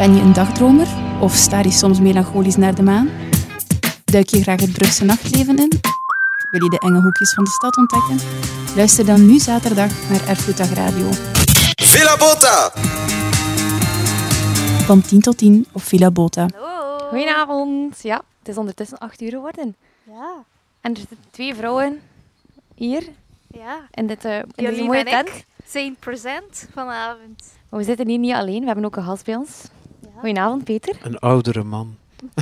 Ben 0.00 0.14
je 0.14 0.20
een 0.20 0.32
dagdromer 0.32 0.86
of 1.20 1.32
staar 1.34 1.64
je 1.64 1.70
soms 1.70 2.00
melancholisch 2.00 2.56
naar 2.56 2.74
de 2.74 2.82
maan? 2.82 3.10
Duik 4.04 4.28
je 4.28 4.42
graag 4.42 4.60
het 4.60 4.72
Brugse 4.72 5.04
nachtleven 5.04 5.56
in? 5.56 5.68
Wil 6.50 6.62
je 6.62 6.70
de 6.70 6.78
enge 6.78 7.00
hoekjes 7.00 7.34
van 7.34 7.44
de 7.44 7.50
stad 7.50 7.76
ontdekken? 7.76 8.18
Luister 8.76 9.06
dan 9.06 9.26
nu 9.26 9.38
zaterdag 9.38 10.08
naar 10.10 10.28
Erfgoeddag 10.28 10.72
Radio. 10.72 11.08
Villa 11.82 12.16
Bota! 12.16 12.70
Van 14.84 15.00
10 15.02 15.20
tot 15.20 15.36
10 15.38 15.66
op 15.72 15.82
Villa 15.82 16.10
Bota. 16.10 16.48
Hallo. 16.54 16.98
Goedenavond. 17.08 18.02
Ja, 18.02 18.22
het 18.38 18.48
is 18.48 18.56
ondertussen 18.56 18.98
acht 18.98 19.20
uur 19.22 19.30
geworden. 19.30 19.76
Ja. 20.04 20.44
En 20.80 20.90
er 20.92 20.98
zitten 20.98 21.16
twee 21.30 21.54
vrouwen 21.54 22.00
hier 22.74 23.02
Ja. 23.50 23.80
in, 23.90 24.06
dit, 24.06 24.24
eh, 24.24 24.36
in 24.36 24.44
deze 24.54 24.70
Jolien 24.70 24.86
mooie 24.86 24.98
en 24.98 25.04
tent. 25.24 25.28
ik 25.28 25.44
zijn 25.66 25.96
present 25.98 26.68
vanavond. 26.72 27.42
Maar 27.68 27.80
we 27.80 27.86
zitten 27.86 28.08
hier 28.08 28.18
niet 28.18 28.34
alleen, 28.34 28.60
we 28.60 28.66
hebben 28.66 28.84
ook 28.84 28.96
een 28.96 29.04
gast 29.04 29.24
bij 29.24 29.36
ons. 29.36 29.50
Goedenavond, 30.20 30.64
Peter. 30.64 30.96
Een 31.02 31.18
oudere 31.18 31.64
man. 31.64 31.96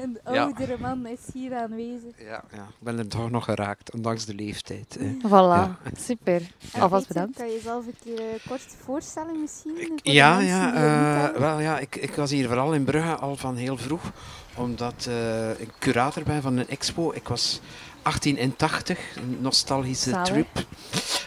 Een 0.00 0.18
Ja. 0.32 0.42
oudere 0.42 0.76
man 0.80 1.06
is 1.06 1.18
hier 1.32 1.54
aanwezig. 1.56 2.14
Ja, 2.18 2.44
ja, 2.52 2.62
ik 2.62 2.74
ben 2.78 2.98
er 2.98 3.08
toch 3.08 3.30
nog 3.30 3.44
geraakt, 3.44 3.92
ondanks 3.94 4.24
de 4.24 4.34
leeftijd. 4.34 4.96
hè. 5.00 5.16
Voilà, 5.28 5.30
Ja. 5.30 5.78
super. 5.98 6.42
Ja. 6.72 6.80
Alvast 6.80 7.08
bedankt. 7.08 7.36
Kan 7.36 7.46
je 7.46 7.52
jezelf 7.52 7.86
een 7.86 7.94
keer 8.04 8.40
kort 8.48 8.76
voorstellen 8.84 9.40
misschien? 9.40 9.76
voor 9.86 9.98
Ja, 10.12 10.38
ja, 10.40 10.68
eh, 10.74 11.22
kennen? 11.22 11.40
wel, 11.40 11.60
ja 11.60 11.78
ik, 11.78 11.96
ik 11.96 12.14
was 12.14 12.30
hier 12.30 12.46
vooral 12.46 12.72
in 12.74 12.84
Brugge 12.84 13.14
al 13.14 13.36
van 13.36 13.56
heel 13.56 13.76
vroeg, 13.76 14.12
omdat 14.56 15.06
eh, 15.08 15.50
ik 15.60 15.70
curator 15.78 16.22
ben 16.22 16.42
van 16.42 16.56
een 16.56 16.68
expo. 16.68 17.12
Ik 17.12 17.28
was 17.28 17.60
1880, 18.06 18.98
een 19.16 19.38
nostalgische 19.40 20.10
Zalig. 20.10 20.26
trip, 20.28 20.46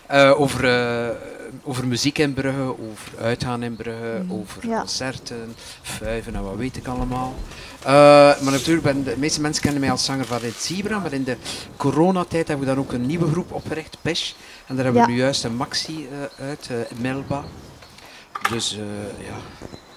eh, 0.07 0.39
over, 0.39 0.65
eh, 1.09 1.15
over 1.63 1.87
muziek 1.87 2.17
in 2.17 2.33
Brugge, 2.33 2.61
over 2.89 3.11
uitgaan 3.21 3.63
in 3.63 3.75
Brugge, 3.75 4.21
Mhm. 4.23 4.33
over 4.33 4.67
Ja. 4.67 4.79
concerten, 4.79 5.55
vuiven 5.81 6.35
en 6.35 6.43
wat 6.43 6.55
weet 6.55 6.77
ik 6.77 6.87
allemaal. 6.87 7.33
Eh, 7.79 7.85
maar 8.41 8.51
natuurlijk, 8.51 8.83
ben 8.83 9.03
de 9.03 9.15
meeste 9.17 9.41
mensen 9.41 9.61
kennen 9.63 9.81
mij 9.81 9.91
als 9.91 10.05
zanger 10.05 10.25
van 10.25 10.41
het 10.41 10.55
Zebra, 10.55 10.99
maar 10.99 11.13
in 11.13 11.23
de 11.23 11.37
coronatijd 11.77 12.47
hebben 12.47 12.67
we 12.67 12.73
dan 12.73 12.83
ook 12.83 12.91
een 12.91 13.05
nieuwe 13.05 13.31
groep 13.31 13.51
opgericht, 13.51 13.97
Pesh. 14.01 14.31
En 14.67 14.75
daar 14.75 14.83
hebben 14.85 15.03
we 15.05 15.11
nu 15.11 15.17
juist 15.17 15.43
een 15.43 15.55
maxi 15.55 16.07
uit, 16.39 16.69
Melba. 17.01 17.43
Dus 18.49 18.77
ja, 19.27 19.35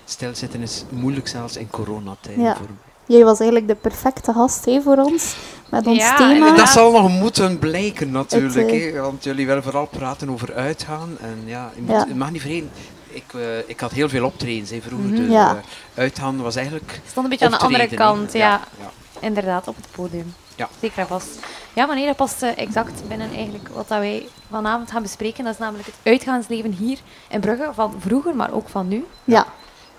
stilzitten 0.04 0.60
is 0.62 0.84
moeilijk 0.88 1.28
zelfs 1.28 1.56
in 1.56 1.70
coronatijden 1.70 2.44
Ja. 2.44 2.56
voor. 2.56 2.66
Jij 3.06 3.24
was 3.24 3.38
eigenlijk 3.40 3.68
de 3.68 3.74
perfecte 3.88 4.32
gast 4.32 4.64
hè, 4.64 4.80
voor 4.82 4.96
ons. 4.96 5.34
Met 5.68 5.86
ons 5.86 5.98
Ja, 5.98 6.16
thema. 6.16 6.30
inderdaad. 6.32 6.56
Dat 6.56 6.68
zal 6.68 6.92
nog 6.92 7.08
moeten 7.10 7.58
blijken 7.58 8.10
natuurlijk, 8.10 8.70
Het, 8.70 8.92
hè, 8.94 9.00
want 9.00 9.24
jullie 9.24 9.46
willen 9.46 9.62
vooral 9.62 9.86
praten 9.86 10.30
over 10.30 10.54
uitgaan. 10.54 11.16
En 11.20 11.42
ja, 11.44 11.70
je, 11.74 11.80
moet, 11.82 11.90
Ja. 11.90 12.04
je 12.08 12.14
mag 12.14 12.30
niet 12.30 12.40
vergeten, 12.40 12.70
ik, 13.08 13.24
eh, 13.34 13.40
ik 13.66 13.80
had 13.80 13.90
heel 13.92 14.08
veel 14.08 14.24
optredens 14.24 14.70
hè, 14.70 14.80
vroeger. 14.80 15.08
Mhm. 15.08 15.16
Dus 15.16 15.30
Ja. 15.30 15.50
eh, 15.50 16.02
uitgaan 16.02 16.42
was 16.42 16.56
eigenlijk 16.56 17.00
Stond 17.06 17.24
een 17.24 17.30
beetje 17.30 17.44
aan 17.44 17.50
de 17.50 17.58
andere 17.58 17.88
kant, 17.88 18.32
ja. 18.32 18.60
ja. 18.80 18.90
Inderdaad, 19.20 19.68
op 19.68 19.76
het 19.76 19.86
podium. 19.90 20.34
Ja. 20.56 20.68
Zeker 20.80 20.98
en 20.98 21.06
vast. 21.06 21.28
Ja, 21.72 21.86
maar 21.86 21.96
nee, 21.96 22.06
dat 22.06 22.16
past 22.16 22.42
eh, 22.42 22.58
exact 22.58 23.08
binnen 23.08 23.30
eigenlijk 23.34 23.68
wat 23.68 23.88
dat 23.88 23.98
wij 23.98 24.28
vanavond 24.50 24.90
gaan 24.90 25.02
bespreken. 25.02 25.44
Dat 25.44 25.52
is 25.52 25.58
namelijk 25.58 25.86
het 25.86 25.94
uitgaansleven 26.02 26.72
hier 26.72 26.98
in 27.28 27.40
Brugge, 27.40 27.70
van 27.74 27.94
vroeger, 27.98 28.36
maar 28.36 28.52
ook 28.52 28.68
van 28.68 28.88
nu. 28.88 29.04
Ja. 29.24 29.46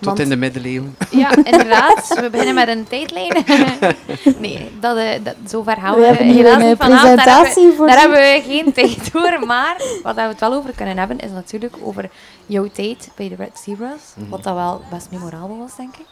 Tot 0.04 0.18
Want- 0.18 0.18
in 0.18 0.28
de 0.28 0.36
middeleeuwen. 0.36 0.96
Ja, 1.10 1.30
inderdaad. 1.44 2.08
We 2.20 2.30
beginnen 2.30 2.54
met 2.54 2.68
een 2.68 2.84
tijdlijn. 2.88 3.44
nee, 4.38 4.70
dat, 4.80 4.96
eh, 4.96 5.08
dat, 5.22 5.34
zover 5.46 5.76
gaan 5.76 5.94
we, 5.94 6.00
We 6.00 6.06
hebben 6.06 6.26
hier 6.26 6.44
helaas 6.44 6.62
een 6.62 6.70
eh, 6.70 6.76
vanavond. 6.78 7.16
Daar 7.16 7.26
hebben, 7.26 7.42
presentatie 7.42 7.72
voor 7.76 7.86
we, 7.86 7.92
daar 7.92 8.08
u. 8.08 8.12
hebben 8.14 8.18
we 8.18 8.42
geen 8.54 8.72
tijd 8.82 9.10
voor. 9.12 9.46
Maar 9.46 9.76
wat 10.02 10.14
we 10.14 10.20
het 10.20 10.40
wel 10.40 10.52
over 10.52 10.70
kunnen 10.76 10.98
hebben, 10.98 11.18
is 11.20 11.30
natuurlijk 11.30 11.74
over 11.82 12.10
jouw 12.46 12.68
tijd 12.72 13.10
bij 13.16 13.28
de 13.28 13.34
Red 13.34 13.58
Zebras. 13.64 14.00
Mhm. 14.16 14.28
Wat 14.28 14.42
dat 14.42 14.54
wel 14.54 14.82
best 14.90 15.06
memorabel 15.10 15.58
was, 15.58 15.76
denk 15.76 15.96
ik. 15.96 16.06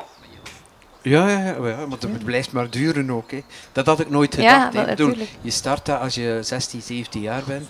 Ja, 1.03 1.29
ja, 1.29 1.39
ja, 1.39 1.69
ja, 1.69 1.87
maar 1.87 1.99
het 2.01 2.25
blijft 2.25 2.53
maar 2.53 2.71
duren 2.71 3.11
ook. 3.11 3.31
Hè. 3.31 3.43
Dat 3.73 3.87
had 3.87 4.01
ik 4.01 4.11
nooit 4.11 4.35
Ja, 4.37 4.67
gedacht. 4.67 4.87
bedoel, 4.89 5.15
je 5.41 5.51
start 5.51 5.87
dat 5.87 6.01
als 6.01 6.15
je 6.15 6.39
16, 6.43 6.83
17 6.83 7.21
jaar 7.23 7.43
bent. 7.47 7.69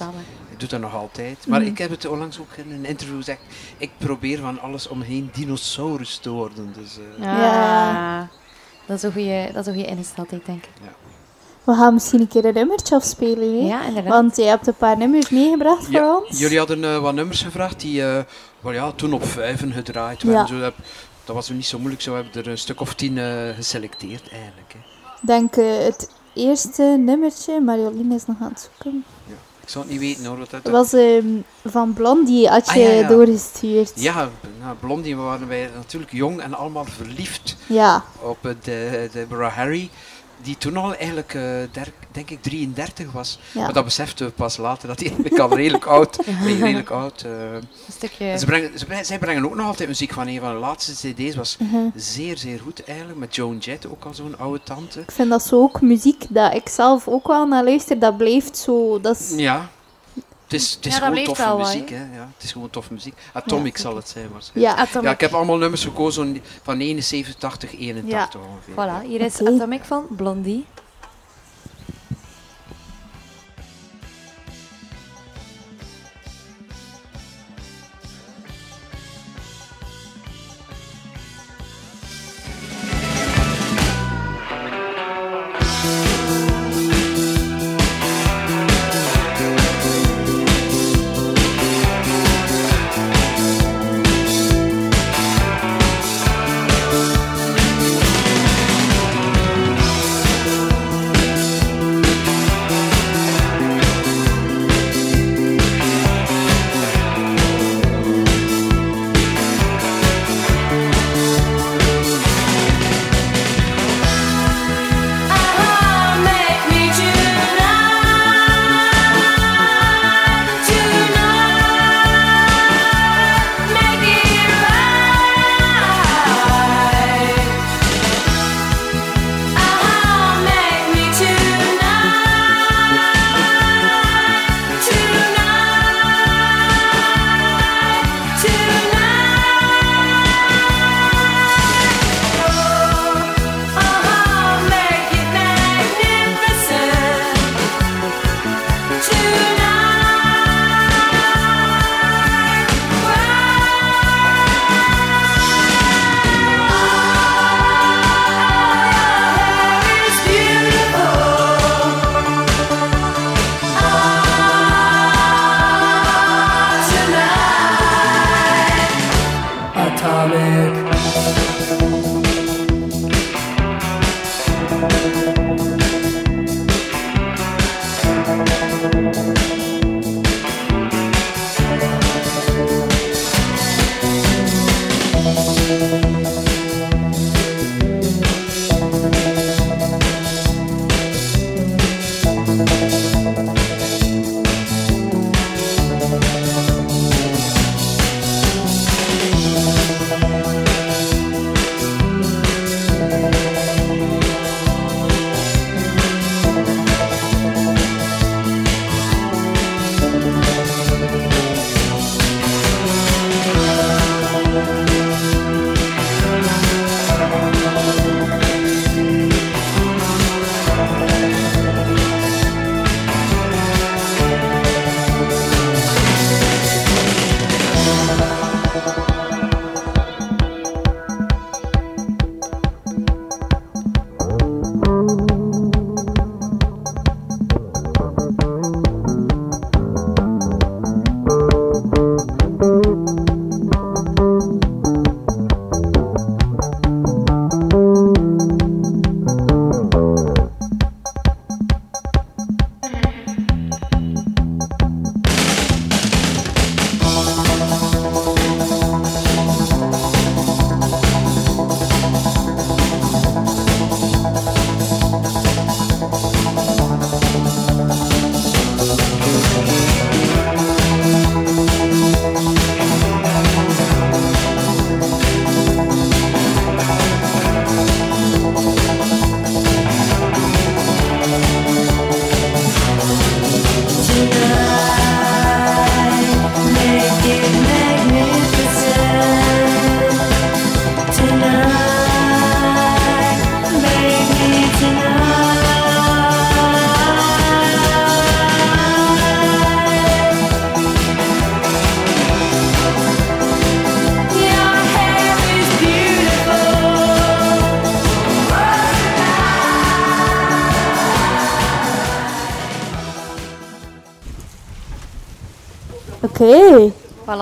Je 0.50 0.56
doet 0.56 0.70
dat 0.70 0.80
nog 0.80 0.94
altijd. 0.94 1.46
Maar 1.46 1.60
Mhm. 1.60 1.68
ik 1.68 1.78
heb 1.78 1.90
het 1.90 2.06
onlangs 2.06 2.38
ook 2.40 2.52
in 2.56 2.72
een 2.72 2.84
interview 2.84 3.16
gezegd. 3.16 3.40
Ik 3.76 3.90
probeer 3.98 4.38
van 4.38 4.60
alles 4.60 4.88
om 4.88 5.02
geen 5.02 5.30
dinosaurus 5.32 6.16
te 6.16 6.30
worden. 6.30 6.72
Dus, 6.78 6.98
eh, 7.18 7.24
Ja. 7.24 8.28
Dat 8.86 8.96
is 8.96 9.02
een 9.02 9.12
goede, 9.12 9.50
dat 9.52 9.60
is 9.60 9.66
een 9.66 9.74
goede 9.74 9.88
ingesteldheid, 9.88 10.46
denk 10.46 10.64
ik. 10.64 10.70
We 11.64 11.72
gaan 11.74 11.94
misschien 11.94 12.20
een 12.20 12.28
keer 12.28 12.44
een 12.44 12.54
nummertje 12.54 12.94
afspelen. 12.94 13.60
Hè? 13.60 13.66
Ja, 13.66 13.84
inderdaad. 13.86 14.12
Want 14.12 14.36
je 14.36 14.42
hebt 14.44 14.66
een 14.66 14.74
paar 14.74 14.96
nummers 14.98 15.30
meegebracht 15.30 15.84
voor 15.84 15.92
Ja, 15.94 16.16
ons. 16.18 16.38
jullie 16.38 16.58
hadden 16.58 16.84
eh, 16.84 16.98
wat 16.98 17.14
nummers 17.14 17.42
gevraagd 17.42 17.80
die 17.80 18.02
eh, 18.04 18.18
wel, 18.60 18.72
ja, 18.72 18.92
toen 18.92 19.12
op 19.12 19.24
vijven 19.26 19.72
gedraaid 19.72 20.22
werden. 20.22 20.56
Ja. 20.56 20.64
Zo, 20.64 20.72
dat, 21.24 21.34
was 21.34 21.48
niet 21.48 21.66
zo 21.66 21.78
moeilijk. 21.78 22.02
Zo 22.02 22.14
hebben 22.14 22.32
we 22.32 22.40
er 22.40 22.48
een 22.48 22.58
stuk 22.58 22.80
of 22.80 22.94
tien 22.94 23.18
eh, 23.18 23.54
geselecteerd 23.54 24.28
eigenlijk. 24.30 24.72
Hè. 24.72 24.78
Ik 25.20 25.26
denk 25.28 25.56
eh, 25.56 25.84
het 25.84 26.10
eerste 26.34 26.82
nummertje, 26.82 27.60
Marjolein 27.60 28.12
is 28.12 28.26
nog 28.26 28.36
aan 28.40 28.48
het 28.48 28.70
zoeken. 28.70 29.04
Ik 29.62 29.68
zou 29.68 29.84
het 29.84 29.92
niet 29.92 30.02
weten 30.02 30.24
hoor. 30.24 30.38
Wat 30.38 30.50
dat, 30.50 30.68
was 30.68 30.92
ehm, 30.92 31.26
van 31.64 31.92
Blondie, 31.92 32.48
had 32.48 32.64
je 32.66 32.70
Ah, 32.70 32.76
ja, 32.76 32.90
ja. 32.90 33.08
doorgestuurd. 33.08 33.92
Ja, 33.94 34.28
nou, 34.60 34.76
Blondie 34.80 35.16
waren 35.16 35.48
wij 35.48 35.70
natuurlijk 35.74 36.12
jong 36.12 36.40
en 36.40 36.54
allemaal 36.54 36.84
verliefd 36.84 37.56
Ja, 37.66 38.04
op 38.20 38.46
eh, 38.46 38.52
de, 38.62 39.08
Deborah 39.12 39.52
Harry. 39.52 39.90
Die 40.42 40.58
toen 40.58 40.76
al 40.76 40.94
eigenlijk, 40.94 41.34
eh, 41.34 41.42
der- 41.72 41.92
denk 42.12 42.30
ik, 42.30 42.42
33 42.42 43.12
was. 43.12 43.38
ja. 43.52 43.60
Maar 43.62 43.72
dat 43.72 43.84
beseften 43.84 44.26
we 44.26 44.32
pas 44.32 44.56
later, 44.56 44.88
dat 44.88 44.98
hij 45.00 45.08
eigenlijk 45.12 45.38
al 45.38 45.56
redelijk 45.56 45.86
oud, 45.86 46.18
redelijk 46.44 46.90
oud. 46.90 47.22
eh. 47.22 47.52
Een 47.54 47.62
stukje... 47.92 48.38
Ze 48.38 48.46
brengen, 48.46 48.78
ze, 48.78 48.84
brengen- 48.84 49.04
zij 49.04 49.18
brengen 49.18 49.44
ook 49.44 49.54
nog 49.56 49.66
altijd 49.66 49.88
muziek 49.88 50.12
van 50.12 50.26
een 50.26 50.40
van 50.40 50.52
de 50.52 50.58
laatste 50.60 51.12
cd's. 51.12 51.34
Was 51.34 51.56
Mhm. 51.58 51.76
zeer, 51.94 52.38
zeer 52.38 52.60
goed 52.60 52.84
eigenlijk. 52.84 53.18
Met 53.18 53.34
Joan 53.34 53.58
Jett, 53.58 53.86
ook 53.90 54.04
al 54.04 54.14
zo'n 54.14 54.38
oude 54.38 54.60
tante. 54.64 55.00
Ik 55.00 55.10
vind 55.10 55.30
dat 55.30 55.42
zo 55.46 55.60
ook 55.62 55.80
muziek 55.80 56.24
dat 56.28 56.54
ik 56.54 56.68
zelf 56.68 57.08
ook 57.08 57.26
wel 57.26 57.46
naar 57.46 57.64
luister. 57.64 57.98
Dat 57.98 58.16
blijft 58.16 58.56
zo. 58.58 59.00
Dat 59.00 59.18
is, 59.20 59.32
Ja. 59.36 59.68
Het 60.52 60.60
is, 60.60 60.70
het 60.74 60.86
is 60.86 60.96
Ja, 60.96 61.06
gewoon 61.06 61.24
toffe 61.24 61.54
muziek. 61.58 61.90
Hè. 61.90 61.96
Ja, 61.96 62.28
het 62.34 62.44
is 62.44 62.52
gewoon 62.52 62.70
toffe 62.70 62.92
muziek. 62.92 63.14
Atomic 63.32 63.76
zal 63.76 63.96
het 63.96 64.08
zijn 64.08 64.28
waarschijnlijk. 64.32 64.76
ja. 64.76 64.82
Atomic. 64.82 65.08
Ja, 65.08 65.14
ik 65.14 65.20
heb 65.20 65.32
allemaal 65.32 65.56
nummers 65.56 65.84
gekozen 65.84 66.42
van 66.62 66.80
71, 66.80 67.34
80, 67.34 67.78
81 67.78 68.40
ongeveer. 68.40 68.74
Voilà, 68.74 69.06
hier 69.06 69.20
is. 69.20 69.40
Atomic 69.42 69.84
van 69.84 70.06
Blondie. 70.10 70.64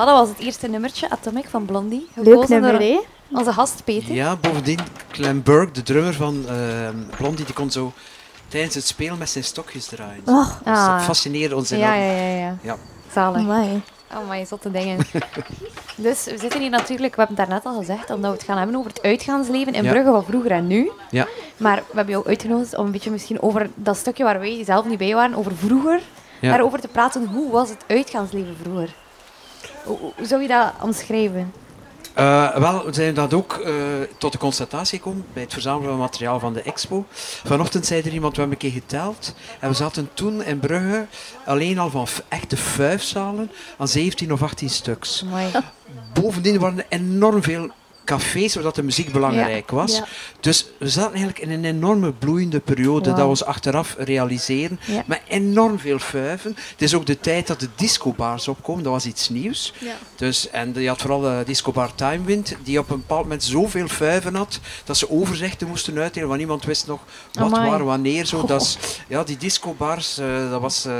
Voilà, 0.00 0.04
dat 0.12 0.18
was 0.18 0.28
het 0.28 0.38
eerste 0.38 0.68
nummertje, 0.68 1.10
Atomic 1.10 1.48
van 1.48 1.64
Blondie. 1.64 2.08
leuk 2.14 2.48
nummer, 2.48 2.70
door 2.72 2.80
hè? 2.80 3.00
Onze 3.32 3.52
gast 3.52 3.84
Peter. 3.84 4.12
Ja, 4.14 4.36
bovendien, 4.36 4.78
Clem 5.12 5.42
Burke, 5.42 5.72
de 5.72 5.82
drummer 5.82 6.14
van 6.14 6.44
ehm 6.48 6.96
Blondie, 7.16 7.44
die 7.44 7.54
kon 7.54 7.70
zo 7.70 7.92
tijdens 8.48 8.74
het 8.74 8.84
spelen 8.86 9.18
met 9.18 9.30
zijn 9.30 9.44
stokjes 9.44 9.86
draaien. 9.86 10.22
Oh, 10.24 10.46
Dus 10.48 10.54
dat 10.64 10.74
Ah. 10.76 11.00
fascineerde 11.00 11.56
ons 11.56 11.68
Ja, 11.68 11.76
enorm. 11.76 11.92
ja, 11.92 12.12
ja, 12.26 12.36
ja. 12.38 12.56
Ja. 12.62 12.76
Zalig. 13.12 13.40
amai. 13.40 13.82
Oh, 14.14 14.28
maar 14.28 14.46
zotte 14.46 14.70
dingen. 14.70 14.98
dus 15.96 16.24
we 16.24 16.38
zitten 16.38 16.60
hier 16.60 16.70
natuurlijk, 16.70 17.14
we 17.16 17.20
hebben 17.22 17.36
het 17.36 17.48
daarnet 17.48 17.66
al 17.66 17.78
gezegd, 17.78 18.10
omdat 18.10 18.30
we 18.30 18.36
het 18.36 18.46
gaan 18.46 18.56
hebben 18.58 18.76
over 18.76 18.90
het 18.90 19.02
uitgaansleven 19.02 19.74
in 19.74 19.84
Ja. 19.84 19.90
Brugge 19.90 20.10
van 20.10 20.24
vroeger 20.24 20.50
en 20.50 20.66
nu. 20.66 20.90
Ja. 21.10 21.26
Maar 21.56 21.76
we 21.76 21.96
hebben 21.96 22.14
jou 22.14 22.26
uitgenodigd 22.26 22.76
om 22.76 22.86
een 22.86 22.92
beetje 22.92 23.10
misschien 23.10 23.42
over 23.42 23.70
dat 23.74 23.96
stukje 23.96 24.24
waar 24.24 24.40
wij 24.40 24.64
zelf 24.64 24.84
niet 24.84 24.98
bij 24.98 25.14
waren, 25.14 25.34
over 25.36 25.56
vroeger, 25.56 26.00
Ja. 26.40 26.50
daarover 26.50 26.80
te 26.80 26.88
praten. 26.88 27.26
Hoe 27.26 27.50
was 27.50 27.68
het 27.68 27.84
uitgaansleven 27.86 28.56
vroeger? 28.62 28.94
Hoe, 29.84 29.98
hoe 30.16 30.26
zou 30.26 30.42
je 30.42 30.48
dat 30.48 30.72
omschrijven? 30.82 31.52
Eh, 32.14 32.56
wel, 32.56 32.84
we 32.84 32.92
zijn 32.92 33.14
dat 33.14 33.34
ook 33.34 33.52
eh, 33.52 33.72
tot 34.18 34.32
de 34.32 34.38
constatatie 34.38 34.98
gekomen 34.98 35.24
bij 35.32 35.42
het 35.42 35.52
verzamelen 35.52 35.90
van 35.90 35.98
materiaal 35.98 36.38
van 36.38 36.52
de 36.52 36.62
expo. 36.62 37.04
Vanochtend 37.44 37.86
zei 37.86 38.02
er 38.02 38.12
iemand, 38.12 38.34
we 38.34 38.40
hebben 38.40 38.58
een 38.60 38.70
keer 38.70 38.80
geteld. 38.80 39.34
En 39.60 39.68
we 39.68 39.74
zaten 39.74 40.10
toen 40.14 40.42
in 40.42 40.58
Brugge 40.58 41.06
alleen 41.44 41.78
al 41.78 41.90
van 41.90 42.06
echte 42.28 42.56
vuifzalen 42.56 43.50
aan 43.78 43.88
17 43.88 44.32
of 44.32 44.42
18 44.42 44.70
stuks. 44.70 45.22
Amai. 45.26 45.50
Bovendien 46.12 46.58
waren 46.58 46.78
er 46.78 46.86
enorm 46.88 47.42
veel 47.42 47.70
cafés 48.10 48.54
waar 48.54 48.72
de 48.72 48.82
muziek 48.82 49.12
belangrijk 49.12 49.70
was. 49.70 49.96
Ja. 49.96 50.04
Dus 50.40 50.66
we 50.78 50.88
zaten 50.88 51.10
eigenlijk 51.10 51.38
in 51.38 51.50
een 51.50 51.64
enorme 51.64 52.12
bloeiende 52.12 52.60
periode 52.60 53.08
dat 53.08 53.18
we 53.18 53.24
ons 53.24 53.44
achteraf 53.44 53.94
realiseren. 53.98 54.80
Ja. 54.86 55.02
Met 55.06 55.20
enorm 55.28 55.78
veel 55.78 55.98
vuiven. 55.98 56.56
Het 56.70 56.82
is 56.82 56.94
ook 56.94 57.06
de 57.06 57.20
tijd 57.20 57.46
dat 57.46 57.60
de 57.60 57.68
discobars 57.74 58.48
opkomen. 58.48 58.82
Dat 58.82 58.92
was 58.92 59.06
iets 59.06 59.28
nieuws. 59.28 59.72
Ja. 59.78 59.94
Dus, 60.16 60.50
en 60.50 60.74
je 60.74 60.88
had 60.88 61.00
vooral 61.00 61.20
de 61.20 61.42
discobar 61.46 61.94
Timewind, 61.94 62.56
die 62.62 62.78
op 62.78 62.90
een 62.90 62.96
bepaald 62.96 63.22
moment 63.22 63.42
zoveel 63.42 63.88
vuiven 63.88 64.34
had, 64.34 64.60
dat 64.84 64.96
ze 64.96 65.10
overzichten 65.10 65.68
moesten 65.68 65.98
uitdelen, 65.98 66.28
want 66.28 66.40
niemand 66.40 66.64
wist 66.64 66.86
nog 66.86 67.00
wat, 67.32 67.52
Amai. 67.52 67.70
waar, 67.70 67.84
wanneer. 67.84 68.26
Zo. 68.26 68.46
Dat 68.46 68.60
is, 68.60 68.78
ja, 69.08 69.24
die 69.24 69.36
discobars, 69.36 70.18
eh 70.18 70.50
dat, 70.50 70.60
was, 70.60 70.84
eh, 70.84 70.92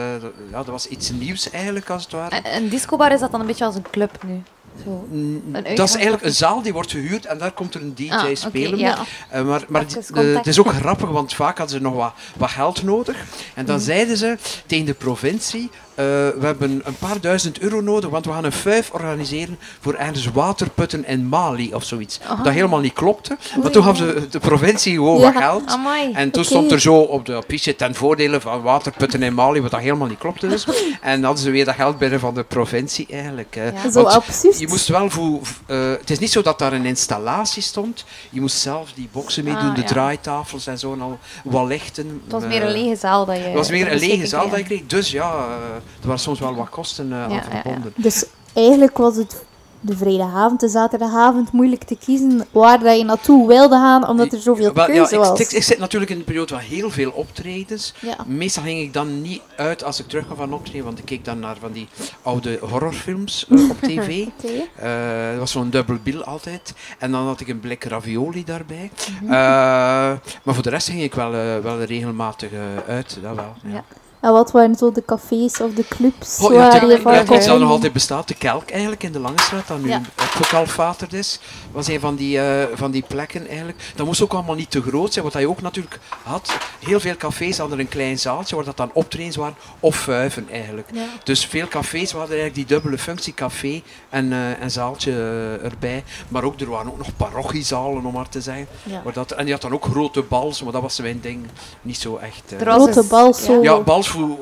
ja, 0.51 0.57
dat 0.57 0.67
was 0.67 0.87
iets 0.87 1.11
nieuws 1.11 1.51
eigenlijk, 1.51 1.91
als 1.91 2.03
het 2.03 2.13
ware. 2.13 2.41
En 2.41 2.57
een 2.57 2.69
discobar 2.69 3.13
is 3.13 3.21
dat 3.21 3.31
dan 3.31 3.41
een 3.41 3.47
beetje 3.47 3.65
als 3.65 3.75
een 3.75 3.91
club 3.91 4.23
nu? 4.27 4.43
Zo. 4.85 5.07
Mm, 5.11 5.43
dat 5.75 5.89
is 5.89 5.95
eigenlijk 5.95 6.25
een 6.25 6.33
zaal 6.35 6.63
die 6.63 6.73
wordt 6.73 6.91
gehuurd 6.91 7.27
en 7.27 7.39
daar 7.39 7.53
komt 7.53 7.75
er 7.75 7.81
een 7.83 7.95
DJ 7.95 8.11
Ah, 8.11 8.27
spelen. 8.33 8.79
ja. 8.79 8.99
Eh, 9.31 9.43
maar 9.45 9.65
maar 9.69 9.85
eh, 10.15 10.35
het 10.37 10.47
is 10.47 10.59
ook 10.61 10.73
grappig, 10.73 11.09
want 11.09 11.35
vaak 11.35 11.59
hadden 11.59 11.77
ze 11.77 11.83
nog 11.83 11.95
wat, 11.95 12.13
wat 12.37 12.51
geld 12.51 12.83
nodig. 12.83 13.17
En 13.55 13.65
dan 13.65 13.81
zeiden 13.81 14.17
ze 14.17 14.37
tegen 14.67 14.87
de 14.87 14.95
provincie, 14.95 15.71
eh, 15.95 16.05
we 16.05 16.41
hebben 16.47 16.81
een 16.85 16.97
paar 16.99 17.21
duizend 17.21 17.59
euro 17.59 17.81
nodig, 17.81 18.11
want 18.11 18.25
we 18.25 18.33
gaan 18.33 18.45
een 18.45 18.53
vijf 18.53 18.91
organiseren 18.91 19.59
voor 19.81 19.95
ergens 19.95 20.31
waterputten 20.31 21.07
in 21.07 21.27
Mali 21.27 21.75
of 21.75 21.85
zoiets. 21.85 22.21
Aha. 22.27 22.43
Dat 22.43 22.53
helemaal 22.53 22.81
niet 22.81 22.93
klopte. 22.93 23.37
Maar 23.63 23.71
toen 23.71 23.83
gaf 23.85 23.97
ze 23.97 24.27
de 24.31 24.39
provincie 24.39 24.95
gewoon 24.95 25.21
Ja. 25.21 25.33
wat 25.33 25.43
geld. 25.43 25.63
Amai. 25.67 26.13
En 26.13 26.31
toen 26.31 26.45
stond 26.45 26.73
er 26.73 26.81
zo 26.81 26.95
op 26.97 27.27
de 27.27 27.35
affiche 27.35 27.77
ten 27.77 27.95
voordele 27.95 28.41
van 28.41 28.63
waterputten 28.63 29.23
in 29.23 29.35
Mali, 29.35 29.61
wat 29.61 29.71
dat 29.71 29.81
helemaal 29.81 30.09
niet 30.09 30.19
klopte 30.19 30.49
dus. 30.49 30.67
En 31.01 31.25
hadden 31.25 31.43
ze 31.45 31.51
weer 31.51 31.65
dat 31.65 31.75
geld 31.75 31.99
binnen 31.99 32.21
van 32.21 32.35
de 32.35 32.45
provincie 32.45 33.07
eigenlijk. 33.11 33.55
Ja. 33.55 33.91
Zo 33.91 34.03
absurd. 34.03 34.59
je 34.59 34.69
moest 34.69 34.89
wel 34.89 35.11
voor, 35.11 35.41
eh, 35.67 35.91
het 35.91 36.11
is 36.11 36.19
niet 36.19 36.31
zo 36.31 36.43
dat 36.43 36.59
daar 36.59 36.73
een 36.73 36.87
installatie 36.87 37.63
stond. 37.63 38.05
Je 38.31 38.41
moest 38.41 38.57
zelf 38.57 38.93
die 38.95 39.09
boksen 39.13 39.45
meedoen, 39.45 39.69
Ah, 39.69 39.75
de 39.75 39.81
ja. 39.81 39.87
draaitafels 39.87 40.67
en 40.67 40.79
zo 40.79 40.93
en 40.93 41.01
al 41.01 41.19
wat 41.45 41.67
lichten. 41.67 42.21
Het 42.25 42.33
was 42.33 42.43
eh, 42.43 42.49
meer 42.49 42.63
een 42.63 42.73
lege 42.73 42.97
zaal 42.97 43.25
dat 43.27 43.37
je... 43.37 43.43
Het 43.43 43.55
was 43.55 43.71
meer 43.71 43.93
een 43.93 43.99
lege 43.99 44.27
zaal 44.27 44.49
dat 44.49 44.59
je 44.59 44.65
kreeg. 44.65 44.87
Dus 44.87 45.11
ja, 45.11 45.47
er 46.01 46.07
waren 46.07 46.21
soms 46.21 46.41
wel 46.41 46.55
wat 46.55 46.69
kosten 46.69 47.13
eh, 47.13 47.19
Ja, 47.19 47.25
aan 47.25 47.31
ja, 47.31 47.37
ja. 47.37 47.61
verbonden. 47.61 47.93
Dus 47.97 48.25
eigenlijk 48.53 48.99
was 48.99 49.17
het 49.17 49.45
de 49.83 49.97
vrijdagavond, 49.97 50.61
de 50.61 50.69
zaterdagavond 50.69 51.53
moeilijk 51.53 51.85
te 51.85 51.97
kiezen 51.97 52.47
waar 52.51 52.79
dat 52.79 52.97
je 52.99 53.05
naartoe 53.05 53.47
wilde 53.47 53.75
gaan, 53.75 54.09
omdat 54.09 54.33
er 54.33 54.41
zoveel 54.41 54.73
Wel, 54.73 54.87
ja, 54.87 54.95
keuze 54.95 55.15
ik, 55.15 55.19
was. 55.21 55.41
ik, 55.41 55.51
ik 55.51 55.63
zit 55.63 55.79
natuurlijk 55.79 56.11
in 56.11 56.19
een 56.19 56.25
periode 56.25 56.55
van 56.55 56.63
heel 56.63 56.91
veel 56.91 57.11
optredens. 57.11 57.95
Ja. 58.01 58.17
Meestal 58.27 58.63
ging 58.63 58.81
ik 58.81 58.93
dan 58.93 59.23
niet 59.23 59.41
uit 59.57 59.85
als 59.85 60.01
ik 60.01 60.09
terug 60.09 60.25
kwam 60.25 60.37
van 60.37 60.53
optreden, 60.53 60.85
want 60.85 60.99
ik 60.99 61.05
keek 61.05 61.25
dan 61.25 61.39
naar 61.39 61.57
van 61.61 61.73
die 61.73 61.89
oude 62.23 62.59
horrorfilms 62.63 63.47
eh, 63.49 63.71
op 63.71 63.81
tv. 63.91 64.27
Eh, 64.77 65.31
dat 65.31 65.39
was 65.39 65.51
zo'n 65.51 65.71
dubbel 65.71 65.97
bill 66.03 66.21
altijd. 66.21 66.75
En 66.99 67.11
dan 67.11 67.27
had 67.27 67.41
ik 67.41 67.49
een 67.49 67.61
blik 67.61 67.85
ravioli 67.85 68.45
daarbij. 68.45 68.91
Mhm. 69.23 69.25
Eh, 69.25 69.31
maar 70.43 70.55
voor 70.55 70.63
de 70.63 70.71
rest 70.71 70.89
ging 70.89 71.03
ik 71.03 71.15
wel, 71.15 71.35
eh, 71.35 71.59
wel 71.59 71.83
regelmatig 71.83 72.51
eh, 72.53 72.59
uit. 72.87 73.19
Dat 73.23 73.35
wel, 73.35 73.55
ja. 73.73 73.85
Ja. 74.23 74.29
En 74.29 74.33
wat 74.33 74.51
waren 74.51 74.75
zo 74.75 74.93
de 74.93 75.05
cafés 75.05 75.61
of 75.61 75.75
de 75.75 75.85
clubs 75.89 76.39
Oh, 76.39 76.53
ja, 76.53 76.59
waar 76.59 76.87
je 76.87 76.91
ja, 76.91 77.25
van 77.25 77.39
dat 77.39 77.59
nog 77.59 77.71
altijd 77.71 77.93
bestaat, 77.93 78.29
de 78.29 78.35
Kelk 78.35 78.71
eigenlijk 78.71 79.03
in 79.03 79.13
de 79.13 79.19
Lange 79.19 79.41
Straat, 79.41 79.69
dat 79.69 79.79
nu 79.83 79.89
Ja. 79.89 80.01
gekalfaterd 80.17 81.13
is, 81.13 81.41
was 81.73 81.89
een 81.89 82.01
van 82.01 82.15
die, 82.17 82.41
eh, 82.41 82.77
van 82.77 82.91
die 82.91 83.05
plekken 83.09 83.49
eigenlijk. 83.49 83.79
Dat 83.97 84.07
moest 84.07 84.23
ook 84.23 84.33
allemaal 84.33 84.55
niet 84.55 84.71
te 84.71 84.83
groot 84.83 85.13
zijn, 85.13 85.25
wat 85.25 85.35
je 85.35 85.49
ook 85.49 85.63
natuurlijk 85.63 85.99
had. 86.23 86.57
Heel 86.87 87.01
veel 87.01 87.17
cafés 87.17 87.59
hadden 87.59 87.79
een 87.79 87.89
klein 87.89 88.19
zaaltje 88.19 88.57
waar 88.57 88.65
dat 88.65 88.77
dan 88.77 88.91
optredens 88.93 89.37
waren, 89.37 89.55
of 89.81 89.97
vuiven 89.97 90.49
eigenlijk. 90.53 90.89
Ja. 90.93 91.05
Dus 91.25 91.47
veel 91.47 91.69
cafés 91.69 92.13
hadden 92.13 92.37
eigenlijk 92.39 92.55
die 92.55 92.77
dubbele 92.77 92.99
functie, 92.99 93.35
café 93.35 93.83
en, 94.09 94.33
eh, 94.33 94.63
en 94.63 94.71
zaaltje 94.71 95.11
eh, 95.13 95.65
erbij. 95.65 96.05
Maar 96.29 96.45
ook, 96.45 96.61
er 96.61 96.71
waren 96.71 96.91
ook 96.91 96.99
nog 96.99 97.17
parochiezalen, 97.17 98.05
om 98.05 98.13
maar 98.13 98.29
te 98.29 98.41
zeggen. 98.41 98.67
Ja. 98.83 99.01
Waar 99.05 99.13
dat, 99.13 99.31
en 99.31 99.45
die 99.45 99.53
had 99.53 99.63
dan 99.63 99.73
ook 99.73 99.85
grote 99.85 100.23
bals, 100.23 100.63
maar 100.63 100.73
dat 100.73 100.83
was 100.83 101.01
mijn 101.01 101.21
ding 101.21 101.47
niet 101.83 101.99
zo 101.99 102.17
echt. 102.17 102.55
Grote 102.61 103.05
bal 103.09 103.35
zo. 103.35 103.63
Ja, 103.63 103.81
bals 103.81 104.09
voor 104.11 104.39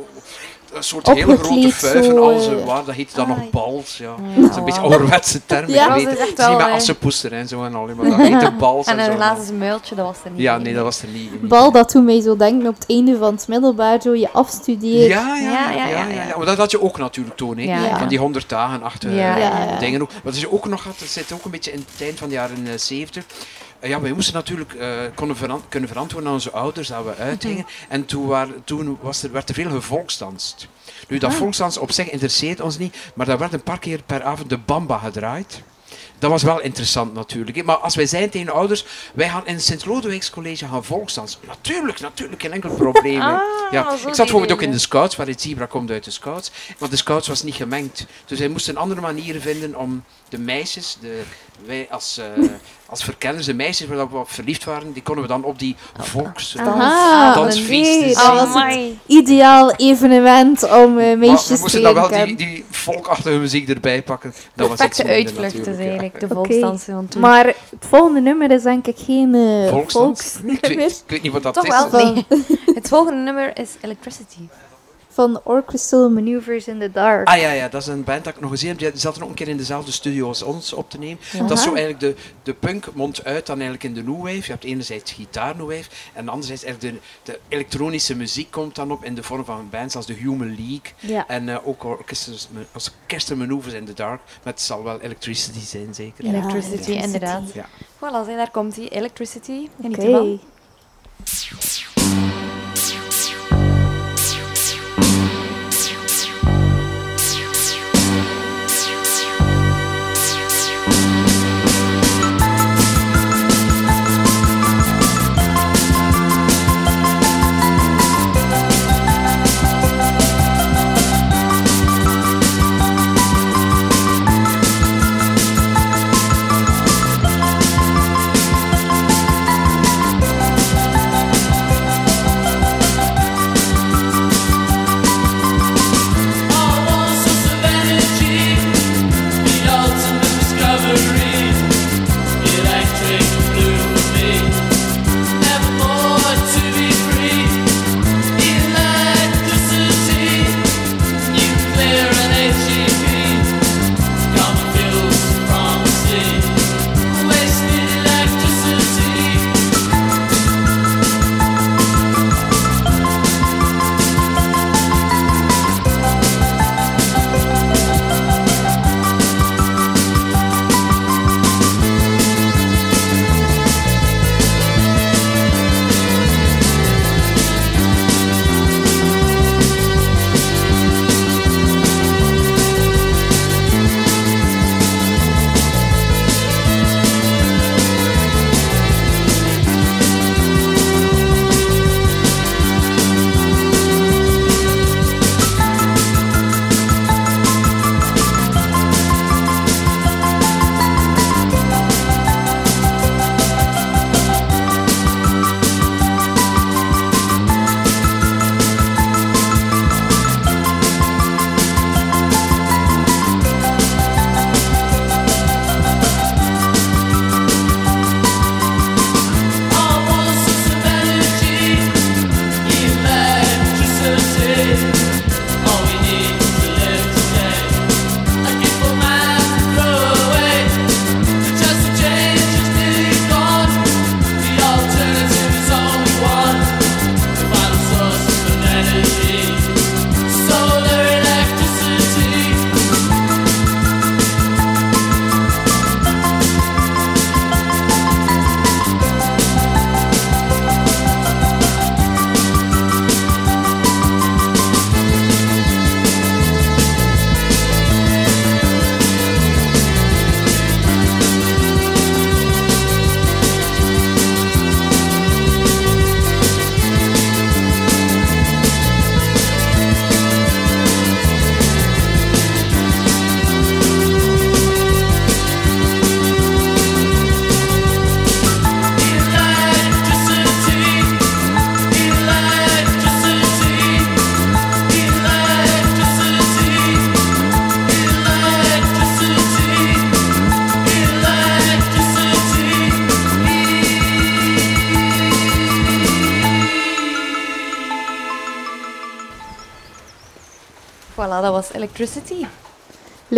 een 0.73 0.83
soort 0.83 1.07
hele 1.07 1.37
grote 1.37 1.73
vuiven 1.73 2.05
zo, 2.05 2.33
als 2.33 2.47
eh. 2.47 2.65
waar, 2.65 2.85
dat 2.85 2.95
heet 2.95 3.15
dan 3.15 3.31
Ah, 3.31 3.37
nog 3.37 3.51
bals. 3.51 3.97
Ja. 3.97 4.15
Ja, 4.35 4.41
Dat 4.41 4.51
is 4.51 4.57
een 4.57 4.65
beetje 4.65 4.81
ouderwetse 4.81 5.41
term. 5.47 5.69
Ja. 5.71 5.95
ik 5.95 6.07
weet 6.07 6.19
is 6.19 6.21
het. 6.21 6.39
niet 6.39 6.57
met 6.57 6.67
eh, 6.67 6.73
assenpoester 6.73 7.33
en 7.33 7.49
zo 7.49 7.65
en 7.65 7.75
al, 7.75 7.87
maar 7.97 8.11
dat 8.11 8.19
heet 8.19 8.41
de 8.41 8.53
bals 8.59 8.87
en, 8.87 8.99
En 8.99 9.11
een 9.11 9.17
glazen 9.17 9.59
muiltje, 9.59 9.95
dat 9.95 10.07
was 10.07 10.17
er 10.25 10.31
niet. 10.31 10.41
Ja, 10.41 10.59
nee, 10.59 10.75
dat 10.75 10.83
was 10.85 11.03
er 11.03 11.09
niet. 11.09 11.31
niet. 11.33 11.49
Bal, 11.49 11.73
dat 11.73 11.93
doet 11.93 12.05
mij 12.05 12.21
zo 12.21 12.37
denken 12.37 12.69
op 12.69 12.75
het 12.75 12.85
einde 12.89 13.17
van 13.17 13.35
het 13.35 13.49
middelbaar, 13.49 14.03
zo 14.03 14.15
je 14.15 14.31
afstudeert. 14.33 15.09
Ja, 15.09 15.37
ja, 15.37 15.51
ja, 15.51 15.71
Ja, 15.71 15.71
ja, 15.71 15.89
ja, 15.89 16.07
ja, 16.07 16.23
ja. 16.23 16.37
Maar 16.37 16.47
dat 16.47 16.57
had 16.57 16.71
je 16.71 16.83
ook 16.83 16.99
natuurlijk 16.99 17.37
toen, 17.37 17.59
hè. 17.59 17.63
Ja. 17.65 17.85
Ja. 17.85 17.99
Van 17.99 18.09
die 18.09 18.19
honderd 18.19 18.49
dagen 18.49 18.83
achter 18.83 19.11
Ja, 19.11 19.35
eh, 19.37 19.43
ja, 19.43 19.65
ja. 19.65 19.79
dingen 19.79 20.03
ook. 20.03 20.11
Wat 20.23 20.41
je 20.41 20.53
ook 20.53 20.69
nog 20.69 20.85
had, 20.85 20.99
dat 20.99 21.09
zit 21.09 21.33
ook 21.33 21.45
een 21.45 21.51
beetje 21.51 21.73
in 21.73 21.85
het 21.93 22.03
eind 22.03 22.19
van 22.19 22.29
de 22.29 22.35
jaren 22.35 22.81
70. 22.81 23.25
Eh, 23.25 23.37
ja, 23.83 24.01
wij 24.01 24.13
moesten 24.13 24.35
natuurlijk 24.35 24.75
eh, 24.75 24.89
konden 25.15 25.37
kunnen 25.69 25.89
verantwoorden 25.89 26.29
aan 26.29 26.35
onze 26.35 26.51
ouders 26.51 26.89
dat 26.89 27.05
we 27.05 27.15
uitgingen. 27.15 27.67
En 27.89 28.05
toen, 28.05 28.27
waren, 28.27 28.65
toen 28.65 28.99
was 29.01 29.23
er, 29.23 29.33
werd 29.33 29.49
er 29.49 29.55
veel 29.55 29.71
gevolksdanst. 29.71 30.69
Nu, 31.09 31.19
dat 31.19 31.35
volksdans 31.35 31.79
op 31.79 31.93
zich 31.93 32.11
interesseert 32.11 32.61
ons 32.61 32.79
niet, 32.79 32.97
maar 33.15 33.27
daar 33.27 33.39
werd 33.39 33.53
een 33.53 33.63
paar 33.63 33.79
keer 33.79 34.03
per 34.07 34.23
avond 34.23 34.51
de 34.51 34.59
bamba 34.59 34.99
gedraaid. 34.99 35.63
Dat 36.19 36.31
was 36.31 36.43
wel 36.43 36.61
interessant 36.61 37.15
natuurlijk. 37.15 37.65
Maar 37.65 37.77
als 37.77 37.95
wij 37.95 38.07
zeiden 38.07 38.31
tegen 38.31 38.47
de 38.47 38.53
ouders, 38.53 38.85
wij 39.15 39.29
gaan 39.29 39.47
in 39.47 39.55
het 39.55 39.65
Sint-Lodewijks 39.65 40.31
College 40.31 40.67
gaan 40.67 40.85
volksdansen. 40.85 41.41
Natuurlijk, 41.47 42.01
natuurlijk, 42.01 42.43
geen 42.43 42.53
enkel 42.53 42.71
probleem. 42.71 43.21
Ah, 43.21 43.41
ja. 43.71 43.93
Ik 43.93 43.99
zat 43.99 44.17
bijvoorbeeld 44.17 44.53
ook 44.53 44.63
in 44.63 44.71
de 44.71 44.79
scouts, 44.79 45.17
waar 45.17 45.27
het 45.27 45.41
zebra 45.41 45.67
komt 45.67 45.91
uit 45.91 46.05
de 46.05 46.11
scouts. 46.11 46.51
Maar 46.79 46.91
de 46.91 46.97
scouts 46.97 47.29
was 47.29 47.43
niet 47.43 47.55
gemengd. 47.55 48.07
Dus 48.27 48.39
wij 48.39 48.49
moesten 48.49 48.77
andere 48.77 49.01
manieren 49.01 49.41
vinden 49.41 49.77
om 49.77 50.05
de 50.29 50.39
meisjes, 50.39 50.99
de, 51.01 51.23
wij 51.67 51.87
als, 51.91 52.19
eh, 52.19 52.45
als 52.87 53.05
verkenners, 53.05 53.47
de 53.47 53.55
meisjes 53.55 53.89
waar 53.89 54.11
we 54.11 54.17
op 54.17 54.31
verliefd 54.31 54.65
waren, 54.65 54.93
die 54.93 55.03
konden 55.03 55.23
we 55.23 55.29
dan 55.31 55.45
op 55.45 55.59
die 55.59 55.77
volks... 55.99 56.57
Aha, 56.57 57.35
dansfeesten 57.35 58.01
nee, 58.01 58.15
zien. 58.15 58.15
dat 58.15 58.53
was 58.53 58.65
het 58.65 58.93
ideaal 59.07 59.73
evenement 59.73 60.63
om 60.63 60.71
eh, 60.71 61.07
Maar 61.07 61.19
meisjes 61.19 61.49
we 61.49 61.55
te 61.55 61.61
moesten 61.61 61.83
dan 61.83 61.95
wel 61.95 62.09
die, 62.09 62.37
die 62.37 62.65
volkachtige 62.71 63.39
muziek 63.39 63.69
erbij 63.69 64.03
pakken. 64.03 64.35
Dat 64.55 64.69
was 64.69 64.79
Perfecte 64.79 65.13
uitvlucht 65.13 65.53
is 65.53 65.59
natuurlijk, 65.59 65.79
ja. 65.79 65.89
eigenlijk, 65.89 66.21
de 66.21 66.35
volksdansen 66.35 67.09
toen. 67.09 67.21
Maar 67.21 67.47
het 67.47 67.87
volgende 67.89 68.21
nummer 68.21 68.51
is 68.51 68.63
denk 68.63 68.87
ik 68.87 68.97
geen 68.99 69.35
Volksdans? 69.71 70.37
Ik 70.45 70.45
weet, 70.45 70.61
volksnummer 70.61 70.87
ik 70.87 71.03
weet 71.07 71.23
niet 71.23 71.33
wat 71.33 71.43
dat 71.43 71.55
Toch 71.55 71.65
is. 71.65 71.91
wel? 71.91 71.91
Nee. 71.91 72.27
Het 72.79 72.89
volgende 72.89 73.23
nummer 73.23 73.59
is 73.59 73.71
Electricity. 73.81 74.41
Van 75.19 75.41
Orchestral 75.45 76.11
Maneuvers 76.11 76.67
in 76.69 76.79
the 76.79 76.91
Dark. 76.91 77.29
Ah 77.29 77.41
ja, 77.41 77.51
ja, 77.53 77.69
dat 77.69 77.81
is 77.81 77.87
een 77.87 78.05
band 78.05 78.25
dat 78.25 78.35
ik 78.35 78.41
nog 78.41 78.51
gezien 78.51 78.69
heb. 78.69 78.79
Die 78.79 78.91
zaten 79.01 79.23
ook 79.23 79.29
een 79.29 79.35
keer 79.35 79.49
in 79.49 79.57
dezelfde 79.57 79.93
studio 79.93 80.27
als 80.29 80.43
ons 80.43 80.73
op 80.73 80.91
te 80.91 80.99
nemen. 80.99 81.19
Dat 81.39 81.51
is 81.51 81.63
zo 81.63 81.75
eigenlijk 81.75 82.01
de, 82.01 82.15
de 82.43 82.55
punk 82.55 82.95
mondt 82.95 83.25
uit 83.25 83.47
dan 83.47 83.55
eigenlijk 83.61 83.85
in 83.85 83.95
de 83.95 84.03
new 84.03 84.23
wave. 84.23 84.37
Je 84.37 84.43
hebt 84.51 84.65
enerzijds 84.65 85.13
gitaar 85.13 85.57
new 85.57 85.67
wave 85.71 85.89
en 86.15 86.29
anderzijds 86.29 86.65
eigenlijk 86.65 86.95
de, 86.95 87.33
de 87.33 87.39
elektronische 87.49 88.17
muziek 88.17 88.51
komt 88.51 88.75
dan 88.75 88.91
op 88.91 89.05
in 89.05 89.15
de 89.15 89.23
vorm 89.23 89.45
van 89.45 89.69
bands 89.71 89.97
als 89.97 90.07
de 90.07 90.13
Human 90.15 90.49
League. 90.57 90.93
Ja. 91.01 91.27
En 91.27 91.49
eh, 91.49 91.69
ook 91.69 91.85
orchestras- 91.85 92.49
als 92.73 92.91
Orchestra 93.03 93.35
Maneuvers 93.37 93.75
in 93.75 93.85
the 93.85 93.95
Dark. 93.95 94.21
Maar 94.45 94.53
het 94.53 94.63
zal 94.63 94.83
wel 94.85 95.01
Electricity 95.01 95.61
zijn, 95.61 95.95
zeker. 95.95 96.25
Ja, 96.25 96.31
Electricity, 96.31 96.91
inderdaad. 96.91 97.53
Ja. 97.53 97.67
Voilà, 97.97 98.27
daar 98.27 98.51
komt 98.51 98.77
hij. 98.77 98.89
Electricity. 98.89 99.69
Geniet 99.81 99.99
Oké. 99.99 100.07
ervan. 100.07 100.41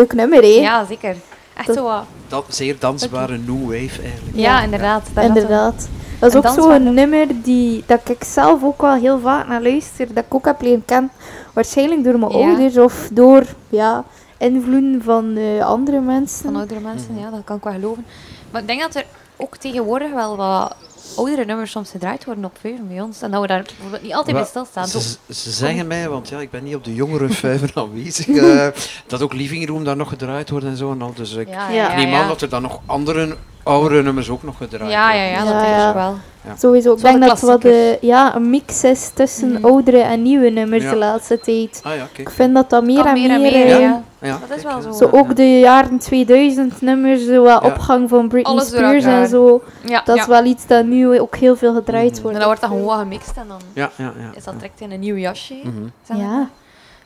Leuk 0.00 0.12
nummer, 0.12 0.40
hè? 0.42 0.46
Ja, 0.48 0.84
zeker. 0.84 1.16
Echt 1.56 1.66
Dat- 1.66 1.76
zo 1.76 1.82
wat. 1.84 2.04
Dat 2.28 2.44
zeer 2.48 2.76
dansbare 2.78 3.38
new 3.38 3.62
wave 3.62 4.02
eigenlijk. 4.02 4.36
Ja, 4.36 4.62
inderdaad. 4.62 5.02
Had 5.14 5.24
Inderdaad. 5.24 5.88
Dat 6.18 6.34
is 6.34 6.36
ook 6.36 6.48
zo'n 6.54 6.94
nummer 6.94 7.26
die, 7.42 7.82
dat 7.86 8.08
ik 8.08 8.24
zelf 8.24 8.62
ook 8.64 8.80
wel 8.80 8.94
heel 8.94 9.18
vaak 9.20 9.46
naar 9.48 9.62
luister. 9.62 10.14
Dat 10.14 10.24
ik 10.24 10.34
ook 10.34 10.44
heb 10.44 10.60
leren 10.62 10.84
kennen. 10.84 11.10
Waarschijnlijk 11.52 12.04
door 12.04 12.18
mijn 12.18 12.32
Ja. 12.38 12.46
ouders 12.48 12.78
of 12.78 13.08
door 13.12 13.42
ja, 13.68 14.04
invloeden 14.38 15.02
van 15.04 15.36
eh, 15.36 15.66
andere 15.66 16.00
mensen. 16.00 16.44
Van 16.44 16.56
oudere 16.56 16.80
mensen, 16.80 17.18
ja, 17.18 17.30
dat 17.30 17.40
kan 17.44 17.56
ik 17.56 17.64
wel 17.64 17.72
geloven. 17.72 18.04
Maar 18.50 18.60
ik 18.60 18.66
denk 18.66 18.80
dat 18.80 18.94
er 18.94 19.04
ook 19.36 19.56
tegenwoordig 19.56 20.12
wel 20.12 20.36
wat 20.36 20.74
oudere 21.16 21.44
nummers 21.44 21.70
soms 21.70 21.90
gedraaid 21.90 22.24
worden 22.24 22.44
op 22.44 22.56
Veuven 22.60 22.88
bij 22.88 23.00
ons. 23.00 23.22
En 23.22 23.30
dat 23.30 23.40
we 23.40 23.46
daar 23.46 23.62
bijvoorbeeld 23.62 24.02
niet 24.02 24.14
altijd 24.14 24.36
bij 24.36 24.44
stilstaan. 24.44 24.88
Ze, 24.88 25.16
zeggen 25.50 25.86
mij, 25.86 26.08
want 26.08 26.28
ja, 26.28 26.38
ik 26.40 26.50
ben 26.50 26.64
niet 26.64 26.74
op 26.74 26.84
de 26.84 26.94
jongere 26.94 27.28
vijver 27.44 27.70
aanwezig, 27.74 28.28
eh, 28.28 28.66
dat 29.06 29.22
ook 29.22 29.32
Living 29.32 29.68
Room 29.68 29.84
daar 29.84 29.96
nog 29.96 30.08
gedraaid 30.08 30.50
wordt 30.50 30.66
en 30.66 30.76
zo. 30.76 30.92
En 30.92 31.02
al. 31.02 31.12
Dus 31.14 31.32
ik 31.34 31.48
Ja, 31.48 31.94
neem 31.96 32.08
ja. 32.08 32.20
aan 32.22 32.28
dat 32.28 32.42
er 32.42 32.48
dan 32.48 32.62
nog 32.62 32.80
andere 32.86 33.36
oudere 33.62 34.02
nummers 34.02 34.28
ook 34.28 34.42
nog 34.42 34.56
gedraaid 34.56 34.90
Ja, 34.92 35.12
ja, 35.12 35.28
worden. 35.28 35.44
ja, 35.46 35.52
dat 35.52 35.62
Ja, 35.62 35.68
denk 35.68 35.76
ja. 35.80 35.88
ik 35.88 35.94
wel. 35.94 36.18
Sowieso. 36.58 36.92
Ik 36.94 37.00
denk 37.02 37.20
dat 37.20 37.30
het 37.30 37.40
wat 37.40 37.64
eh, 37.64 38.00
ja, 38.00 38.34
een 38.36 38.50
mix 38.50 38.84
is 38.84 39.10
tussen 39.14 39.52
Mhm. 39.52 39.64
oudere 39.64 39.98
en 40.00 40.22
nieuwe 40.22 40.48
nummers 40.50 40.82
Ja. 40.82 40.90
de 40.90 40.96
laatste 40.96 41.38
tijd. 41.40 41.80
Ah 41.84 41.94
ja, 41.96 42.08
Ik 42.16 42.30
vind 42.30 42.54
dat 42.54 42.70
dat 42.70 42.84
meer 42.84 43.06
en 43.06 43.12
meer 43.12 43.30
en 43.30 43.40
meer... 43.40 43.52
meer, 43.66 43.82
eh, 43.82 43.92
ja. 44.20 44.38
Dat 44.48 44.56
is 44.56 44.62
wel 44.62 44.80
zo. 44.82 44.92
Zo 44.92 45.08
ook 45.12 45.36
de 45.36 45.58
jaren 45.58 45.98
2000 45.98 46.80
nummers, 46.80 47.24
zo 47.26 47.42
wat 47.42 47.62
Ja. 47.62 47.68
opgang 47.68 48.08
van 48.08 48.28
Britney 48.28 48.52
Alles 48.52 48.66
Spears 48.66 49.04
en 49.04 49.28
zo. 49.28 49.62
Ja, 49.84 50.02
Dat 50.04 50.16
ja. 50.16 50.22
is 50.22 50.28
wel 50.28 50.44
iets 50.44 50.66
dat 50.66 50.84
nu 50.84 51.20
ook 51.20 51.36
heel 51.36 51.56
veel 51.56 51.74
gedraaid 51.74 52.12
Mhm. 52.12 52.20
wordt. 52.22 52.28
En 52.36 52.38
dan 52.42 52.44
wordt 52.46 52.60
dat 52.60 52.70
gewoon 52.70 52.84
wat 52.84 52.98
gemixt 52.98 53.36
en 53.36 53.48
dan 53.48 53.60
Ja, 53.72 53.90
ja, 53.96 54.12
ja. 54.18 54.30
is 54.36 54.44
dat 54.44 54.54
direct 54.54 54.80
in 54.80 54.90
een 54.90 55.00
nieuw 55.00 55.16
jasje. 55.16 55.54
Mhm. 55.64 56.18
Ja. 56.20 56.48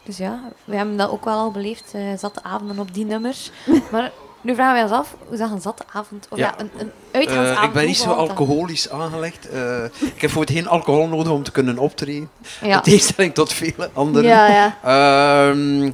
Dus 0.04 0.16
ja, 0.16 0.40
we 0.64 0.76
hebben 0.76 0.96
dat 0.96 1.10
ook 1.10 1.24
wel 1.24 1.34
al 1.38 1.50
beleefd. 1.50 1.90
eh 1.94 2.02
zatte 2.18 2.42
avonden 2.42 2.78
op 2.78 2.94
die 2.94 3.04
nummers. 3.04 3.50
maar 3.92 4.10
nu 4.40 4.54
vragen 4.54 4.72
wij 4.74 4.82
ons 4.82 4.92
af, 4.92 5.16
hoe 5.28 5.36
zag 5.36 5.50
een 5.50 5.60
zatte 5.60 5.82
avond, 5.92 6.26
of 6.30 6.38
ja, 6.38 6.44
Ja. 6.46 6.54
een, 6.64 6.70
een 6.78 6.90
Eh, 7.10 7.18
uitgaansavond... 7.20 7.66
ik 7.66 7.72
ben 7.72 7.86
niet 7.86 7.96
zo 7.96 8.10
alcoholisch 8.10 8.90
aangelegd. 8.90 9.48
Eh, 9.48 9.84
ik 10.14 10.20
heb 10.20 10.30
voor 10.30 10.42
het 10.42 10.50
geen 10.50 10.68
alcohol 10.68 11.06
nodig 11.08 11.32
om 11.32 11.42
te 11.42 11.50
kunnen 11.52 11.78
optreden. 11.78 12.28
Ja. 12.60 12.76
In 12.76 12.82
tegenstelling 12.82 13.34
tot 13.34 13.52
vele 13.52 13.90
anderen. 13.92 14.28
Ja, 14.28 14.46
ja. 14.82 15.48
Ehm, 15.50 15.90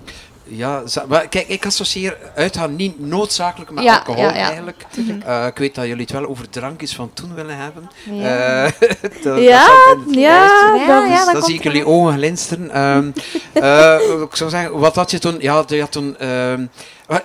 ja, 0.51 0.83
maar 1.09 1.29
kijk, 1.29 1.49
ik 1.49 1.67
associeer 1.67 2.17
uitgaan 2.35 2.77
niet 2.77 3.01
noodzakelijk 3.01 3.71
met 3.71 3.85
Ja, 3.85 3.97
alcohol 3.97 4.23
ja, 4.23 4.29
ja. 4.35 4.45
eigenlijk. 4.45 4.85
Eh, 5.27 5.47
ik 5.47 5.59
weet 5.59 5.75
dat 5.75 5.85
jullie 5.87 6.03
het 6.03 6.11
wel 6.13 6.27
over 6.27 6.49
drankjes 6.51 6.95
van 6.95 7.11
toen 7.15 7.35
willen 7.35 7.57
hebben. 7.57 7.91
Ja. 8.11 8.65
Eh, 8.65 8.73
dat- 9.23 9.41
Ja, 9.41 9.67
dat 10.07 10.15
ja, 10.15 11.33
dan 11.33 11.43
zie 11.43 11.55
ik 11.55 11.63
jullie 11.63 11.87
ogen 11.87 12.13
glinsteren. 12.13 12.71
Eh, 13.53 13.95
ik 14.23 14.37
zou 14.37 14.51
zeggen, 14.51 14.79
wat 14.79 14.95
had 14.95 15.11
je 15.11 15.19
toen? 15.19 15.37
Ja, 15.41 15.65
je 15.67 15.81
had 15.81 15.93
toen... 15.93 16.19
ehm, 16.19 16.67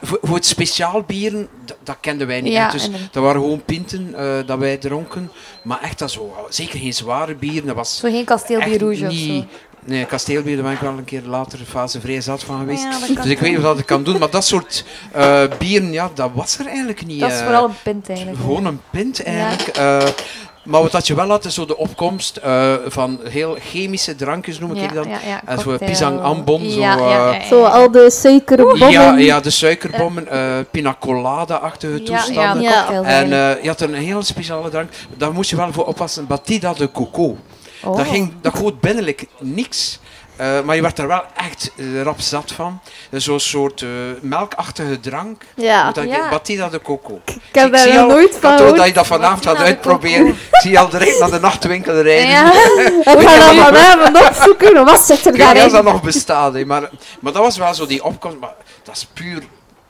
voor, 0.02 0.20
voor 0.22 0.36
het 0.36 0.46
speciaal 0.46 1.02
bieren, 1.04 1.48
dat, 1.66 1.78
dat 1.84 1.98
kenden 2.00 2.28
wij 2.28 2.42
niet. 2.42 2.54
Ja, 2.54 2.72
dus 2.72 2.90
dat 3.12 3.24
waren 3.24 3.42
gewoon 3.42 3.64
pinten 3.64 4.16
dat 4.46 4.58
wij 4.60 4.78
dronken. 4.78 5.32
Maar 5.64 5.82
echt 5.82 6.00
dat 6.00 6.12
zo, 6.12 6.36
zeker 6.50 6.80
geen 6.80 6.94
zware 6.94 7.36
bieren. 7.36 7.66
Dat 7.68 7.76
was 7.76 7.98
Zo 7.98 8.10
geen 8.10 8.26
kasteelbier 8.26 8.80
rouge 8.80 9.06
of 9.08 9.14
zo. 9.14 9.46
Nee, 9.86 10.06
kasteelbier, 10.06 10.56
daar 10.56 10.64
ben 10.64 10.74
ik 10.74 10.80
wel 10.80 10.98
een 10.98 11.04
keer 11.04 11.22
later 11.26 11.60
fase 11.68 12.00
vrij 12.00 12.22
zat 12.22 12.44
van 12.44 12.60
geweest. 12.60 12.84
Ja, 12.84 13.00
dus 13.00 13.26
ik 13.26 13.40
weet 13.40 13.52
niet 13.52 13.62
wat 13.62 13.80
ik 13.80 13.86
kan 13.86 14.04
doen. 14.04 14.20
Maar 14.20 14.30
dat 14.30 14.46
soort 14.46 14.86
eh, 15.12 15.44
bieren, 15.58 15.92
ja, 15.92 16.12
dat 16.14 16.30
was 16.34 16.60
er 16.60 16.66
eigenlijk 16.68 17.06
niet. 17.06 17.20
Dat 17.20 17.32
is 17.32 17.38
eh. 17.38 17.44
vooral 17.44 17.66
een 17.66 17.76
pint 17.84 18.10
eigenlijk. 18.10 18.40
Gewoon 18.40 18.66
een 18.66 18.82
pint 18.90 19.24
eigenlijk. 19.24 19.78
Eh, 19.78 20.08
maar 20.64 20.82
wat 20.82 20.92
dat 20.92 21.08
je 21.08 21.16
wel 21.16 21.30
had, 21.30 21.46
is 21.46 21.54
zo 21.54 21.66
de 21.66 21.78
opkomst 21.78 22.38
eh, 22.38 22.74
van 22.88 23.20
heel 23.24 23.58
chemische 23.60 24.16
drankjes, 24.16 24.60
noem 24.60 24.72
ik 24.72 24.78
ja, 24.78 24.88
dat. 24.88 25.06
Ja, 25.06 25.20
ja, 25.26 25.42
En 25.46 25.60
zo 25.60 25.78
pisang 25.78 26.22
ambon, 26.22 26.70
zo, 26.70 26.80
Ja, 26.80 26.98
ja, 26.98 27.10
ja, 27.10 27.34
ja, 27.34 27.46
Zo 27.48 27.64
al 27.64 27.92
de 27.92 28.12
suikerbommen. 28.12 28.92
Ja, 28.92 29.18
ja, 29.18 29.40
de 29.40 29.50
suikerbommen, 29.50 30.28
eh 30.28 30.58
pina 30.72 30.96
colada-achtige 31.00 32.04
Ja, 32.04 32.24
ja, 32.32 32.54
toestanden. 32.54 33.06
En 33.06 33.30
je 33.62 33.68
had 33.68 33.82
een 33.82 33.94
heel 33.94 34.24
speciale 34.24 34.70
drank, 34.70 34.90
daar 35.18 35.34
moest 35.34 35.50
je 35.50 35.56
wel 35.56 35.74
voor 35.74 35.86
oppassen, 35.86 36.28
Batida 36.28 36.74
de 36.74 36.92
Coco. 36.92 37.38
Oh. 37.86 37.98
Dat, 37.98 38.08
ging, 38.08 38.34
dat 38.42 38.58
goot 38.58 38.80
binnenlijk 38.80 39.26
niks. 39.40 40.00
eh, 40.36 40.62
maar 40.62 40.76
je 40.76 40.82
werd 40.82 41.00
er 41.00 41.08
wel 41.08 41.24
echt 41.36 41.72
eh, 41.78 42.02
rap 42.02 42.20
zat 42.20 42.52
van. 42.52 42.80
Zo'n 43.12 43.40
soort 43.40 43.82
eh, 43.82 43.90
melkachtige 44.22 45.00
drank. 45.00 45.44
Ja. 45.56 45.92
Dat 45.92 46.04
Ja. 46.04 46.30
Batida 46.30 46.70
de 46.70 46.82
Coco. 46.82 47.22
Ik 47.26 47.40
heb 47.52 47.72
daar 47.72 47.94
nog 47.94 48.08
nooit 48.08 48.32
van 48.32 48.50
dat, 48.50 48.60
gehoord. 48.60 48.78
dat 48.78 48.88
je 48.88 48.94
dat 48.94 49.08
vanavond 49.08 49.46
gaat 49.46 49.58
uitproberen. 49.58 50.28
Ik 50.28 50.36
zie 50.52 50.72
je 50.72 50.80
al 50.80 50.90
direct 50.90 51.20
naar 51.20 51.32
de 51.32 51.40
nachtwinkel 51.40 52.02
rijden. 52.02 52.28
Ja. 52.28 52.52
Ik 53.14 53.28
ga 53.28 53.54
dat 53.54 53.66
vanavond 53.66 54.28
opzoeken. 54.30 54.86
Wat 54.86 55.02
zit 55.06 55.26
er 55.26 55.34
Ik 55.34 55.38
weet 55.38 55.48
niet 55.54 55.56
of 55.58 55.62
dat 55.62 55.72
daarin? 55.72 55.92
nog 55.92 56.02
bestaat, 56.02 56.54
maar, 56.66 56.90
maar 57.20 57.34
dat 57.34 57.42
was 57.42 57.58
wel 57.58 57.74
zo 57.74 57.86
die 57.86 58.04
opkomst. 58.04 58.38
Maar 58.40 58.54
dat 58.84 58.96
is 58.96 59.08
puur 59.14 59.44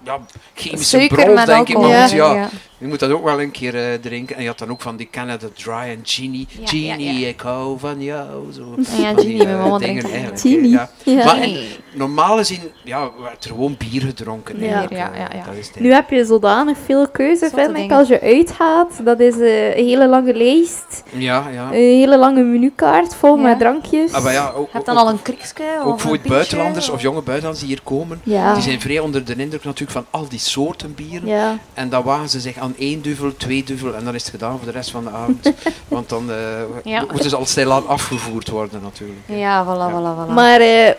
ja, 0.04 0.20
chemische 0.54 0.98
Suiker 0.98 1.24
brol, 1.24 1.46
denk 1.46 1.70
ik. 1.70 1.78
Maar 1.78 2.16
Ja. 2.16 2.50
Je 2.78 2.88
moet 2.88 3.00
dat 3.00 3.12
ook 3.12 3.24
wel 3.24 3.42
een 3.42 3.52
keer 3.52 3.76
eh, 3.76 3.94
drinken. 4.02 4.36
En 4.36 4.42
je 4.42 4.48
had 4.48 4.58
dan 4.60 4.70
ook 4.70 4.82
van 4.82 4.96
die 4.96 5.08
Canada 5.12 5.48
Dry 5.54 5.72
en 5.74 6.00
Genie. 6.04 6.48
Ja, 6.60 6.68
Genie, 6.68 7.14
ja, 7.14 7.20
ja. 7.20 7.28
ik 7.28 7.40
hou 7.42 7.80
van 7.80 8.02
jou. 8.02 8.52
Zo. 8.54 8.74
Ja, 8.78 8.84
Van 8.84 9.18
Genie, 9.20 9.38
mijn 9.38 9.50
eh, 9.50 9.64
mama 9.64 9.78
dingen 9.78 10.04
eigenlijk, 10.04 10.40
Genie. 10.40 10.74
Maar 10.74 11.38
Nee. 11.40 11.68
Normaal 11.94 12.38
gezien 12.38 12.60
ja, 12.84 13.10
werd 13.22 13.44
er 13.44 13.50
gewoon 13.50 13.76
bier 13.78 14.02
gedronken. 14.02 14.60
Ja. 14.60 14.66
Ja, 14.82 14.90
eh, 14.90 14.98
ja, 14.98 15.12
ja. 15.34 15.46
Dat 15.46 15.56
is 15.56 15.68
het 15.68 15.80
Nu 15.80 15.94
heb 15.94 16.10
je 16.10 16.26
zodanig 16.26 16.78
veel 16.86 17.08
keuze, 17.10 17.46
Zotte 17.46 17.64
vind 17.74 17.78
ik, 17.78 17.92
als 17.92 18.08
je 18.08 18.22
uitgaat. 18.22 19.06
Dat 19.06 19.20
is 19.20 19.40
eh, 19.40 19.78
een 19.78 19.86
hele 19.86 20.08
lange 20.08 20.34
lijst. 20.34 21.04
Ja, 21.12 21.48
ja. 21.54 21.66
Een 21.66 21.72
hele 21.72 22.18
lange 22.18 22.42
menukaart 22.44 23.16
vol 23.16 23.36
Ja. 23.38 23.42
met 23.42 23.60
drankjes. 23.60 24.12
Ah, 24.14 24.24
maar 24.24 24.34
ja, 24.34 24.48
ook, 24.56 24.66
Je 24.66 24.72
hebt 24.72 24.90
ook, 24.90 24.96
dan 24.96 24.98
al 25.06 25.10
een 25.10 25.22
kriksje 25.22 25.54
of 25.80 25.86
ook 25.86 26.00
voor 26.00 26.12
een 26.14 26.20
het 26.20 26.28
buitenlanders 26.28 26.90
of 26.90 26.96
of- 26.96 27.02
jonge 27.02 27.22
buitenlanders 27.22 27.60
die 27.66 27.74
hier 27.76 27.84
komen. 27.84 28.22
Ja. 28.24 28.54
Die 28.54 28.64
zijn 28.64 28.82
vrij 28.82 29.00
onder 29.00 29.26
de 29.26 29.36
indruk 29.36 29.64
natuurlijk 29.64 29.92
van 29.92 30.06
al 30.10 30.28
die 30.30 30.40
soorten 30.40 30.94
bieren. 30.94 31.28
Ja. 31.28 31.58
En 31.74 31.90
dan 31.90 32.04
wagen 32.04 32.30
ze 32.30 32.40
zich 32.40 32.58
aan 32.66 32.76
één 32.78 33.02
duvel, 33.02 33.38
twee 33.38 33.64
duvel 33.64 33.96
en 33.96 34.06
dan 34.06 34.16
is 34.16 34.22
het 34.22 34.32
gedaan 34.32 34.58
voor 34.58 34.66
de 34.66 34.72
rest 34.72 34.92
van 34.92 35.04
de 35.04 35.10
avond. 35.10 35.52
Want 35.88 36.10
dan 36.10 36.32
eh, 36.32 36.38
Ja. 36.84 37.04
moeten 37.12 37.30
ze 37.30 37.36
al 37.36 37.46
stilaan 37.46 37.88
afgevoerd 37.88 38.50
worden 38.50 38.82
natuurlijk. 38.84 39.20
Ja, 39.26 39.66
voilà, 39.66 39.92
voilà, 39.94 40.30
voilà. 40.30 40.34
Maar 40.34 40.60
eh, 40.60 40.92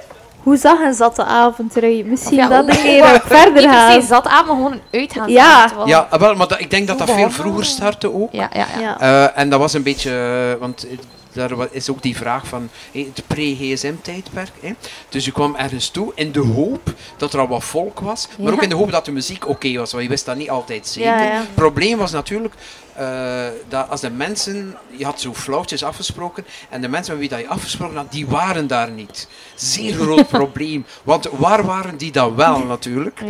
hoe 0.42 0.57
zag 0.57 0.81
een 0.81 0.94
zatte 0.94 1.24
avond 1.24 1.76
eruit? 1.76 2.07
Misschien 2.07 2.37
Ja, 2.37 2.48
dat 2.48 2.68
een 2.68 2.76
keer 2.83 3.20
verder 3.24 3.62
Niet 3.62 3.70
gaan. 3.70 4.02
zat 4.02 4.26
aan, 4.26 4.46
maar 4.46 4.55
gewoon 4.57 4.72
een 4.72 4.81
uitgaan. 5.00 5.31
Ja. 5.31 5.70
Ja, 5.87 6.07
ah, 6.11 6.20
wel, 6.20 6.35
maar 6.35 6.48
dat- 6.48 6.61
ik 6.61 6.70
denk 6.70 6.87
dat 6.87 6.98
dat 6.98 7.11
veel 7.11 7.31
vroeger 7.31 7.64
startte 7.64 8.12
ook. 8.14 8.33
Ja, 8.33 8.50
ja, 8.52 8.66
ja. 8.79 8.81
Ja. 8.81 9.00
Eh, 9.00 9.40
en 9.40 9.50
dat 9.50 9.59
was 9.59 9.72
een 9.72 9.83
beetje, 9.83 10.11
eh, 10.55 10.61
want 10.61 10.87
eh, 10.88 10.98
daar 11.37 11.53
is 11.70 11.90
ook 11.90 12.03
die 12.03 12.16
vraag 12.16 12.46
van 12.46 12.68
hé, 12.92 13.09
het 13.14 13.22
pre-GSM-tijdperk. 13.27 14.53
hè. 14.61 14.72
Dus 15.09 15.25
je 15.25 15.33
kwam 15.33 15.55
ergens 15.57 15.88
toe 15.88 16.12
in 16.14 16.33
de 16.33 16.40
hoop 16.40 16.94
dat 17.16 17.33
er 17.33 17.40
al 17.40 17.49
wat 17.49 17.64
volk 17.64 18.01
was, 18.01 18.29
maar 18.38 18.46
Ja. 18.49 18.53
ook 18.53 18.62
in 18.62 18.68
de 18.68 18.75
hoop 18.75 18.90
dat 18.90 19.05
de 19.05 19.12
muziek 19.12 19.49
oké 19.49 19.77
was, 19.79 19.90
want 19.92 20.03
je 20.05 20.09
wist 20.11 20.25
dat 20.25 20.37
niet 20.37 20.51
altijd 20.51 20.87
zeker. 20.87 21.11
Ja, 21.11 21.22
ja. 21.22 21.38
Het 21.40 21.55
probleem 21.55 21.99
was 21.99 22.11
natuurlijk 22.12 22.55
eh, 22.94 23.46
dat 23.68 23.88
als 23.90 24.01
de 24.01 24.11
mensen, 24.11 24.77
je 24.90 25.05
had 25.05 25.20
zo 25.20 25.35
flauwtjes 25.35 25.83
afgesproken, 25.85 26.46
en 26.70 26.81
de 26.81 26.88
mensen 26.88 27.12
met 27.12 27.20
wie 27.20 27.29
dat 27.31 27.40
je 27.40 27.49
afgesproken 27.49 27.96
had, 27.96 28.12
die 28.12 28.27
waren 28.27 28.66
daar 28.66 28.90
niet. 28.90 29.29
Zeer 29.55 29.94
groot 30.03 30.29
probleem, 30.29 30.85
want 31.03 31.29
waar 31.33 31.64
waren 31.64 31.96
die 31.96 32.12
dan 32.12 32.35
wel 32.35 32.59
natuurlijk? 32.59 33.20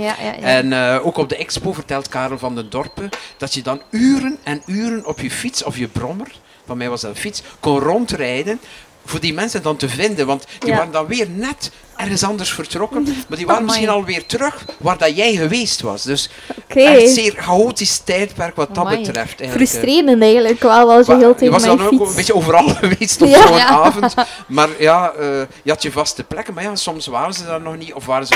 En 0.41 0.73
eh, 0.73 1.07
ook 1.07 1.17
op 1.17 1.29
de 1.29 1.37
expo 1.37 1.73
vertelt 1.73 2.09
Karel 2.09 2.39
van 2.39 2.55
den 2.55 2.71
Dorpen 2.71 3.09
dat 3.37 3.55
je 3.55 3.63
dan 3.63 3.81
uren 3.91 4.39
en 4.43 4.63
uren 4.67 5.07
op 5.07 5.21
je 5.21 5.31
fiets 5.31 5.63
of 5.65 5.79
je 5.79 5.89
brommer, 5.89 6.33
van 6.67 6.77
mij 6.77 6.89
was 6.89 7.01
dat 7.01 7.11
een 7.11 7.17
fiets, 7.17 7.43
kon 7.61 7.79
rondrijden 7.81 8.61
voor 9.05 9.21
die 9.21 9.35
mensen 9.35 9.63
dan 9.63 9.77
te 9.77 9.89
vinden. 9.89 10.27
Want 10.27 10.45
die 10.59 10.71
Ja. 10.71 10.77
waren 10.77 10.93
dan 10.93 11.07
weer 11.07 11.29
net 11.31 11.71
ergens 11.97 12.25
anders 12.25 12.51
vertrokken, 12.53 13.03
maar 13.29 13.39
die 13.39 13.47
waren 13.47 13.63
Amai. 13.63 13.63
misschien 13.65 13.89
alweer 13.89 14.27
terug 14.27 14.65
waar 14.79 14.99
dat 14.99 15.17
jij 15.17 15.35
geweest 15.35 15.81
was. 15.81 16.03
Dus 16.03 16.31
Oké. 16.71 16.81
echt 16.81 17.09
zeer 17.15 17.35
chaotisch 17.37 17.99
tijdperk 17.99 18.57
wat 18.57 18.75
dat 18.75 18.89
betreft. 18.89 19.41
eigenlijk. 19.41 19.53
Frustrerend 19.71 20.23
eigenlijk 20.23 20.63
wel 20.63 20.93
als 20.93 21.07
je 21.07 21.17
heel 21.17 21.35
je 21.41 21.51
was 21.51 21.63
dan 21.65 21.81
ook 21.81 22.09
een 22.09 22.15
beetje 22.15 22.35
overal 22.35 22.69
geweest 22.81 23.23
op 23.23 23.29
Ja. 23.29 23.47
zo'n 23.47 23.57
Ja. 23.57 23.67
avond. 23.69 24.15
Maar 24.49 24.69
ja, 24.79 25.13
eh, 25.13 25.27
je 25.63 25.71
had 25.71 25.83
je 25.83 25.93
vaste 25.93 26.25
plekken. 26.25 26.55
Maar 26.55 26.63
ja, 26.63 26.75
soms 26.77 27.07
waren 27.07 27.33
ze 27.35 27.45
daar 27.45 27.61
nog 27.61 27.77
niet. 27.77 27.93
Of 27.95 28.07
waren 28.07 28.27
ze 28.27 28.35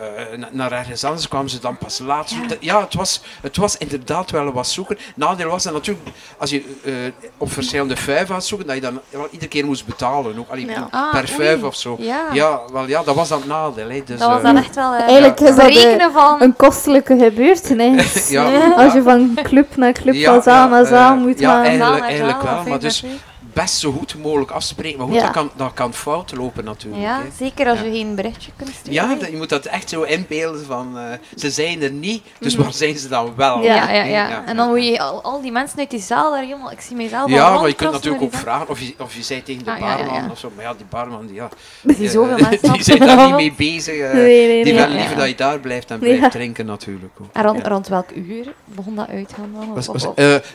eh, 0.00 0.38
na- 0.38 0.48
naar 0.50 0.72
ergens 0.72 1.04
anders, 1.04 1.28
kwamen 1.28 1.50
ze 1.50 1.60
dan 1.60 1.78
pas 1.78 1.98
later. 1.98 2.36
Ja, 2.36 2.56
ja 2.60 2.80
het, 2.80 2.94
was, 2.94 3.20
het 3.42 3.56
was 3.56 3.76
inderdaad 3.76 4.30
wel 4.30 4.52
wat 4.52 4.66
zoeken. 4.68 4.98
Nadeel 5.14 5.48
was 5.48 5.62
dan 5.62 5.72
natuurlijk, 5.72 6.08
als 6.38 6.50
je 6.50 6.64
eh, 6.84 6.92
op 7.36 7.52
verschillende 7.52 7.96
vijven 7.96 8.34
had 8.34 8.44
zoeken, 8.46 8.66
dat 8.66 8.76
je 8.76 8.82
dan 8.82 9.00
wel 9.10 9.28
iedere 9.30 9.48
keer 9.50 9.64
moest 9.66 9.86
betalen. 9.86 10.38
Ook, 10.38 10.50
allee, 10.50 10.66
Ja. 10.66 10.88
Ah, 10.90 11.10
per 11.10 11.18
oei. 11.20 11.26
vijf 11.34 11.62
of 11.62 11.74
zo. 11.74 11.96
Ja. 11.98 12.26
Ja, 12.32 12.60
wel, 12.72 12.86
ja, 12.88 13.02
dat 13.02 13.14
was 13.14 13.28
dan 13.28 13.38
het 13.38 13.48
nadeel. 13.48 13.88
Hè. 13.90 14.02
Dus, 14.04 14.18
dat 14.18 14.28
was 14.28 14.38
eh, 14.38 14.44
dan 14.44 14.56
echt 14.56 14.74
wel... 14.74 14.94
eh, 14.94 15.00
Eigenlijk 15.00 15.40
is 15.40 15.56
dat 15.56 16.12
van... 16.12 16.42
Een 16.42 16.56
kostelijke 16.56 17.18
gebeurtenis. 17.18 18.28
ja, 18.28 18.44
Als 18.44 18.92
ja. 18.92 18.94
je 18.94 19.02
van 19.02 19.38
club 19.42 19.76
naar 19.76 19.92
club, 19.92 20.14
Ja, 20.14 20.32
van 20.32 20.42
zaal 20.42 20.64
ja, 20.64 20.70
naar 20.70 20.82
eh, 20.82 20.88
zaal 20.88 21.16
moet 21.16 21.38
ja, 21.38 21.50
gaan. 21.50 21.62
eigenlijk- 21.64 22.00
naar 22.00 22.08
eigenlijk 22.08 22.42
wel, 22.42 22.62
maar 22.66 22.78
dus-. 22.78 23.04
Best 23.52 23.74
zo 23.78 23.92
goed 23.92 24.14
mogelijk 24.22 24.50
afspreken. 24.50 24.98
Maar 24.98 25.06
goed, 25.06 25.16
Ja. 25.16 25.22
dat, 25.22 25.30
kan, 25.30 25.50
dat 25.56 25.70
kan 25.74 25.94
fout 25.94 26.32
lopen 26.36 26.64
natuurlijk. 26.64 27.02
Ja, 27.02 27.18
hè. 27.22 27.28
zeker 27.38 27.68
als 27.68 27.78
Ja. 27.78 27.84
je 27.84 27.90
geen 27.90 28.14
berichtje 28.14 28.50
kunt 28.56 28.70
sturen. 28.74 28.92
Ja, 28.92 29.26
je 29.30 29.36
moet 29.36 29.48
dat 29.48 29.64
echt 29.66 29.88
zo 29.88 30.02
inbeelden 30.02 30.64
van, 30.66 30.98
eh, 30.98 31.04
ze 31.36 31.50
zijn 31.50 31.82
er 31.82 31.90
niet, 31.90 32.22
dus 32.38 32.54
waar 32.54 32.72
zijn 32.72 32.98
ze 32.98 33.08
dan 33.08 33.32
wel? 33.36 33.62
Ja. 33.62 33.90
Ja, 33.92 34.02
ja, 34.02 34.44
En 34.46 34.56
dan 34.56 34.68
moet 34.68 34.84
je 34.84 34.98
al, 35.00 35.22
al 35.22 35.40
die 35.42 35.52
mensen 35.52 35.78
uit 35.78 35.90
die 35.90 36.00
zaal 36.00 36.30
daar 36.32 36.42
helemaal... 36.42 36.70
Ik 36.70 36.80
zie 36.80 36.96
mijzelf 36.96 37.22
al 37.22 37.28
Ja, 37.30 37.58
maar 37.58 37.68
je 37.68 37.74
kunt 37.74 37.92
natuurlijk 37.92 38.22
ook 38.22 38.34
vragen, 38.34 38.68
of 38.68 38.80
je, 38.80 38.94
of 38.98 39.14
je 39.14 39.22
zei 39.22 39.42
tegen 39.42 39.64
de 39.64 39.70
Ah, 39.70 39.80
barman 39.80 40.30
of 40.30 40.38
zo, 40.38 40.52
maar 40.56 40.64
ja, 40.64 40.74
die 40.74 40.86
barman, 40.88 41.26
die, 41.26 41.34
ja. 41.34 41.48
Die 41.82 42.10
zoveel 42.10 42.36
eh, 42.36 42.42
mensen 42.50 42.72
die 42.72 42.82
zijn 42.82 42.98
daar 42.98 43.26
niet 43.26 43.34
mee 43.34 43.52
bezig. 43.56 43.94
eh, 43.98 44.12
Nee, 44.12 44.46
nee, 44.46 44.64
die 44.64 44.72
nee. 44.72 44.82
willen 44.82 44.96
liever 44.98 45.16
dat 45.16 45.28
je 45.28 45.34
daar 45.34 45.58
blijft 45.58 45.90
en 45.90 45.98
blijft 45.98 46.30
drinken 46.30 46.66
natuurlijk. 46.66 47.12
Ook. 47.20 47.28
En 47.32 47.42
rond, 47.42 47.66
rond 47.66 47.88
welk 47.88 48.10
uur 48.10 48.52
begon 48.64 48.94
dat 48.96 49.08
uitgaan 49.08 49.50
dan? 49.54 49.74
Was, 49.74 49.86
was, 49.86 50.06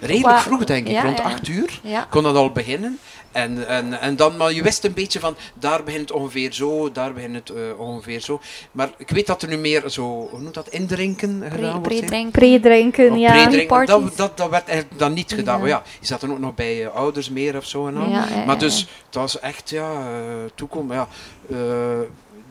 redelijk 0.02 0.38
vroeg, 0.40 0.64
denk 0.66 0.88
ik, 0.88 1.02
rond 1.02 1.20
acht 1.20 1.48
uur. 1.48 1.80
kon 2.10 2.24
dat 2.24 2.36
al 2.36 2.52
beginnen. 2.52 2.95
En, 3.32 3.68
en, 3.68 4.00
en 4.00 4.16
dan, 4.16 4.38
maar 4.38 4.54
je 4.54 4.64
wist 4.64 4.84
een 4.84 4.94
beetje 4.94 5.20
van, 5.20 5.36
daar 5.54 5.84
begint 5.84 6.02
het 6.10 6.12
ongeveer 6.12 6.54
zo, 6.54 6.92
daar 6.92 7.14
begint 7.14 7.36
het 7.36 7.50
eh, 7.50 7.80
ongeveer 7.80 8.20
zo. 8.20 8.40
Maar 8.72 8.90
ik 8.98 9.10
weet 9.10 9.28
dat 9.28 9.42
er 9.42 9.48
nu 9.48 9.58
meer 9.58 9.90
zo, 9.90 10.28
hoe 10.32 10.40
noemt 10.42 10.54
dat, 10.54 10.70
indrinken 10.70 11.44
gedaan 11.52 11.82
Pre- 11.82 11.90
wordt. 11.90 11.90
hè? 11.90 12.00
Pre-drinken. 12.00 12.32
Pre-drinken, 12.32 13.12
Of 13.12 13.18
ja. 13.18 13.32
pre-drinken, 13.32 13.68
Parties. 13.68 13.96
dat, 13.96 14.18
dat, 14.18 14.38
dat 14.38 14.50
werd 14.50 14.68
eigenlijk 14.68 15.00
dan 15.00 15.14
niet 15.14 15.34
gedaan. 15.34 15.56
Ja. 15.56 15.60
Maar 15.60 15.70
ja, 15.70 15.84
je 16.00 16.06
zat 16.06 16.22
dan 16.22 16.32
ook 16.32 16.40
nog 16.40 16.56
bij 16.56 16.86
eh, 16.86 16.96
ouders 16.96 17.30
meer 17.30 17.58
of 17.58 17.66
zo 17.66 17.88
en 17.88 17.98
al. 17.98 18.10
Ja, 18.10 18.28
ja, 18.30 18.36
Maar 18.36 18.56
ja, 18.56 18.62
dus, 18.62 18.88
dat 19.10 19.22
was 19.22 19.40
echt, 19.40 19.70
ja, 19.70 19.92
eh 19.92 20.52
toekomst. 20.56 20.94
Ja, 20.94 21.08
eh, 21.50 21.58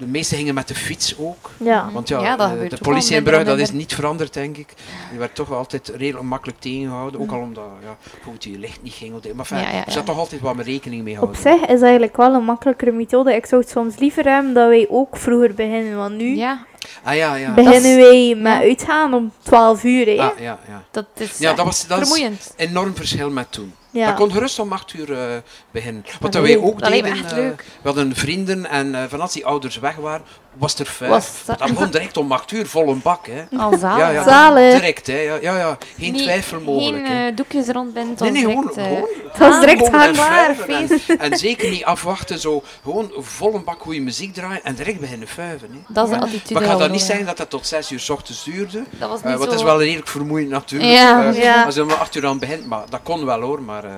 de 0.04 0.10
meesten 0.10 0.36
gingen 0.36 0.54
met 0.54 0.68
de 0.68 0.74
fiets 0.74 1.18
ook. 1.18 1.50
Ja. 1.56 1.88
Want 1.92 2.08
ja, 2.08 2.20
Ja, 2.20 2.36
dat 2.36 2.50
eh, 2.58 2.70
de 2.70 2.76
politie 2.76 3.16
in 3.16 3.22
Brugge, 3.22 3.44
dat 3.44 3.58
is 3.58 3.70
niet 3.72 3.94
veranderd, 3.94 4.32
denk 4.32 4.56
ik. 4.56 4.68
Die 5.10 5.18
werd 5.18 5.34
toch 5.34 5.52
altijd 5.52 5.92
redelijk 5.96 6.24
makkelijk 6.24 6.60
tegengehouden. 6.60 7.20
Ook 7.20 7.32
al 7.32 7.40
omdat, 7.40 7.64
ja, 7.82 7.96
bijvoorbeeld 8.12 8.44
je 8.44 8.58
licht 8.58 8.82
niet 8.82 8.92
ging. 8.92 9.14
of 9.14 9.20
dit. 9.20 9.34
Maar 9.34 9.44
fijn, 9.44 9.84
Ja, 9.86 10.02
toch 10.02 10.18
altijd 10.18 10.40
wat 10.40 10.54
met 10.56 10.66
rekening 10.66 11.02
mee 11.04 11.12
Op 11.14 11.18
houden. 11.20 11.42
zich 11.42 11.60
is 11.68 11.80
eigenlijk 11.80 12.16
wel 12.16 12.34
een 12.34 12.44
makkelijkere 12.44 12.92
methode. 12.92 13.34
Ik 13.34 13.46
zou 13.46 13.60
het 13.60 13.70
soms 13.70 13.96
liever 13.96 14.24
hebben 14.24 14.54
dat 14.54 14.68
wij 14.68 14.86
ook 14.90 15.16
vroeger 15.16 15.54
beginnen. 15.54 15.96
Want 15.96 16.16
nu 16.16 16.36
Ja, 16.36 16.64
Ah 17.02 17.16
ja, 17.16 17.34
ja. 17.34 17.54
beginnen 17.54 17.96
wij 17.96 18.34
met 18.38 18.62
uitgaan 18.62 19.14
om 19.14 19.32
12 19.42 19.84
uur. 19.84 20.06
Hè? 20.06 20.12
Ah, 20.22 20.38
ja, 20.38 20.58
ja. 20.68 20.82
dat 20.90 21.06
is 21.16 21.38
Ja, 21.38 21.52
dat 21.54 21.64
was 21.64 21.86
dat 21.86 22.00
is 22.00 22.50
enorm 22.56 22.94
verschil 22.96 23.30
met 23.30 23.52
toen. 23.52 23.72
Ja. 23.94 24.06
Dat 24.06 24.16
kon 24.16 24.32
gerust 24.32 24.58
om 24.58 24.72
8 24.72 24.94
uur 24.94 25.12
eh, 25.12 25.36
beginnen. 25.70 26.04
Wat 26.20 26.32
dat 26.32 26.42
Allee, 26.42 26.58
wij 26.58 26.66
ook 26.66 26.80
dat 26.80 26.90
deden, 26.90 27.12
eh, 27.12 27.32
we 27.32 27.54
hadden 27.82 28.14
vrienden 28.14 28.66
en 28.66 28.94
eh, 28.94 29.02
van 29.08 29.20
als 29.20 29.32
die 29.32 29.46
ouders 29.46 29.78
weg 29.78 29.96
waren, 29.96 30.26
was 30.54 30.78
er 30.78 30.86
vijf. 30.86 31.10
Was 31.10 31.30
dat- 31.44 31.58
dat 31.58 31.68
begon 31.68 31.90
direct 31.90 32.16
om 32.16 32.32
8 32.32 32.50
uur, 32.52 32.66
vol 32.66 32.88
een 32.88 33.00
bak. 33.02 33.26
Hè. 33.26 33.58
Al 33.58 33.78
zalig. 33.78 33.98
Ja, 33.98 34.08
ja. 34.10 34.24
Zalig. 34.24 34.72
Direct, 34.74 35.06
hè. 35.06 35.18
Ja, 35.18 35.34
ja, 35.40 35.58
ja. 35.58 35.78
Geen 35.98 36.12
Niet- 36.12 36.22
twijfel 36.22 36.60
mogelijk. 36.60 37.06
Geen 37.06 37.16
hè. 37.16 37.28
eh, 37.28 37.36
doekjes 37.36 37.66
rondbinden. 37.68 38.16
Nee, 38.18 38.30
nee, 38.30 38.42
tot 38.42 38.50
gewoon, 38.52 38.70
direct, 38.74 38.76
eh, 38.76 38.96
gewoon 38.96 39.08
Het 39.30 39.38
was 39.38 39.60
direct 39.60 39.82
en 39.82 39.90
klaar. 39.90 40.14
fuiven 40.14 40.64
feest. 40.88 41.08
En, 41.10 41.18
en 41.18 41.38
zeker 41.38 41.70
niet 41.70 41.84
afwachten, 41.84 42.38
zo 42.38 42.62
gewoon 42.82 43.12
vol 43.18 43.54
een 43.54 43.64
bak 43.64 43.80
goede 43.80 44.00
muziek 44.00 44.34
draaien 44.34 44.64
en 44.64 44.74
direct 44.74 45.00
beginnen 45.00 45.28
fuiven. 45.28 45.68
Hè. 45.72 45.78
Dat 45.88 46.04
is 46.04 46.10
de 46.10 46.16
Ja. 46.18 46.22
attitude. 46.22 46.54
Maar 46.54 46.62
ik 46.62 46.68
ga 46.68 46.76
dat 46.76 46.90
niet 46.90 47.00
ja. 47.00 47.06
zeggen 47.06 47.26
dat 47.26 47.36
dat 47.36 47.50
tot 47.50 47.66
6 47.66 47.90
uur 47.90 48.00
s 48.00 48.10
ochtends 48.10 48.44
duurde. 48.44 48.82
Dat 48.90 49.08
was 49.08 49.20
eh, 49.20 49.24
niet 49.26 49.34
want 49.38 49.42
zo... 49.42 49.48
het 49.50 49.54
is 49.58 49.62
wel 49.62 49.78
redelijk 49.82 50.08
vermoeiend 50.08 50.50
natuurlijk. 50.50 50.92
Ja. 50.92 51.30
Ja. 51.30 51.64
Als 51.64 51.74
je 51.74 51.82
om 51.82 51.90
8 51.90 52.14
uur 52.14 52.26
aan 52.26 52.38
begint, 52.38 52.66
maar 52.66 52.82
dat 52.88 53.00
kon 53.02 53.24
wel 53.24 53.40
hoor. 53.40 53.62
Maar 53.62 53.84
eh, 53.84 53.90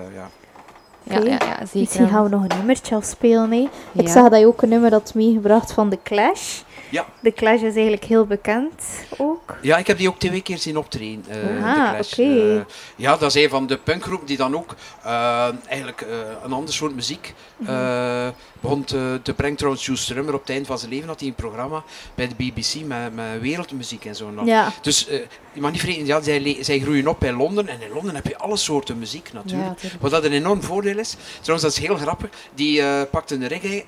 ja. 1.06 1.14
Ja, 1.14 1.24
ja, 1.24 1.30
ja, 1.30 1.56
zeker. 1.56 1.78
Misschien 1.78 2.08
gaan 2.08 2.22
we 2.22 2.28
nog 2.28 2.42
een 2.42 2.56
nummertje 2.56 2.94
afspelen. 2.94 3.52
Hè? 3.52 3.68
Ik 3.92 4.08
zag 4.08 4.28
dat 4.28 4.40
je 4.40 4.46
ook 4.46 4.62
een 4.62 4.68
nummer 4.68 4.90
had 4.90 5.14
meegebracht 5.14 5.72
van 5.72 5.88
The 5.88 5.98
Clash. 6.02 6.60
Ja. 6.90 7.06
The 7.22 7.32
Clash 7.32 7.60
is 7.62 7.74
eigenlijk 7.74 8.04
heel 8.04 8.26
bekend 8.26 8.82
ook. 9.18 9.56
Ja, 9.62 9.76
ik 9.76 9.86
heb 9.86 9.98
die 9.98 10.08
ook 10.08 10.18
twee 10.18 10.40
keer 10.42 10.58
zien 10.58 10.76
optreden. 10.76 11.24
Ah, 11.62 11.74
de 11.74 11.90
Clash. 11.90 12.18
Eh, 12.18 12.60
ja, 12.96 13.16
dat 13.16 13.34
is 13.34 13.42
een 13.44 13.50
van 13.50 13.66
de 13.66 13.76
punkgroepen 13.78 14.26
die 14.26 14.36
dan 14.36 14.56
ook 14.56 14.74
eh, 15.04 15.48
eigenlijk 15.68 16.06
een 16.44 16.52
ander 16.52 16.74
soort 16.74 16.94
muziek 16.94 17.34
Mhm. 17.58 18.30
begon 18.60 18.84
te, 18.84 19.20
te 19.22 19.34
brengen. 19.34 19.56
Trouwens, 19.56 19.84
Jules 19.86 20.02
Strummer 20.02 20.34
op 20.34 20.40
het 20.40 20.50
eind 20.50 20.66
van 20.66 20.78
zijn 20.78 20.90
leven 20.90 21.08
had 21.08 21.18
hij 21.20 21.28
een 21.28 21.34
programma 21.34 21.82
bij 22.14 22.28
de 22.28 22.34
BBC 22.34 22.74
met, 22.86 23.14
met 23.14 23.40
wereldmuziek 23.40 24.04
en 24.04 24.14
zo. 24.16 24.32
Ja. 24.44 24.72
Dus 24.82 25.06
je 25.52 25.60
mag 25.60 25.70
niet 25.70 25.80
vergeten, 25.80 26.06
ja, 26.06 26.20
zij, 26.22 26.56
zij 26.60 26.78
groeien 26.78 27.08
op 27.08 27.24
in 27.24 27.34
Londen 27.36 27.68
en 27.68 27.80
in 27.82 27.92
Londen 27.92 28.14
heb 28.14 28.26
je 28.26 28.38
alle 28.38 28.56
soorten 28.56 28.98
muziek 28.98 29.32
natuurlijk. 29.32 29.80
Ja. 29.80 29.88
Wat 30.00 30.10
dat 30.10 30.24
een 30.24 30.32
enorm 30.32 30.62
voordeel 30.62 30.98
is. 30.98 31.16
Trouwens, 31.40 31.62
dat 31.62 31.82
is 31.82 31.88
heel 31.88 31.96
grappig. 31.96 32.28
Die 32.54 32.82
pakte 33.10 33.34
een 33.34 33.46
reggae 33.46 33.84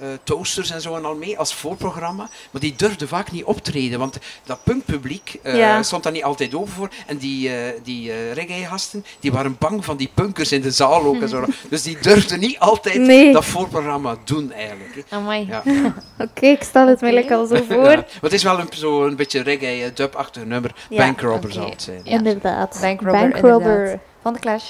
eh, 0.00 0.08
toasters 0.22 0.70
en 0.70 0.80
zo 0.80 0.96
en 0.96 1.04
al 1.04 1.14
mee 1.14 1.38
als 1.38 1.54
voorprogramma. 1.54 2.28
Maar 2.50 2.60
die 2.60 2.74
durfde 2.76 3.08
vaak 3.08 3.30
niet 3.30 3.44
optreden. 3.44 3.98
Want 3.98 4.18
dat 4.44 4.58
punkpubliek 4.64 5.38
eh, 5.42 5.56
Ja. 5.56 5.82
stond 5.82 6.02
daar 6.02 6.12
niet 6.12 6.24
altijd 6.24 6.54
open 6.54 6.72
voor. 6.72 6.88
En 7.06 7.16
die, 7.16 7.48
eh, 7.54 7.80
die 7.82 8.10
eh, 8.12 8.32
reggae-gasten, 8.32 9.04
die 9.20 9.32
waren 9.32 9.56
bang 9.58 9.84
van 9.84 9.96
die 9.96 10.10
punkers 10.14 10.52
in 10.52 10.60
de 10.60 10.70
zaal 10.70 11.02
ook. 11.04 11.20
En 11.22 11.28
zo. 11.28 11.44
Dus 11.70 11.82
die 11.82 11.98
durfden 12.00 12.40
niet 12.40 12.58
altijd 12.58 12.96
Nee. 12.98 13.32
dat 13.32 13.44
voorprogramma 13.44 14.16
doen 14.24 14.52
eigenlijk. 14.52 14.94
hè. 14.94 15.16
Amai. 15.16 15.46
Ja. 15.46 15.62
Oké, 16.18 16.46
ik 16.46 16.62
stel 16.62 16.86
het 16.86 17.00
me 17.00 17.06
Oké. 17.06 17.14
lekker 17.14 17.36
al 17.36 17.46
zo 17.46 17.54
Ja, 17.56 17.62
voor. 17.62 17.76
maar 17.82 18.04
het 18.20 18.32
is 18.32 18.42
wel 18.42 18.58
een, 18.58 18.68
zo 18.70 19.06
een 19.06 19.16
beetje 19.16 19.42
reggae, 19.42 19.84
eh, 19.84 19.90
dub-achtig 19.94 20.44
nummer. 20.44 20.74
Ja. 20.90 21.14
Zal 21.48 21.70
het 21.70 21.82
zijn. 21.82 22.00
Ja. 22.04 22.10
Inderdaad. 22.10 22.78
Bankrobber, 22.80 23.20
Bankrobber. 23.30 23.70
inderdaad. 23.76 24.00
Van 24.22 24.32
de 24.32 24.38
Clash. 24.38 24.64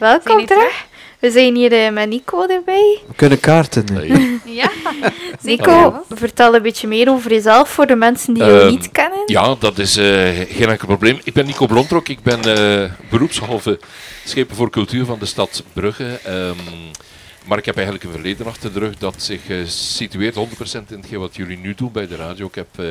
Welkom 0.00 0.46
terug. 0.46 0.86
We 1.18 1.30
zijn 1.30 1.54
hier 1.54 1.72
eh, 1.72 1.92
met 1.92 2.08
Nico 2.08 2.46
erbij. 2.46 2.98
We 3.06 3.14
kunnen 3.16 3.40
kaarten. 3.40 3.84
Ja, 4.44 4.70
Nico, 5.42 5.70
Hallo. 5.70 6.04
vertel 6.08 6.54
een 6.54 6.62
beetje 6.62 6.88
meer 6.88 7.10
over 7.10 7.30
jezelf 7.30 7.68
voor 7.68 7.86
de 7.86 7.94
mensen 7.96 8.34
die 8.34 8.44
je 8.44 8.60
Ehm, 8.60 8.70
niet 8.70 8.90
kennen. 8.92 9.22
Ja, 9.26 9.54
dat 9.58 9.78
is 9.78 9.96
eh, 9.96 10.04
geen 10.48 10.68
enkel 10.68 10.86
probleem. 10.86 11.20
Ik 11.24 11.32
ben 11.32 11.46
Nico 11.46 11.66
Blontrok. 11.66 12.08
Ik 12.08 12.22
ben 12.22 12.40
eh, 12.42 12.90
beroepshalve 13.10 13.78
schepen 14.24 14.56
voor 14.56 14.70
cultuur 14.70 15.04
van 15.04 15.18
de 15.18 15.26
stad 15.26 15.62
Brugge. 15.72 16.18
Ehm, 16.24 16.54
maar 17.46 17.58
ik 17.58 17.64
heb 17.64 17.74
eigenlijk 17.74 18.04
een 18.04 18.12
verleden 18.12 18.46
achter 18.46 18.72
de 18.72 18.78
rug 18.78 18.98
dat 18.98 19.14
zich 19.22 19.40
situeert 19.66 20.34
100% 20.34 20.38
in 20.90 20.96
hetgeen 20.96 21.18
wat 21.18 21.36
jullie 21.36 21.58
nu 21.58 21.74
doen 21.74 21.92
bij 21.92 22.06
de 22.06 22.16
radio. 22.16 22.46
Ik 22.46 22.54
heb 22.54 22.68
eh 22.76 22.84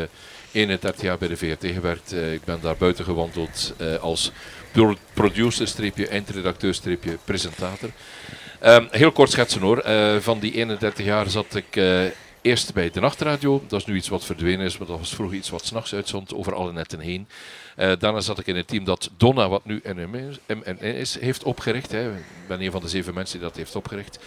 31 0.51 1.01
jaar 1.01 1.17
bij 1.17 1.27
de 1.27 1.37
VRT 1.37 1.65
gewerkt. 1.73 2.13
Eh, 2.13 2.33
ik 2.33 2.43
ben 2.43 2.59
daar 2.61 2.77
buiten 2.77 3.05
gewandeld 3.05 3.73
eh, 3.77 3.95
als 3.95 4.31
pro- 4.71 4.95
producer, 5.13 5.67
streepje, 5.67 6.07
eindredacteur, 6.07 6.73
streepje, 6.73 7.17
presentator. 7.25 7.89
Ehm, 8.59 8.85
heel 8.91 9.11
kort 9.11 9.31
schetsen 9.31 9.61
hoor. 9.61 9.77
Eh, 9.79 10.15
van 10.19 10.39
die 10.39 10.53
31 10.53 11.05
jaar 11.05 11.29
zat 11.29 11.55
ik 11.55 11.75
eh, 11.75 12.01
eerst 12.41 12.73
bij 12.73 12.89
de 12.89 12.99
nachtradio. 12.99 13.63
Dat 13.67 13.79
is 13.79 13.85
nu 13.85 13.95
iets 13.95 14.07
wat 14.07 14.25
verdwenen 14.25 14.65
is, 14.65 14.77
maar 14.77 14.87
dat 14.87 14.97
was 14.99 15.15
vroeger 15.15 15.37
iets 15.37 15.49
wat 15.49 15.65
s'nachts 15.65 15.93
uitzond 15.93 16.33
over 16.33 16.53
alle 16.55 16.71
netten 16.71 16.99
heen. 16.99 17.27
Eh, 17.75 17.91
daarna 17.99 18.19
zat 18.19 18.39
ik 18.39 18.47
in 18.47 18.55
het 18.55 18.67
team 18.67 18.83
dat 18.83 19.09
Donna, 19.17 19.49
wat 19.49 19.65
nu 19.65 19.81
MNN 19.83 20.79
is, 20.79 21.19
heeft 21.19 21.43
opgericht. 21.43 21.91
Hè. 21.91 22.15
Ik 22.15 22.23
ben 22.47 22.61
een 22.61 22.71
van 22.71 22.81
de 22.81 22.87
zeven 22.87 23.13
mensen 23.13 23.39
die 23.39 23.47
dat 23.47 23.57
heeft 23.57 23.75
opgericht. 23.75 24.19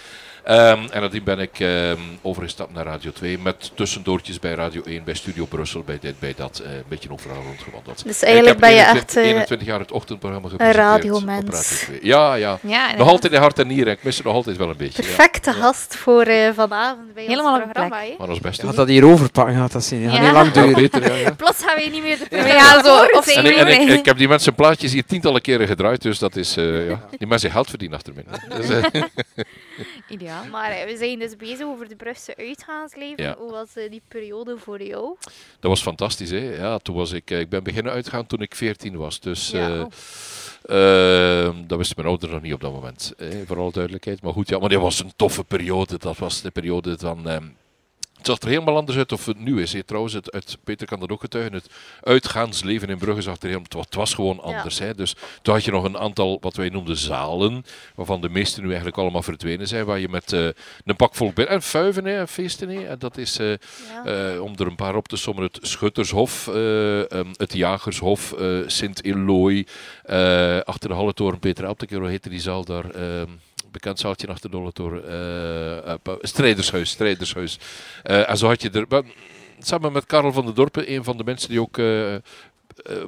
Ehm, 0.44 0.78
en 0.90 1.00
nadien 1.00 1.24
ben 1.24 1.38
ik 1.38 1.60
ehm, 1.60 1.98
overgestapt 2.22 2.74
naar 2.74 2.84
Radio 2.84 3.10
2 3.12 3.38
met 3.38 3.70
tussendoortjes 3.74 4.38
bij 4.38 4.54
Radio 4.54 4.82
1, 4.84 5.04
bij 5.04 5.14
Studio 5.14 5.44
Brussel, 5.44 5.82
bij 5.82 5.98
dit, 6.00 6.18
bij 6.18 6.34
dat, 6.36 6.58
eh, 6.64 6.72
een 6.76 6.82
beetje 6.88 7.10
overal 7.12 7.42
rondgewandeld. 7.42 8.04
Dus 8.04 8.20
En 8.22 8.26
eigenlijk 8.28 8.58
ben 8.58 8.70
je 8.70 8.76
21 8.76 9.02
echt 9.02 9.16
eh, 9.16 9.24
21 9.30 9.66
jaar 9.68 9.78
het 9.78 9.92
ochtendprogramma 9.92 10.48
gepresenteerd 10.48 10.86
radiomens. 10.88 11.44
op 11.44 11.52
Radio 11.52 11.60
2. 11.86 11.98
Ja, 12.02 12.34
ja. 12.34 12.58
ja 12.62 12.96
Nog 12.96 13.08
altijd 13.08 13.32
in 13.32 13.40
hart 13.40 13.58
en 13.58 13.66
nieren. 13.66 13.92
Ik 13.92 14.02
mis 14.02 14.16
het 14.16 14.24
nog 14.24 14.34
altijd 14.34 14.56
wel 14.56 14.68
een 14.70 14.76
beetje. 14.76 15.02
Ja. 15.02 15.08
perfecte 15.08 15.52
gast 15.52 15.96
voor 15.96 16.22
eh, 16.22 16.48
vanavond 16.54 17.14
bij 17.14 17.24
Helemaal 17.24 17.54
ons 17.54 17.62
programma. 17.62 18.00
hè. 18.00 18.14
Maar 18.18 18.28
ons 18.28 18.40
best 18.40 18.60
Gaat 18.60 18.66
doen. 18.68 18.76
dat 18.76 18.88
hier 18.88 19.04
overpakken? 19.06 19.54
Gaat 19.54 19.72
dat 19.72 19.84
zien? 19.84 20.02
Gaat 20.10 20.16
Ja. 20.16 20.22
niet 20.22 20.32
lang 20.32 20.46
Ja, 20.54 20.60
duren. 20.62 20.74
beter, 20.74 21.08
ja, 21.08 21.14
ja. 21.14 21.30
Plots 21.42 21.64
gaan 21.64 21.76
we 21.76 21.88
niet 21.90 22.02
meer 22.02 22.18
de 22.30 22.36
Ja, 22.36 22.82
zo, 22.84 23.04
of. 23.18 23.26
En, 23.26 23.44
ik- 23.46 23.56
en 23.56 23.88
ik, 23.88 24.04
heb 24.04 24.16
die 24.16 24.28
mensen 24.28 24.54
plaatjes 24.54 24.92
hier 24.92 25.04
tientallen 25.06 25.40
keren 25.40 25.66
gedraaid, 25.66 26.02
dus 26.02 26.18
dat 26.18 26.36
is, 26.36 26.56
eh, 26.56 26.88
ja, 26.88 27.00
die 27.18 27.26
mensen 27.26 27.50
geld 27.50 27.68
verdienen 27.68 27.96
achter 27.96 28.12
mij. 28.14 28.24
Dus, 28.56 28.68
eh, 28.70 29.02
Ideaal. 30.40 30.50
Maar 30.50 30.70
eh, 30.70 30.84
we 30.86 30.96
zijn 30.96 31.18
dus 31.18 31.36
bezig 31.36 31.66
over 31.66 31.88
de 31.88 31.96
Brugse 31.96 32.36
uitgaansleven. 32.36 33.24
Ja. 33.24 33.34
Hoe 33.38 33.50
was 33.50 33.76
eh, 33.76 33.90
die 33.90 34.02
periode 34.08 34.58
voor 34.58 34.82
jou? 34.82 35.16
dat 35.60 35.70
was 35.70 35.82
fantastisch, 35.82 36.30
hè? 36.30 36.56
Ja, 36.56 36.78
toen 36.78 36.94
was 36.96 37.12
ik, 37.12 37.30
eh, 37.30 37.40
ik 37.40 37.48
ben 37.48 37.62
beginnen 37.62 37.92
uitgaan 37.92 38.26
toen 38.26 38.40
ik 38.42 38.54
14 38.54 38.96
was, 38.96 39.20
dus 39.20 39.50
Ja. 39.50 39.68
eh, 39.68 41.44
ehm, 41.46 41.66
dat 41.66 41.78
wisten 41.78 41.96
mijn 41.96 42.08
ouders 42.08 42.32
nog 42.32 42.42
niet 42.42 42.54
op 42.54 42.60
dat 42.60 42.72
moment, 42.72 43.12
hè, 43.16 43.46
voor 43.46 43.58
alle 43.58 43.72
duidelijkheid. 43.72 44.22
Maar 44.22 44.32
goed, 44.32 44.48
ja, 44.48 44.58
maar 44.58 44.68
dat 44.68 44.80
was 44.80 44.98
een 45.00 45.12
toffe 45.16 45.44
periode. 45.44 45.98
Dat 45.98 46.16
was 46.18 46.40
de 46.42 46.50
periode 46.50 46.98
van. 46.98 47.28
ehm, 47.28 47.44
het 48.22 48.30
zag 48.30 48.40
er 48.40 48.48
helemaal 48.48 48.76
anders 48.76 48.98
uit 48.98 49.12
of 49.12 49.26
het 49.26 49.38
nu 49.38 49.62
is. 49.62 49.74
Trouwens, 49.86 50.14
het, 50.14 50.32
uit, 50.32 50.56
Peter 50.64 50.86
kan 50.86 51.00
dat 51.00 51.10
ook 51.10 51.20
getuigen. 51.20 51.52
Het 51.52 51.66
uitgaansleven 52.00 52.88
in 52.88 52.98
Brugge 52.98 53.22
zag 53.22 53.34
er 53.36 53.40
helemaal... 53.42 53.62
Het 53.64 53.74
wa- 53.74 53.80
het 53.80 53.94
was 53.94 54.14
gewoon 54.14 54.40
anders. 54.40 54.78
Hè. 54.78 54.94
Dus 54.94 55.14
toen 55.42 55.54
had 55.54 55.64
je 55.64 55.70
nog 55.70 55.84
een 55.84 55.98
aantal, 55.98 56.38
wat 56.40 56.56
wij 56.56 56.68
noemden 56.68 56.96
zalen, 56.96 57.64
waarvan 57.94 58.20
de 58.20 58.28
meeste 58.28 58.60
nu 58.60 58.66
eigenlijk 58.66 58.98
allemaal 58.98 59.22
verdwenen 59.22 59.68
zijn, 59.68 59.84
waar 59.84 59.98
je 59.98 60.08
met 60.08 60.32
eh, 60.32 60.46
een 60.84 60.96
pak 60.96 61.14
vol 61.14 61.32
binnen... 61.32 61.54
En 61.54 61.62
fuiven, 61.62 62.04
hè, 62.04 62.18
en 62.18 62.28
feesten. 62.28 62.88
En 62.88 62.98
dat 62.98 63.16
is... 63.16 63.38
eh, 63.38 63.48
Ja. 64.04 64.04
eh, 64.34 64.42
om 64.42 64.52
er 64.56 64.66
een 64.66 64.76
paar 64.76 64.96
op 64.96 65.08
te 65.08 65.16
sommen, 65.16 65.44
het 65.44 65.58
Schuttershof, 65.62 66.48
eh, 66.48 67.12
ehm, 67.12 67.28
het 67.36 67.52
Jagershof, 67.52 68.34
Sint-Eloy, 68.66 69.66
eh, 70.04 70.58
achter 70.60 70.88
de 70.88 70.94
Halletoren, 70.94 71.38
Peter 71.38 71.64
Elpteker, 71.64 71.98
hoe 71.98 72.08
heette 72.08 72.28
die 72.28 72.40
zaal 72.40 72.64
daar? 72.64 72.84
Bekend 73.72 73.98
zaaltje 73.98 74.26
achter 74.28 74.50
de 74.50 74.56
eh, 75.86 75.94
pa- 76.02 76.16
Strijdershuis, 76.20 76.90
Strijdershuis. 76.90 77.58
Eh, 78.02 78.30
en 78.30 78.36
zo 78.38 78.46
had 78.46 78.62
je 78.62 78.70
er... 78.70 78.84
maar, 78.88 79.02
samen 79.58 79.92
met 79.92 80.06
Karel 80.06 80.32
van 80.32 80.44
der 80.44 80.54
Dorpen, 80.54 80.92
een 80.92 81.04
van 81.04 81.16
de 81.16 81.24
mensen 81.24 81.48
die 81.48 81.60
ook... 81.60 81.78
eh, 81.78 82.14
eh, 82.14 82.20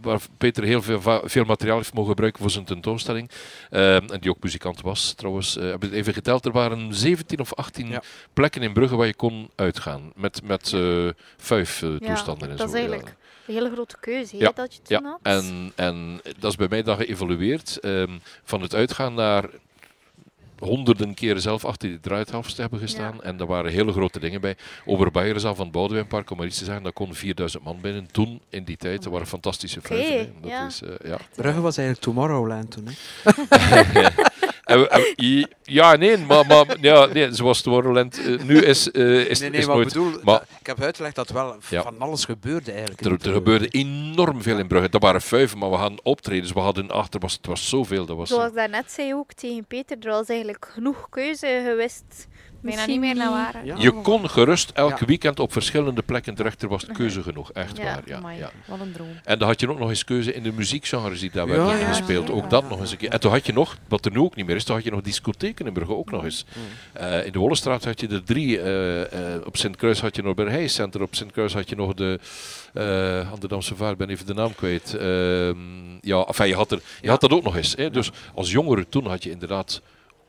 waar 0.01 0.21
Peter 0.39 0.65
heel 0.65 0.83
veel, 0.83 1.01
veel 1.25 1.45
materiaal 1.45 1.77
heeft 1.77 1.95
mogen 1.95 2.11
gebruiken 2.11 2.43
voor 2.43 2.51
zijn 2.51 2.65
tentoonstelling. 2.65 3.31
Ehm, 3.71 4.07
en 4.13 4.21
die 4.21 4.31
ook 4.31 4.43
muzikant 4.43 4.81
was 4.81 5.13
trouwens. 5.13 5.57
Eh, 5.57 5.71
heb 5.71 5.85
ik 5.85 5.93
even 5.93 6.13
geteld, 6.15 6.45
er 6.45 6.53
waren 6.53 6.95
17 6.95 7.41
of 7.41 7.55
18 7.55 7.89
Ja. 7.89 8.03
plekken 8.33 8.63
in 8.63 8.73
Brugge 8.73 8.97
waar 8.97 9.07
je 9.07 9.15
kon 9.15 9.51
uitgaan. 9.55 10.13
Met, 10.17 10.41
met 10.45 10.73
eh 10.73 11.09
vijf 11.37 11.81
Ja, 11.81 11.99
toestanden 11.99 12.51
en 12.51 12.57
dat 12.57 12.71
zo. 12.71 12.77
is 12.77 12.83
ja. 12.83 12.89
eigenlijk 12.89 13.17
een 13.47 13.55
hele 13.55 13.71
grote 13.71 13.97
keuze 14.01 14.37
Ja, 14.37 14.53
dat 14.55 14.75
je 14.75 14.83
toen 14.83 14.99
Ja, 15.03 15.09
had. 15.11 15.19
en, 15.23 15.73
en 15.75 16.21
dat 16.39 16.51
is 16.51 16.57
bij 16.57 16.67
mij 16.71 16.83
dan 16.83 16.97
geëvolueerd. 16.97 17.79
ehm, 17.81 18.11
van 18.45 18.61
het 18.63 18.75
uitgaan 18.75 19.15
naar 19.15 19.45
honderden 20.59 21.15
keren 21.15 21.43
zelf 21.43 21.65
achter 21.65 21.89
die 21.89 22.01
draaitafels 22.01 22.55
te 22.55 22.61
hebben 22.61 22.81
gestaan. 22.81 23.23
En 23.23 23.37
daar 23.37 23.47
waren 23.47 23.73
hele 23.73 23.93
grote 23.93 24.21
dingen 24.21 24.41
bij. 24.41 24.57
Oberbayerzaal 24.85 25.55
van 25.55 25.65
het 25.65 25.75
Boudewijnpark, 25.75 26.31
om 26.31 26.37
maar 26.37 26.47
iets 26.47 26.59
te 26.59 26.65
zeggen, 26.65 26.83
daar 26.83 26.93
kon 26.93 27.15
4000 27.15 27.65
man 27.65 27.81
binnen. 27.81 28.09
Toen, 28.11 28.41
in 28.49 28.65
die 28.65 28.77
tijd, 28.77 29.03
dat 29.03 29.13
waren 29.13 29.27
fantastische 29.27 29.81
hè. 29.89 30.31
Dat 30.41 30.51
ja. 30.51 30.67
is, 30.67 30.83
eh, 30.83 31.11
ja. 31.11 31.19
Brugge 31.37 31.61
was 31.61 31.77
eigenlijk 31.77 32.07
Tomorrowland 32.07 32.71
toen. 32.71 32.89
Hè? 32.89 32.93
En- 34.65 34.91
en- 34.91 35.15
i- 35.23 35.47
ja, 35.67 35.97
nee, 35.97 36.19
maar, 36.19 36.47
maar 36.47 36.77
ja, 36.81 37.07
nee, 37.07 37.33
zoals 37.33 37.61
Tomorrowland 37.63 38.19
uh, 38.19 38.43
nu 38.43 38.59
is, 38.63 38.91
eh, 38.91 39.25
is, 39.27 39.41
nee, 39.41 39.51
nee, 39.51 39.61
is 39.61 39.67
maar 39.67 39.81
ik 39.81 39.83
nooit... 39.83 39.87
bedoel, 39.95 40.11
maar- 40.25 40.39
dat- 40.39 40.47
ik 40.61 40.67
heb 40.67 40.81
uitgelegd 40.83 41.15
dat 41.15 41.31
wel 41.31 41.57
Ja. 41.69 41.83
van 41.83 41.95
alles 41.99 42.25
gebeurde 42.25 42.73
eigenlijk. 42.73 43.01
Er, 43.01 43.29
er 43.29 43.33
gebeurde 43.35 43.69
enorm 43.69 44.43
veel 44.43 44.59
in 44.59 44.67
Brugge. 44.67 44.89
Dat 44.89 45.03
waren 45.03 45.21
vijven, 45.21 45.59
maar 45.59 45.71
we 45.71 45.77
hadden 45.77 45.99
optredens. 46.03 46.53
We 46.53 46.61
hadden 46.61 46.91
achter, 46.91 47.21
was, 47.21 47.33
het 47.33 47.47
was 47.47 47.69
zoveel. 47.69 48.07
Dat 48.07 48.17
was, 48.17 48.29
Zoals 48.29 48.49
ik 48.49 48.55
daarnet 48.55 48.93
zei 48.93 49.15
ook 49.15 49.33
tegen 49.33 49.65
Peter, 49.67 49.97
er 50.01 50.11
was 50.11 50.27
eigenlijk 50.29 50.69
genoeg 50.73 51.07
keuze 51.11 51.63
geweest. 51.67 52.27
Bijna 52.65 52.87
Misschien 52.87 53.01
niet 53.01 53.15
meer 53.15 53.25
naar 53.25 53.31
waar. 53.31 53.65
Ja. 53.67 53.75
Je 53.79 53.91
kon 53.93 54.31
gerust 54.31 54.71
elk 54.75 54.99
Ja. 54.99 55.07
weekend 55.07 55.41
op 55.41 55.53
verschillende 55.53 56.03
plekken 56.03 56.35
terecht. 56.35 56.63
Er 56.63 56.69
was 56.69 56.87
keuze 56.87 57.23
genoeg, 57.23 57.53
echt 57.53 57.77
Ja, 57.77 57.85
waar. 57.85 58.03
Ja, 58.07 58.17
Amai, 58.17 58.39
ja. 58.39 58.51
Wat 58.67 58.81
een 58.81 58.93
droom. 58.93 59.09
En 59.25 59.39
dan 59.39 59.49
had 59.49 59.61
je 59.61 59.71
ook 59.71 59.79
nog 59.79 59.89
eens 59.89 60.05
keuze 60.05 60.35
in 60.35 60.43
de 60.43 60.53
muziekgenres 60.53 61.21
die 61.21 61.31
daar 61.31 61.47
Ja, 61.49 61.53
werden 61.57 61.79
ja, 61.79 61.87
gespeeld. 61.87 62.29
ja, 62.29 62.35
ook 62.35 62.43
ja. 62.43 62.49
dat 62.49 62.69
nog 62.69 62.81
eens 62.81 62.91
een 62.91 62.97
keer. 62.97 63.11
En 63.11 63.21
toen 63.21 63.31
had 63.31 63.47
je 63.47 63.53
nog, 63.53 63.77
wat 63.89 64.05
er 64.05 64.11
nu 64.13 64.19
ook 64.19 64.37
niet 64.37 64.47
meer 64.47 64.57
is, 64.57 64.65
toen 64.65 64.75
had 64.75 64.85
je 64.85 64.91
nog 64.91 65.01
discotheken 65.01 65.67
in 65.67 65.73
Brugge 65.73 65.95
ook 65.95 66.11
nog 66.11 66.25
eens. 66.25 66.45
Eh, 66.93 67.27
in 67.27 67.33
de 67.33 67.39
Wollestraat 67.39 67.85
had 67.85 68.01
je 68.01 68.09
er 68.09 68.25
drie. 68.25 68.61
eh, 68.61 69.35
eh, 69.35 69.47
op 69.47 69.57
Sint-Kruis 69.57 70.01
had 70.01 70.17
je 70.17 70.23
nog 70.23 70.35
bij 70.35 70.47
Heijs 70.47 70.75
Center. 70.75 71.03
Op 71.03 71.15
Sint-Kruis 71.15 71.55
had 71.55 71.69
je 71.69 71.77
nog 71.77 71.95
de 71.95 72.19
eh 72.73 73.19
aan 73.33 73.41
de 73.41 73.49
Damse 73.49 73.77
Vaart, 73.77 73.93
ik 73.93 73.99
ben 73.99 74.09
even 74.11 74.27
de 74.27 74.35
naam 74.35 74.55
kwijt. 74.55 74.95
Ehm, 74.95 75.57
ja, 76.01 76.25
enfin, 76.27 76.47
je 76.47 76.55
had, 76.55 76.73
er, 76.73 76.81
je 77.01 77.09
had 77.11 77.21
dat 77.21 77.31
ook 77.33 77.43
nog 77.43 77.57
eens. 77.57 77.75
Hè. 77.77 77.91
Dus 77.91 78.11
als 78.35 78.51
jongere 78.51 78.89
toen 78.89 79.07
had 79.07 79.23
je 79.23 79.31
inderdaad 79.31 79.81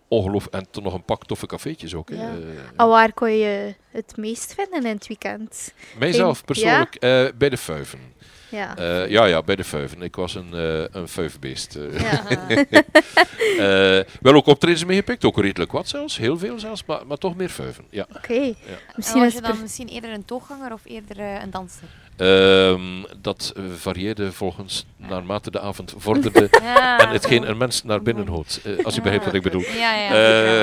ongeloof 0.08 0.46
en 0.48 0.68
toen 0.72 0.84
nog 0.84 0.94
een 0.94 1.04
pak 1.04 1.26
toffe 1.26 1.46
cafeetjes 1.46 1.96
ook. 1.96 2.10
hè. 2.10 2.15
Ja. 2.15 2.22
Eh, 2.30 2.38
En 2.76 2.88
waar 2.88 3.13
kon 3.13 3.32
je 3.32 3.76
het 3.91 4.18
meest 4.18 4.54
vinden 4.54 4.86
in 4.86 4.96
het 4.96 5.08
weekend? 5.08 5.74
Mijzelf 6.00 6.38
Ja? 6.38 6.44
persoonlijk 6.46 6.96
eh, 6.96 7.26
bij 7.38 7.50
de 7.50 7.58
Fuiven. 7.58 8.00
Ja. 8.50 8.78
Eh, 8.78 9.10
ja, 9.10 9.26
ja, 9.26 9.44
bij 9.44 9.56
de 9.56 9.63
Fuiven. 9.63 10.02
Ik 10.02 10.15
was 10.15 10.36
een, 10.36 10.54
eh 10.54 10.80
een 10.91 11.08
eh. 11.76 12.62
Eh, 13.60 14.04
wel 14.22 14.34
ook 14.34 14.46
optredens 14.46 14.86
meegepikt, 14.86 15.26
ook 15.26 15.38
redelijk 15.39 15.72
wat 15.72 15.88
zelfs, 15.88 16.18
heel 16.18 16.38
veel 16.38 16.60
zelfs, 16.60 16.86
maar, 16.86 17.08
maar 17.08 17.18
toch 17.18 17.36
meer 17.36 17.50
Fuiven. 17.50 17.86
Ja. 17.89 18.08
Oké. 18.15 18.34
En 18.34 18.56
Misschien 18.96 19.22
was 19.22 19.34
je 19.34 19.41
dan 19.41 19.62
misschien 19.62 19.88
eerder 19.88 20.12
een 20.13 20.26
toogganger 20.26 20.74
of 20.74 20.82
eerder 20.86 21.18
een 21.20 21.50
danser? 21.50 21.88
Ehm, 22.17 23.04
dat 23.21 23.54
varieerde 23.75 24.32
volgens 24.32 24.86
naarmate 24.97 25.51
de 25.51 25.60
avond 25.60 25.93
vorderde 25.97 26.47
Ja. 26.62 26.99
en 26.99 27.10
hetgeen 27.10 27.49
een 27.49 27.58
mens 27.58 27.84
naar 27.84 28.01
binnen 28.01 28.28
hoort. 28.28 28.60
Eh, 28.63 28.86
als 28.86 28.95
je 28.95 29.01
begrijpt 29.01 29.25
wat 29.25 29.34
ik 29.34 29.41
bedoel. 29.41 29.62
Ja, 29.62 29.95
ja. 29.95 30.62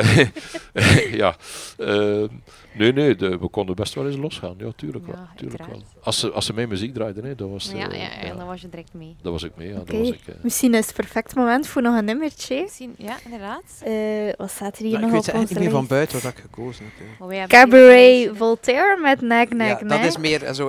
Eh, 0.73 1.13
ja. 1.23 1.37
Ehm, 1.79 2.27
nee, 2.75 2.93
nee, 2.93 3.17
de- 3.17 3.39
we 3.39 3.49
konden 3.49 3.75
best 3.75 3.95
wel 3.95 4.07
eens 4.07 4.17
losgaan. 4.17 4.55
Ja, 4.59 4.69
tuurlijk 4.77 5.07
wel. 5.07 5.15
Ja, 5.17 5.29
Tuurlijk 5.37 5.67
wel. 5.67 5.83
Als, 6.03 6.19
ze, 6.19 6.31
als 6.31 6.47
ze 6.47 6.53
mijn 6.55 6.69
muziek 6.69 6.95
draaiden, 6.95 7.25
hè, 7.25 7.35
dat 7.35 7.49
was... 7.51 7.71
ja, 7.75 7.91
eh, 7.91 7.99
ja, 8.01 8.27
ja, 8.27 8.35
dan 8.35 8.47
was 8.47 8.61
je 8.61 8.69
direct 8.69 8.93
mee. 8.95 9.17
dat 9.23 9.33
was 9.33 9.43
ik 9.43 9.53
mee. 9.57 9.69
Ja, 9.69 9.75
Oké. 9.79 9.91
dat 9.93 10.01
was 10.01 10.09
ik. 10.09 10.21
Misschien 10.43 10.75
is 10.75 10.87
het 10.87 10.95
perfect 10.95 11.35
moment 11.35 11.67
voor 11.67 11.83
nog 11.83 11.99
een 11.99 12.05
nummertje. 12.05 12.61
Misschien, 12.63 12.95
ja, 12.99 13.17
inderdaad. 13.25 13.63
Eh, 13.85 13.93
wat 14.37 14.51
staat 14.51 14.79
er 14.79 14.85
hier 14.85 14.95
ik 14.95 15.01
nog 15.01 15.11
weet 15.11 15.21
op 15.21 15.27
eigenlijk 15.29 15.35
onze 15.35 15.53
niet 15.55 15.63
meer 15.63 15.71
van 15.71 15.87
buiten 15.87 16.23
wat 16.23 16.33
ik 16.33 16.39
gekozen 16.39 16.85
heb. 17.29 17.49
Cabaret 17.49 18.31
Voltaire 18.37 18.99
met 19.03 19.21
Nek 19.21 19.53
Nek 19.55 19.69
Ja, 19.69 19.75
dat 19.89 19.99
Nek. 19.99 20.05
is 20.05 20.17
meer 20.17 20.55
zo 20.55 20.69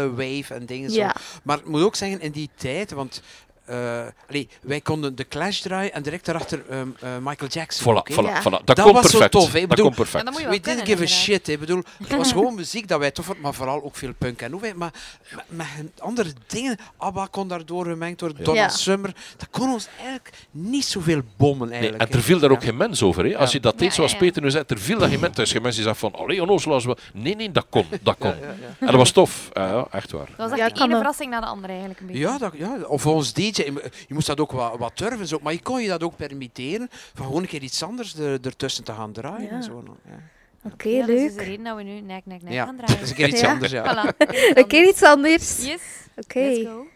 industriële 0.00 0.36
wave 0.38 0.54
en 0.54 0.66
dingen 0.66 0.90
zo. 0.90 1.08
Maar 1.42 1.58
ik 1.58 1.66
moet 1.66 1.82
ook 1.82 1.94
zeggen, 1.96 2.20
in 2.20 2.32
die 2.32 2.50
tijd, 2.54 2.90
want 2.90 3.22
eh, 3.72 4.06
allee, 4.28 4.48
wij 4.62 4.80
konden 4.80 5.14
de 5.14 5.28
Clash 5.28 5.60
draaien 5.60 5.92
en 5.92 6.02
direct 6.02 6.24
daarachter 6.24 6.62
ehm, 6.70 6.88
eh, 7.00 7.10
Michael 7.22 7.50
Jackson. 7.50 7.94
Voilà, 7.94 8.12
voilà, 8.12 8.24
Ja. 8.24 8.40
voilà. 8.40 8.64
Dat, 8.64 8.66
Dat 8.66 8.80
komt 8.80 8.92
was 8.94 9.02
zo 9.10 9.10
perfect. 9.18 9.32
tof, 9.32 9.52
hè. 9.52 9.66
Dat 9.66 9.94
perfect. 9.94 10.24
We 10.36 10.42
didn't 10.42 10.60
kunnen, 10.62 10.86
give 10.86 11.02
a 11.02 11.06
shit. 11.06 11.46
hè. 11.46 11.52
Ik 11.52 11.60
bedoel, 11.60 11.82
het 12.08 12.16
was 12.16 12.32
gewoon 12.32 12.54
muziek 12.54 12.88
dat 12.88 12.98
wij 12.98 13.10
tof 13.10 13.24
vonden, 13.24 13.42
maar 13.42 13.54
vooral 13.54 13.82
ook 13.82 13.96
veel 13.96 14.12
punk 14.18 14.40
en 14.42 14.52
hoe 14.52 14.72
Maar 14.76 14.92
met, 15.48 15.66
andere 15.98 16.32
dingen, 16.46 16.76
ABBA 16.96 17.26
kon 17.30 17.48
daardoor 17.48 17.84
gemengd 17.86 18.20
worden, 18.20 18.44
Donna 18.44 18.60
Ja. 18.60 18.68
Summer. 18.68 19.14
Dat 19.36 19.48
kon 19.50 19.72
ons 19.72 19.88
eigenlijk 19.96 20.30
niet 20.50 20.84
zoveel 20.84 21.22
bommen 21.36 21.68
Nee, 21.68 21.78
eigenlijk. 21.78 22.10
en 22.10 22.16
er 22.18 22.24
viel 22.24 22.38
daar 22.38 22.50
ook 22.50 22.60
Ja. 22.60 22.66
geen 22.66 22.76
mens 22.76 23.02
over. 23.02 23.24
Hè. 23.24 23.36
Als 23.36 23.50
Ja. 23.50 23.56
je 23.56 23.62
dat 23.62 23.78
deed 23.78 23.94
zoals 23.94 24.10
ja, 24.12 24.16
ja. 24.18 24.24
Peter 24.24 24.42
nu 24.42 24.50
zei, 24.50 24.64
er 24.66 24.78
viel 24.78 24.98
daar 24.98 25.08
geen 25.08 25.20
mens. 25.20 25.36
Er 25.36 25.42
is 25.42 25.52
geen 25.52 25.62
mens 25.62 25.74
die 25.74 25.84
zegt 25.84 25.98
van, 25.98 26.14
allee, 26.14 26.40
we... 26.46 26.96
Nee, 27.12 27.36
nee, 27.36 27.52
dat 27.52 27.66
kon. 27.70 27.86
Dat 28.02 28.16
kon. 28.18 28.30
Ja, 28.30 28.36
ja, 28.40 28.46
ja. 28.60 28.76
En 28.80 28.86
dat 28.86 28.94
was 28.94 29.10
tof. 29.10 29.48
Ja, 29.52 29.66
ja, 29.68 29.86
echt 29.90 30.10
waar. 30.10 30.26
Dat 30.26 30.36
was 30.36 30.50
echt 30.50 30.58
Ja, 30.58 30.68
de 30.68 30.82
ene 30.82 30.96
verrassing 30.96 31.30
na 31.30 31.40
de 31.40 31.46
andere 31.46 31.68
eigenlijk 31.72 32.00
een 32.00 32.06
beetje. 32.06 32.22
Ja, 32.22 32.38
dat, 32.38 32.52
ja, 32.56 32.76
of 32.86 33.06
ons 33.06 33.32
DJ 33.32 33.61
je, 33.64 33.90
je 34.08 34.14
moest 34.14 34.26
dat 34.26 34.40
ook 34.40 34.52
wat, 34.52 34.78
wat 34.78 34.98
durven. 34.98 35.26
Zo. 35.26 35.38
Maar 35.42 35.52
je 35.52 35.62
kon 35.62 35.82
je 35.82 35.88
dat 35.88 36.02
ook 36.02 36.16
permitteren 36.16 36.88
van 37.14 37.26
gewoon 37.26 37.42
een 37.42 37.48
keer 37.48 37.62
iets 37.62 37.82
anders 37.82 38.14
er, 38.14 38.38
ertussen 38.42 38.84
te 38.84 38.92
gaan 38.92 39.12
draaien. 39.12 39.42
Ja. 39.48 39.50
en 39.50 39.62
Zo, 39.62 39.84
ja. 40.06 40.12
Oké, 40.72 40.88
Ja, 40.88 41.00
dat 41.06 41.08
is 41.16 41.20
leuk. 41.20 41.38
de 41.38 41.44
reden 41.44 41.64
dat 41.64 41.76
we 41.76 41.82
nu 41.82 42.00
nek, 42.00 42.26
nek, 42.26 42.42
nek 42.42 42.52
Ja, 42.52 42.64
gaan 42.64 42.76
dat 42.76 42.86
draaien. 42.86 43.02
is 43.04 43.10
een 43.10 43.16
keer 43.16 43.28
iets 43.28 43.40
Ja. 43.40 43.50
anders. 43.52 43.72
Ja. 43.72 43.84
Voilà. 44.14 44.16
Een 44.54 44.66
keer 44.66 44.88
iets 44.88 45.02
anders. 45.02 45.64
Yes, 45.64 45.80
Oké. 46.16 46.38
let's 46.38 46.66
go. 46.66 46.86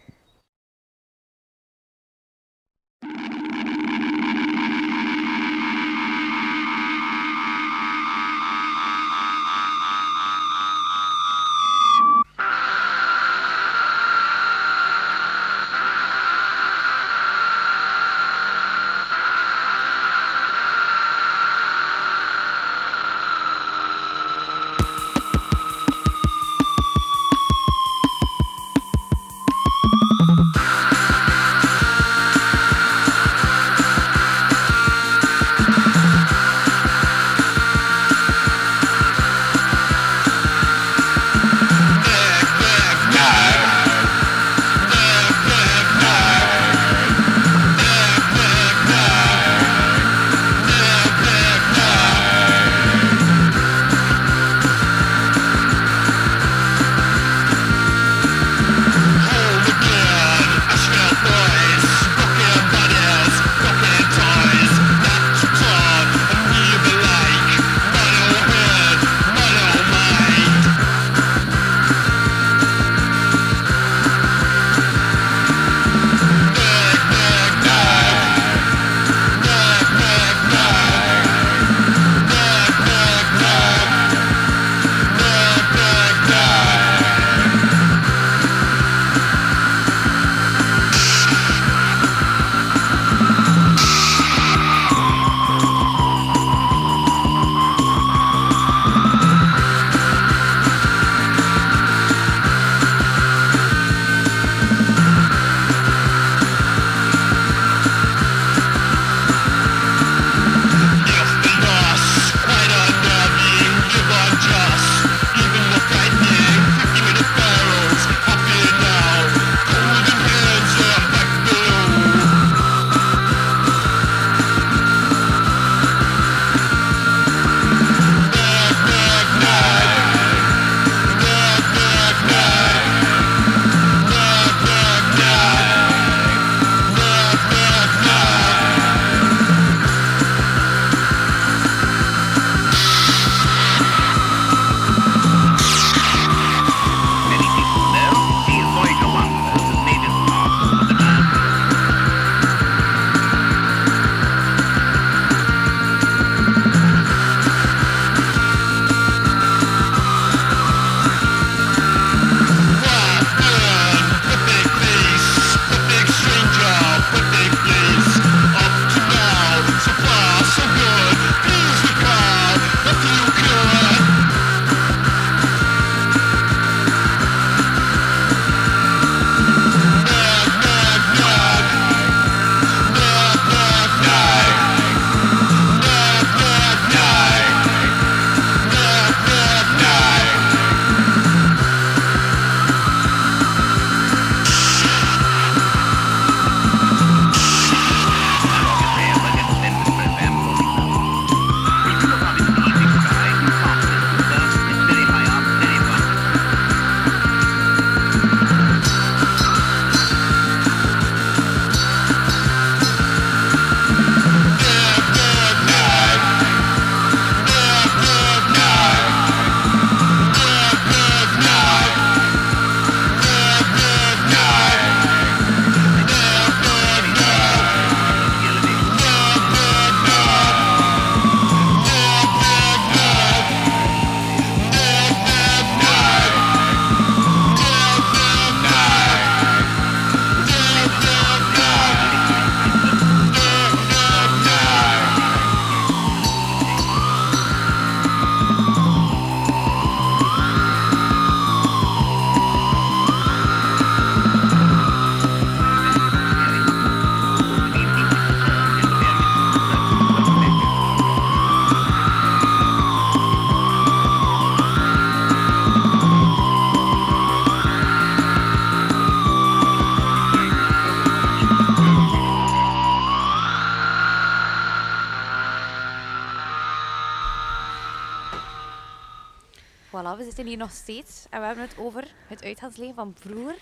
Zitten 280.37 280.55
hier 280.55 280.65
nog 280.67 280.73
steeds 280.77 281.27
en 281.31 281.41
we 281.41 281.47
hebben 281.47 281.65
het 281.65 281.79
over 281.79 282.15
het 282.27 282.45
uitgaansleven 282.45 282.95
van 282.95 283.15
vroeger 283.19 283.57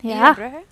hier 0.00 0.10
in 0.10 0.16
Ja. 0.16 0.32
Brugge. 0.34 0.62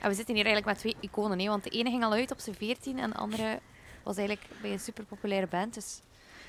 En 0.00 0.08
we 0.08 0.14
zitten 0.14 0.34
hier 0.34 0.44
eigenlijk 0.44 0.66
met 0.66 0.78
twee 0.78 1.10
iconen, 1.10 1.38
hè, 1.38 1.46
want 1.48 1.64
de 1.64 1.70
ene 1.70 1.90
ging 1.90 2.04
al 2.04 2.12
uit 2.12 2.30
op 2.30 2.38
zijn 2.38 2.56
14 2.56 2.98
en 2.98 3.10
de 3.10 3.16
andere 3.16 3.60
was 4.02 4.16
eigenlijk 4.16 4.48
bij 4.60 4.72
een 4.72 4.80
superpopulaire 4.80 5.46
band. 5.46 5.74
Dus 5.74 6.00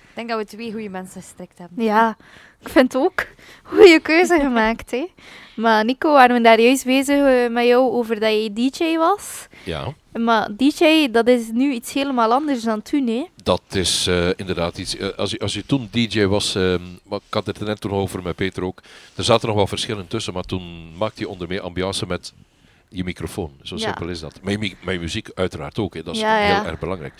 ik 0.09 0.15
denk 0.15 0.29
dat 0.29 0.37
we 0.37 0.45
twee 0.45 0.71
goede 0.71 0.89
mensen 0.89 1.21
gestrikt 1.21 1.57
hebben. 1.57 1.83
Ja, 1.83 2.17
ik 2.61 2.69
vind 2.69 2.95
ook 2.95 3.25
goede 3.63 3.99
keuze 3.99 4.39
gemaakt. 4.39 4.91
Hè. 4.91 5.07
Maar 5.55 5.85
Nico, 5.85 6.11
waren 6.13 6.35
we 6.35 6.41
daar 6.41 6.59
juist 6.59 6.85
bezig 6.85 7.25
eh, 7.25 7.49
met 7.49 7.65
jou 7.65 7.91
over 7.91 8.19
dat 8.19 8.31
je 8.31 8.53
DJ 8.53 8.97
was? 8.97 9.47
Ja, 9.63 9.93
Maar 10.13 10.49
DJ, 10.55 11.07
dat 11.11 11.27
is 11.27 11.49
nu 11.51 11.71
iets 11.73 11.93
helemaal 11.93 12.33
anders 12.33 12.63
dan 12.63 12.81
toen, 12.81 13.07
hè? 13.07 13.25
dat 13.43 13.61
is 13.71 14.07
eh, 14.07 14.27
inderdaad 14.35 14.77
iets. 14.77 14.97
eh, 14.97 15.07
als, 15.17 15.31
je, 15.31 15.39
als 15.39 15.53
je 15.53 15.65
toen 15.65 15.87
DJ 15.91 16.25
was, 16.25 16.55
ehm, 16.55 16.81
ik 17.09 17.19
had 17.29 17.45
het 17.45 17.59
er 17.59 17.65
net 17.65 17.81
toen 17.81 17.91
over 17.91 18.23
met 18.23 18.35
Peter 18.35 18.63
ook. 18.63 18.81
Er 19.15 19.23
zaten 19.23 19.47
nog 19.47 19.57
wel 19.57 19.67
verschillen 19.67 20.07
tussen, 20.07 20.33
maar 20.33 20.43
toen 20.43 20.93
maakte 20.97 21.19
je 21.21 21.29
onder 21.29 21.47
meer 21.47 21.61
ambiance 21.61 22.05
met 22.07 22.33
je 22.89 23.03
microfoon. 23.03 23.51
Zo 23.61 23.75
Ja. 23.75 23.81
simpel 23.81 24.07
is 24.07 24.19
dat. 24.19 24.39
Je 24.43 24.75
muziek 24.99 25.29
uiteraard 25.35 25.79
ook, 25.79 25.93
hè. 25.93 26.03
dat 26.03 26.15
is 26.15 26.21
Ja, 26.21 26.35
heel 26.37 26.47
ja. 26.55 26.65
erg 26.65 26.79
belangrijk. 26.79 27.13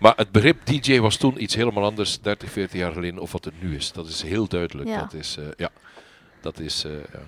Maar 0.00 0.16
het 0.16 0.30
begrip 0.30 0.66
DJ 0.66 0.98
was 0.98 1.16
toen 1.16 1.42
iets 1.42 1.54
helemaal 1.54 1.84
anders, 1.84 2.20
30, 2.20 2.50
40 2.50 2.78
jaar 2.78 2.92
geleden, 2.92 3.18
of 3.20 3.32
wat 3.32 3.44
het 3.44 3.62
nu 3.62 3.76
is. 3.76 3.92
Dat 3.92 4.06
is 4.06 4.22
heel 4.22 4.48
duidelijk. 4.48 4.88
Ja. 4.88 5.00
Dat 5.00 5.12
is, 5.14 5.36
eh, 5.36 5.44
ja, 5.56 5.70
dat 6.40 6.58
is, 6.58 6.84
eh, 6.84 6.92
ja. 6.92 7.20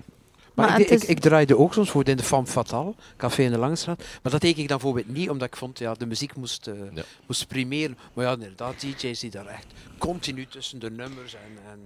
Maar, 0.54 0.68
Maar 0.68 0.80
ik, 0.80 0.90
ik, 1.02 1.18
draaide 1.18 1.58
ook 1.58 1.72
soms 1.74 1.90
voor 1.90 2.08
in 2.08 2.16
de 2.16 2.22
Femme 2.22 2.46
Fatale, 2.46 2.94
Café 3.16 3.42
in 3.42 3.50
de 3.50 3.58
Langstraat. 3.58 4.04
Maar 4.22 4.32
dat 4.32 4.40
deed 4.40 4.58
ik 4.58 4.68
dan 4.68 4.78
bijvoorbeeld 4.78 5.08
niet, 5.08 5.30
omdat 5.30 5.48
ik 5.48 5.56
vond, 5.56 5.78
ja, 5.78 5.94
de 5.94 6.06
muziek 6.06 6.36
moest, 6.36 6.66
eh, 6.66 6.74
Ja. 6.94 7.02
moest 7.26 7.48
primeren. 7.48 7.98
Maar 8.12 8.24
ja, 8.24 8.32
inderdaad, 8.32 8.80
DJ's 8.80 9.20
die 9.20 9.30
daar 9.30 9.46
echt 9.46 9.66
continu 9.98 10.46
tussen 10.46 10.78
de 10.78 10.90
nummers 10.90 11.34
en, 11.34 11.70
en 11.70 11.78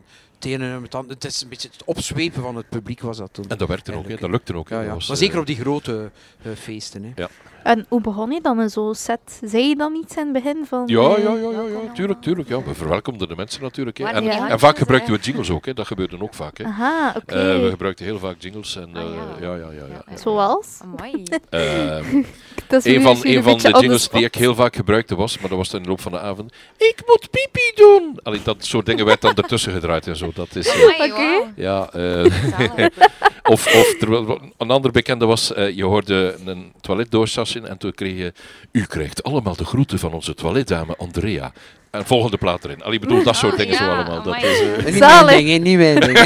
ene 0.52 0.64
nummer, 0.64 0.82
het 0.82 0.94
andere. 0.94 1.14
Het 1.14 1.24
is 1.24 1.42
een 1.42 1.48
beetje 1.48 1.68
het 1.72 1.84
opzwepen 1.84 2.42
van 2.42 2.56
het 2.56 2.68
publiek 2.68 3.00
was 3.00 3.16
dat 3.16 3.28
toen. 3.32 3.44
En 3.48 3.58
dat 3.58 3.68
werkte 3.68 3.94
ook, 3.94 4.08
hè. 4.08 4.16
Dat 4.16 4.30
lukte 4.30 4.54
ook. 4.54 4.68
hè. 4.68 4.76
ja, 4.76 4.82
ja. 4.82 4.94
was, 4.94 5.08
maar 5.08 5.16
eh, 5.16 5.22
zeker 5.22 5.38
op 5.38 5.46
die 5.46 5.56
grote 5.56 6.10
eh, 6.42 6.52
feesten. 6.52 7.14
Hè. 7.14 7.24
En 7.62 7.86
hoe 7.88 8.00
begon 8.00 8.30
je 8.30 8.40
dan 8.40 8.60
in 8.60 8.70
zo'n 8.70 8.94
set? 8.94 9.40
Zei 9.44 9.68
je 9.68 9.76
dan 9.76 9.94
iets 9.94 10.16
in 10.16 10.22
het 10.24 10.32
begin 10.32 10.64
van... 10.66 10.82
Ja, 10.86 11.00
eh, 11.14 11.22
ja, 11.22 11.32
ja, 11.34 11.50
ja, 11.50 11.62
ja, 11.62 11.92
tuurlijk, 11.94 12.22
tuurlijk. 12.22 12.48
Ja. 12.48 12.62
We 12.62 12.74
verwelkomden 12.74 13.28
de 13.28 13.36
mensen 13.36 13.62
natuurlijk. 13.62 13.98
Hè. 13.98 14.04
Waar 14.04 14.14
En, 14.14 14.24
Ja. 14.24 14.48
en 14.48 14.58
vaak 14.58 14.78
gebruikten 14.78 15.12
we 15.14 15.20
jingles 15.20 15.50
ook, 15.50 15.66
hè. 15.66 15.74
dat 15.74 15.86
gebeurde 15.86 16.20
ook 16.20 16.34
vaak. 16.34 16.58
Hè. 16.58 16.64
Aha, 16.64 17.14
oké. 17.16 17.34
Eh, 17.34 17.60
we 17.62 17.70
gebruikten 17.70 18.04
heel 18.04 18.18
vaak 18.18 18.36
jingles. 18.38 18.76
En, 18.76 18.90
Ah, 18.96 19.02
eh, 19.02 19.08
ja. 19.40 19.46
ja. 19.46 19.54
Ja, 19.54 19.70
ja, 19.70 19.72
ja, 19.72 20.02
ja. 20.10 20.16
Zoals? 20.16 20.78
Amai. 20.82 21.22
Ehm, 21.50 22.22
Dat 22.68 22.84
is 22.86 22.94
een 22.94 23.02
van, 23.02 23.16
een 23.22 23.42
van 23.42 23.58
de 23.58 23.70
jingles 23.80 24.08
die 24.08 24.24
ik 24.24 24.34
heel 24.34 24.54
vaak 24.54 24.76
gebruikte 24.76 25.14
was, 25.14 25.38
maar 25.38 25.48
dat 25.48 25.58
was 25.58 25.72
in 25.72 25.82
de 25.82 25.88
loop 25.88 26.00
van 26.00 26.12
de 26.12 26.20
avond. 26.20 26.52
Ik 26.76 27.02
moet 27.06 27.28
pipi 27.30 27.72
doen! 27.74 28.18
Allee, 28.22 28.40
dat 28.42 28.64
soort 28.64 28.86
dingen 28.86 29.04
werd 29.04 29.20
dan 29.20 29.34
ertussen 29.34 29.72
gedraaid 29.72 30.06
en 30.06 30.16
zo. 30.16 30.30
Dat 30.36 30.56
is, 30.56 30.66
eh, 30.68 31.10
Oké. 31.12 31.52
ja, 31.56 31.88
eh, 31.92 32.24
of, 33.52 33.66
of 33.74 33.94
terwijl, 33.98 34.40
een 34.58 34.70
ander 34.70 34.90
bekende 34.90 35.26
was, 35.26 35.52
eh, 35.54 35.76
je 35.76 35.84
hoorde 35.84 36.34
een 36.46 36.72
toiletdoorstasje 36.80 37.60
en 37.60 37.78
toen 37.78 37.92
kreeg 37.94 38.18
je, 38.18 38.32
u 38.72 38.84
krijgt 38.84 39.22
allemaal 39.22 39.56
de 39.56 39.64
groeten 39.64 39.98
van 39.98 40.12
onze 40.12 40.34
toiletdame 40.34 40.94
Andrea. 40.96 41.52
En 41.90 42.06
volgende 42.06 42.36
plaat 42.36 42.64
erin. 42.64 42.82
Allee, 42.82 42.94
ik 42.94 43.00
bedoel, 43.00 43.22
dat 43.22 43.36
soort 43.36 43.52
Oh, 43.52 43.58
dingen 43.58 43.76
zo 43.76 43.84
allemaal. 43.84 44.22
Dat 44.22 44.36
is, 44.42 44.60
eh, 44.60 44.84
Niet 44.84 44.98
mijn 44.98 45.62
niet 45.62 45.76
mijn 45.78 46.00
ding. 46.00 46.18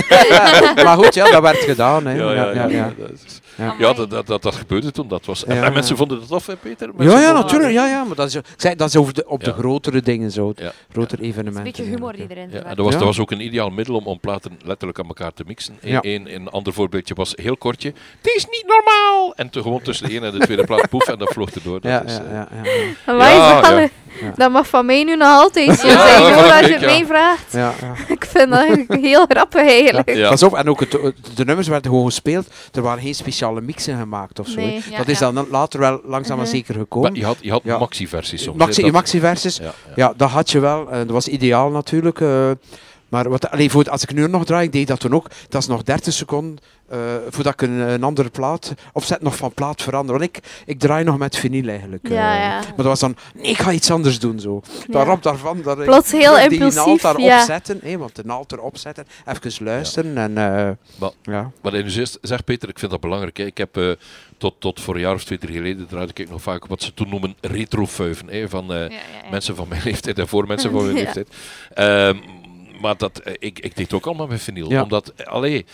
maar 0.84 0.96
goed, 0.96 1.14
ja, 1.14 1.30
dat 1.30 1.42
werd 1.42 1.58
gedaan. 1.58 2.06
Hè. 2.06 2.14
ja, 2.14 2.32
ja, 2.32 2.52
ja, 2.54 2.66
ja, 2.68 2.92
dat 2.98 3.10
is- 3.12 3.40
Ja. 3.78 3.92
dat, 3.92 4.10
dat, 4.10 4.26
dat, 4.26 4.42
dat 4.42 4.54
gebeurde 4.54 4.90
toen. 4.90 5.08
Dat 5.08 5.26
was, 5.26 5.44
en, 5.44 5.54
Ja, 5.56 5.62
en 5.64 5.72
mensen 5.72 5.96
vonden 5.96 6.18
het 6.18 6.28
tof, 6.28 6.46
hè, 6.46 6.56
Peter? 6.56 6.86
Ja, 6.86 6.92
Mensen 6.96 7.20
ja, 7.20 7.32
natuurlijk. 7.32 7.72
Ja, 7.72 7.86
ja, 7.86 8.04
maar 8.04 8.16
dat 8.16 8.26
is, 8.28 8.34
ik 8.34 8.44
zei, 8.56 8.74
dat 8.74 8.88
is 8.88 8.96
over 8.96 9.14
de, 9.14 9.26
op 9.28 9.44
de 9.44 9.52
grotere 9.52 10.00
dingen 10.02 10.30
zo. 10.30 10.52
Ja. 10.56 10.72
Grotere 10.92 11.22
evenementen. 11.22 11.56
een 11.58 11.62
beetje 11.62 11.82
humor 11.82 12.12
die 12.12 12.22
erin 12.28 12.36
Ja, 12.36 12.42
en 12.44 12.50
verwerkt. 12.50 12.76
dat 12.76 12.84
was, 12.84 12.92
Ja. 12.92 12.98
dat 12.98 13.08
was 13.08 13.18
ook 13.18 13.30
een 13.30 13.40
ideaal 13.40 13.70
middel 13.70 13.94
om, 13.94 14.06
om 14.06 14.20
platen 14.20 14.58
letterlijk 14.64 14.98
aan 14.98 15.06
elkaar 15.06 15.32
te 15.32 15.42
mixen. 15.46 15.76
Een, 15.80 15.90
Ja. 15.90 15.98
een, 16.02 16.34
een 16.34 16.48
ander 16.48 16.72
voorbeeldje 16.72 17.14
was 17.14 17.32
heel 17.36 17.56
kortje. 17.56 17.88
Het 18.20 18.34
is 18.36 18.44
niet 18.50 18.64
normaal! 18.66 19.34
En 19.34 19.50
toen 19.50 19.62
gewoon 19.62 19.82
tussen 19.82 20.08
de 20.08 20.14
ene 20.14 20.26
en 20.26 20.32
de 20.38 20.44
tweede 20.44 20.64
plaat, 20.64 20.88
poef, 20.88 21.08
en 21.08 21.18
dat 21.18 21.32
vloog 21.32 21.50
erdoor. 21.50 21.80
Dat 21.80 21.90
Ja, 21.90 22.02
is, 22.02 22.12
ja, 22.16 22.48
eh, 22.56 22.66
ja, 23.06 23.68
ja, 23.80 23.88
ja. 24.20 24.32
Dat 24.36 24.50
mag 24.50 24.68
van 24.68 24.86
mij 24.86 25.04
nu 25.04 25.16
nog 25.16 25.28
altijd 25.28 25.78
zo 25.78 25.88
zijn, 25.88 26.22
hoor, 26.22 26.52
als 26.52 26.66
je 26.66 26.72
het 26.72 26.80
ja. 26.80 26.86
mij 26.86 27.04
vraagt. 27.06 27.52
ja, 27.52 27.72
ja. 27.80 27.94
Ik 28.14 28.24
vind 28.28 28.50
dat 28.50 28.98
heel 29.00 29.26
grappig 29.28 29.60
eigenlijk. 29.60 30.14
Ja. 30.14 30.28
Pas 30.28 30.42
op, 30.42 30.54
en 30.54 30.68
ook 30.68 30.80
het, 30.80 30.90
de 31.34 31.44
nummers 31.44 31.68
werden 31.68 31.90
gewoon 31.90 32.06
gespeeld. 32.06 32.46
Er 32.72 32.82
waren 32.82 33.02
geen 33.02 33.14
speciale 33.14 33.60
mixen 33.60 33.98
gemaakt 33.98 34.38
of 34.38 34.46
zo. 34.46 34.60
hè. 34.60 34.66
Nee. 34.66 34.82
Ja, 34.90 34.96
dat 34.98 35.08
is 35.08 35.18
ja. 35.18 35.32
dan 35.32 35.46
later 35.50 35.80
wel 35.80 36.00
langzaam 36.04 36.36
maar 36.36 36.46
Mhm. 36.46 36.54
zeker 36.54 36.72
Maar 36.74 36.82
gekomen. 36.82 37.14
je 37.14 37.24
had, 37.24 37.36
je 37.40 37.50
had 37.50 37.60
Ja. 37.64 37.78
maxi-versies 37.78 38.42
soms. 38.42 38.56
Maxi, 38.58 38.90
maxi-verses, 38.90 39.56
Ja, 39.56 39.64
ja. 39.64 39.72
ja, 39.94 40.12
dat 40.16 40.30
had 40.30 40.50
je 40.50 40.60
wel. 40.60 40.90
En 40.90 40.98
dat 40.98 41.10
was 41.10 41.28
ideaal 41.28 41.70
natuurlijk. 41.70 42.20
Maar 43.10 43.28
wat, 43.28 43.50
allee, 43.50 43.70
voor, 43.70 43.90
als 43.90 44.02
ik 44.02 44.12
nu 44.12 44.28
nog 44.28 44.44
draai, 44.44 44.66
ik 44.66 44.72
deed 44.72 44.86
dat 44.86 45.00
toen 45.00 45.14
ook. 45.14 45.30
Dat 45.48 45.60
is 45.62 45.68
nog 45.68 45.82
30 45.82 46.12
seconden 46.12 46.58
eh, 46.88 46.98
voordat 47.28 47.52
ik 47.52 47.62
een, 47.62 47.70
een 47.78 48.02
andere 48.02 48.28
plaat 48.28 48.74
opzet, 48.92 49.22
nog 49.22 49.36
van 49.36 49.54
plaat 49.54 49.82
verander. 49.82 50.18
Want 50.18 50.36
ik, 50.36 50.62
ik 50.66 50.78
draai 50.78 51.04
nog 51.04 51.18
met 51.18 51.36
vinyl 51.36 51.68
eigenlijk. 51.68 52.04
eh. 52.04 52.10
Ja, 52.14 52.34
ja. 52.34 52.58
Maar 52.58 52.76
dat 52.76 52.84
was 52.86 53.00
dan, 53.00 53.16
nee, 53.34 53.50
ik 53.50 53.58
ga 53.58 53.72
iets 53.72 53.90
anders 53.90 54.18
doen 54.18 54.40
zo. 54.40 54.62
Daarop 54.88 55.22
daarvan, 55.22 55.62
dat 55.62 55.78
ik 55.78 55.84
Plots 55.84 56.10
heel 56.12 56.34
die 56.34 56.42
impulsief, 56.42 56.84
naald 56.84 57.00
daar 57.02 57.20
ja. 57.20 57.38
opzetten, 57.40 57.78
hè, 57.82 57.98
want 57.98 58.16
de 58.16 58.22
naald 58.24 58.52
erop 58.52 58.76
zetten, 58.76 59.06
even 59.26 59.64
luisteren 59.64 60.16
en 60.18 60.38
eh, 60.38 60.70
Maar- 60.98 61.10
ja. 61.22 61.50
Nu 61.62 61.90
zegt, 61.90 62.18
zegt, 62.22 62.44
Peter, 62.44 62.68
ik 62.68 62.78
vind 62.78 62.90
dat 62.90 63.00
belangrijk. 63.00 63.36
Hè. 63.36 63.44
Ik 63.44 63.58
heb 63.58 63.76
eh, 63.76 63.90
tot, 64.38 64.54
tot 64.58 64.80
voor 64.80 64.94
een 64.94 65.00
jaar 65.00 65.14
of 65.14 65.24
twee, 65.24 65.38
drie 65.38 65.56
geleden 65.56 65.86
draaide 65.86 66.12
ik 66.14 66.30
nog 66.30 66.42
vaak 66.42 66.66
wat 66.66 66.82
ze 66.82 66.94
toen 66.94 67.08
noemen 67.08 67.34
retrofuiven. 67.40 68.28
Hè, 68.28 68.48
van 68.48 68.72
eh, 68.72 68.78
Ja, 68.78 68.84
ja, 68.84 68.90
ja. 69.24 69.30
mensen 69.30 69.56
van 69.56 69.68
mijn 69.68 69.80
leeftijd 69.90 70.18
en 70.18 70.28
voor 70.28 70.46
mensen 70.46 70.70
van 70.70 70.82
mijn 70.84 70.96
Ja. 70.96 71.02
leeftijd. 71.02 71.28
Ehm, 71.74 72.16
maar 72.80 72.96
dat, 72.96 73.18
eh, 73.18 73.34
ik, 73.38 73.58
ik 73.58 73.76
deed 73.76 73.92
ook 73.92 74.06
allemaal 74.06 74.26
met 74.26 74.42
vinyl. 74.42 74.70
Ja. 74.70 74.82
Omdat, 74.82 75.12
eh, 75.16 75.26
allee, 75.26 75.64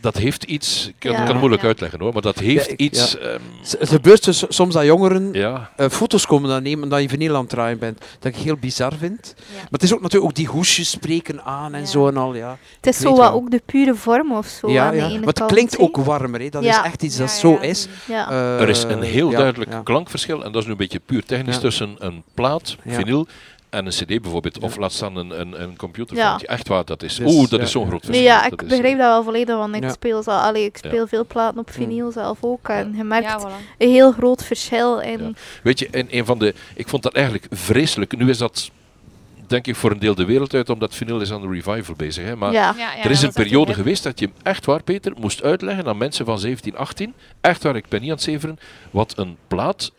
dat 0.00 0.16
heeft 0.16 0.44
iets, 0.44 0.86
ik 0.88 0.94
kan, 0.98 1.10
Ja. 1.10 1.16
kan 1.16 1.26
het 1.26 1.36
moeilijk 1.36 1.62
Ja. 1.62 1.68
uitleggen 1.68 2.00
hoor, 2.00 2.12
maar 2.12 2.22
dat 2.22 2.38
heeft 2.38 2.70
ik- 2.70 2.80
iets, 2.80 3.18
ehm, 3.18 3.40
S- 3.62 3.76
Het 3.78 3.88
gebeurt 3.88 4.24
dus 4.24 4.44
soms 4.48 4.74
dat 4.74 4.84
jongeren 4.84 5.32
ja, 5.32 5.70
eh, 5.76 5.88
foto's 5.88 6.26
komen 6.26 6.48
dan 6.50 6.62
nemen 6.62 6.88
dat 6.88 7.00
je 7.02 7.08
vinyl 7.08 7.34
aan 7.34 7.40
het 7.40 7.48
draaien 7.50 7.78
bent. 7.78 7.98
Dat 8.18 8.34
ik 8.34 8.38
heel 8.40 8.56
bizar 8.56 8.92
vind. 8.98 9.34
Ja. 9.36 9.42
Maar 9.54 9.68
het 9.70 9.82
is 9.82 9.92
ook 9.94 10.00
natuurlijk 10.00 10.30
ook 10.30 10.36
die 10.36 10.46
hoesjes 10.46 10.90
spreken 10.90 11.42
aan 11.42 11.74
en 11.74 11.80
Ja. 11.80 11.86
zo 11.86 12.08
en 12.08 12.16
al. 12.16 12.34
Ja, 12.34 12.58
Het 12.76 12.86
is 12.86 12.96
zo 13.00 13.08
wat 13.10 13.18
wel. 13.18 13.32
ook 13.32 13.50
de 13.50 13.62
pure 13.66 13.94
vorm 13.94 14.32
of 14.32 14.46
zo. 14.46 14.70
ja, 14.70 14.84
aan 14.84 14.90
de 14.90 14.96
ja. 14.96 15.06
ene 15.06 15.18
maar 15.18 15.26
het 15.26 15.38
kant, 15.38 15.50
klinkt 15.52 15.78
ook 15.78 15.96
warmer. 15.96 16.40
Hè. 16.40 16.48
Dat 16.48 16.64
Ja. 16.64 16.78
is 16.80 16.86
echt 16.86 17.02
iets 17.02 17.16
dat 17.16 17.28
Ja, 17.30 17.34
zo 17.36 17.50
ja, 17.50 17.60
is. 17.60 17.88
Ja. 18.04 18.30
Eh, 18.30 18.60
er 18.60 18.68
is 18.68 18.82
een 18.82 19.02
heel 19.02 19.30
ja, 19.30 19.38
duidelijk 19.38 19.70
ja. 19.72 19.80
klankverschil. 19.84 20.44
En 20.44 20.52
dat 20.52 20.60
is 20.60 20.64
nu 20.66 20.70
een 20.72 20.76
beetje 20.78 21.00
puur 21.06 21.24
technisch 21.24 21.54
Ja. 21.54 21.60
tussen 21.60 21.94
een 21.98 22.22
plaat, 22.34 22.76
Ja. 22.84 22.92
vinyl 22.94 23.26
en 23.72 23.86
een 23.86 23.92
cd 23.92 24.06
bijvoorbeeld. 24.22 24.58
Of 24.58 24.76
laat 24.76 24.92
staan 24.92 25.16
een, 25.16 25.40
een, 25.40 25.62
een 25.62 25.76
computer. 25.76 26.16
Ja. 26.16 26.38
Echt 26.38 26.68
waar, 26.68 26.84
dat 26.84 27.02
is, 27.02 27.14
Dus, 27.16 27.32
oeh, 27.34 27.48
dat 27.50 27.58
ja, 27.58 27.64
is 27.64 27.70
zo'n 27.70 27.86
groot 27.86 28.04
verschil. 28.04 28.24
Nee, 28.24 28.32
ja, 28.34 28.42
Dat 28.42 28.52
ik 28.52 28.68
begrijp 28.68 28.84
eh, 28.84 28.90
dat 28.98 29.08
wel 29.08 29.22
volledig, 29.22 29.56
want 29.56 29.74
ik 29.74 29.82
Ja. 29.82 29.90
speel, 29.90 30.22
zelf, 30.22 30.42
allee, 30.42 30.64
ik 30.64 30.78
Ja. 30.82 30.88
speel 30.88 31.06
veel 31.06 31.24
platen 31.26 31.58
op 31.60 31.70
vinyl 31.70 32.10
zelf 32.10 32.38
ook. 32.40 32.68
En 32.68 32.94
je 32.96 33.04
merkt 33.04 33.26
Ja, 33.26 33.40
voilà. 33.40 33.76
een 33.78 33.90
heel 33.90 34.12
groot 34.12 34.44
verschil 34.44 34.98
in... 35.00 35.18
Ja. 35.22 35.30
Weet 35.62 35.78
je, 35.78 35.88
en 35.90 36.06
een 36.16 36.24
van 36.24 36.38
de, 36.38 36.54
ik 36.74 36.88
vond 36.88 37.02
dat 37.02 37.14
eigenlijk 37.14 37.46
vreselijk. 37.50 38.16
Nu 38.16 38.28
is 38.28 38.38
dat, 38.38 38.70
denk 39.46 39.66
ik, 39.66 39.76
voor 39.76 39.90
een 39.90 39.98
deel 39.98 40.14
de 40.14 40.24
wereld 40.24 40.54
uit, 40.54 40.70
omdat 40.70 40.94
vinyl 40.94 41.20
is 41.20 41.32
aan 41.32 41.40
de 41.40 41.48
revival 41.48 41.94
bezig. 41.96 42.24
Hè. 42.24 42.36
Maar 42.36 42.52
Ja. 42.52 42.74
Ja, 42.78 42.92
ja, 42.94 43.04
er 43.04 43.10
is 43.10 43.22
een 43.22 43.32
periode 43.32 43.70
echt 43.70 43.78
geweest 43.78 44.02
dat 44.02 44.18
je 44.20 44.30
echt 44.42 44.66
waar, 44.66 44.82
Peter, 44.82 45.12
moest 45.20 45.42
uitleggen 45.42 45.86
aan 45.86 45.96
mensen 45.98 46.24
van 46.24 46.38
17, 46.38 46.76
18. 46.76 47.14
Echt 47.40 47.62
waar, 47.62 47.76
ik 47.76 47.88
ben 47.88 48.00
niet 48.00 48.10
aan 48.10 48.16
het 48.16 48.24
zeveren. 48.24 48.58
Wat 48.90 49.18
een 49.18 49.36
plaat, 49.48 49.92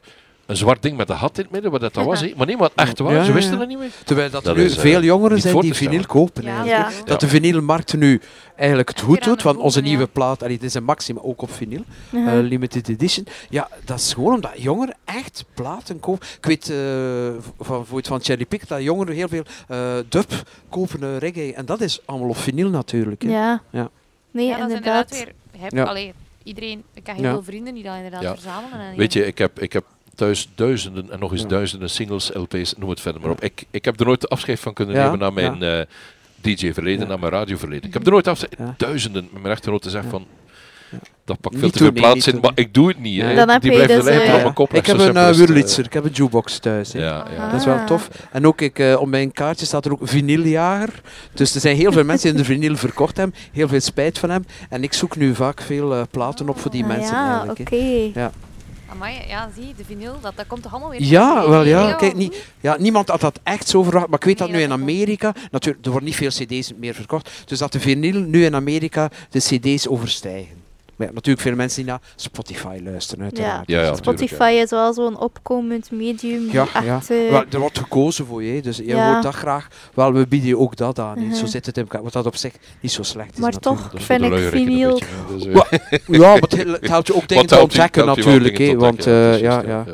een 0.45 0.55
zwart 0.55 0.81
ding 0.81 0.97
met 0.97 1.09
een 1.09 1.17
gat 1.17 1.37
in 1.37 1.43
het 1.43 1.51
midden, 1.51 1.71
wat 1.71 1.81
dat, 1.81 1.93
dat 1.93 2.05
was. 2.05 2.21
Hè. 2.21 2.33
Maar 2.37 2.47
nee, 2.47 2.57
maar 2.57 2.69
echt 2.75 2.99
waar, 2.99 3.13
Ja, 3.13 3.23
ze 3.23 3.31
wisten 3.31 3.53
ja. 3.53 3.59
het 3.59 3.67
niet 3.69 3.77
meer. 3.77 3.91
Terwijl 4.05 4.29
dat, 4.29 4.43
Dat 4.43 4.53
er 4.55 4.59
nu 4.59 4.65
is, 4.65 4.75
eh, 4.75 4.81
veel 4.81 5.01
jongeren 5.03 5.41
zijn 5.41 5.59
die 5.59 5.73
vinyl 5.73 6.05
kopen. 6.05 6.45
Eigenlijk. 6.47 7.07
Dat 7.07 7.19
de 7.19 7.27
vinylmarkt 7.27 7.93
nu 7.93 8.21
eigenlijk 8.55 8.89
het 8.89 8.99
goed 9.01 9.23
doet 9.23 9.41
voet, 9.41 9.57
onze 9.57 9.81
nieuwe 9.81 10.07
plaat. 10.07 10.43
Allee, 10.43 10.55
het 10.55 10.63
is 10.65 10.73
een 10.73 10.83
maximum 10.83 11.23
ook 11.23 11.41
op 11.41 11.51
vinyl. 11.51 11.83
Eh, 12.11 12.33
limited 12.41 12.89
edition. 12.89 13.27
Ja, 13.49 13.67
dat 13.85 13.99
is 13.99 14.13
gewoon 14.13 14.33
omdat 14.33 14.51
jongeren 14.55 14.95
echt 15.05 15.45
platen 15.53 15.99
kopen. 15.99 16.27
Ik 16.37 16.45
weet 16.45 16.69
eh, 16.69 16.77
van, 17.59 17.85
van, 17.85 18.03
van 18.03 18.21
Cherry 18.21 18.45
Pick 18.45 18.67
dat 18.67 18.81
jongeren 18.81 19.15
heel 19.15 19.27
veel 19.27 19.43
eh, 19.67 19.95
dub 20.09 20.31
kopen, 20.69 21.17
reggae. 21.19 21.53
En 21.53 21.65
dat 21.65 21.81
is 21.81 21.99
allemaal 22.05 22.29
op 22.29 22.37
vinyl 22.37 22.69
natuurlijk. 22.69 23.21
Hè. 23.21 23.29
ja. 23.29 23.61
Ja. 23.69 23.89
Nee, 24.31 24.45
ja, 24.47 24.57
inderdaad. 24.57 24.77
inderdaad 24.77 25.09
weer... 25.11 25.61
Heb, 25.61 25.71
Ja. 25.71 25.83
allee, 25.83 26.13
iedereen... 26.43 26.83
Ik 26.93 27.07
heb 27.07 27.15
heel 27.15 27.25
Ja. 27.25 27.31
veel 27.31 27.43
vrienden 27.43 27.73
die 27.73 27.83
dat 27.83 27.95
inderdaad 27.95 28.21
Ja. 28.21 28.33
verzamelen. 28.33 28.79
En 28.79 28.97
Weet 28.97 29.13
je, 29.13 29.25
ik 29.25 29.37
heb, 29.37 29.59
ik 29.59 29.73
heb 29.73 29.85
thuis 30.15 30.49
duizenden 30.55 31.11
en 31.11 31.19
nog 31.19 31.31
eens 31.31 31.41
Ja. 31.41 31.47
duizenden 31.47 31.89
singles, 31.89 32.31
LP's, 32.33 32.73
noem 32.77 32.89
het 32.89 33.01
verder 33.01 33.21
maar 33.21 33.31
op. 33.31 33.41
Ik, 33.43 33.63
ik 33.71 33.85
heb 33.85 33.99
er 33.99 34.05
nooit 34.05 34.29
afscheid 34.29 34.59
van 34.59 34.73
kunnen 34.73 34.95
Ja, 34.95 35.03
nemen 35.03 35.19
na 35.19 35.29
mijn 35.29 35.63
eh, 35.63 35.85
DJ-verleden, 36.41 37.01
Ja. 37.01 37.07
na 37.07 37.17
mijn 37.17 37.31
radioverleden. 37.31 37.87
Ik 37.87 37.93
heb 37.93 38.05
er 38.05 38.11
nooit 38.11 38.27
afscheid... 38.27 38.55
Ja. 38.57 38.73
Duizenden 38.77 39.27
met 39.31 39.41
mijn 39.41 39.53
echtgenoot 39.53 39.81
te 39.81 39.89
zeggen 39.89 40.11
Ja. 40.11 40.17
van... 40.17 40.27
Dat 41.25 41.39
pakt 41.41 41.53
Niet 41.55 41.63
veel 41.63 41.71
te 41.71 41.77
veel 41.77 41.91
plaats 41.91 42.27
in, 42.27 42.39
maar 42.41 42.51
ik 42.55 42.73
doe 42.73 42.87
het 42.87 42.99
niet. 42.99 43.21
hè. 43.21 43.27
Nee. 43.27 43.35
Dan 43.35 43.49
heb 43.49 43.61
Die 43.61 43.71
blijft 43.71 43.93
dus, 43.93 44.05
eh, 44.05 44.17
tot 44.25 44.35
op 44.35 44.41
mijn 44.41 44.53
kop. 44.53 44.73
Ik 44.73 44.85
heb 44.85 44.99
een 44.99 45.15
uh, 45.15 45.29
eh. 45.29 45.35
Wurlitzer, 45.35 45.85
ik 45.85 45.93
heb 45.93 46.03
een 46.03 46.11
jukebox 46.11 46.59
thuis. 46.59 46.93
Hè. 46.93 46.99
Ja, 46.99 47.25
ja. 47.35 47.49
Dat 47.51 47.59
is 47.59 47.65
wel 47.65 47.85
tof. 47.85 48.09
En 48.31 48.47
ook 48.47 48.61
ik, 48.61 48.79
eh, 48.79 48.99
op 48.99 49.07
mijn 49.07 49.31
kaartje 49.31 49.65
staat 49.65 49.85
er 49.85 49.91
ook 49.91 49.99
vinyljager. 50.03 51.01
Dus 51.33 51.55
er 51.55 51.61
zijn 51.61 51.75
heel 51.75 51.91
veel 51.91 52.03
mensen 52.03 52.29
die 52.29 52.37
de 52.39 52.45
vinyl 52.45 52.75
verkocht 52.75 53.17
hebben. 53.17 53.35
Heel 53.51 53.67
veel 53.67 53.79
spijt 53.79 54.19
van 54.19 54.29
hem. 54.29 54.45
En 54.69 54.83
ik 54.83 54.93
zoek 54.93 55.15
nu 55.15 55.35
vaak 55.35 55.61
veel 55.61 55.93
eh, 55.93 56.01
platen 56.11 56.49
op 56.49 56.59
voor 56.59 56.71
die 56.71 56.83
Ah, 56.83 56.89
mensen 56.89 57.15
ja, 57.15 57.45
oké. 57.49 57.75
hè. 58.13 58.27
Amai, 58.93 59.27
ja, 59.27 59.49
zie, 59.55 59.73
de 59.77 59.83
vinyl, 59.85 60.19
dat, 60.21 60.33
dat 60.35 60.47
komt 60.47 60.61
toch 60.61 60.71
allemaal 60.71 60.89
weer 60.89 61.01
Ja, 61.03 61.49
wel 61.49 61.65
ja. 61.65 61.93
Kijk, 61.93 62.15
niet, 62.15 62.43
ja, 62.59 62.77
niemand 62.79 63.07
had 63.07 63.21
dat 63.21 63.39
echt 63.43 63.67
zo 63.67 63.83
verwacht. 63.83 64.07
Maar 64.07 64.19
ik 64.19 64.25
weet 64.25 64.37
dat 64.37 64.49
nu 64.49 64.61
in. 64.61 64.71
Amerika... 64.71 65.33
Natuurlijk, 65.51 65.85
er 65.85 65.91
worden 65.91 66.09
niet 66.09 66.17
veel 66.17 66.29
cd's 66.29 66.73
meer 66.77 66.93
verkocht. 66.93 67.29
Dus 67.45 67.59
dat 67.59 67.71
de 67.71 67.79
vinyl 67.79 68.19
nu 68.19 68.45
in 68.45 68.55
Amerika 68.55 69.11
de 69.29 69.39
cd's 69.39 69.87
overstijgen. 69.87 70.62
Maar 70.95 71.07
ja, 71.07 71.13
natuurlijk 71.13 71.45
veel 71.47 71.55
mensen 71.55 71.81
die 71.83 71.91
naar 71.91 72.01
Spotify 72.15 72.79
luisteren 72.83 73.23
uiteraard. 73.23 73.69
Ja, 73.69 73.75
ja, 73.77 73.81
tuurlijk, 73.81 74.03
Spotify 74.03 74.59
is 74.63 74.69
wel 74.69 74.93
zo'n 74.93 75.19
opkomend 75.19 75.91
medium. 75.91 76.51
Ja, 76.51 76.67
echt, 76.73 77.09
eh, 77.11 77.29
Wel, 77.29 77.43
er 77.49 77.59
wordt 77.59 77.77
gekozen 77.77 78.25
voor 78.25 78.43
je, 78.43 78.61
dus 78.61 78.77
je 78.77 78.85
Ja. 78.85 79.11
hoort 79.11 79.23
dat 79.23 79.33
graag. 79.35 79.67
Wel, 79.93 80.13
we 80.13 80.27
bieden 80.27 80.47
je 80.49 80.57
ook 80.57 80.75
dat 80.75 80.99
aan. 80.99 81.19
Mhm. 81.25 81.33
Zo 81.33 81.45
zit 81.45 81.65
het 81.65 81.77
in 81.77 81.83
elkaar, 81.83 82.03
wat 82.03 82.13
dat 82.13 82.25
op 82.25 82.35
zich 82.35 82.53
niet 82.79 82.91
zo 82.91 83.03
slecht 83.03 83.33
is. 83.33 83.39
Maar 83.39 83.51
natuurlijk. 83.51 83.91
toch 83.91 84.01
vind 84.01 84.23
ik 84.23 84.33
vinyl... 84.37 85.01
Dus, 85.29 85.43
Ja, 86.07 86.29
maar 86.29 86.49
het, 86.49 86.77
helpt 86.89 87.07
je 87.07 87.15
ook 87.15 87.27
dingen 87.29 87.45
te 87.45 87.59
ontdekken 87.61 88.05
natuurlijk. 88.05 88.79
want 88.79 89.07
eh, 89.07 89.39
ja, 89.39 89.63
ja. 89.65 89.85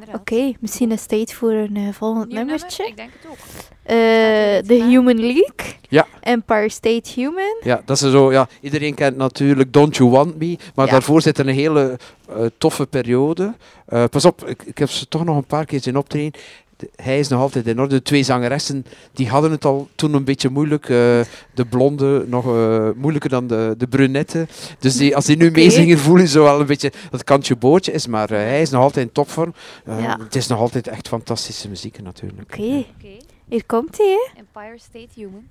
Inderdaad. 0.00 0.20
Oké, 0.20 0.52
misschien 0.60 0.92
is 0.92 1.00
het 1.00 1.08
tijd 1.08 1.32
voor 1.32 1.52
een 1.52 1.76
eh, 1.76 1.82
volgend 1.92 2.26
Nieuw 2.28 2.36
nummer? 2.36 2.54
nummertje. 2.54 2.86
Ik 2.86 2.96
denk 2.96 3.10
het 3.20 3.30
ook. 3.30 3.36
Eh, 3.82 3.94
The 4.76 4.84
Human 4.88 5.20
League. 5.20 5.74
Ja. 5.88 6.06
Empire 6.20 6.68
State 6.68 7.10
Human. 7.14 7.56
Ja, 7.62 7.82
dat 7.84 8.02
is 8.02 8.10
zo, 8.10 8.32
ja, 8.32 8.48
iedereen 8.60 8.94
kent 8.94 9.16
natuurlijk 9.16 9.72
Don't 9.72 9.96
You 9.96 10.10
Want 10.10 10.38
Me, 10.38 10.56
maar 10.74 10.86
Ja. 10.86 10.92
daarvoor 10.92 11.22
zit 11.22 11.38
er 11.38 11.48
een 11.48 11.54
hele 11.54 11.98
eh, 12.28 12.44
toffe 12.58 12.86
periode. 12.86 13.54
Eh, 13.86 14.04
pas 14.10 14.24
op, 14.24 14.44
ik, 14.46 14.62
ik 14.62 14.78
heb 14.78 14.90
ze 14.90 15.08
toch 15.08 15.24
nog 15.24 15.36
een 15.36 15.44
paar 15.46 15.64
keer 15.64 15.80
zien 15.80 15.96
optreden. 15.96 16.40
De- 16.76 16.90
hij 16.96 17.18
is 17.18 17.28
nog 17.28 17.40
altijd 17.40 17.66
in 17.66 17.80
orde. 17.80 17.94
De 17.94 18.02
twee 18.02 18.22
zangeressen 18.22 18.86
die 19.12 19.28
hadden 19.28 19.50
het 19.50 19.64
al 19.64 19.88
toen 19.94 20.14
een 20.14 20.24
beetje 20.24 20.48
moeilijk. 20.48 20.84
eh, 20.84 20.88
de 21.54 21.64
blonde 21.70 22.24
nog 22.28 22.46
eh, 22.46 22.88
moeilijker 22.96 23.30
dan 23.30 23.46
de, 23.46 23.74
de 23.78 23.86
brunette. 23.86 24.46
Dus 24.78 24.96
die, 24.96 25.16
als 25.16 25.24
die 25.24 25.36
nu 25.36 25.50
meezingen 25.50 25.98
voelen 25.98 26.28
ze 26.28 26.40
wel 26.40 26.60
een 26.60 26.66
beetje 26.66 26.92
dat 27.10 27.24
kantje 27.24 27.56
bootje 27.56 27.92
is. 27.92 28.06
Maar 28.06 28.30
eh, 28.30 28.36
hij 28.38 28.60
is 28.60 28.70
nog 28.70 28.82
altijd 28.82 29.06
in 29.06 29.12
topvorm. 29.12 29.54
Eh, 29.84 30.00
Ja. 30.02 30.18
Het 30.22 30.36
is 30.36 30.46
nog 30.46 30.58
altijd 30.58 30.88
echt 30.88 31.08
fantastische 31.08 31.68
muziek 31.68 32.02
natuurlijk. 32.02 32.42
Oké, 32.42 32.62
Oké. 32.96 33.16
hier 33.48 33.64
komt 33.66 33.96
hij. 33.98 34.30
Empire 34.36 34.78
State 34.78 35.08
Human. 35.14 35.48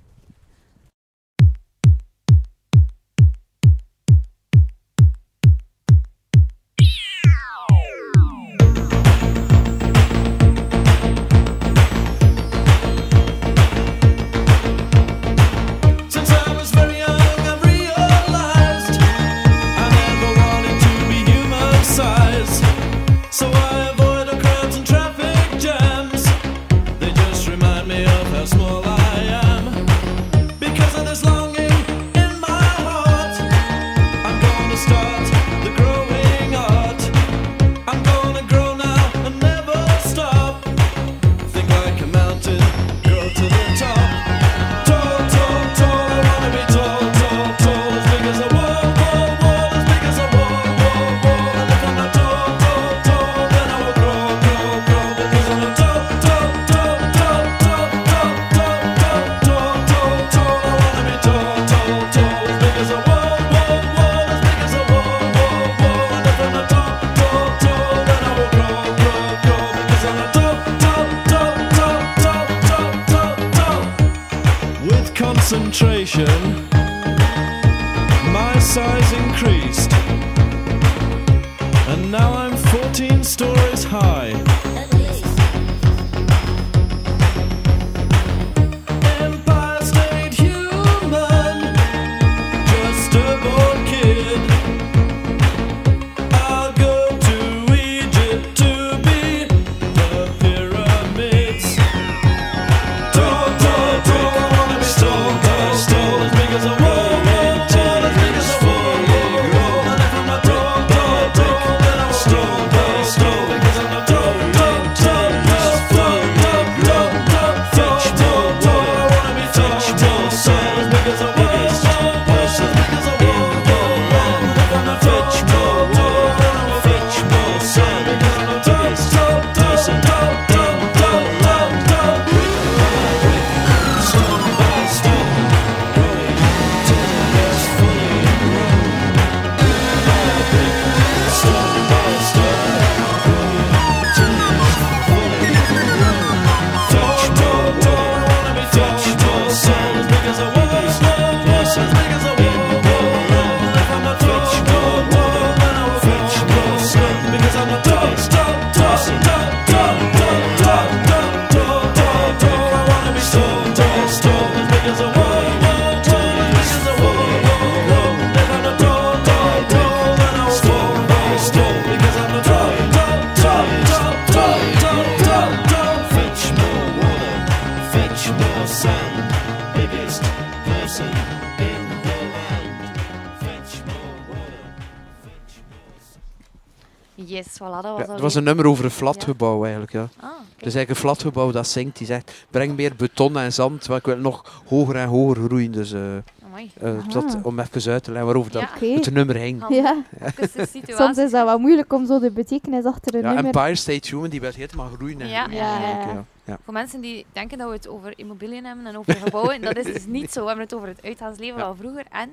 Een 188.36 188.44
nummer 188.44 188.66
over 188.66 188.84
een 188.84 188.90
flatgebouw 188.90 189.62
eigenlijk. 189.62 189.92
Ja. 189.92 190.08
Ah, 190.20 190.30
is 190.56 190.74
eigenlijk 190.74 190.88
een 190.90 190.96
flatgebouw 190.96 191.50
dat 191.50 191.68
zingt. 191.68 191.96
Die 191.98 192.06
zegt, 192.06 192.46
breng 192.50 192.76
meer 192.76 192.92
beton 192.96 193.38
en 193.38 193.52
zand, 193.52 193.86
want 193.86 194.00
ik 194.00 194.06
wil 194.06 194.16
nog 194.16 194.62
hoger 194.66 194.96
en 194.96 195.08
hoger 195.08 195.42
groeien. 195.44 195.72
Dus 195.72 195.92
eh, 195.92 196.00
amai. 196.44 196.70
eh, 196.80 197.08
dat, 197.08 197.36
om 197.42 197.58
even 197.60 197.92
uit 197.92 198.02
te 198.04 198.10
leggen 198.10 198.26
waarover 198.26 198.52
dat. 198.52 198.62
Oké. 198.62 198.86
het 198.86 199.10
nummer. 199.12 199.46
Ja, 199.46 199.68
situatie. 200.50 200.94
soms 200.94 201.18
is 201.18 201.30
dat 201.30 201.44
wel 201.44 201.58
moeilijk 201.58 201.92
om 201.92 202.06
zo 202.06 202.18
de 202.18 202.30
betekenis 202.30 202.84
achter 202.84 203.14
een 203.14 203.20
Ja, 203.20 203.26
nummer... 203.32 203.44
Empire 203.44 203.74
State 203.74 204.08
Human, 204.14 204.30
die 204.30 204.40
wil 204.40 204.50
helemaal 204.54 204.90
groeien 204.96 205.20
en 205.20 205.28
Ja. 205.28 205.42
groeien. 205.42 205.60
Ja, 205.62 205.76
eigenlijk, 205.76 206.04
ja. 206.06 206.12
ja. 206.12 206.24
Ja. 206.44 206.58
Voor 206.64 206.72
mensen 206.72 207.00
die 207.00 207.26
denken 207.32 207.58
dat 207.58 207.68
we 207.68 207.74
het 207.74 207.88
over 207.88 208.12
immobiliën 208.16 208.64
hebben 208.64 208.86
en 208.86 208.98
over 208.98 209.14
gebouwen, 209.14 209.60
dat 209.62 209.76
is 209.76 209.84
dus 209.92 210.06
niet 210.06 210.32
zo. 210.32 210.40
We 210.40 210.46
hebben 210.46 210.64
het 210.64 210.74
over 210.74 210.88
het 210.88 211.02
uitgaansleven 211.02 211.58
Ja. 211.58 211.66
van 211.66 211.76
vroeger 211.76 212.04
en 212.10 212.30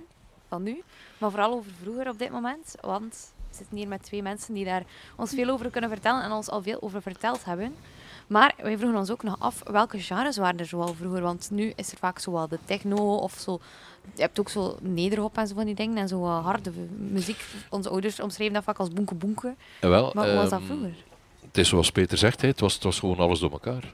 van 0.47 0.63
nu, 0.63 0.81
maar 1.23 1.31
vooral 1.31 1.53
over 1.53 1.71
vroeger 1.81 2.09
op 2.09 2.19
dit 2.19 2.31
moment. 2.31 2.75
Want 2.81 3.33
we 3.49 3.55
zitten 3.55 3.77
hier 3.77 3.87
met 3.87 4.03
twee 4.03 4.21
mensen 4.21 4.53
die 4.53 4.65
daar 4.65 4.83
ons 5.15 5.31
veel 5.31 5.49
over 5.49 5.69
kunnen 5.69 5.89
vertellen 5.89 6.23
en 6.23 6.31
ons 6.31 6.49
al 6.49 6.61
veel 6.61 6.81
over 6.81 7.01
verteld 7.01 7.45
hebben. 7.45 7.75
Maar 8.27 8.53
wij 8.57 8.77
vroegen 8.77 8.99
ons 8.99 9.11
ook 9.11 9.23
nog 9.23 9.35
af 9.39 9.61
welke 9.63 9.99
genres 9.99 10.37
waren 10.37 10.59
er 10.59 10.65
zoal 10.65 10.93
vroeger. 10.93 11.21
Want 11.21 11.49
nu 11.51 11.73
is 11.75 11.91
er 11.91 11.97
vaak 11.97 12.19
zowel 12.19 12.47
de 12.47 12.59
techno 12.65 13.15
of 13.15 13.33
zo. 13.33 13.59
Je 14.15 14.21
hebt 14.21 14.39
ook 14.39 14.49
zo 14.49 14.77
nederhop 14.81 15.37
en 15.37 15.47
zo 15.47 15.55
van 15.55 15.65
die 15.65 15.75
dingen 15.75 15.97
en 15.97 16.07
zo 16.07 16.25
harde 16.25 16.71
muziek. 16.97 17.45
Onze 17.69 17.89
ouders 17.89 18.19
omschreven 18.19 18.53
dat 18.53 18.63
vaak 18.63 18.77
als 18.77 18.89
boenke 18.89 19.15
boenke. 19.15 19.55
Wel, 19.79 20.11
Maar 20.13 20.25
hoe 20.25 20.35
was 20.35 20.49
dat 20.49 20.59
ehm, 20.59 20.67
vroeger? 20.67 20.93
Het 21.53 21.61
is 21.61 21.69
zoals 21.69 21.91
Peter 21.91 22.17
zegt, 22.17 22.41
hè, 22.41 22.47
het, 22.47 22.59
was, 22.59 22.73
het 22.73 22.83
was 22.83 22.99
gewoon 22.99 23.17
alles 23.17 23.39
door 23.39 23.51
elkaar. 23.51 23.93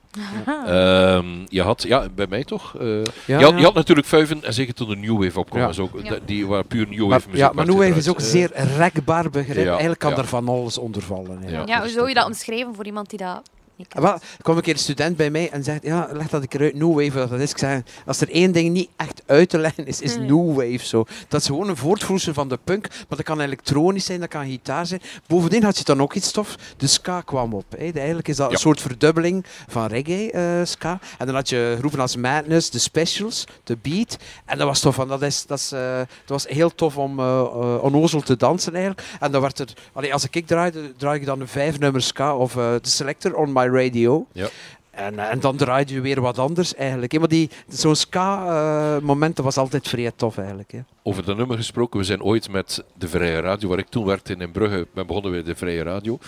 Ehm, 0.66 1.26
je 1.50 1.62
had, 1.62 1.84
ja, 1.84 2.08
bij 2.16 2.26
mij 2.30 2.44
toch? 2.44 2.76
eh, 2.80 2.88
Ja, 2.88 3.04
je, 3.26 3.34
had, 3.34 3.50
ja. 3.52 3.58
je 3.58 3.64
had 3.64 3.74
natuurlijk 3.74 4.08
Vuiven 4.08 4.44
en 4.44 4.54
zeker 4.54 4.74
toen 4.74 4.90
de 4.90 4.96
New 4.96 5.24
Wave 5.24 5.40
opkwam. 5.40 5.62
Ja. 5.62 5.68
is 5.70 5.80
ook, 5.80 5.92
Die 6.28 6.48
waren 6.48 6.66
puur 6.68 6.88
New 6.88 7.00
Wave 7.00 7.10
Maar, 7.10 7.22
muziek. 7.26 7.36
ja, 7.46 7.52
maar 7.54 7.66
New 7.66 7.78
Wave 7.78 7.96
is 7.98 8.10
ook 8.10 8.18
een 8.20 8.26
zeer 8.26 8.52
rekbaar 8.78 9.30
begrip. 9.30 9.64
ja, 9.64 9.70
Eigenlijk 9.70 10.00
kan 10.00 10.12
ja. 10.12 10.18
er 10.18 10.26
van 10.28 10.48
alles 10.50 10.78
onder 10.78 11.02
vallen. 11.02 11.40
Ja. 11.42 11.50
Ja. 11.50 11.64
Ja, 11.66 11.80
hoe 11.80 11.90
zou 11.90 12.08
je 12.08 12.14
dat 12.14 12.26
omschrijven 12.26 12.76
voor 12.76 12.86
iemand 12.86 13.10
die 13.10 13.20
dat? 13.20 13.42
Wel, 13.88 14.14
er 14.14 14.20
kwam 14.42 14.56
een 14.58 14.62
keer 14.62 14.74
een 14.74 14.80
student 14.80 15.18
bij 15.18 15.30
mij 15.30 15.50
en 15.52 15.64
zegt, 15.64 15.84
ja, 15.84 16.10
leg 16.12 16.28
dat 16.30 16.44
ik 16.44 16.54
eruit, 16.54 16.74
New 16.76 16.94
Wave, 17.00 17.20
wat 17.20 17.30
dat 17.30 17.40
is. 17.40 17.52
Ik 17.52 17.58
zeg, 17.58 17.82
als 18.06 18.22
er 18.22 18.30
één 18.32 18.52
ding 18.52 18.70
niet 18.74 18.90
echt 18.96 19.22
uit 19.26 19.50
te 19.50 19.58
leggen 19.58 19.86
is, 19.88 20.02
is 20.02 20.18
Mhm. 20.18 20.26
New 20.26 20.56
Wave 20.56 20.86
zo. 20.86 21.06
Dat 21.28 21.42
is 21.42 21.48
gewoon 21.48 21.70
een 21.70 21.78
voortvloeisel 21.78 22.34
van 22.34 22.48
de 22.50 22.60
punk, 22.64 22.88
maar 22.90 23.18
dat 23.18 23.24
kan 23.24 23.40
elektronisch 23.40 24.06
zijn, 24.06 24.20
dat 24.20 24.30
kan 24.30 24.46
gitaar 24.46 24.86
zijn. 24.86 25.02
Bovendien 25.28 25.64
had 25.64 25.78
je 25.78 25.84
dan 25.84 26.02
ook 26.02 26.14
iets 26.14 26.32
tof, 26.32 26.56
de 26.78 26.88
ska 26.88 27.22
kwam 27.22 27.54
op. 27.54 27.66
Hè. 27.78 27.78
Eigenlijk 27.92 28.28
is 28.28 28.36
dat 28.36 28.48
Ja. 28.48 28.54
een 28.54 28.60
soort 28.60 28.82
verdubbeling 28.82 29.46
van 29.68 29.86
reggae, 29.88 30.32
eh, 30.32 30.66
ska. 30.66 31.00
En 31.18 31.26
dan 31.26 31.36
had 31.36 31.50
je 31.50 31.76
groepen 31.80 32.00
als 32.00 32.16
Madness, 32.16 32.70
de 32.70 32.80
Specials, 32.80 33.46
de 33.64 33.78
Beat. 33.82 34.18
En 34.46 34.58
dat 34.58 34.68
was 34.68 34.80
tof, 34.80 34.96
want 34.96 35.10
dat, 35.10 35.22
is, 35.22 35.46
dat, 35.46 35.58
is, 35.60 35.72
eh, 35.72 35.98
dat 35.98 36.08
was 36.26 36.48
heel 36.48 36.76
tof 36.76 36.98
om 36.98 37.20
eh 37.20 37.28
eh, 37.40 37.84
onnozel 37.84 38.22
te 38.22 38.36
dansen 38.38 38.74
eigenlijk. 38.76 39.08
En 39.20 39.32
dan 39.32 39.42
werd 39.42 39.60
er, 39.60 39.68
allee, 39.94 40.14
als 40.14 40.24
ik 40.24 40.36
ik 40.36 40.48
draaide, 40.48 40.94
draai 40.98 41.20
ik 41.20 41.26
dan 41.26 41.42
een 41.42 41.48
vijf 41.48 41.80
nummer 41.80 42.02
ska 42.02 42.36
of 42.36 42.56
eh, 42.56 42.72
de 42.82 42.90
Selector 42.90 43.36
on 43.36 43.52
my 43.54 43.69
radio. 43.72 44.26
Ja. 44.32 44.48
En, 44.92 45.20
eh, 45.20 45.32
en 45.32 45.40
dan 45.40 45.56
draaide 45.56 45.94
je 45.94 46.02
weer 46.02 46.22
wat 46.22 46.38
anders 46.40 46.76
eigenlijk. 46.76 47.20
Maar 47.20 47.28
die, 47.28 47.50
zo'n 47.68 47.96
ska-moment 47.96 49.36
dat 49.36 49.46
was 49.46 49.58
altijd 49.58 49.88
vrij 49.88 50.12
tof 50.16 50.38
eigenlijk. 50.38 50.72
hè. 50.72 50.80
Over 51.04 51.26
dat 51.26 51.38
nummer 51.38 51.58
gesproken, 51.58 52.00
we 52.00 52.06
zijn 52.06 52.24
ooit 52.24 52.52
met 52.52 52.84
de 52.98 53.08
Vrije 53.08 53.40
Radio, 53.40 53.70
waar 53.70 53.78
ik 53.78 53.90
toen 53.90 54.06
werkte 54.06 54.36
in 54.36 54.52
Brugge, 54.52 54.88
ben 54.94 55.08
begonnen 55.08 55.32
bij 55.32 55.44
de 55.44 55.56
Vrije 55.56 55.84
Radio. 55.84 56.20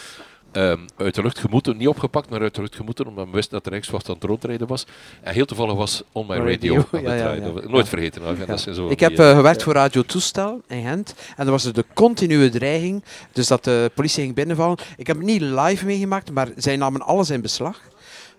Ehm, 0.52 0.80
uit 0.98 1.16
de 1.16 1.22
lucht 1.22 1.40
gemoeten, 1.40 1.78
niet 1.78 1.88
opgepakt, 1.88 2.30
maar 2.30 2.42
uit 2.42 2.56
de 2.56 2.62
lucht 2.62 2.76
gemoeten, 2.76 3.08
omdat 3.08 3.26
we 3.26 3.32
wisten 3.32 3.54
dat 3.54 3.64
de 3.64 3.70
Rijkswacht 3.70 4.10
aan 4.10 4.16
het 4.16 4.24
rondrijden 4.24 4.68
was. 4.68 4.86
En 5.22 5.34
heel 5.34 5.46
toevallig 5.46 5.76
was 5.76 6.04
On 6.12 6.26
My 6.28 6.36
Radio, 6.36 6.76
Radio, 6.76 6.86
aan 6.92 7.06
het 7.16 7.20
ja, 7.20 7.32
ja. 7.34 7.54
We- 7.54 7.70
Nooit 7.70 7.90
vergeten. 7.90 8.22
nou, 8.22 8.46
dat 8.46 8.60
zijn 8.62 8.76
zo 8.76 8.90
Ik 8.90 9.00
heb 9.00 9.20
eh, 9.20 9.30
eh, 9.30 9.36
gewerkt 9.36 9.64
voor 9.64 9.74
Radio 9.74 10.02
Toestel 10.02 10.62
in 10.68 10.84
Gent. 10.84 11.16
En 11.38 11.46
er 11.46 11.52
was 11.52 11.66
er 11.66 11.74
de 11.74 11.86
continue 11.94 12.50
dreiging. 12.50 13.04
Dus 13.32 13.48
dat 13.48 13.64
de 13.64 13.92
politie 13.96 14.24
ging 14.24 14.36
binnenvallen. 14.36 14.78
Ik 14.98 15.08
heb 15.08 15.18
het 15.18 15.26
niet 15.26 15.42
live 15.42 15.86
meegemaakt, 15.86 16.32
maar 16.32 16.48
zij 16.56 16.76
namen 16.76 17.02
alles 17.02 17.30
in 17.30 17.42
beslag. 17.42 17.80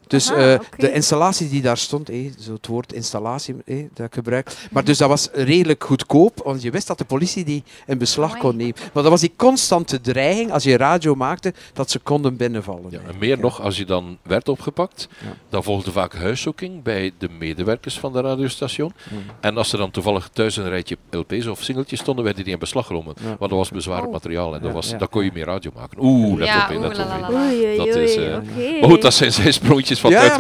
Dus 0.07 0.31
Aha, 0.33 0.53
eh, 0.53 0.59
de 0.77 0.93
installatie 0.93 1.49
die 1.49 1.63
daar 1.63 1.77
stond, 1.77 2.09
eh, 2.09 2.31
zo 2.39 2.53
het 2.53 2.67
woord 2.67 2.93
installatie 2.93 3.55
eh, 3.65 3.85
dat 3.95 4.07
ik 4.07 4.15
gebruik. 4.15 4.51
Maar 4.71 4.85
dus 4.85 4.99
dat 4.99 5.09
was 5.09 5.29
redelijk 5.33 5.85
goedkoop, 5.85 6.41
want 6.45 6.63
je 6.63 6.71
wist 6.71 6.87
dat 6.87 6.99
de 6.99 7.05
politie 7.05 7.45
die 7.45 7.63
in 7.87 7.99
beslag 7.99 8.29
Amai. 8.29 8.41
kon 8.43 8.57
nemen. 8.57 8.75
Maar 8.93 9.03
dat 9.03 9.13
was 9.13 9.21
die 9.21 9.33
constante 9.37 10.01
dreiging, 10.01 10.53
als 10.53 10.63
je 10.65 10.77
radio 10.77 11.15
maakte, 11.15 11.53
dat 11.73 11.91
ze 11.91 11.99
konden 11.99 12.37
binnenvallen. 12.37 12.91
Ja, 12.91 12.99
en 13.09 13.19
meer 13.19 13.37
ja. 13.37 13.43
nog, 13.43 13.61
als 13.61 13.77
je 13.77 13.85
dan 13.85 14.19
werd 14.23 14.49
opgepakt, 14.49 15.09
Ja. 15.25 15.27
dan 15.49 15.63
volgde 15.63 15.93
vaak 15.93 16.15
huiszoeking 16.15 16.83
bij 16.83 17.13
de 17.19 17.29
medewerkers 17.39 17.99
van 17.99 18.13
de 18.13 18.21
radiostation. 18.21 18.93
En 19.41 19.57
als 19.57 19.73
er 19.73 19.79
dan 19.79 19.91
toevallig 19.91 20.29
thuis 20.33 20.57
een 20.57 20.69
rijtje 20.69 20.97
LP's 21.11 21.47
of 21.47 21.63
singeltjes 21.63 22.01
stonden, 22.01 22.25
werden 22.25 22.45
die 22.45 22.53
in 22.53 22.59
beslag 22.59 22.87
genomen. 22.87 23.15
Ja. 23.21 23.27
Want 23.27 23.39
dat 23.41 23.51
was 23.51 23.71
bezwaarlijk 23.71 24.07
Oh. 24.07 24.13
materiaal 24.13 24.55
en 24.55 24.61
dat 24.61 24.69
Ja, 24.69 24.75
was, 24.75 24.91
ja, 24.91 24.99
dan 24.99 25.09
kon 25.09 25.25
je 25.25 25.31
meer 25.35 25.45
radio 25.45 25.71
maken. 25.75 25.99
Oeh, 26.01 26.39
let 26.39 26.49
Ja, 26.49 26.69
op. 26.77 27.31
Oei, 27.35 27.65
oei, 27.65 27.77
Dat 27.77 27.87
is, 27.87 28.17
eh, 28.17 28.35
oké. 28.35 28.81
Maar 28.81 28.91
goed, 28.91 29.03
dat 29.03 29.15
zijn 29.15 29.33
zijn 29.33 29.53
sprongjes 29.53 29.92
Ja, 30.01 30.11
ja, 30.11 30.37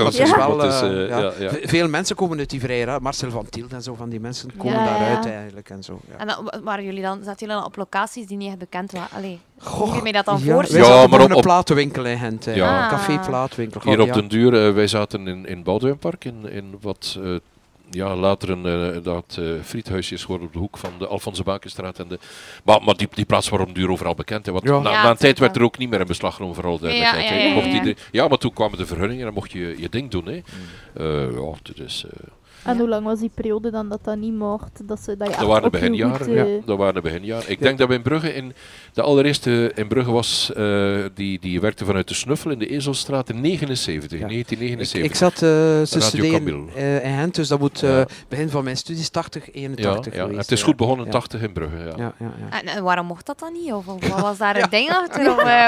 wel, 0.48 0.62
eh, 0.64 1.02
eh, 1.02 1.08
ja. 1.08 1.18
ja, 1.18 1.32
ja. 1.38 1.50
V- 1.50 1.68
Veel 1.68 1.88
mensen 1.88 2.16
komen 2.16 2.38
uit 2.38 2.50
die 2.50 2.60
vrije 2.60 2.84
raad. 2.84 3.00
Marcel 3.00 3.30
van 3.30 3.46
Tielt 3.48 3.72
en 3.72 3.82
zo 3.82 3.94
van 3.94 4.08
die 4.08 4.20
mensen 4.20 4.56
komen 4.56 4.78
Ja, 4.78 4.84
daaruit 4.84 5.26
eigenlijk 5.26 5.70
en 5.70 5.82
zo. 5.82 6.00
Ja. 6.10 6.16
En 6.18 6.26
dan, 6.26 6.52
waren 6.64 6.84
jullie 6.84 7.02
dan, 7.02 7.18
zaten 7.24 7.38
jullie 7.46 7.54
dan 7.54 7.64
op 7.64 7.76
locaties 7.76 8.26
die 8.26 8.36
niet 8.36 8.58
bekend 8.58 8.92
waren? 8.92 9.08
Allee, 9.16 9.38
Goh, 9.58 9.94
je 9.94 10.02
mij 10.02 10.12
dat 10.12 10.24
dan 10.24 10.38
ja, 10.44 10.52
voorstellen? 10.52 10.80
Wij 10.82 10.90
Ja, 10.90 10.96
zaten 10.96 11.10
maar 11.10 11.18
maar 11.18 11.26
op- 11.28 11.30
een 11.30 11.36
op- 11.36 11.42
platenwinkel 11.42 12.04
in 12.04 12.18
Gent. 12.18 12.44
hè. 12.44 12.52
Ja. 12.54 12.82
Ah. 12.84 12.88
Café 12.90 13.18
Plaatwinkel. 13.18 13.80
Hier 13.84 14.00
op 14.00 14.06
ja. 14.06 14.12
den 14.12 14.28
duur, 14.28 14.66
eh, 14.66 14.74
wij 14.74 14.86
zaten 14.86 15.26
in, 15.28 15.46
in 15.46 15.62
Boudewijnpark, 15.62 16.24
in, 16.24 16.48
in 16.50 16.74
wat 16.80 17.18
eh, 17.22 17.34
ja, 17.94 18.16
later 18.16 18.50
een 18.50 18.94
eh, 18.94 19.02
dat 19.02 19.36
eh, 19.38 19.44
friethuisje 19.64 20.14
is 20.14 20.22
geworden 20.22 20.46
op 20.46 20.52
de 20.52 20.58
hoek 20.58 20.78
van 20.78 20.92
de 20.98 21.06
Alfonse 21.06 21.42
Bakenstraat. 21.42 21.98
En 21.98 22.08
de, 22.08 22.18
maar 22.64 22.82
maar 22.82 22.96
die, 22.96 23.08
die 23.14 23.24
plaats 23.24 23.48
was 23.48 23.58
den 23.64 23.72
duur 23.74 23.90
overal 23.90 24.14
bekend. 24.14 24.46
Hè, 24.46 24.52
want 24.52 24.64
Ja. 24.64 24.78
na, 24.78 24.90
Ja, 24.90 25.02
na 25.02 25.10
een 25.10 25.16
tijd 25.16 25.38
werd 25.38 25.56
er 25.56 25.62
ook 25.62 25.78
niet 25.78 25.90
meer 25.90 26.00
in 26.00 26.06
beslag 26.06 26.34
genomen, 26.34 26.54
vooral 26.54 26.78
duidelijkheid. 26.78 27.28
Ja, 27.28 27.34
ja, 27.34 27.42
ja, 27.44 27.54
Mocht 27.54 27.66
ja. 27.66 27.72
iedereen- 27.72 27.96
ja, 28.10 28.28
maar 28.28 28.38
toen 28.38 28.52
kwamen 28.52 28.78
de 28.78 28.86
vergunningen 28.86 29.18
en 29.18 29.24
dan 29.24 29.34
mocht 29.34 29.52
je 29.52 29.74
je 29.78 29.88
ding 29.88 30.10
doen. 30.10 30.26
Hè. 30.26 30.40
Eh, 30.94 31.34
ja, 31.34 31.50
het 31.62 31.68
En 32.64 32.78
hoe 32.78 32.88
lang 32.88 33.04
was 33.04 33.18
die 33.20 33.30
periode 33.34 33.70
dan 33.70 33.88
dat 33.88 33.98
dat 34.02 34.16
niet 34.16 34.34
mocht? 34.34 34.88
Dat, 34.88 35.00
ze, 35.00 35.16
dat 35.16 35.30
je 35.30 35.36
dat 35.38 35.46
waren 35.46 35.62
de 35.62 35.70
beginjaren. 35.70 36.26
hoed, 36.26 36.36
eh, 36.36 36.66
Dat 36.66 36.78
waren 36.78 36.94
de 36.94 37.00
beginjaren. 37.00 37.50
Ik 37.50 37.58
Ja. 37.58 37.64
denk 37.64 37.78
dat 37.78 37.88
we 37.88 37.94
in 37.94 38.02
Brugge, 38.02 38.34
in, 38.34 38.52
de 38.92 39.02
allereerste 39.02 39.72
in 39.74 39.88
Brugge 39.88 40.10
was, 40.10 40.52
eh, 40.56 40.96
die, 41.14 41.38
die 41.40 41.60
werkte 41.60 41.84
vanuit 41.84 42.08
de 42.08 42.14
Snuffel 42.14 42.50
in 42.50 42.58
de 42.58 42.66
Ezelstraat 42.68 43.28
in 43.30 43.40
79, 43.40 44.18
Ja. 44.18 44.26
1979. 44.26 44.98
Ik, 44.98 45.04
ik 45.04 45.14
zat 45.14 45.32
eh 45.32 45.38
te 45.38 45.82
Radio 45.82 46.00
studeren 46.00 46.68
eh, 46.74 47.04
in 47.04 47.18
Gent, 47.18 47.34
dus 47.34 47.48
dat 47.48 47.58
moet 47.58 47.82
eh, 47.82 47.90
Ja. 47.90 48.06
begin 48.28 48.50
van 48.50 48.64
mijn 48.64 48.76
studies 48.76 49.08
80, 49.10 49.52
81 49.52 50.12
ja, 50.14 50.18
ja. 50.20 50.26
geweest. 50.26 50.40
Het 50.42 50.52
is 50.52 50.60
ja. 50.60 50.64
goed 50.66 50.76
begonnen, 50.76 51.04
Ja. 51.06 51.10
80 51.12 51.40
in 51.42 51.52
Brugge. 51.52 51.76
Ja. 51.76 51.84
Ja, 51.96 52.14
ja, 52.18 52.32
ja. 52.50 52.60
En, 52.60 52.66
en 52.66 52.82
waarom 52.82 53.06
mocht 53.06 53.26
dat 53.26 53.38
dan 53.38 53.52
niet? 53.52 53.72
Of, 53.72 53.84
wat 53.84 54.20
was 54.20 54.38
daar 54.38 54.56
een 54.62 54.70
ding 54.70 54.88
achter? 54.90 55.20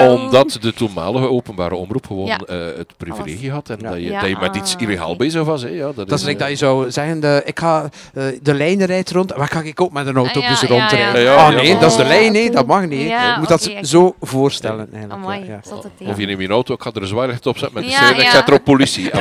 Omdat 0.15 0.57
de 0.61 0.73
toenmalige 0.73 1.29
openbare 1.29 1.75
omroep 1.75 2.05
gewoon 2.07 2.25
Ja. 2.25 2.37
eh, 2.39 2.77
het 2.77 2.93
privilegie 2.97 3.51
had 3.51 3.69
en 3.69 3.77
Ja. 3.81 3.89
dat, 3.89 3.97
je, 3.99 4.03
Ja, 4.09 4.19
dat 4.19 4.29
je 4.29 4.37
met 4.39 4.55
iets 4.55 4.75
ah, 4.75 4.81
illegaal 4.81 5.15
bezig 5.15 5.43
was. 5.43 5.61
Hè. 5.61 5.69
Ja, 5.69 5.85
dat, 5.91 5.95
Dat 6.09 6.19
is 6.19 6.25
eh, 6.25 6.37
dat 6.37 6.49
je 6.49 6.55
zou 6.55 6.84
zeggen, 6.87 7.19
de, 7.19 7.41
ik 7.45 7.59
ga, 7.59 7.89
eh, 8.13 8.23
de 8.41 8.53
lijn 8.53 8.85
rijdt 8.85 9.11
rond, 9.11 9.33
waar 9.33 9.47
ga 9.47 9.61
ik 9.61 9.81
ook 9.81 9.91
met 9.91 10.07
een 10.07 10.15
auto 10.15 10.39
Ah, 10.39 10.43
ja, 10.45 10.49
dus 10.49 10.61
ja, 10.61 10.67
rondrijden? 10.67 11.21
ja. 11.21 11.35
Ah 11.35 11.55
nee, 11.55 11.77
dat 11.77 11.91
is 11.91 11.97
de 11.97 12.03
lijn, 12.05 12.31
nee, 12.31 12.51
dat 12.51 12.65
mag 12.65 12.85
niet. 12.85 12.99
je 13.01 13.35
moet 13.39 13.47
dat 13.47 13.69
zo 13.81 14.15
voorstellen. 14.21 14.89
Amai, 15.09 15.59
Of 16.07 16.17
je 16.17 16.25
neemt 16.25 16.41
je 16.41 16.47
auto, 16.47 16.73
ik 16.73 16.81
ga 16.81 16.91
er 16.93 17.01
een 17.01 17.07
zwaarlicht 17.07 17.45
op 17.45 17.57
zetten 17.57 17.81
met 17.83 17.91
Ja, 17.91 18.13
de 18.13 18.21
ik 18.21 18.29
zet 18.29 18.47
erop 18.47 18.63
politie. 18.63 19.09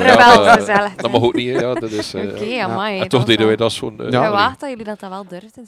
Dat, 0.97 1.11
mag 1.11 1.23
ook 1.23 1.35
niet. 1.35 1.61
Ja, 1.61 1.75
dat 1.75 1.91
is, 1.91 2.15
eh, 2.15 2.23
Oké, 2.23 2.61
amai. 2.63 2.99
En 3.01 3.09
toch 3.09 3.19
dat 3.21 3.29
deden 3.29 3.47
wij 3.47 3.57
dat 3.57 3.73
zo'n... 3.73 4.01
eh. 4.01 4.25
Gewaagd 4.25 4.61
dat 4.61 4.69
jullie 4.69 4.85
dat 4.85 5.01
dan 5.01 5.11
wel 5.11 5.25
durfden. 5.29 5.67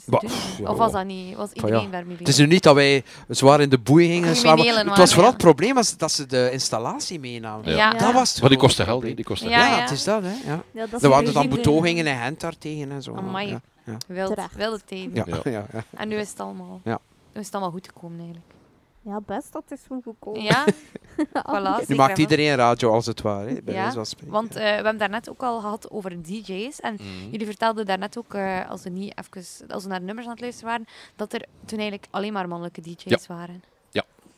Of 0.63 0.77
was 0.77 0.91
dat 0.91 1.05
niet? 1.05 1.35
Was 1.35 1.49
iedereen 1.53 1.81
ja. 1.81 1.87
daarmee 1.91 2.15
Het 2.19 2.27
is 2.27 2.37
nu 2.37 2.45
niet 2.47 2.63
dat 2.63 2.75
wij 2.75 3.03
zwaar 3.27 3.61
in 3.61 3.69
de 3.69 3.77
boeien 3.77 4.09
gingen 4.11 4.35
slaan, 4.35 4.57
maar 4.57 4.85
het 4.85 4.97
was 4.97 5.13
vooral 5.13 5.29
het 5.31 5.37
probleem 5.41 5.73
was 5.75 5.97
dat 5.97 6.11
ze 6.11 6.25
de 6.25 6.49
installatie 6.51 7.19
meenamen. 7.19 7.69
Ja. 7.69 7.75
Ja. 7.77 7.93
Dat 7.93 8.13
was 8.13 8.29
het 8.31 8.39
Maar 8.41 8.49
die 8.49 8.57
kosten 8.59 8.85
geld. 8.85 9.01
Die 9.01 9.23
kosten 9.23 9.49
Ja, 9.49 9.57
geld. 9.59 9.69
Ja, 9.69 9.75
ja. 9.75 9.81
het 9.81 9.91
is 9.91 10.03
dat, 10.03 10.21
hè. 10.23 10.55
Dat 10.73 10.87
is 10.93 11.03
Er 11.03 11.09
waren 11.09 11.33
dan 11.33 11.47
regime. 11.87 12.03
betogingen 12.03 12.07
in 12.07 12.19
Gent 12.27 12.39
daartegen 12.39 12.91
en 12.91 13.03
zo. 13.03 13.15
Amai. 13.15 13.47
Ja, 13.47 13.61
ja. 13.83 13.97
Wild, 14.07 14.39
wilde 14.55 14.79
tijden. 14.85 15.25
Ja, 15.25 15.39
Ja. 15.51 15.65
En 15.95 16.07
nu 16.07 16.15
is 16.15 16.29
het 16.29 16.39
allemaal, 16.39 16.81
Ja. 16.83 16.99
nu 17.33 17.39
is 17.39 17.45
het 17.45 17.55
allemaal 17.55 17.73
goed 17.73 17.87
gekomen 17.87 18.17
eigenlijk. 18.19 18.55
Ja, 19.01 19.21
best, 19.25 19.53
dat 19.53 19.63
is 19.71 19.79
goed 19.87 20.03
gekomen. 20.03 20.41
Ja, 20.43 20.65
voilà. 21.49 21.87
Nu 21.87 21.95
maakt 21.95 22.13
en 22.13 22.19
iedereen 22.19 22.55
radio 22.55 22.91
als 22.91 23.05
het 23.05 23.21
ware, 23.21 23.61
Ja. 23.65 23.93
Want 24.25 24.49
eh, 24.55 24.63
we 24.63 24.69
hebben 24.69 24.97
daarnet 24.97 25.29
ook 25.29 25.43
al 25.43 25.59
gehad 25.59 25.91
over 25.91 26.23
DJ's. 26.23 26.79
En 26.79 26.93
Mhm. 26.93 27.29
jullie 27.31 27.45
vertelden 27.45 27.85
daarnet 27.85 28.17
ook, 28.17 28.33
eh, 28.33 28.69
als, 28.69 28.83
we 28.83 28.89
niet 28.89 29.13
even, 29.17 29.67
als 29.69 29.83
we 29.83 29.89
naar 29.89 29.99
de 29.99 30.05
nummers 30.05 30.25
aan 30.27 30.33
het 30.33 30.41
luisteren 30.41 30.69
waren, 30.69 30.85
dat 31.15 31.33
er 31.33 31.41
toen 31.65 31.79
eigenlijk 31.79 32.07
alleen 32.11 32.33
maar 32.33 32.47
mannelijke 32.47 32.81
DJ's 32.81 33.27
waren. 33.27 33.63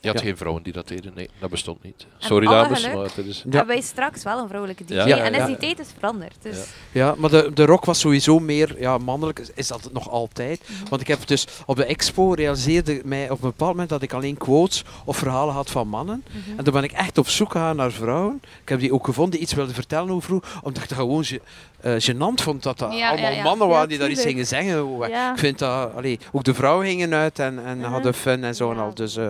Je 0.02 0.08
had 0.08 0.20
Ja. 0.20 0.26
geen 0.26 0.38
vrouwen 0.38 0.64
die 0.64 0.74
dat 0.74 0.88
deden. 0.88 1.12
Nee, 1.16 1.30
dat 1.40 1.50
bestond 1.50 1.84
niet. 1.84 2.06
En 2.20 2.28
Sorry 2.28 2.48
dames, 2.48 2.80
geluk. 2.82 2.96
maar 2.96 3.04
het 3.04 3.18
is... 3.18 3.44
Ja. 3.50 3.66
Wij 3.66 3.82
straks 3.82 4.24
wel 4.24 4.40
een 4.40 4.48
vrouwelijke 4.48 4.86
DJ. 4.86 4.94
Ja, 4.94 5.06
ja, 5.06 5.18
en 5.18 5.32
is 5.34 5.38
ja. 5.40 5.46
die 5.46 5.58
tijd 5.58 5.80
is 5.80 5.88
veranderd. 5.98 6.36
Dus 6.42 6.56
Ja. 6.92 7.06
Ja, 7.06 7.16
maar 7.18 7.30
de, 7.30 7.52
de 7.54 7.66
rock 7.66 7.86
was 7.86 8.00
sowieso 8.00 8.40
meer 8.40 8.76
ja, 8.80 8.98
mannelijk. 8.98 9.42
Is 9.56 9.68
dat 9.68 9.90
nog 9.94 10.10
altijd? 10.10 10.62
Mhm. 10.70 10.90
Want 10.90 11.02
ik 11.02 11.08
heb 11.08 11.28
dus 11.28 11.48
op 11.66 11.76
de 11.76 11.86
expo 11.86 12.32
realiseerde 12.34 13.02
mij 13.06 13.24
op 13.30 13.42
een 13.44 13.50
bepaald 13.50 13.72
moment 13.72 13.90
dat 13.90 14.02
ik 14.02 14.14
alleen 14.14 14.38
quotes 14.38 14.84
of 15.06 15.18
verhalen 15.18 15.54
had 15.54 15.70
van 15.70 15.88
mannen. 15.88 16.24
Mhm. 16.28 16.58
En 16.58 16.64
toen 16.64 16.74
ben 16.74 16.84
ik 16.84 16.92
echt 16.92 17.18
op 17.18 17.28
zoek 17.30 17.52
gegaan 17.52 17.76
naar 17.76 17.92
vrouwen. 17.92 18.42
Ik 18.62 18.70
heb 18.70 18.80
die 18.80 18.94
ook 18.94 19.06
gevonden 19.06 19.32
die 19.34 19.42
iets 19.42 19.54
wilden 19.54 19.74
vertellen 19.76 20.10
over 20.12 20.32
hoe, 20.32 20.42
omdat 20.64 20.84
ik 20.84 20.90
dat 20.90 20.98
gewoon 20.98 21.24
ge, 21.24 21.42
eh, 21.82 21.94
gênant 22.00 22.42
vond 22.44 22.64
dat 22.64 22.78
dat 22.80 22.94
Ja, 22.94 23.10
allemaal 23.10 23.30
ja, 23.32 23.36
ja. 23.38 23.44
mannen 23.44 23.68
waren 23.68 23.90
die 23.90 23.98
daar 23.98 24.10
iets 24.10 24.22
gingen 24.22 24.46
zeggen. 24.48 24.98
Ja. 25.10 25.32
Ik 25.32 25.40
vind 25.40 25.60
dat, 25.60 25.94
allee, 25.96 26.20
ook 26.32 26.44
de 26.44 26.54
vrouwen 26.54 26.86
gingen 26.88 27.14
uit 27.14 27.40
en, 27.40 27.66
en 27.66 27.78
Mhm. 27.78 27.92
hadden 27.92 28.14
fun 28.14 28.44
en 28.44 28.56
zo 28.56 28.70
en 28.72 28.76
Ja. 28.76 28.82
al. 28.84 28.94
Dus, 28.94 29.18
eh, 29.18 29.28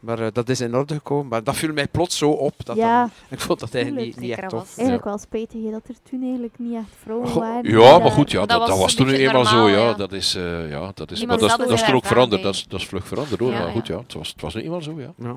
maar 0.00 0.18
eh, 0.18 0.26
dat 0.32 0.48
is 0.48 0.60
in 0.60 0.74
orde 0.76 0.94
gekomen. 0.94 1.26
Maar 1.28 1.44
dat 1.44 1.56
viel 1.56 1.72
mij 1.72 1.88
plots 1.88 2.18
zo 2.18 2.30
op. 2.30 2.54
Dat 2.64 2.76
Ja. 2.76 3.02
dat- 3.02 3.10
ik 3.38 3.40
vond 3.40 3.60
dat 3.60 3.74
eigenlijk 3.74 4.06
niet, 4.06 4.20
niet 4.20 4.30
echt 4.38 4.48
tof. 4.48 4.58
was. 4.60 4.74
Eigenlijk 4.76 5.04
wel 5.04 5.18
spijtig 5.18 5.62
hè, 5.64 5.70
dat 5.70 5.88
er 5.88 5.94
toen 6.10 6.22
eigenlijk 6.22 6.54
niet 6.58 6.74
echt 6.74 6.86
vrouwen 7.02 7.34
waren. 7.38 7.62
die 7.62 7.72
Ja, 7.78 7.98
maar 7.98 8.10
goed, 8.10 8.30
ja, 8.30 8.38
dat, 8.38 8.48
dat 8.48 8.58
dat 8.58 8.68
was 8.68 8.78
was 8.78 8.98
een 8.98 9.04
toen 9.06 9.14
eenmaal 9.14 9.44
zo. 9.46 9.68
Ja, 9.68 9.76
ja. 9.78 9.92
dat 9.94 10.12
is, 10.12 10.34
eh, 10.34 10.70
ja, 10.70 10.90
dat 10.94 11.10
is, 11.10 11.18
Niemand 11.18 11.40
maar 11.40 11.48
dat, 11.48 11.58
dat 11.58 11.70
is 11.78 11.84
toen 11.84 11.94
ook 11.94 12.06
veranderd. 12.06 12.42
Dat 12.42 12.54
is, 12.54 12.64
dat 12.68 12.80
is 12.80 12.86
vlug 12.86 13.06
veranderd 13.06 13.40
hoor. 13.40 13.52
Ja, 13.52 13.58
maar 13.58 13.70
goed, 13.72 13.86
ja, 13.86 13.98
het, 13.98 14.12
was, 14.14 14.28
het 14.28 14.40
was 14.40 14.54
nu 14.54 14.60
eenmaal 14.62 14.82
zo. 14.82 15.00
Ja. 15.00 15.36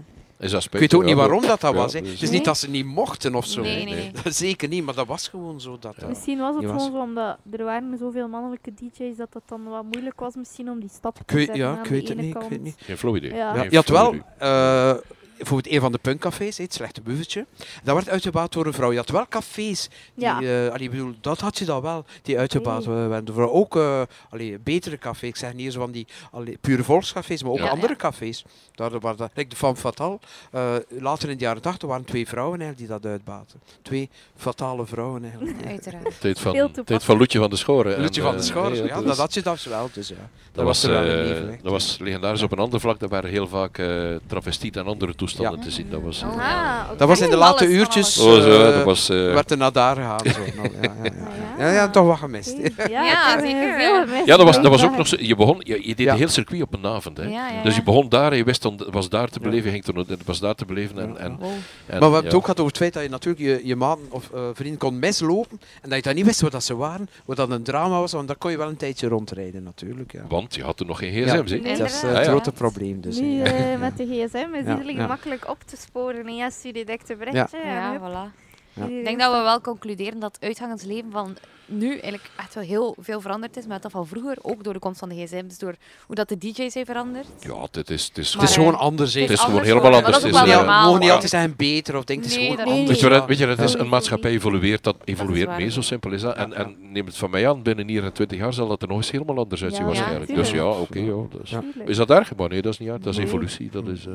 Ja. 0.52 0.58
Is 0.58 0.64
dat 0.64 0.74
Ik 0.74 0.80
weet 0.80 0.94
ook 0.94 1.04
niet 1.04 1.16
waarom 1.16 1.42
dat, 1.42 1.62
dat 1.62 1.72
ja, 1.74 1.78
was. 1.78 1.94
Hè. 1.94 2.00
dus- 2.02 2.10
Het 2.12 2.22
is 2.22 2.30
Nee. 2.30 2.38
niet 2.38 2.46
dat 2.46 2.58
ze 2.58 2.70
niet 2.70 2.86
mochten 2.86 3.36
of 3.36 3.46
zo. 3.46 3.62
Nee, 3.62 3.80
hè. 3.80 3.84
nee, 3.84 4.12
nee. 4.24 4.34
Zeker 4.34 4.68
niet, 4.68 4.84
maar 4.84 4.96
dat 4.96 5.08
was 5.08 5.28
gewoon 5.28 5.62
zo. 5.62 5.78
Dat, 5.80 5.96
dat- 6.00 6.10
Misschien 6.10 6.40
was 6.40 6.56
het 6.56 6.66
gewoon 6.66 6.92
zo 6.92 6.98
omdat 7.02 7.38
er 7.52 7.64
waren 7.64 7.98
zoveel 7.98 8.28
mannelijke 8.28 8.74
DJ's 8.74 9.18
dat 9.18 9.34
het 9.34 9.44
dan 9.46 9.64
wat 9.64 9.84
moeilijk 9.92 10.20
was 10.20 10.36
misschien 10.36 10.70
om 10.70 10.80
die 10.80 10.90
stap 10.94 11.18
te 11.26 11.38
zetten 11.40 11.56
ja, 11.58 11.80
ik 11.84 11.86
weet 11.90 12.08
het 12.08 12.18
niet. 12.18 12.36
Ik 12.36 12.42
weet 12.50 12.62
niet. 12.62 12.76
Geen 12.78 12.98
flauw 12.98 13.16
idee. 13.16 13.34
Ja. 13.34 13.38
Ja, 13.56 13.62
Geen 13.62 13.70
je 13.70 13.76
had 13.76 13.86
flauw 13.86 14.12
wel 14.12 14.22
eh, 14.38 14.96
bijvoorbeeld 15.44 15.76
een 15.76 15.82
van 15.82 15.92
de 15.92 15.98
punkcafés, 15.98 16.58
het 16.58 16.74
slechte 16.74 17.02
buffetje, 17.02 17.46
dat 17.84 17.96
werd 17.96 18.10
uitgebaat 18.10 18.52
door 18.52 18.66
een 18.66 18.74
vrouw. 18.74 18.92
Je 18.92 18.98
had 18.98 19.10
wel 19.10 19.26
cafés, 19.30 19.90
die, 20.16 20.26
Ja. 20.26 20.42
eh, 20.42 20.72
allee, 20.74 20.84
ik 20.86 20.90
bedoel, 20.92 21.14
dat 21.22 21.40
had 21.40 21.58
je 21.58 21.66
dan 21.66 21.82
wel, 21.82 22.06
die 22.22 22.38
uitgebaat 22.38 22.86
werden 22.86 23.26
door 23.26 23.36
vrouwen. 23.36 23.58
Ook 23.60 23.76
eh, 23.76 24.02
allee, 24.30 24.60
betere 24.60 24.98
cafés, 24.98 25.30
ik 25.30 25.36
zeg 25.36 25.54
niet 25.54 25.66
eens 25.66 25.76
van 25.76 25.92
die 25.92 26.08
allee, 26.32 26.58
pure 26.62 26.84
volkscafés, 26.84 27.44
maar 27.44 27.52
ook 27.52 27.58
Ja. 27.58 27.68
andere 27.70 27.88
Ja. 27.94 27.96
cafés. 27.96 28.46
Daar 28.76 29.00
waren 29.00 29.18
dat, 29.18 29.32
like 29.34 29.50
de 29.50 29.56
Femme 29.56 29.76
Fatale, 29.76 30.20
eh, 30.52 30.74
later 30.90 31.30
in 31.30 31.38
de 31.38 31.44
jaren 31.44 31.62
80 31.62 31.90
waren 31.90 32.06
twee 32.06 32.28
vrouwen 32.28 32.60
eigenlijk 32.62 32.90
die 32.90 33.00
dat 33.00 33.12
uitbaten. 33.12 33.60
Twee 33.82 34.10
fatale 34.36 34.86
vrouwen 34.86 35.24
eigenlijk. 35.24 35.66
Uiteraard. 35.68 36.20
Tijd 36.20 36.40
van, 36.40 36.72
tijd 36.86 37.04
van 37.04 37.18
Loetje 37.18 37.40
van 37.40 37.50
de 37.50 37.56
Schoren. 37.56 37.96
En, 37.96 38.14
van 38.14 38.38
de 38.38 38.70
nee, 38.70 38.84
ja, 38.84 38.96
dat 38.96 39.06
dat 39.06 39.18
had 39.18 39.34
je 39.34 39.42
dat 39.42 39.64
wel. 39.64 39.90
Dus, 39.94 40.08
ja. 40.08 40.16
Dat 40.52 40.66
was, 40.66 40.84
er 40.84 40.92
wel 40.92 41.02
leven, 41.02 41.50
hè. 41.50 41.56
dat 41.62 41.72
was 41.72 41.98
legendarisch 42.00 42.42
op 42.42 42.52
een 42.52 42.58
ander 42.60 42.80
vlak. 42.80 43.00
Daar 43.00 43.10
waren 43.10 43.30
heel 43.30 43.48
vaak 43.48 43.78
eh 43.78 44.16
travestiet 44.28 44.76
en 44.78 44.86
andere 44.86 45.16
toestanden 45.16 45.32
Ja. 45.42 45.54
te 45.58 45.72
zien. 45.72 45.88
Dat 45.90 46.02
was, 46.02 46.22
eh, 46.22 46.28
Oh. 46.28 46.90
Dat 46.98 47.08
was 47.08 47.22
in 47.22 47.30
de 47.30 47.36
late 47.36 47.66
uurtjes. 47.68 48.18
oh, 48.20 48.34
zo, 48.34 48.40
eh, 48.66 48.74
dat 48.76 48.84
was, 48.84 49.10
eh, 49.10 49.34
werd 49.34 49.52
er 49.52 49.58
naar 49.58 49.72
daar 49.72 49.96
gegaan. 49.96 50.20
Zo. 50.26 50.40
Nou, 50.56 50.70
ja, 50.82 50.90
ja, 51.04 51.12
ja. 51.58 51.66
Ja, 51.68 51.72
ja, 51.74 51.90
toch 51.90 52.06
wat 52.08 52.18
gemist. 52.18 52.56
Ja, 52.90 53.04
Ja, 53.04 53.40
zeker, 53.40 53.74
Veel 53.76 53.96
ja. 53.96 54.06
gemist, 54.06 54.26
ja, 54.26 54.38
dat 54.38 54.46
was, 54.46 54.56
dat 54.62 54.68
was 54.72 54.84
ook 54.86 54.98
nog 54.98 55.08
zo. 55.08 55.16
Je, 55.20 55.36
begon, 55.36 55.58
je, 55.60 55.88
je 55.88 55.96
deed 55.96 56.06
Ja. 56.06 56.12
een 56.12 56.18
heel 56.18 56.28
circuit 56.28 56.62
op 56.62 56.74
een 56.74 56.86
avond. 56.86 57.18
Hè. 57.18 57.24
Ja, 57.24 57.30
ja, 57.50 57.62
Dus 57.64 57.74
je 57.74 57.80
ja. 57.80 57.86
begon 57.86 58.10
daar 58.10 58.32
en 58.32 58.38
je 58.38 58.44
wist 58.44 58.62
dan, 58.62 58.74
het 58.78 58.88
was 58.94 59.10
daar 59.10 59.30
te 59.30 59.40
beleven. 59.40 59.66
Je 59.66 59.72
ging 59.72 59.84
toen, 59.84 59.98
het 60.08 60.26
was 60.26 60.40
daar 60.40 60.56
te 60.56 60.66
beleven. 60.66 60.98
En, 61.00 61.18
en, 61.18 61.38
Wow. 61.40 61.50
en, 61.50 61.60
Maar 61.88 61.98
we 62.00 62.04
hebben 62.04 62.14
het 62.24 62.32
ja. 62.32 62.38
ook 62.38 62.42
gehad 62.44 62.60
over 62.60 62.72
het 62.72 62.78
feit 62.78 62.94
dat 62.94 63.04
je 63.04 63.10
natuurlijk 63.10 63.44
je, 63.44 63.62
je 63.68 63.76
maat 63.76 63.98
of 64.10 64.30
eh, 64.34 64.42
vrienden 64.54 64.80
kon 64.80 65.00
mislopen 65.00 65.60
en 65.82 65.90
dat 65.90 65.98
je 65.98 66.04
dan 66.04 66.16
niet 66.16 66.26
wist 66.26 66.42
wat 66.42 66.52
dat 66.52 66.64
ze 66.64 66.76
waren, 66.76 67.10
wat 67.26 67.38
dat 67.38 67.50
een 67.50 67.64
drama 67.64 68.00
was, 68.00 68.12
want 68.12 68.28
dan 68.28 68.38
kon 68.38 68.52
je 68.52 68.58
wel 68.58 68.68
een 68.68 68.78
tijdje 68.78 69.08
rondrijden 69.08 69.64
natuurlijk. 69.64 70.12
Ja. 70.12 70.22
Want 70.30 70.56
je 70.56 70.64
had 70.64 70.78
toen 70.78 70.88
nog 70.88 70.98
geen 71.00 71.14
Ja. 71.14 71.26
gsm's. 71.26 71.52
hè? 71.52 71.58
Nee. 71.58 71.78
Dat 71.78 71.88
is 71.88 71.94
inderdaad. 71.94 72.02
het 72.02 72.12
Ja, 72.12 72.20
ja. 72.20 72.24
grote 72.28 72.52
probleem. 72.52 73.02
Dus, 73.02 73.20
nu 73.20 73.42
met 73.80 73.98
de 73.98 74.06
gsm 74.06 74.54
is 74.54 74.66
Ja, 74.66 74.72
iedereen 74.72 74.96
ja. 74.96 75.08
Makkelijk 75.30 75.50
op 75.50 75.64
te 75.66 75.76
sporen. 75.78 76.28
En 76.28 76.36
ja, 76.36 76.50
stuur 76.50 76.78
je 76.78 76.86
direct 76.86 77.10
een 77.10 77.18
berichtje. 77.18 77.58
en 77.58 77.70
Ja, 77.74 78.00
voilà. 78.00 78.42
Ja. 78.76 78.86
Ik 78.86 79.06
denk 79.06 79.20
dat 79.20 79.32
we 79.32 79.42
wel 79.42 79.62
concluderen 79.62 80.20
dat 80.20 80.34
het 80.36 80.44
uitgangsleven 80.44 81.12
van 81.12 81.38
nu 81.66 81.90
eigenlijk 81.92 82.30
echt 82.38 82.54
wel 82.54 82.64
heel 82.64 82.96
veel 83.00 83.22
veranderd 83.22 83.58
is, 83.58 83.66
maar 83.66 83.82
dat 83.82 83.92
van 83.92 84.08
vroeger, 84.08 84.38
ook 84.42 84.64
door 84.64 84.74
de 84.74 84.80
komst 84.80 85.00
van 85.00 85.10
de 85.10 85.16
gsm's, 85.26 85.58
door 85.58 85.76
hoe 86.06 86.16
dat 86.16 86.30
de 86.30 86.38
DJ's 86.38 86.74
zijn 86.74 86.86
veranderd. 86.86 87.28
Ja, 87.40 87.68
dit 87.72 87.90
is, 87.90 88.06
het 88.08 88.18
is 88.18 88.34
het 88.34 88.42
is 88.42 88.50
eh, 88.50 88.56
gewoon 88.56 88.78
anders. 88.78 89.14
Het 89.14 89.30
is 89.30 89.40
gewoon 89.40 89.62
helemaal 89.62 89.82
geworden, 89.92 90.14
anders. 90.14 90.24
Het 90.24 90.50
eh, 90.50 90.60
we 90.82 90.86
mogen 90.86 91.00
niet 91.00 91.10
altijd 91.12 91.30
zeggen 91.30 91.56
beter 91.56 91.98
of 91.98 92.04
denk 92.04 92.20
het 92.24 92.30
is 92.32 92.36
Nee, 92.38 92.44
gewoon 92.50 92.58
dat- 92.66 92.74
anders. 92.74 93.02
Weet 93.02 93.38
je, 93.38 93.46
weet 93.46 93.58
het 93.58 93.70
is 93.70 93.74
een 93.74 93.90
maatschappij 93.90 94.32
evolueert, 94.32 94.84
dat 94.84 94.96
evolueert 95.04 95.58
mee, 95.58 95.70
zo 95.72 95.82
simpel 95.82 96.12
is 96.12 96.22
dat. 96.22 96.36
En, 96.36 96.54
en 96.54 96.76
neem 96.80 97.06
het 97.06 97.18
van 97.18 97.30
mij 97.30 97.50
aan, 97.50 97.62
binnen 97.64 97.88
hier 97.88 98.04
en 98.04 98.14
20 98.14 98.38
jaar 98.38 98.54
zal 98.54 98.68
dat 98.68 98.82
er 98.82 98.88
nog 98.88 98.98
eens 98.98 99.12
helemaal 99.12 99.38
anders 99.38 99.64
uitzien 99.64 99.82
Ja, 99.82 99.88
waarschijnlijk. 99.88 100.30
ja, 100.30 100.36
dus 100.36 100.52
ja, 100.52 100.66
oké. 100.66 101.00
ja, 101.00 101.16
dus. 101.42 101.54
Is 101.86 101.98
dat 101.98 102.10
erg? 102.10 102.36
Maar 102.36 102.50
nee, 102.50 102.62
dat 102.62 102.74
is 102.74 102.80
niet 102.80 102.90
erg. 102.90 103.00
Dat 103.00 103.14
is 103.14 103.20
evolutie. 103.20 103.70
Dat 103.70 103.88
is, 103.88 104.06
eh, 104.06 104.14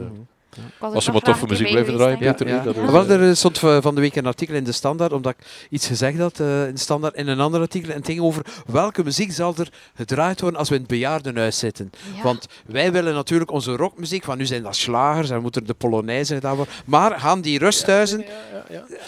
Ik 0.57 0.63
was 0.79 0.91
er 0.91 0.95
als 0.97 1.11
maar 1.11 1.21
toffe 1.21 1.47
muziek 1.47 1.71
blijven 1.71 1.97
draaien, 1.97 2.19
beter 2.19 2.49
Ja, 2.49 2.65
niet. 2.65 2.77
Is, 2.77 2.91
Wel, 2.91 3.07
eh, 3.07 3.29
er 3.29 3.37
stond 3.37 3.59
van 3.59 3.95
de 3.95 4.01
week 4.01 4.17
een 4.17 4.27
artikel 4.27 4.55
in 4.55 4.65
de 4.65 4.73
Standaard, 4.73 5.13
omdat 5.13 5.35
ik 5.39 5.47
iets 5.71 5.87
gezegd 5.87 6.19
had 6.19 6.41
eh, 6.41 6.67
in 6.67 6.75
de 6.75 6.81
Standaard, 6.81 7.15
in 7.15 7.29
een 7.29 7.41
ander 7.41 7.61
artikel. 7.61 7.91
En 7.91 7.97
het 7.97 8.07
ging 8.07 8.21
over 8.21 8.43
welke 8.67 9.05
muziek 9.05 9.33
zal 9.33 9.55
er 9.59 9.69
gedraaid 9.95 10.41
worden 10.41 10.59
als 10.59 10.69
we 10.69 10.75
in 10.75 10.81
het 10.81 10.91
bejaardenhuis 10.91 11.59
zitten. 11.59 11.91
Ja. 12.17 12.23
Want 12.23 12.47
wij 12.67 12.93
willen 12.93 13.15
natuurlijk 13.15 13.51
onze 13.51 13.77
rockmuziek, 13.77 14.25
van 14.25 14.39
nu 14.39 14.47
zijn 14.47 14.63
dat 14.63 14.77
slagers 14.77 15.31
en 15.31 15.41
moet 15.43 15.57
er 15.57 15.67
de 15.67 15.75
polonaise 15.75 16.35
gedaan 16.35 16.57
worden. 16.57 16.75
Maar 16.85 17.21
gaan 17.21 17.41
die 17.41 17.59
rusthuizen 17.59 18.25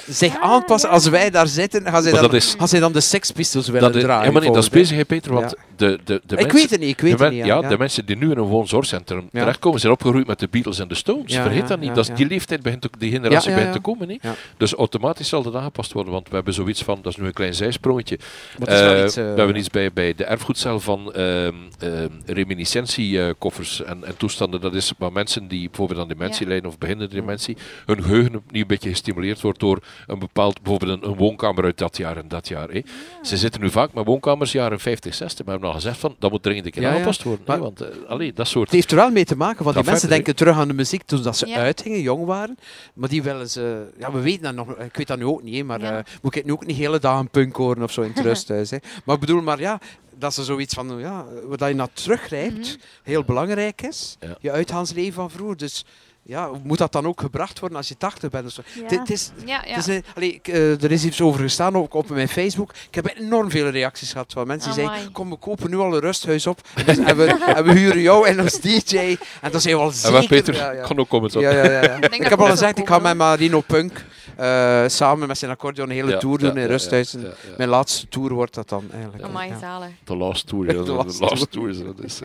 zich 0.09 0.33
Ja, 0.33 0.41
aanpassen 0.41 0.89
ja. 0.89 0.95
als 0.95 1.09
wij 1.09 1.31
daar 1.31 1.47
zitten? 1.47 1.83
Gaan 1.87 2.03
zij 2.03 2.13
Maar 2.13 2.21
dan, 2.23 2.35
is- 2.35 2.55
gaan 2.59 2.69
zij 2.69 2.81
dan 2.81 2.93
de 2.93 3.01
Sex 3.01 3.31
Pistols 3.31 3.67
willen 3.67 3.83
dat 3.83 3.95
is, 3.97 4.03
draaien? 4.03 4.25
ja, 4.27 4.31
maar 4.33 4.43
nee, 4.43 4.51
dat 4.53 4.63
is 4.63 4.69
bezig, 4.71 4.97
hè, 4.97 5.05
Peter. 5.05 5.33
Want 5.33 5.55
de, 5.77 5.99
de, 6.05 6.21
de? 6.27 6.35
Ik 6.37 6.41
mensen, 6.41 6.53
weet 6.61 6.71
het 6.71 6.81
niet, 6.81 6.89
ik 6.89 7.01
weet 7.01 7.19
de, 7.19 7.25
het 7.25 7.33
niet. 7.33 7.45
ja, 7.45 7.61
de 7.61 7.79
mensen 7.79 8.07
die 8.07 8.17
nu 8.17 8.31
in 8.31 8.37
een 8.39 8.45
woonzorgcentrum 8.45 9.29
Ja. 9.33 9.41
terechtkomen, 9.41 9.81
zijn 9.81 9.93
opgegroeid 9.93 10.27
met 10.27 10.39
de 10.39 10.49
Beatles 10.51 10.79
en 10.79 10.89
de 10.89 10.95
Stones. 10.95 11.30
Ja, 11.33 11.43
Vergeet 11.43 11.61
ja, 11.63 11.67
dat 11.67 11.79
niet. 11.79 11.89
ja, 11.89 11.95
dat 11.95 12.05
is, 12.05 12.11
ja. 12.11 12.17
die 12.17 12.27
leeftijd 12.27 12.63
begint 12.63 12.87
ook, 12.87 13.01
die 13.01 13.11
generatie 13.11 13.51
Ja, 13.51 13.57
ja, 13.57 13.63
begint 13.63 13.75
ja. 13.75 13.81
te 13.81 13.81
komen. 13.81 14.21
Dus 14.57 14.73
automatisch 14.75 15.29
zal 15.29 15.43
dat 15.43 15.55
aangepast 15.55 15.93
worden. 15.93 16.13
Want 16.13 16.29
we 16.29 16.35
hebben 16.35 16.55
zoiets 16.55 16.83
van, 16.83 16.99
dat 17.03 17.13
is 17.13 17.19
nu 17.19 17.27
een 17.27 17.33
klein 17.33 17.55
zijsprongetje. 17.55 18.19
Eh, 18.65 19.03
iets, 19.05 19.17
eh, 19.17 19.25
we 19.25 19.37
hebben 19.37 19.57
iets 19.57 19.71
bij, 19.71 19.93
bij 19.93 20.15
de 20.15 20.25
erfgoedcel 20.25 20.81
van 20.81 21.13
ehm 21.13 21.55
ehm, 21.79 22.09
reminiscentiekoffers 22.27 23.83
en, 23.83 24.05
en 24.05 24.17
toestanden. 24.17 24.61
Dat 24.61 24.75
is 24.75 24.93
waar 24.99 25.13
mensen 25.13 25.49
die 25.49 25.69
bijvoorbeeld 25.69 26.01
aan 26.01 26.09
dementie 26.09 26.43
Ja. 26.43 26.49
lijden 26.49 26.69
of 26.71 26.79
beginnende 26.79 27.15
dementie, 27.15 27.57
hun 27.87 28.03
geheugen 28.03 28.37
opnieuw 28.37 28.63
een 28.63 28.67
beetje 28.67 28.89
gestimuleerd 28.89 29.41
wordt 29.41 29.61
door 29.61 29.79
een 30.07 30.19
bepaald, 30.19 30.63
bijvoorbeeld 30.63 31.03
een, 31.03 31.09
een 31.11 31.17
woonkamer 31.17 31.65
uit 31.65 31.79
dat 31.79 31.97
jaar 31.97 32.17
en 32.17 32.29
dat 32.29 32.49
jaar. 32.49 32.69
Hè. 32.69 32.81
Ze 33.23 33.37
zitten 33.37 33.61
nu 33.61 33.71
vaak 33.71 33.93
met 33.93 34.05
woonkamers 34.05 34.53
jaren 34.53 34.81
50, 34.81 35.15
60, 35.15 35.39
maar 35.39 35.45
we 35.47 35.51
hebben 35.51 35.69
al 35.69 35.75
gezegd 35.75 35.99
van, 35.99 36.17
dat 36.19 36.31
moet 36.31 36.43
dringend 36.43 36.67
een 36.67 36.73
keer 36.73 36.87
aangepast 36.87 37.23
worden. 37.23 37.61
want 37.61 37.81
eh, 37.81 37.89
allee, 38.09 38.33
dat 38.33 38.49
soort... 38.49 38.65
Het 38.65 38.75
heeft 38.75 38.91
er 38.91 38.97
wel 38.97 39.11
mee 39.11 39.25
te 39.25 39.37
maken, 39.37 39.65
want 39.65 39.77
die 39.77 39.85
mensen 39.85 40.09
verder, 40.09 40.17
denken 40.17 40.37
terug 40.37 40.57
aan 40.57 40.69
de 40.69 40.75
muziek 40.75 41.03
toen 41.03 41.20
dat 41.23 41.37
ze 41.37 41.47
Ja. 41.47 41.57
uitgingen, 41.57 42.01
jong 42.01 42.25
waren. 42.25 42.59
Maar 42.95 43.09
die 43.09 43.23
willen 43.23 43.51
ze... 43.51 43.91
Ja, 43.99 44.13
we 44.13 44.21
weten 44.21 44.43
dat 44.43 44.55
nog... 44.67 44.77
Ik 44.79 44.97
weet 44.97 45.07
dat 45.07 45.19
nu 45.19 45.25
ook 45.25 45.43
niet, 45.43 45.65
maar 45.65 45.81
Ja. 45.81 45.99
eh, 45.99 46.05
moet 46.23 46.37
ik 46.37 46.45
nu 46.45 46.53
ook 46.53 46.67
niet 46.67 46.77
hele 46.77 46.99
dagen 46.99 47.29
punk 47.29 47.57
horen 47.57 47.83
of 47.83 47.93
zo 47.93 48.03
in 48.03 48.11
het 48.15 48.25
rusthuis. 48.31 48.71
Hè. 48.71 48.77
Maar 49.05 49.15
ik 49.15 49.21
bedoel, 49.21 49.43
maar 49.43 49.61
ja, 49.61 49.81
dat 50.19 50.35
ze 50.35 50.45
zoiets 50.45 50.75
van... 50.75 50.99
Ja, 50.99 51.25
wat 51.45 51.61
je 51.69 51.75
naar 51.75 51.93
teruggrijpt, 51.93 52.79
heel 53.03 53.25
belangrijk 53.25 53.83
is. 53.83 54.17
Ja. 54.21 54.37
Je 54.41 54.51
uitgaansleven 54.51 55.13
van 55.13 55.31
vroeger. 55.31 55.57
Dus 55.57 55.85
ja, 56.31 56.51
moet 56.63 56.79
dat 56.79 56.93
dan 56.93 57.07
ook 57.07 57.21
gebracht 57.21 57.59
worden 57.61 57.79
als 57.79 57.89
je 57.89 57.97
80 57.97 58.31
bent 58.31 58.47
of 58.47 58.53
zo? 58.53 58.63
Ja. 58.89 58.99
Het- 58.99 59.11
is... 59.11 59.31
Ja, 59.45 59.63
ja. 59.67 59.77
Is 59.77 59.87
een- 59.87 60.05
allee, 60.15 60.35
ik, 60.35 60.49
er 60.83 60.91
is 60.91 61.05
iets 61.05 61.21
over 61.21 61.41
gestaan 61.41 61.77
ook 61.77 61.95
op 61.95 62.09
mijn 62.09 62.29
Facebook. 62.29 62.73
Ik 62.89 62.95
heb 62.95 63.13
enorm 63.17 63.51
veel 63.51 63.69
reacties 63.69 64.13
gehad 64.13 64.33
van 64.33 64.47
mensen 64.47 64.71
die 64.73 64.81
Amai. 64.81 64.95
zeiden: 64.97 65.15
Kom, 65.19 65.31
we 65.31 65.37
kopen 65.37 65.71
nu 65.71 65.77
al 65.79 65.95
een 65.95 66.01
rusthuis 66.01 66.47
op. 66.47 66.61
En, 66.75 66.85
dus- 66.85 66.99
en, 66.99 67.17
we, 67.17 67.25
en 67.57 67.65
we 67.65 67.73
huren 67.73 68.01
jou 68.01 68.27
en 68.27 68.39
als 68.41 68.61
DJ. 68.61 69.17
En 69.41 69.51
dan 69.51 69.61
zijn 69.61 69.75
we 69.75 69.81
al 69.81 69.87
En 69.89 69.95
zeker. 69.95 70.13
waar 70.19 70.27
Peter, 70.27 70.55
ja, 70.55 70.71
ja. 70.71 70.83
kan 70.87 70.99
ook 70.99 71.09
komen. 71.09 71.31
zo. 71.31 71.41
Ja, 71.41 71.51
ja, 71.51 71.65
ja, 71.65 71.71
ja. 71.83 71.95
Ik 71.97 72.11
dat 72.21 72.29
heb 72.31 72.41
al 72.41 72.47
gezegd, 72.47 72.79
ik 72.79 72.87
ga 72.89 72.99
met 72.99 73.17
Marino 73.17 73.61
Punk 73.61 74.05
eh, 74.37 74.85
samen 74.87 75.29
met 75.29 75.39
zijn 75.39 75.51
accordeon 75.51 75.89
een 75.89 75.95
hele 75.95 76.11
Ja, 76.11 76.19
tour 76.19 76.39
doen 76.39 76.49
ja, 76.49 76.55
in 76.55 76.61
ja, 76.61 76.67
rusthuizen. 76.67 77.21
ja, 77.21 77.27
ja. 77.27 77.35
Mijn 77.57 77.69
laatste 77.69 78.09
tour 78.09 78.33
wordt 78.33 78.55
dat 78.55 78.69
dan 78.69 78.85
eigenlijk. 78.93 79.25
Amai, 79.25 79.53
ja. 79.61 79.89
De 80.05 80.17
last 80.17 80.47
tour. 80.47 80.67
ja, 80.77 80.83
De 80.83 80.93
last 81.19 81.51
tour. 81.51 81.69
is 81.69 81.83
dat. 81.83 81.97
Dus, 81.97 82.21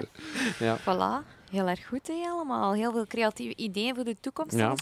eh, 0.59 0.73
Voilà. 0.81 1.33
Heel 1.51 1.67
erg 1.67 1.87
goed, 1.87 2.07
hè, 2.07 2.29
allemaal. 2.29 2.73
Heel 2.73 2.91
veel 2.91 3.07
creatieve 3.07 3.55
ideeën 3.55 3.95
voor 3.95 4.03
de 4.03 4.15
toekomst, 4.21 4.55
Ja. 4.57 4.73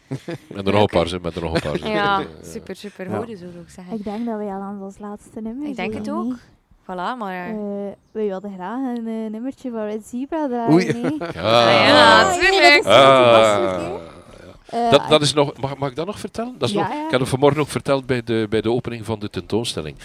met 0.54 0.66
een 0.66 0.86
paar 0.86 1.08
zijn, 1.08 1.22
met 1.22 1.40
nog 1.40 1.54
een 1.54 1.60
paar 1.60 1.78
zijn. 1.78 1.92
Ja, 1.92 2.22
super, 2.42 2.76
super 2.76 3.10
Ja. 3.10 3.10
zou 3.36 3.50
ik 3.50 3.68
zeggen. 3.68 3.94
Ik 3.98 4.04
denk 4.04 4.26
dat 4.26 4.36
wij 4.36 4.46
al 4.46 4.60
aan 4.60 4.82
ons 4.82 4.98
laatste 4.98 5.40
nummer 5.40 5.68
Ik 5.68 5.76
denk 5.76 5.94
het 5.94 6.10
ook. 6.10 6.34
Voilà, 6.82 7.16
maar... 7.18 7.46
Eh, 7.48 7.50
eh, 7.50 7.92
wij 8.12 8.26
wilden 8.26 8.52
graag 8.54 8.78
een 8.96 9.06
eh, 9.06 9.30
nummertje 9.30 9.70
van 9.70 9.84
Red 9.84 10.06
Zebra 10.06 10.66
Oei. 10.70 10.84
draaien. 10.86 11.18
nee? 11.18 11.28
Ja, 11.32 11.86
Ja, 11.86 12.30
nee, 12.30 12.38
tuurlijk. 12.40 12.82
dat 12.84 12.92
is 12.94 13.02
heel 13.02 13.22
toepasselijk, 13.22 13.82
hè. 13.82 13.88
Ah. 13.88 14.84
Eh, 14.84 14.90
Dat, 14.90 15.08
dat 15.08 15.22
is 15.22 15.32
nog, 15.32 15.56
mag, 15.60 15.76
mag 15.76 15.90
ik 15.90 15.96
dat 15.96 16.06
nog 16.06 16.18
vertellen? 16.18 16.54
Dat 16.58 16.68
is 16.68 16.74
Ja, 16.74 16.80
nog, 16.82 16.92
ja. 16.92 17.04
Ik 17.04 17.10
had 17.10 17.20
het 17.20 17.28
vanmorgen 17.28 17.60
ook 17.60 17.68
verteld 17.68 18.06
bij 18.06 18.22
de, 18.22 18.46
bij 18.50 18.60
de 18.60 18.70
opening 18.70 19.04
van 19.04 19.18
de 19.18 19.30
tentoonstelling. 19.30 19.96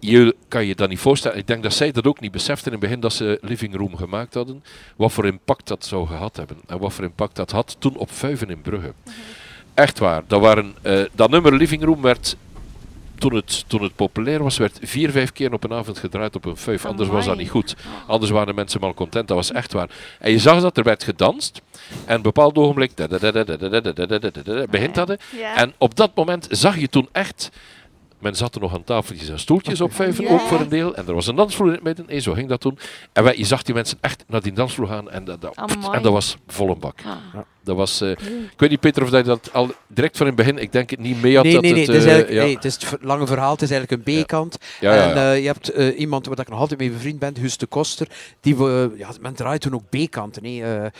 Je 0.00 0.36
kan 0.48 0.66
je 0.66 0.74
dat 0.74 0.88
niet 0.88 0.98
voorstellen. 0.98 1.38
Ik 1.38 1.46
denk 1.46 1.62
dat 1.62 1.72
zij 1.74 1.92
dat 1.92 2.06
ook 2.06 2.20
niet 2.20 2.32
beseften 2.32 2.66
in 2.66 2.72
het 2.72 2.80
begin 2.80 3.00
dat 3.00 3.12
ze 3.12 3.38
Living 3.42 3.76
Room 3.76 3.96
gemaakt 3.96 4.34
hadden. 4.34 4.64
Wat 4.96 5.12
voor 5.12 5.26
impact 5.26 5.68
dat 5.68 5.84
zou 5.84 6.06
gehad 6.06 6.36
hebben. 6.36 6.56
En 6.66 6.78
wat 6.78 6.92
voor 6.92 7.04
impact 7.04 7.36
dat 7.36 7.50
had 7.50 7.76
toen 7.78 7.96
op 7.96 8.12
Vuiven 8.12 8.50
in 8.50 8.60
Brugge. 8.60 8.92
Echt 9.74 9.98
waar. 9.98 10.22
Dat, 10.26 10.40
waren, 10.40 10.74
eh, 10.82 11.02
dat 11.12 11.30
nummer 11.30 11.56
Living 11.56 11.84
Room 11.84 12.02
werd, 12.02 12.36
toen 13.18 13.34
het, 13.34 13.64
toen 13.66 13.82
het 13.82 13.96
populair 13.96 14.42
was, 14.42 14.56
werd 14.58 14.78
vier, 14.82 15.10
vijf 15.10 15.32
keer 15.32 15.52
op 15.52 15.64
een 15.64 15.72
avond 15.72 15.98
gedraaid 15.98 16.36
op 16.36 16.44
een 16.44 16.56
vuif. 16.56 16.86
Anders 16.86 17.08
was 17.08 17.24
dat 17.24 17.36
niet 17.36 17.50
goed. 17.50 17.76
Anders 18.06 18.30
waren 18.30 18.46
de 18.46 18.52
mensen 18.54 18.80
mal 18.80 18.94
content. 18.94 19.28
Dat 19.28 19.36
was 19.36 19.52
echt 19.52 19.72
waar. 19.72 19.90
En 20.18 20.30
je 20.30 20.38
zag 20.38 20.60
dat 20.60 20.76
er 20.76 20.84
werd 20.84 21.04
gedanst. 21.04 21.62
En 21.90 21.96
op 22.00 22.08
een 22.08 22.22
bepaald 22.22 22.56
ogenblik 22.56 22.92
begint 24.70 24.94
dat. 24.94 25.16
En 25.54 25.72
op 25.78 25.96
dat 25.96 26.10
moment 26.14 26.46
zag 26.50 26.78
je 26.78 26.88
toen 26.88 27.08
echt. 27.12 27.50
Men 28.20 28.36
zat 28.36 28.54
er 28.54 28.60
nog 28.60 28.74
aan 28.74 28.84
tafeltjes 28.84 29.28
en 29.28 29.38
stoeltjes 29.38 29.80
op 29.80 29.92
vijven, 29.94 30.24
Ja. 30.24 30.30
ook 30.30 30.40
voor 30.40 30.60
een 30.60 30.68
deel. 30.68 30.94
En 30.94 31.06
er 31.06 31.14
was 31.14 31.26
een 31.26 31.36
dansvloer 31.36 31.66
in 31.68 31.74
het 31.74 31.82
midden. 31.82 32.08
En 32.08 32.22
zo 32.22 32.32
ging 32.32 32.48
dat 32.48 32.60
toen. 32.60 32.78
En 33.12 33.24
wij, 33.24 33.36
je 33.36 33.44
zag 33.44 33.62
die 33.62 33.74
mensen 33.74 33.98
echt 34.00 34.24
naar 34.28 34.42
die 34.42 34.52
dansvloer 34.52 34.86
gaan. 34.86 35.10
En 35.10 35.24
dat, 35.24 35.44
en 35.92 36.02
dat 36.02 36.12
was 36.12 36.36
volle 36.46 36.76
bak. 36.76 36.98
ah. 37.06 37.40
Dat 37.62 37.76
was, 37.76 38.00
eh, 38.00 38.10
ik 38.10 38.54
weet 38.56 38.70
niet, 38.70 38.80
Peter, 38.80 39.02
of 39.02 39.10
dat 39.10 39.20
je 39.20 39.30
dat 39.30 39.52
al 39.52 39.70
direct 39.86 40.16
van 40.16 40.26
in 40.26 40.32
het 40.36 40.46
begin, 40.46 40.62
ik 40.62 40.72
denk 40.72 40.90
het 40.90 40.98
niet 41.00 41.22
mee 41.22 41.34
had. 41.34 41.44
Nee, 41.44 41.52
dat 41.52 41.62
nee, 41.62 41.72
nee. 41.72 41.80
Het, 41.80 41.88
Het 41.92 41.96
is, 41.96 42.04
eh, 42.04 42.10
eigenlijk, 42.12 42.38
ja. 42.40 42.44
nee, 42.44 42.54
het 42.54 42.64
is 42.64 42.74
het 42.74 42.96
lange 43.02 43.26
verhaal. 43.26 43.52
Het 43.52 43.62
is 43.62 43.70
eigenlijk 43.70 44.08
een 44.08 44.22
B-kant. 44.24 44.58
Ja, 44.80 44.94
ja, 44.94 45.02
En 45.02 45.08
ja. 45.16 45.32
eh, 45.32 45.40
je 45.40 45.46
hebt 45.46 45.68
eh, 45.70 45.98
iemand 45.98 46.26
waar 46.26 46.38
ik 46.40 46.48
nog 46.48 46.58
altijd 46.58 46.80
mee 46.80 46.90
bevriend 46.90 47.18
ben, 47.18 47.36
Guus 47.36 47.56
de 47.56 47.66
Koster. 47.66 48.08
Die, 48.40 48.56
we 48.56 48.90
ja, 48.96 49.08
men 49.20 49.34
draait 49.34 49.60
toen 49.60 49.74
ook 49.74 49.88
B-kanten. 49.88 50.42
Eh, 50.42 50.84
eh, 50.84 50.90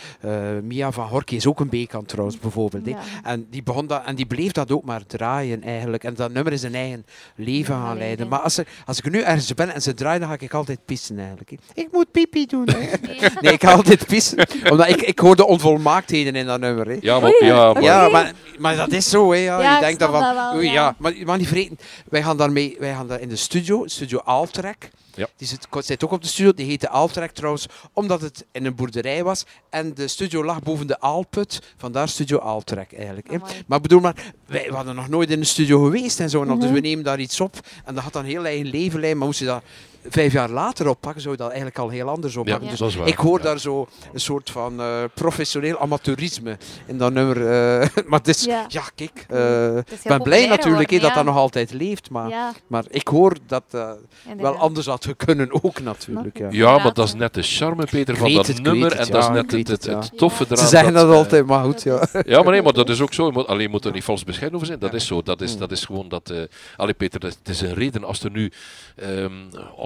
Mia 0.63 0.91
van 0.91 1.07
Horky 1.07 1.35
is 1.35 1.47
ook 1.47 1.59
een 1.59 1.69
B-kant 1.85 2.07
trouwens, 2.07 2.39
bijvoorbeeld. 2.39 2.87
En 3.23 3.47
die, 3.49 3.63
begon 3.63 3.87
dat, 3.87 4.01
en 4.05 4.15
die 4.15 4.25
bleef 4.25 4.51
dat 4.51 4.71
ook 4.71 4.83
maar 4.83 5.05
draaien 5.05 5.63
eigenlijk. 5.63 6.03
En 6.03 6.13
dat 6.13 6.31
nummer 6.33 6.53
is 6.53 6.61
zijn 6.61 6.75
eigen 6.75 7.05
leven 7.35 7.75
gaan 7.75 7.97
leiden. 7.97 8.27
Maar 8.27 8.39
als, 8.39 8.57
er, 8.57 8.67
als 8.85 8.97
ik 8.97 9.11
nu 9.11 9.21
ergens 9.21 9.53
ben 9.53 9.73
en 9.73 9.81
ze 9.81 9.93
draaien, 9.93 10.19
dan 10.19 10.29
ga 10.29 10.35
ik 10.39 10.53
altijd 10.53 10.79
pissen 10.85 11.17
eigenlijk. 11.19 11.51
Ik 11.73 11.87
moet 11.91 12.11
pipi 12.11 12.45
doen. 12.45 12.67
hè. 12.69 12.77
nee, 13.41 13.53
ik 13.53 13.63
ga 13.63 13.71
altijd 13.73 14.05
pissen. 14.07 14.47
Omdat 14.69 14.89
ik, 14.89 15.01
ik 15.01 15.19
hoor 15.19 15.35
de 15.35 15.45
onvolmaaktheden 15.45 16.35
in 16.35 16.45
dat 16.45 16.59
nummer. 16.61 16.87
Hè. 16.87 16.97
Ja, 17.01 17.19
maar, 17.19 17.43
ja, 17.43 17.73
maar 17.73 17.83
Ja, 17.83 18.09
maar, 18.09 18.33
maar 18.59 18.75
dat 18.75 18.91
is 18.91 19.09
zo, 19.09 19.31
hè. 19.31 19.37
Ja. 19.37 19.61
Ja, 19.61 19.69
je 19.69 19.75
ik 19.75 19.81
denkt 19.81 19.99
dan 19.99 20.09
snap 20.09 20.21
van, 20.23 20.35
dat 20.35 20.43
wel, 20.43 20.55
oei, 20.55 20.65
ja. 20.67 20.73
ja. 20.73 20.95
Maar 20.97 21.15
je 21.15 21.25
mag 21.25 21.37
niet 21.37 21.47
vergeten, 21.47 21.77
wij 22.09 22.23
gaan 22.23 22.37
daarmee, 22.37 22.75
wij 22.79 22.93
gaan 22.93 23.07
daar 23.07 23.19
in 23.21 23.29
de 23.29 23.35
studio, 23.35 23.87
studio 23.87 24.21
Aaltrek. 24.25 24.89
Ja. 25.15 25.27
Die 25.37 25.47
zit, 25.47 25.67
zit 25.79 26.03
ook 26.03 26.11
op 26.11 26.21
de 26.21 26.27
studio, 26.27 26.53
die 26.53 26.65
heette 26.65 26.89
Aaltrek 26.89 27.31
trouwens, 27.31 27.65
omdat 27.93 28.21
het 28.21 28.45
in 28.51 28.65
een 28.65 28.75
boerderij 28.75 29.23
was. 29.23 29.45
En 29.69 29.93
de 29.93 30.07
studio 30.07 30.43
lag 30.43 30.59
boven 30.63 30.87
de 30.87 30.99
Aalput, 30.99 31.61
vandaar 31.77 32.09
studio 32.09 32.39
Aaltrek 32.39 32.93
eigenlijk. 32.93 33.31
Hè. 33.31 33.37
Maar 33.67 33.77
ik 33.77 33.83
bedoel 33.83 33.99
maar, 33.99 34.15
wij 34.45 34.65
we 34.69 34.75
hadden 34.75 34.95
nog 34.95 35.07
nooit 35.09 35.29
in 35.29 35.39
de 35.39 35.45
studio 35.45 35.83
geweest 35.83 36.19
en 36.19 36.29
zo. 36.29 36.41
en 36.41 36.49
al, 36.49 36.55
Dus 36.55 36.65
Mhm. 36.65 36.73
we 36.73 36.79
nemen 36.79 37.03
daar 37.03 37.19
iets 37.19 37.39
op 37.39 37.55
en 37.85 37.93
dat 37.95 38.03
had 38.03 38.13
dan 38.13 38.23
heel 38.25 38.45
eigen 38.45 38.65
levenlijn. 38.69 39.17
Maar 39.17 39.27
moest 39.27 39.39
je 39.39 39.45
dat 39.45 39.63
vijf 40.09 40.33
jaar 40.33 40.49
later 40.49 40.87
oppakken, 40.87 41.21
zou 41.21 41.33
je 41.33 41.39
dat 41.39 41.47
eigenlijk 41.49 41.79
al 41.79 41.89
heel 41.89 42.09
anders 42.09 42.33
ja, 42.33 42.39
oppakken. 42.39 42.69
Dus 42.69 42.79
dat 42.79 42.89
is 42.89 42.95
waar. 42.95 43.07
ik 43.07 43.17
hoor 43.17 43.37
Ja. 43.37 43.43
daar 43.43 43.59
zo 43.59 43.87
een 44.13 44.19
soort 44.19 44.49
van 44.49 44.79
eh, 44.81 45.03
professioneel 45.13 45.77
amateurisme 45.79 46.57
in 46.85 46.97
dat 46.97 47.13
nummer. 47.13 47.37
eh, 47.37 47.87
maar 48.07 48.19
het 48.19 48.27
is, 48.27 48.43
ja, 48.45 48.65
Ja. 48.67 48.83
kijk, 48.95 49.25
eh, 49.29 49.73
Het 49.75 49.91
is 49.91 49.97
ik 49.97 50.07
ben 50.07 50.21
blij 50.21 50.47
natuurlijk 50.47 50.89
dat 50.91 51.01
ja. 51.01 51.13
dat 51.13 51.25
nog 51.25 51.35
altijd 51.35 51.73
leeft. 51.73 52.09
Maar, 52.09 52.29
Ja, 52.29 52.51
maar 52.67 52.83
ik 52.89 53.07
hoor 53.07 53.35
dat 53.47 53.63
eh, 53.71 53.91
wel 54.37 54.55
anders 54.57 54.85
had 54.85 55.07
kunnen 55.17 55.63
ook 55.63 55.81
natuurlijk. 55.81 56.37
Ja. 56.37 56.47
Ja, 56.51 56.77
maar 56.77 56.93
dat 56.93 57.07
is 57.07 57.13
net 57.13 57.33
de 57.33 57.41
charme, 57.41 57.85
Peter, 57.85 58.17
van 58.17 58.33
dat 58.33 58.47
het, 58.47 58.61
nummer. 58.61 58.89
het, 58.89 58.99
en 59.07 59.11
dat 59.11 59.21
is 59.21 59.27
ja, 59.27 59.31
net 59.33 59.67
het, 59.67 59.85
ja. 59.85 59.99
toffe 60.15 60.43
eraan. 60.45 60.57
Ze 60.57 60.67
zeggen 60.67 60.93
dat 60.93 61.09
eh, 61.09 61.15
altijd, 61.15 61.45
maar 61.45 61.63
goed. 61.63 61.81
Ja. 61.83 62.07
Ja, 62.25 62.41
maar 62.43 62.51
nee, 62.51 62.61
maar 62.61 62.73
dat 62.73 62.89
is 62.89 63.01
ook 63.01 63.13
zo. 63.13 63.29
Alleen 63.31 63.69
moet 63.69 63.85
er 63.85 63.91
niet 63.91 64.03
vals 64.03 64.23
bescheiden 64.23 64.55
over 64.55 64.67
zijn. 64.67 64.79
Dat 64.79 64.93
is 64.93 65.07
zo. 65.07 65.21
Dat 65.21 65.39
Mm. 65.39 65.45
is, 65.45 65.57
dat 65.57 65.71
is 65.71 65.85
gewoon 65.85 66.09
dat. 66.09 66.29
eh 66.29 66.41
allee, 66.77 66.93
Peter, 66.93 67.19
dat, 67.19 67.37
het 67.39 67.49
is 67.49 67.61
een 67.61 67.73
reden 67.73 68.03
als 68.03 68.23
er 68.23 68.31
nu 68.31 68.51
ehm, 68.95 69.31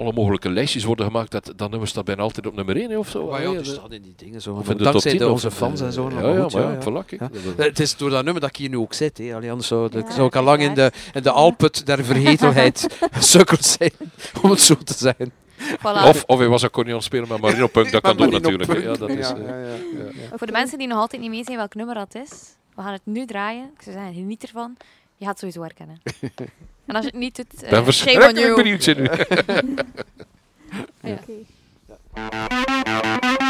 alle 0.06 0.14
mogelijke 0.14 0.50
lijstjes 0.50 0.84
worden 0.84 1.06
gemaakt. 1.06 1.30
Dat, 1.30 1.52
dat 1.56 1.70
nummer 1.70 1.88
staat 1.88 2.04
bijna 2.04 2.22
altijd 2.22 2.46
op 2.46 2.54
nummer 2.54 2.76
1 2.76 2.98
of 2.98 3.08
zo. 3.08 3.26
Maar 3.30 3.42
ja, 3.42 3.52
de- 3.52 3.64
staat 3.64 3.92
in 3.92 4.02
die 4.02 4.14
dingen 4.16 4.42
zo. 4.42 4.54
of 4.54 4.68
in 4.70 4.76
de 4.76 4.82
Dankzij 4.82 5.10
top 5.10 5.10
10 5.10 5.18
de, 5.18 5.26
of- 5.26 5.32
onze 5.32 5.50
fans 5.50 5.80
en 5.80 5.92
zo. 5.92 6.08
Ja, 6.08 6.14
maar 6.14 6.24
ja, 6.36 6.42
goed, 6.42 6.52
maar 6.52 6.62
ja, 6.62 6.68
ja, 6.68 6.74
ja. 6.74 6.80
voilà, 7.02 7.06
kijk. 7.06 7.20
Ja. 7.20 7.28
Dat- 7.32 7.56
dat- 7.56 7.66
Het 7.66 7.80
is 7.80 7.96
door 7.96 8.10
dat 8.10 8.22
nummer 8.24 8.40
dat 8.40 8.50
ik 8.50 8.56
hier 8.56 8.68
nu 8.68 8.76
ook 8.76 8.94
zit. 8.94 9.18
Hè. 9.18 9.34
Allee, 9.34 9.50
anders 9.50 9.68
zou, 9.68 9.88
Ja. 9.92 10.10
zou 10.10 10.26
ik 10.26 10.36
al 10.36 10.42
lang 10.42 10.62
in 10.62 10.74
de, 10.74 10.92
in 11.12 11.22
de 11.22 11.30
Alput 11.30 11.86
der 11.86 12.04
vergetelheid 12.04 12.86
gesukkeld 13.10 13.64
zijn, 13.64 13.92
om 14.42 14.50
het 14.50 14.60
zo 14.60 14.74
te 14.74 14.94
zeggen. 14.94 15.32
Voilà. 15.78 16.08
Of, 16.08 16.24
of 16.26 16.38
hij 16.38 16.48
was 16.48 16.64
accordeon 16.64 17.02
spelen 17.02 17.28
met 17.28 17.40
Marino 17.40 17.66
Punk, 17.66 17.92
dat 17.92 18.02
kan 18.02 18.16
Maar 18.16 18.26
ook 18.26 18.32
niet 18.32 18.46
op 18.46 18.50
natuurlijk. 18.56 18.80
Ja, 18.82 18.86
punt. 18.86 18.98
dat 18.98 19.08
is, 19.08 19.28
Ja, 19.28 19.36
eh, 19.36 19.48
ja, 19.48 19.56
ja, 19.58 20.04
ja. 20.30 20.36
Voor 20.36 20.46
de 20.46 20.52
mensen 20.52 20.78
die 20.78 20.86
nog 20.86 20.98
altijd 20.98 21.22
niet 21.22 21.30
mee 21.30 21.44
zijn 21.44 21.56
welk 21.56 21.74
nummer 21.74 21.94
dat 21.94 22.14
is, 22.14 22.30
we 22.74 22.82
gaan 22.82 22.92
het 22.92 23.00
nu 23.04 23.26
draaien. 23.26 23.64
Ik 23.76 23.82
zou 23.82 23.96
zeggen, 23.96 24.14
geniet 24.14 24.42
ervan. 24.42 24.76
Je 25.16 25.24
gaat 25.24 25.28
het 25.28 25.38
sowieso 25.38 25.62
herkennen. 25.62 26.00
en 26.86 26.94
als 26.94 27.04
je 27.04 27.10
het 27.10 27.20
niet 27.20 27.36
doet, 27.36 27.52
Ik 27.52 27.60
eh 27.62 27.70
ben 27.70 27.84
verschrikkelijk 27.84 28.54
benieuwd 28.56 28.86
nu. 28.96 29.06
oké. 31.12 31.32
Tranquilizers 32.22 33.45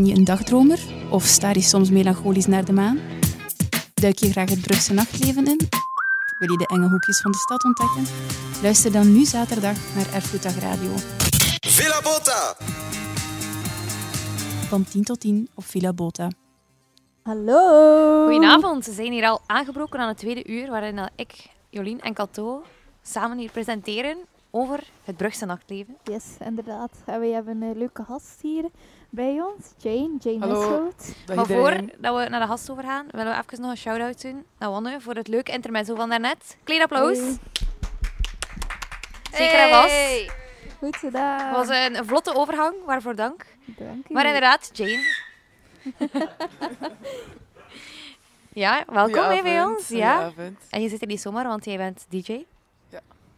Ben 0.00 0.08
je 0.08 0.14
een 0.14 0.24
dagdromer 0.24 0.80
of 1.10 1.24
staar 1.24 1.54
je 1.54 1.62
soms 1.62 1.90
melancholisch 1.90 2.46
naar 2.46 2.64
de 2.64 2.72
maan? 2.72 2.98
Duik 3.94 4.18
je 4.18 4.30
graag 4.30 4.50
het 4.50 4.60
Brugse 4.60 4.92
nachtleven 4.92 5.46
in? 5.46 5.68
Wil 6.38 6.50
je 6.50 6.58
de 6.58 6.66
enge 6.66 6.88
hoekjes 6.88 7.20
van 7.20 7.30
de 7.30 7.38
stad 7.38 7.64
ontdekken? 7.64 8.04
Luister 8.62 8.92
dan 8.92 9.12
nu 9.12 9.24
zaterdag 9.24 9.76
naar 9.94 10.14
Erfgoeddag 10.14 10.58
Radio. 10.58 10.90
Villa 11.60 12.00
Bota. 12.02 12.56
Van 14.68 14.84
10 14.84 15.04
tot 15.04 15.20
10 15.20 15.48
op 15.54 15.64
Villa 15.64 15.92
Bota. 15.92 16.28
Hallo. 17.22 18.24
Goedenavond, 18.24 18.86
we 18.86 18.92
zijn 18.92 19.12
hier 19.12 19.28
al 19.28 19.40
aangebroken 19.46 20.00
aan 20.00 20.08
het 20.08 20.18
tweede 20.18 20.46
uur, 20.46 20.70
waarin 20.70 21.10
ik, 21.16 21.48
Jolien 21.70 22.00
en 22.00 22.14
Cato 22.14 22.62
samen 23.02 23.38
hier 23.38 23.50
presenteren 23.50 24.16
over 24.50 24.90
het 25.04 25.16
Brugse 25.16 25.46
nachtleven. 25.46 25.96
Yes, 26.04 26.24
inderdaad. 26.44 26.90
En 27.06 27.20
we 27.20 27.26
hebben 27.26 27.62
een 27.62 27.78
leuke 27.78 28.04
gast 28.04 28.38
hier 28.42 28.64
bij 29.10 29.40
ons. 29.40 29.74
Jane, 29.76 30.16
Jane. 30.18 30.38
Dag 31.24 31.36
maar 31.36 31.46
voordat 31.46 32.14
we 32.16 32.28
naar 32.28 32.40
de 32.40 32.46
gast 32.46 32.70
overgaan, 32.70 33.06
willen 33.10 33.32
we 33.32 33.42
even 33.42 33.60
nog 33.60 33.70
een 33.70 33.76
shout-out 33.76 34.22
doen 34.22 34.44
naar 34.58 34.70
Wanne 34.70 35.00
voor 35.00 35.14
het 35.14 35.28
leuke 35.28 35.52
intermezzo 35.52 35.94
van 35.94 36.08
daarnet. 36.08 36.56
Klein 36.64 36.82
applaus. 36.82 37.18
Hey. 37.18 37.38
Zeker 39.32 39.58
en 39.58 39.70
vast. 39.70 40.32
Goed 40.78 40.96
gedaan. 40.96 41.46
Het 41.46 41.56
was 41.56 41.68
een, 41.68 41.96
een 41.96 42.06
vlotte 42.06 42.34
overgang, 42.34 42.74
waarvoor 42.84 43.14
dank. 43.14 43.46
Dank 43.64 44.08
u. 44.08 44.12
Maar 44.12 44.26
inderdaad, 44.26 44.70
Jane. 44.72 45.28
ja, 48.52 48.84
welkom 48.86 49.42
bij 49.42 49.62
ons. 49.62 49.88
Ja. 49.88 50.32
En 50.70 50.82
je 50.82 50.88
zit 50.88 51.00
er 51.00 51.06
niet 51.06 51.20
zomaar, 51.20 51.46
want 51.46 51.64
jij 51.64 51.76
bent 51.76 52.06
DJ. 52.08 52.44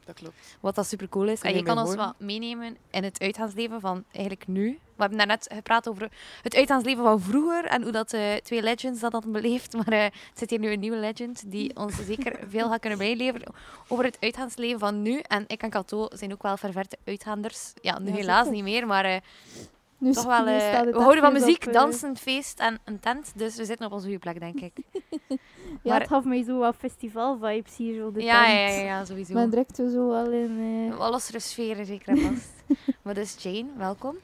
Dat 0.04 0.14
klopt. 0.14 0.56
Wat 0.60 0.74
dat 0.74 0.86
super 0.86 1.08
cool 1.08 1.28
is. 1.28 1.40
Kun 1.40 1.50
En 1.50 1.56
je 1.56 1.62
kan 1.62 1.78
ons 1.78 1.94
wat 1.94 2.14
meenemen 2.18 2.76
in 2.90 3.04
het 3.04 3.20
uitgaansleven 3.20 3.80
van 3.80 4.04
eigenlijk 4.10 4.46
nu. 4.46 4.78
We 4.94 5.08
hebben 5.08 5.18
daarnet 5.18 5.48
gepraat 5.54 5.88
over 5.88 6.10
het 6.42 6.54
uitgaansleven 6.54 7.04
van 7.04 7.20
vroeger 7.20 7.64
en 7.64 7.82
hoe 7.82 7.92
dat 7.92 8.12
eh, 8.12 8.34
twee 8.34 8.62
legends 8.62 9.00
dat 9.00 9.12
hadden 9.12 9.32
beleefd. 9.32 9.72
Maar 9.84 9.92
eh, 9.92 10.04
er 10.04 10.12
zit 10.34 10.50
hier 10.50 10.58
nu 10.58 10.72
een 10.72 10.80
nieuwe 10.80 10.96
legend 10.96 11.50
die 11.50 11.76
ons 11.76 11.94
zeker 12.06 12.38
veel 12.48 12.68
gaat 12.68 12.80
kunnen 12.80 12.98
bijleveren 12.98 13.54
over 13.88 14.04
het 14.04 14.16
uitgaansleven 14.20 14.78
van 14.78 15.02
nu. 15.02 15.18
En 15.18 15.44
ik 15.46 15.62
en 15.62 15.70
Cato 15.70 16.08
zijn 16.12 16.32
ook 16.32 16.42
wel 16.42 16.56
ververte 16.56 16.98
uitgaanders. 17.04 17.72
Ja, 17.80 17.98
nu 17.98 18.08
Ja, 18.08 18.14
helaas 18.14 18.48
niet 18.48 18.62
meer, 18.62 18.86
maar 18.86 19.04
eh, 19.04 19.16
Nu 20.02 20.12
toch 20.12 20.24
wel... 20.24 20.44
nu 20.44 20.50
eh, 20.50 20.58
staat 20.68 20.84
het 20.84 20.94
we 20.94 21.00
houden 21.00 21.22
van 21.22 21.32
muziek, 21.32 21.62
op, 21.62 21.66
eh, 21.68 21.72
dansen, 21.72 22.16
feest 22.16 22.60
en 22.60 22.78
een 22.84 23.00
tent. 23.00 23.32
Dus 23.36 23.56
we 23.56 23.64
zitten 23.64 23.86
op 23.86 23.92
onze 23.92 24.04
goede 24.04 24.18
plek, 24.18 24.40
denk 24.40 24.60
ik. 24.60 24.72
Ja, 25.82 25.90
maar- 25.90 26.00
het 26.00 26.08
gaf 26.08 26.24
mij 26.24 26.42
zo 26.42 26.58
wat 26.58 26.74
festival-vibes 26.78 27.76
hier, 27.76 27.94
zo 27.94 28.12
de 28.12 28.22
Ja, 28.22 28.44
tent. 28.44 28.56
ja, 28.58 28.66
ja, 28.68 28.82
ja, 28.84 29.04
sowieso. 29.04 29.34
Men 29.34 29.50
direct 29.50 29.76
zo 29.76 30.08
wel 30.08 30.32
in... 30.32 30.88
eh, 30.92 30.98
Wel 30.98 31.10
lossere 31.10 31.38
sferen, 31.40 31.86
zeker 31.86 32.08
en 32.08 32.18
vast. 32.18 32.78
maar 33.02 33.14
dus 33.14 33.36
Jane, 33.38 33.66
welkom. 33.76 34.16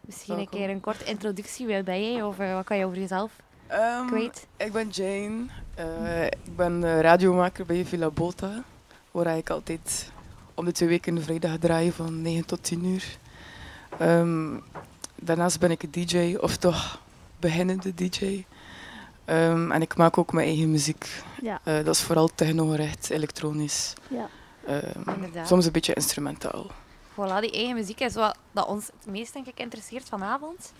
Misschien 0.00 0.34
Welkom. 0.36 0.54
een 0.54 0.60
keer 0.60 0.74
een 0.74 0.80
korte 0.80 1.04
introductie. 1.04 1.66
Wie 1.66 1.82
ben 1.82 2.12
jij 2.12 2.22
of 2.22 2.36
wat 2.36 2.64
kan 2.64 2.76
je 2.76 2.84
over 2.84 2.98
jezelf 2.98 3.32
Ehm, 3.66 4.06
kwijt? 4.06 4.46
ik 4.56 4.72
ben 4.72 4.88
Jane. 4.88 5.46
Eh, 5.74 6.24
ik 6.24 6.56
ben 6.56 6.84
eh, 6.84 7.00
radiomaker 7.00 7.66
bij 7.66 7.84
Villa 7.84 8.10
Bota. 8.10 8.62
Waar 9.10 9.36
ik 9.36 9.50
altijd 9.50 10.12
om 10.54 10.64
de 10.64 10.72
twee 10.72 10.88
weken 10.88 11.22
vrijdag 11.22 11.58
draai 11.58 11.92
van 11.92 12.22
9 12.22 12.46
tot 12.46 12.62
10 12.62 12.84
uur. 12.84 13.16
Ehm, 13.98 14.54
daarnaast 15.24 15.60
ben 15.60 15.70
ik 15.70 15.82
een 15.82 15.90
DJ, 15.90 16.34
of 16.40 16.56
toch 16.56 17.00
beginnende 17.40 17.94
DJ. 17.94 18.44
Ehm, 19.24 19.70
en 19.72 19.82
ik 19.82 19.96
maak 19.96 20.18
ook 20.18 20.32
mijn 20.32 20.46
eigen 20.46 20.70
muziek. 20.70 21.22
Ja. 21.42 21.60
Eh, 21.62 21.74
dat 21.84 21.94
is 21.94 22.00
vooral 22.02 22.30
technogericht, 22.34 23.10
elektronisch. 23.10 23.92
Ja. 24.08 24.28
Ehm, 24.66 25.44
soms 25.46 25.66
een 25.66 25.72
beetje 25.72 25.94
instrumentaal. 25.94 26.66
Voilà, 27.12 27.40
die 27.40 27.52
eigen 27.52 27.74
muziek 27.74 28.00
is 28.00 28.14
wat 28.14 28.36
dat 28.52 28.66
ons 28.66 28.86
het 28.86 29.06
meest 29.12 29.32
denk 29.32 29.46
ik 29.46 29.60
interesseert 29.60 30.08
vanavond. 30.08 30.72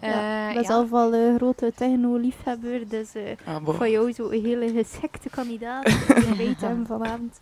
ja, 0.00 0.06
Eh, 0.08 0.48
ik 0.48 0.54
ben 0.54 0.62
ja. 0.62 0.68
zelf 0.68 0.92
al 0.92 1.14
een 1.14 1.36
grote 1.36 1.72
techno-liefhebber, 1.76 2.88
dus 2.88 3.08
Ah, 3.44 3.56
van 3.76 3.90
jou 3.90 4.12
zo 4.12 4.30
een 4.30 4.44
hele 4.44 4.72
geschikte 4.72 5.28
kandidaat 5.28 5.84
te 5.84 6.34
hebben 6.36 6.86
vanavond. 6.96 7.38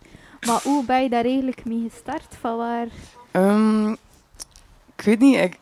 Maar 0.47 0.61
hoe 0.63 0.85
ben 0.85 1.03
je 1.03 1.09
daar 1.09 1.25
eigenlijk 1.25 1.65
mee 1.65 1.89
gestart? 1.91 2.35
Van 2.39 2.57
waar? 2.57 2.87
Ehm, 3.31 3.91
ik 4.95 5.01
weet 5.03 5.19
niet. 5.19 5.35
Ik, 5.35 5.57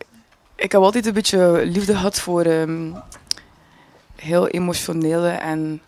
ik 0.55 0.71
heb 0.71 0.81
altijd 0.81 1.05
een 1.05 1.13
beetje 1.13 1.65
liefde 1.65 1.95
gehad 1.95 2.19
voor 2.19 2.41
ehm, 2.41 2.91
heel 4.15 4.47
emotionele 4.47 5.29
en 5.29 5.81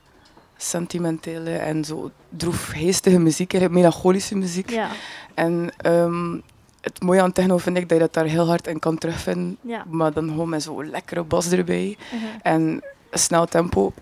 sentimentele 0.58 1.52
en 1.52 1.86
zo 1.86 2.12
droefgeestige 2.30 3.20
muziek, 3.20 3.70
melancholische 3.70 4.36
muziek. 4.36 4.70
Ja, 4.70 4.90
En 5.34 5.70
ehm, 5.78 6.40
het 6.82 7.02
mooie 7.02 7.22
aan 7.22 7.32
techno 7.32 7.58
vind 7.58 7.78
ik 7.78 7.90
dat 7.90 7.98
je 7.98 8.04
dat 8.04 8.14
daar 8.14 8.26
heel 8.26 8.48
hard 8.48 8.68
in 8.68 8.80
kan 8.80 8.98
terugvinden, 8.98 9.58
ja. 9.62 9.86
maar 9.90 10.14
dan 10.14 10.28
gewoon 10.28 10.50
met 10.50 10.64
zo'n 10.64 10.90
lekkere 10.90 11.24
bas 11.24 11.52
erbij 11.52 11.98
uh-huh. 12.14 12.30
en 12.42 12.62
een 13.10 13.20
snel 13.20 13.46
tempo. 13.46 13.94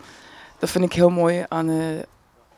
Dat 0.59 0.69
vind 0.69 0.85
ik 0.85 0.93
heel 0.93 1.09
mooi 1.09 1.45
aan, 1.47 1.69
eh, 1.69 1.97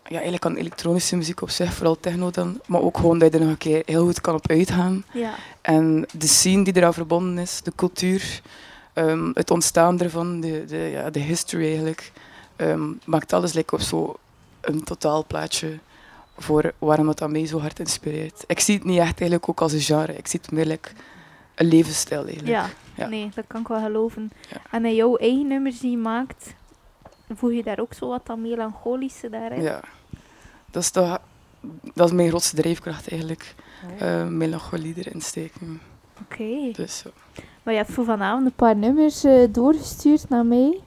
ja, 0.04 0.16
eigenlijk 0.16 0.46
aan 0.46 0.56
elektronische 0.56 1.16
muziek 1.16 1.42
op 1.42 1.50
zich, 1.50 1.74
vooral 1.74 2.00
techno 2.00 2.32
dan, 2.32 2.62
maar 2.66 2.82
ook 2.82 2.98
gewoon 2.98 3.20
dat 3.20 3.32
je 3.32 3.38
er 3.38 3.44
nog 3.44 3.54
een 3.54 3.58
keer 3.58 3.82
heel 3.86 4.06
goed 4.06 4.22
kan 4.22 4.36
op 4.36 4.50
uitgaan. 4.50 5.06
Ja, 5.14 5.34
En 5.68 6.06
de 6.14 6.28
scene 6.28 6.64
die 6.64 6.76
eraan 6.76 6.94
verbonden 6.94 7.38
is, 7.38 7.62
de 7.62 7.72
cultuur, 7.76 8.42
ehm, 8.94 9.32
het 9.34 9.52
ontstaan 9.52 10.00
ervan, 10.00 10.40
de, 10.40 10.66
de, 10.66 10.78
ja, 10.78 11.10
de 11.10 11.20
history 11.20 11.66
eigenlijk, 11.66 12.12
ehm, 12.56 12.92
maakt 13.06 13.34
alles 13.34 13.54
like, 13.54 13.76
op 13.76 13.82
zo 13.82 14.16
een 14.62 14.84
totaalplaatje 14.84 15.80
voor 16.38 16.74
waarom 16.78 17.08
het 17.08 17.22
aan 17.22 17.32
mij 17.32 17.46
zo 17.46 17.60
hard 17.60 17.80
inspireert. 17.80 18.44
Ik 18.48 18.60
zie 18.60 18.76
het 18.76 18.84
niet 18.84 18.98
echt 18.98 19.20
eigenlijk 19.20 19.50
ook 19.50 19.62
als 19.62 19.74
een 19.74 19.82
genre, 19.82 20.18
ik 20.18 20.28
zie 20.28 20.40
het 20.42 20.52
meer 20.52 20.66
like 20.66 20.90
een 21.56 21.68
levensstijl 21.68 22.26
eigenlijk. 22.26 22.48
ja. 22.48 22.70
Ja. 22.96 23.08
nee, 23.08 23.30
dat 23.36 23.46
kan 23.48 23.62
ik 23.62 23.68
wel 23.68 23.82
geloven. 23.82 24.32
Ja. 24.50 24.58
En 24.72 24.86
in 24.86 24.96
jouw 24.96 25.16
eigen 25.16 25.48
nummers 25.48 25.80
die 25.80 25.92
je 25.92 25.98
maakt, 25.98 26.54
voeg 27.34 27.52
je 27.52 27.64
daar 27.64 27.80
ook 27.80 27.94
zo 27.94 28.08
wat 28.08 28.26
dat 28.26 28.38
melancholische 28.38 29.30
daarin? 29.30 29.62
Ja. 29.62 29.82
Dat 30.72 30.84
is, 30.84 30.92
dat 30.92 32.08
is 32.08 32.12
mijn 32.12 32.30
grootste 32.30 32.56
drijfkracht 32.56 33.10
eigenlijk, 33.10 33.56
eh, 34.00 34.28
melancholie 34.28 34.94
erin 34.98 35.22
steken. 35.22 35.82
Oké. 36.24 36.72
Dus, 36.72 36.98
zo. 36.98 37.10
Maar 37.64 37.74
je 37.74 37.80
hebt 37.80 37.92
voor 37.94 38.06
vanavond 38.06 38.46
een 38.46 38.52
paar 38.54 38.76
nummers 38.76 39.24
eh, 39.24 39.44
doorgestuurd 39.50 40.30
naar 40.30 40.46
mij. 40.46 40.80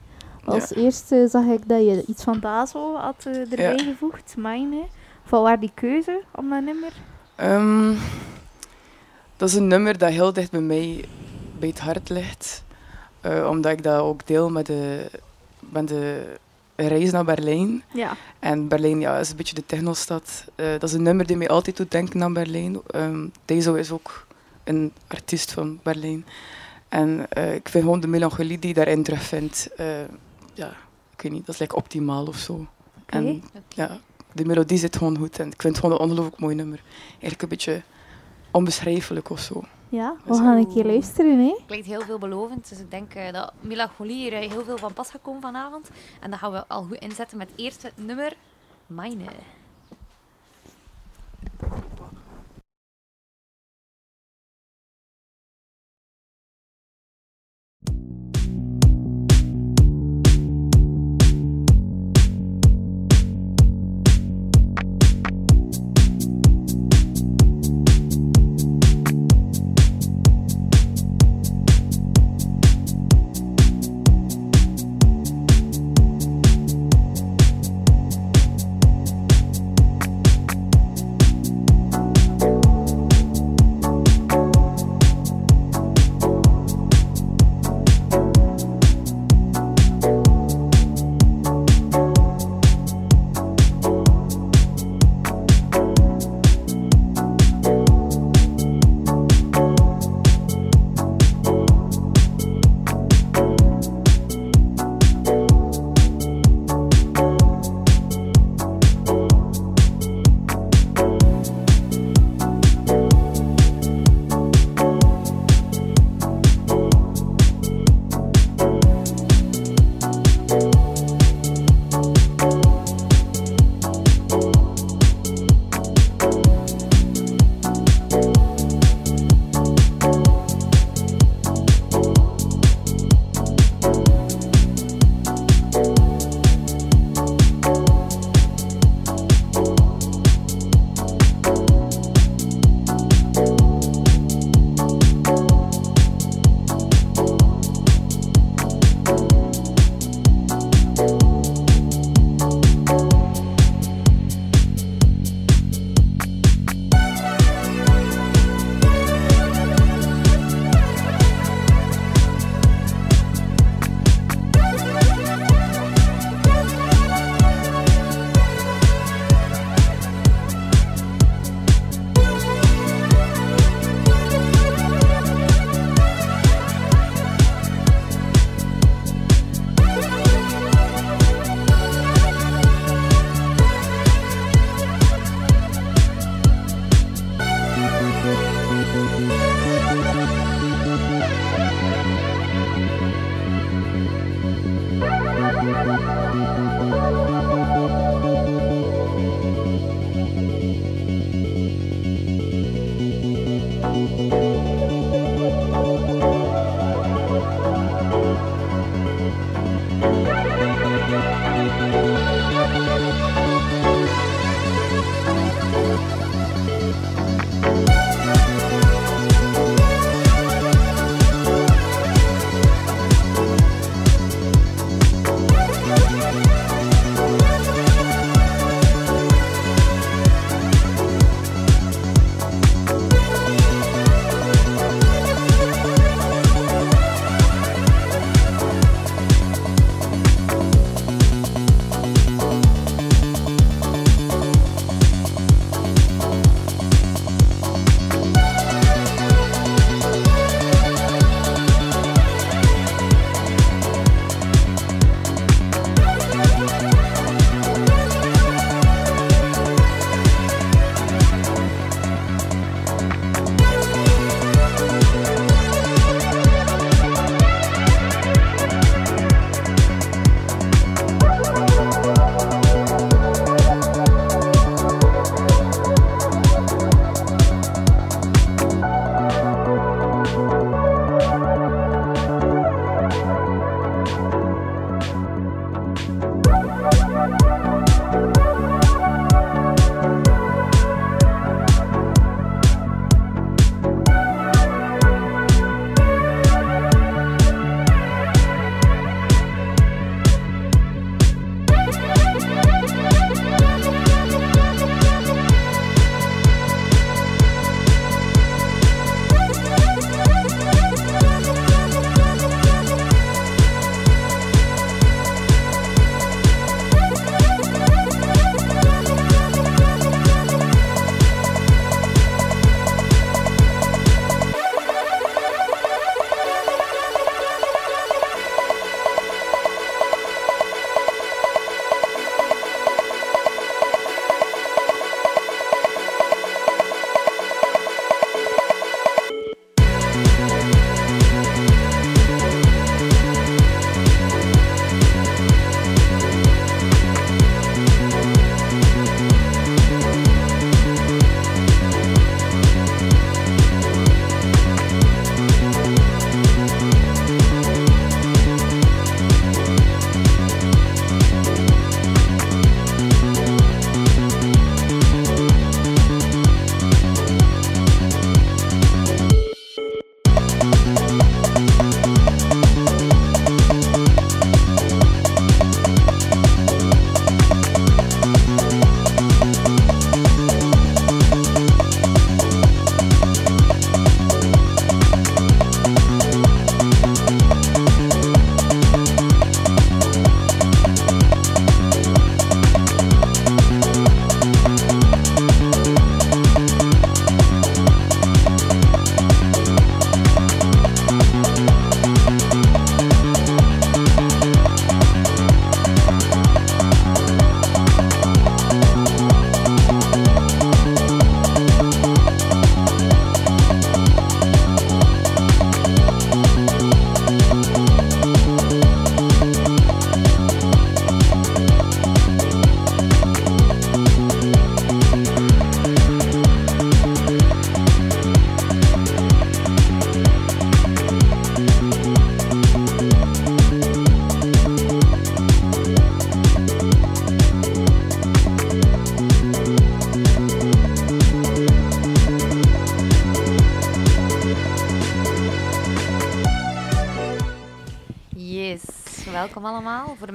Als 0.45 0.69
Ja. 0.69 0.75
eerste 0.75 1.27
zag 1.29 1.45
ik 1.45 1.67
dat 1.67 1.79
je 1.79 2.03
iets 2.07 2.23
van 2.23 2.39
Dazo 2.39 2.95
had 2.95 3.25
eh, 3.25 3.35
erbij 3.51 3.75
Ja. 3.75 3.83
gevoegd, 3.83 4.33
Mine. 4.37 4.83
Van 5.25 5.41
waar 5.41 5.59
die 5.59 5.71
keuze 5.73 6.21
om 6.35 6.49
dat 6.49 6.63
nummer? 6.63 6.91
Ehm, 7.35 7.93
dat 9.37 9.49
is 9.49 9.55
een 9.55 9.67
nummer 9.67 9.97
dat 9.97 10.09
heel 10.09 10.33
dicht 10.33 10.51
bij 10.51 10.61
mij 10.61 11.05
bij 11.59 11.69
het 11.69 11.79
hart 11.79 12.09
ligt. 12.09 12.63
Omdat 13.49 13.71
ik 13.71 13.83
dat 13.83 13.99
ook 14.01 14.27
deel 14.27 14.49
met 14.49 14.65
de, 14.65 15.09
met 15.59 15.87
de 15.87 16.35
reis 16.87 17.11
naar 17.11 17.25
Berlijn. 17.25 17.83
Ja, 17.93 18.17
En 18.39 18.67
Berlijn 18.67 18.99
ja, 18.99 19.17
is 19.19 19.29
een 19.29 19.35
beetje 19.35 19.55
de 19.55 19.65
technostad. 19.65 20.45
Eh 20.55 20.71
dat 20.71 20.83
is 20.83 20.93
een 20.93 21.03
nummer 21.03 21.27
die 21.27 21.37
mij 21.37 21.49
altijd 21.49 21.77
doet 21.77 21.91
denken 21.91 22.23
aan 22.23 22.33
Berlijn. 22.33 22.81
Ehm 22.87 23.27
Dezo 23.45 23.73
is 23.73 23.91
ook 23.91 24.27
een 24.63 24.93
artiest 25.07 25.51
van 25.51 25.79
Berlijn. 25.83 26.25
En 26.89 27.25
eh, 27.29 27.53
ik 27.53 27.69
vind 27.69 27.83
gewoon 27.83 27.99
de 27.99 28.07
melancholie 28.07 28.59
die 28.59 28.69
je 28.69 28.75
daarin 28.75 29.03
terugvindt, 29.03 29.69
eh, 29.75 30.01
ja, 30.53 30.67
ik 31.15 31.21
weet 31.21 31.31
niet, 31.31 31.45
dat 31.45 31.55
is 31.55 31.61
like 31.61 31.75
optimaal 31.75 32.25
of 32.25 32.37
zo. 32.37 32.67
En 33.05 33.43
ja, 33.69 33.99
de 34.33 34.45
melodie 34.45 34.77
zit 34.77 34.97
gewoon 34.97 35.17
goed 35.17 35.39
en 35.39 35.51
ik 35.51 35.61
vind 35.61 35.75
het 35.75 35.85
gewoon 35.85 35.95
een 35.95 36.05
ongelooflijk 36.05 36.39
mooi 36.39 36.55
nummer. 36.55 36.81
Eigenlijk 37.11 37.41
een 37.41 37.47
beetje 37.47 37.81
onbeschrijfelijk 38.51 39.29
of 39.29 39.39
zo. 39.39 39.63
Ja, 39.91 40.15
we 40.25 40.33
gaan 40.33 40.57
een 40.57 40.73
keer 40.73 40.85
luisteren, 40.85 41.39
hè? 41.39 41.55
Klinkt 41.65 41.87
heel 41.87 42.01
veelbelovend, 42.01 42.69
dus 42.69 42.79
ik 42.79 42.91
denk 42.91 43.13
eh, 43.13 43.33
dat 43.33 43.53
melancholie 43.59 44.15
hier 44.15 44.33
eh, 44.33 44.51
heel 44.51 44.63
veel 44.63 44.77
van 44.77 44.93
pas 44.93 45.09
gaat 45.09 45.21
komen 45.21 45.41
vanavond. 45.41 45.89
En 46.19 46.29
dat 46.29 46.39
gaan 46.39 46.51
we 46.51 46.67
al 46.67 46.83
goed 46.83 46.97
inzetten 46.97 47.37
met 47.37 47.49
eerst 47.55 47.83
het 47.83 47.93
nummer 47.95 48.33
Mine. 48.87 49.23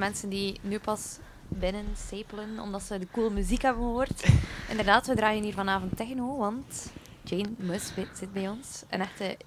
Mensen 0.07 0.29
die 0.29 0.59
nu 0.61 0.79
pas 0.79 1.17
binnen 1.47 1.85
stapelen 1.95 2.59
omdat 2.59 2.81
ze 2.81 2.99
de 2.99 3.07
coole 3.11 3.29
muziek 3.29 3.61
hebben 3.61 3.83
gehoord. 3.83 4.23
Inderdaad, 4.71 5.07
we 5.07 5.15
draaien 5.15 5.43
hier 5.43 5.53
vanavond 5.53 5.97
techno, 5.97 6.37
want 6.37 6.91
Jane 7.23 7.49
Mus 7.57 7.91
zit 8.13 8.33
bij 8.33 8.49
ons. 8.49 8.83
Een 8.89 9.01
echte 9.01 9.37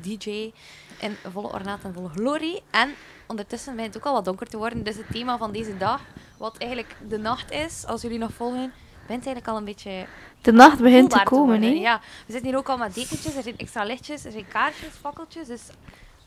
DJ 0.00 0.52
in 0.98 1.16
volle 1.32 1.52
ornaat 1.52 1.84
en 1.84 1.92
volle 1.92 2.08
glorie. 2.08 2.62
En 2.70 2.90
ondertussen 3.26 3.74
begint 3.74 3.94
het 3.94 4.02
ook 4.02 4.08
al 4.08 4.14
wat 4.14 4.24
donker 4.24 4.46
te 4.48 4.56
worden. 4.56 4.82
Dus 4.82 4.96
het 4.96 5.10
thema 5.12 5.38
van 5.38 5.52
deze 5.52 5.76
dag, 5.76 6.00
wat 6.36 6.56
eigenlijk 6.58 6.96
de 7.08 7.18
nacht 7.18 7.50
is, 7.50 7.86
als 7.86 8.02
jullie 8.02 8.18
nog 8.18 8.32
volgen, 8.32 8.72
begint 9.06 9.26
eigenlijk 9.26 9.48
al 9.48 9.56
een 9.56 9.64
beetje 9.64 10.06
De 10.40 10.52
nacht 10.52 10.78
begint 10.78 11.10
te 11.10 11.20
komen, 11.24 11.62
hè? 11.62 11.68
Ja, 11.68 12.00
we 12.26 12.32
zitten 12.32 12.50
hier 12.50 12.58
ook 12.58 12.68
al 12.68 12.78
met 12.78 12.94
dekentjes, 12.94 13.36
er 13.36 13.42
zijn 13.42 13.58
extra 13.58 13.84
lichtjes, 13.84 14.24
er 14.24 14.32
zijn 14.32 14.48
kaarsjes, 14.48 14.92
fakkeltjes. 15.00 15.46
Dus 15.46 15.62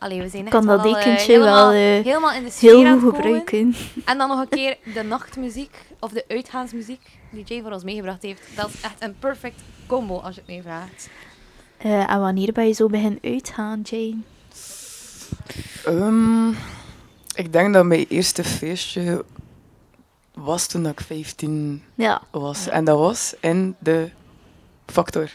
allee, 0.03 0.21
we 0.21 0.29
zijn 0.29 0.41
echt 0.45 0.51
kan 0.55 0.65
dat 0.65 0.81
wel, 0.81 0.95
eh, 0.95 1.03
dekentje 1.03 1.31
helemaal, 1.31 1.71
wel 1.71 1.97
eh, 1.97 2.03
helemaal 2.05 2.33
in 2.33 2.43
de 2.43 2.49
sfeer 2.51 2.75
heel 2.87 2.99
goed 2.99 3.15
gebruiken. 3.15 3.75
En 4.05 4.17
dan 4.17 4.27
nog 4.27 4.39
een 4.39 4.49
keer 4.49 4.77
de 4.93 5.03
nachtmuziek, 5.03 5.75
of 5.99 6.11
de 6.11 6.25
uitgaansmuziek, 6.27 7.01
die 7.29 7.43
Jay 7.43 7.61
voor 7.61 7.71
ons 7.71 7.83
meegebracht 7.83 8.21
heeft. 8.21 8.41
Dat 8.55 8.69
is 8.73 8.81
echt 8.81 8.95
een 9.03 9.15
perfect 9.19 9.61
combo, 9.87 10.17
als 10.19 10.35
je 10.35 10.41
het 10.45 10.49
mij 10.49 10.61
vraagt. 10.61 11.09
Eh, 11.77 12.11
en 12.11 12.19
wanneer 12.19 12.51
ben 12.51 12.67
je 12.67 12.73
zo 12.73 12.87
begin 12.87 13.19
uitgaan, 13.23 13.81
Jane? 13.83 14.17
Ehm, 15.85 16.49
ik 17.35 17.51
denk 17.53 17.73
dat 17.73 17.85
mijn 17.85 18.05
eerste 18.09 18.43
feestje 18.43 19.25
was 20.33 20.67
toen 20.67 20.85
ik 20.87 20.99
15 20.99 21.83
Ja. 21.95 22.21
was. 22.31 22.67
En 22.67 22.83
dat 22.85 22.97
was 22.97 23.35
in 23.39 23.75
de 23.79 24.09
Factor. 24.85 25.31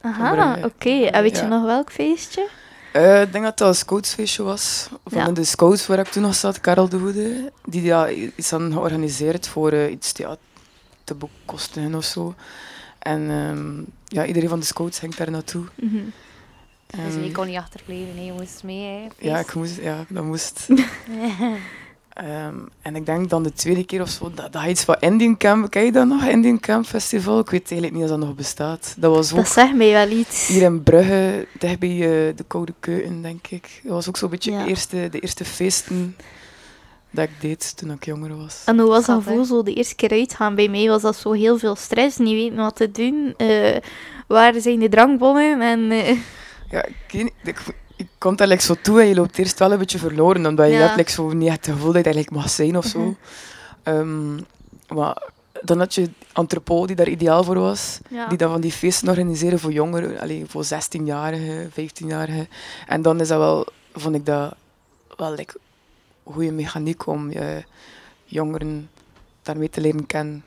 Aha, 0.00 0.56
oké. 0.64 0.90
En 1.04 1.22
weet 1.22 1.36
je 1.36 1.42
Ja. 1.42 1.48
nog 1.48 1.64
welk 1.64 1.92
feestje? 1.92 2.48
Eh, 2.92 3.20
ik 3.22 3.32
denk 3.32 3.44
dat 3.44 3.58
dat 3.58 3.68
een 3.68 3.74
scoutsfeestje 3.74 4.42
was. 4.42 4.88
Van 5.06 5.18
Ja. 5.18 5.30
de 5.30 5.44
scouts 5.44 5.86
waar 5.86 5.98
ik 5.98 6.08
toen 6.08 6.22
nog 6.22 6.34
zat, 6.34 6.60
Karel 6.60 6.88
de 6.88 6.98
Goede. 6.98 7.52
Die 7.64 7.82
ja, 7.82 8.10
iets 8.10 8.50
hadden 8.50 8.72
georganiseerd 8.72 9.48
voor 9.48 9.72
eh, 9.72 9.90
iets 9.90 10.12
ja, 10.16 10.36
te 11.04 11.14
bekostigen 11.14 11.94
of 11.94 12.04
zo. 12.04 12.34
En 12.98 13.30
ehm, 13.30 13.82
ja, 14.06 14.26
iedereen 14.26 14.48
van 14.48 14.60
de 14.60 14.66
scouts 14.66 14.98
ging 14.98 15.14
daar 15.14 15.30
naartoe. 15.30 15.64
Mhm. 15.74 15.96
Dus 16.86 17.24
je 17.24 17.32
kon 17.32 17.46
niet 17.46 17.56
achterblijven, 17.56 18.24
je 18.24 18.32
moest 18.32 18.62
mee. 18.64 18.84
Hè, 18.84 19.08
Ja, 19.28 19.38
ik 19.38 19.54
moest, 19.54 19.76
ja, 19.80 20.04
dat 20.08 20.24
moest. 20.24 20.66
Ehm, 22.12 22.54
en 22.82 22.96
ik 22.96 23.06
denk 23.06 23.30
dan 23.30 23.42
de 23.42 23.52
tweede 23.52 23.84
keer 23.84 24.00
of 24.02 24.08
zo, 24.08 24.30
dat, 24.34 24.52
dat 24.52 24.64
iets 24.64 24.84
van 24.84 24.96
Indian 25.00 25.36
Camp, 25.36 25.70
ken 25.70 25.84
je 25.84 25.92
dat 25.92 26.06
nog? 26.06 26.24
Indian 26.24 26.60
Camp 26.60 26.86
Festival? 26.86 27.38
Ik 27.38 27.50
weet 27.50 27.70
eigenlijk 27.70 27.92
niet 27.92 28.02
of 28.02 28.08
dat 28.18 28.26
nog 28.26 28.34
bestaat. 28.36 28.94
Dat 28.98 29.14
was 29.14 29.30
ook 29.32 29.36
Dat 29.38 29.48
zegt 29.48 29.74
mij 29.74 29.90
wel 29.92 30.08
iets. 30.10 30.46
hier 30.46 30.62
in 30.62 30.82
Brugge, 30.82 31.46
dicht 31.58 31.78
bij 31.78 31.90
eh, 31.90 32.36
de 32.36 32.44
Koude 32.46 32.74
Keuken, 32.80 33.22
denk 33.22 33.46
ik. 33.46 33.80
Dat 33.82 33.92
was 33.92 34.08
ook 34.08 34.16
zo'n 34.16 34.30
beetje 34.30 34.50
Ja. 34.52 34.62
de, 34.62 34.68
eerste, 34.68 35.08
de 35.10 35.18
eerste 35.20 35.44
feesten 35.44 36.16
dat 37.10 37.24
ik 37.24 37.30
deed 37.40 37.76
toen 37.76 37.90
ik 37.90 38.04
jonger 38.04 38.36
was. 38.36 38.62
En 38.64 38.78
hoe 38.78 38.88
was 38.88 39.06
dat 39.06 39.22
gevoel 39.22 39.44
zo 39.44 39.62
de 39.62 39.74
eerste 39.74 39.94
keer 39.94 40.10
uitgaan? 40.10 40.54
Bij 40.54 40.68
mij 40.68 40.88
was 40.88 41.02
dat 41.02 41.16
zo 41.16 41.32
heel 41.32 41.58
veel 41.58 41.76
stress, 41.76 42.16
niet 42.18 42.34
weten 42.34 42.56
wat 42.56 42.76
te 42.76 42.90
doen. 42.90 43.34
Eh, 43.36 43.76
waar 44.26 44.54
zijn 44.60 44.78
de 44.78 44.88
drankbonnen? 44.88 45.60
En, 45.60 45.90
eh, 45.90 46.16
Ja, 46.70 46.84
ik, 46.84 46.94
weet 47.12 47.22
niet, 47.22 47.32
ik, 47.44 47.58
ik 47.58 47.74
komt 48.18 48.38
daar 48.38 48.48
like, 48.48 48.62
zo 48.62 48.74
toe 48.82 49.00
en 49.00 49.06
je 49.06 49.14
loopt 49.14 49.38
eerst 49.38 49.58
wel 49.58 49.72
een 49.72 49.78
beetje 49.78 49.98
verloren, 49.98 50.46
omdat 50.46 50.66
je 50.66 50.72
Ja. 50.72 50.78
hebt 50.80 50.96
like, 50.96 51.10
zo 51.10 51.32
niet 51.32 51.50
het 51.50 51.64
gevoel 51.66 51.92
dat 51.92 52.04
je 52.04 52.12
eigenlijk 52.12 52.30
mag 52.30 52.50
zijn 52.50 52.76
of 52.76 52.84
zo. 52.84 52.98
Mhm. 53.00 53.12
Ehm, 53.82 54.34
maar 54.88 55.22
dan 55.62 55.78
had 55.78 55.94
je 55.94 56.10
Antropo, 56.32 56.86
die 56.86 56.96
daar 56.96 57.08
ideaal 57.08 57.44
voor 57.44 57.58
was. 57.58 57.98
ja. 58.08 58.26
Die 58.28 58.38
dan 58.38 58.50
van 58.50 58.60
die 58.60 58.72
feesten 58.72 59.08
organiseren 59.08 59.58
voor 59.58 59.72
jongeren, 59.72 60.20
allee, 60.20 60.44
voor 60.48 60.64
16-jarigen, 60.64 61.70
15-jarigen. 61.70 62.48
En 62.86 63.02
dan 63.02 63.20
is 63.20 63.28
dat 63.28 63.38
wel, 63.38 63.66
vond 63.94 64.14
ik 64.14 64.26
dat 64.26 64.54
wel 65.16 65.34
like, 65.34 65.54
een 66.26 66.32
goede 66.32 66.52
mechaniek 66.52 67.06
om 67.06 67.30
je 67.30 67.64
jongeren 68.24 68.90
daarmee 69.42 69.70
te 69.70 69.80
leren 69.80 70.06
kennen. 70.06 70.44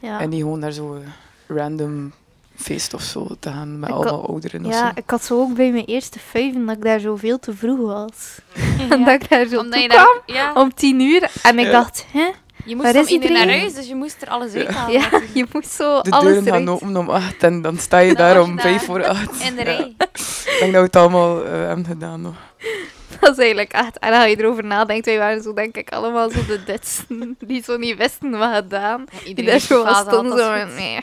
ja. 0.00 0.20
En 0.20 0.28
niet 0.28 0.40
gewoon 0.40 0.58
naar 0.58 0.72
zo'n 0.72 1.02
random 1.46 2.12
feest 2.60 2.94
of 2.94 3.02
zo 3.02 3.26
te 3.40 3.50
gaan 3.50 3.78
met 3.78 3.88
Ik 3.88 3.94
allemaal 3.94 4.28
ouderen 4.28 4.64
of 4.66 4.72
Ja, 4.72 4.78
zo. 4.86 4.92
ik 4.94 5.10
had 5.10 5.24
zo 5.24 5.40
ook 5.40 5.54
bij 5.54 5.70
mijn 5.70 5.84
eerste 5.84 6.18
vijven 6.18 6.66
dat 6.66 6.76
ik 6.76 6.82
daar 6.82 6.98
zo 6.98 7.16
veel 7.16 7.38
te 7.38 7.54
vroeg 7.54 7.78
was. 7.78 8.38
En 8.78 8.98
Ja. 8.98 9.04
dat 9.04 9.22
ik 9.22 9.28
daar 9.28 9.46
zo 9.46 9.58
Omdat 9.58 9.80
je 9.82 9.88
kwam 9.88 10.04
daar, 10.26 10.36
ja, 10.36 10.52
om 10.54 10.74
tien 10.74 11.00
uur. 11.00 11.30
En 11.42 11.58
ik 11.58 11.64
Ja. 11.66 11.70
dacht, 11.72 12.06
hè? 12.12 12.28
je 12.64 12.76
moest 12.76 12.92
waar 12.92 13.02
om 13.02 13.08
uur 13.08 13.18
naar 13.18 13.28
iedereen? 13.30 13.60
huis, 13.60 13.74
dus 13.74 13.88
je 13.88 13.94
moest 13.94 14.22
er 14.22 14.28
alles 14.28 14.54
uithalen. 14.54 14.92
Ja, 15.00 15.08
je 15.34 15.46
moest 15.52 15.70
zo 15.70 16.00
De 16.02 16.10
alles 16.10 16.32
deuren 16.32 16.52
gaan 16.52 16.68
open 16.68 16.96
om 16.96 17.08
acht 17.10 17.42
en 17.42 17.62
dan 17.62 17.78
sta 17.78 17.98
je 17.98 18.14
Dan 18.14 18.16
daar 18.26 18.42
om 18.42 18.60
vijf 18.60 18.84
voor 18.84 19.06
acht. 19.06 19.42
In 19.42 19.54
de 19.54 19.60
Ja. 19.60 19.64
rij. 19.64 19.94
Ik 19.98 20.56
denk 20.60 20.72
dat 20.72 20.80
we 20.80 20.86
het 20.86 20.96
allemaal 20.96 21.44
eh, 21.44 21.50
hebben 21.50 21.84
gedaan 21.86 22.20
nog. 22.20 22.34
Dat 23.20 23.30
is 23.32 23.38
eigenlijk 23.38 23.72
echt... 23.72 23.98
En 23.98 24.12
als 24.12 24.24
je 24.26 24.38
erover 24.38 24.64
nadenkt, 24.64 25.06
wij 25.06 25.18
waren 25.18 25.42
zo 25.42 25.52
denk 25.52 25.76
ik 25.76 25.90
allemaal 25.90 26.30
zo 26.30 26.38
de 26.46 26.64
Dutsen 26.66 27.36
die 27.38 27.62
zo 27.62 27.76
niet 27.76 27.96
wisten 27.96 28.30
wat 28.38 28.54
gedaan. 28.54 29.04
Ja, 29.12 29.18
Die 29.18 29.28
iedereen 29.28 29.50
daar 29.50 29.60
zo 29.60 29.84
was 29.84 29.98
stonden 29.98 30.38
zo 30.38 30.74
nee. 30.76 30.98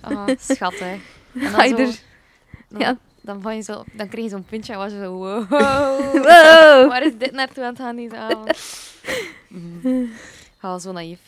Ah, 0.00 0.28
schattig. 0.48 0.80
En 0.80 1.00
dan, 1.32 1.50
Ga 1.50 1.62
je 1.64 1.74
zo, 1.76 1.76
er- 1.82 1.98
dan, 2.68 2.80
ja. 2.80 2.96
dan, 3.20 3.42
van 3.42 3.56
je 3.56 3.62
zo, 3.62 3.84
dan 3.92 4.08
kreeg 4.08 4.24
je 4.24 4.30
zo'n 4.30 4.44
puntje 4.44 4.72
en 4.72 4.78
was 4.78 4.92
je 4.92 4.98
zo, 4.98 5.12
wow. 5.12 5.48
Wow. 5.48 6.20
Waar 6.90 7.02
is 7.06 7.16
dit 7.18 7.32
naartoe 7.32 7.62
aan 7.64 7.68
het 7.72 7.78
gaan 7.78 7.96
deze 7.96 8.16
avond? 8.16 8.58
Ja, 10.62 10.78
zo 10.78 10.92
naïef. 10.92 11.18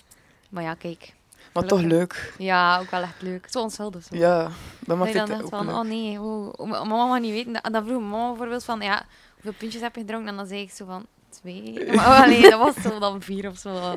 Maar 0.49 0.63
ja, 0.63 0.75
kijk. 0.75 1.15
Maar 1.53 1.65
toch 1.65 1.81
leuk. 1.81 2.35
Ja, 2.39 2.79
ook 2.81 2.91
wel 2.91 3.03
echt 3.03 3.23
leuk. 3.23 3.47
Zo 3.51 3.61
onschuldig. 3.61 4.05
Zo. 4.05 4.17
Ja, 4.17 4.51
dat 4.81 4.97
maakt 4.97 5.13
je 5.13 5.19
het 5.19 5.27
dan 5.29 5.39
dacht 5.39 5.53
ook 5.53 5.59
van, 5.59 5.67
leuk. 5.67 5.75
oh 5.75 5.83
nee, 5.85 6.19
wow. 6.19 6.61
M- 6.67 6.69
mama 6.89 7.07
mag 7.07 7.21
niet 7.21 7.33
weten. 7.33 7.61
En 7.61 7.73
dan 7.73 7.85
vroeg 7.87 8.01
mama 8.03 8.29
bijvoorbeeld 8.29 8.65
van, 8.65 8.81
ja, 8.81 9.05
hoeveel 9.35 9.53
puntjes 9.59 9.83
heb 9.83 9.95
je 9.95 10.01
gedronken? 10.01 10.29
En 10.29 10.37
dan 10.37 10.47
zei 10.47 10.61
ik 10.61 10.71
zo 10.71 10.85
van, 10.85 11.07
twee. 11.31 11.95
Maar 11.95 12.07
oh, 12.21 12.27
nee, 12.27 12.43
dat 12.51 12.59
was 12.59 12.75
zo 12.83 12.99
dan 12.99 13.23
vier 13.23 13.49
of 13.51 13.59
zo. 13.59 13.97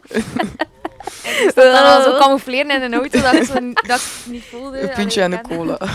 Ik 1.05 1.47
stond 1.51 1.55
dan 1.55 1.83
al 1.83 2.01
zo 2.01 2.17
camoufleren 2.17 2.71
in 2.71 2.81
een 2.81 2.93
auto 2.93 3.21
dat 3.21 3.33
ik, 3.33 3.43
zo, 3.43 3.53
dat 3.87 3.99
ik 3.99 4.07
het 4.23 4.25
niet 4.25 4.43
voelde. 4.43 4.79
Een 4.81 4.89
puntje 4.93 5.21
een 5.21 5.33
ik 5.33 5.41
cola. 5.41 5.77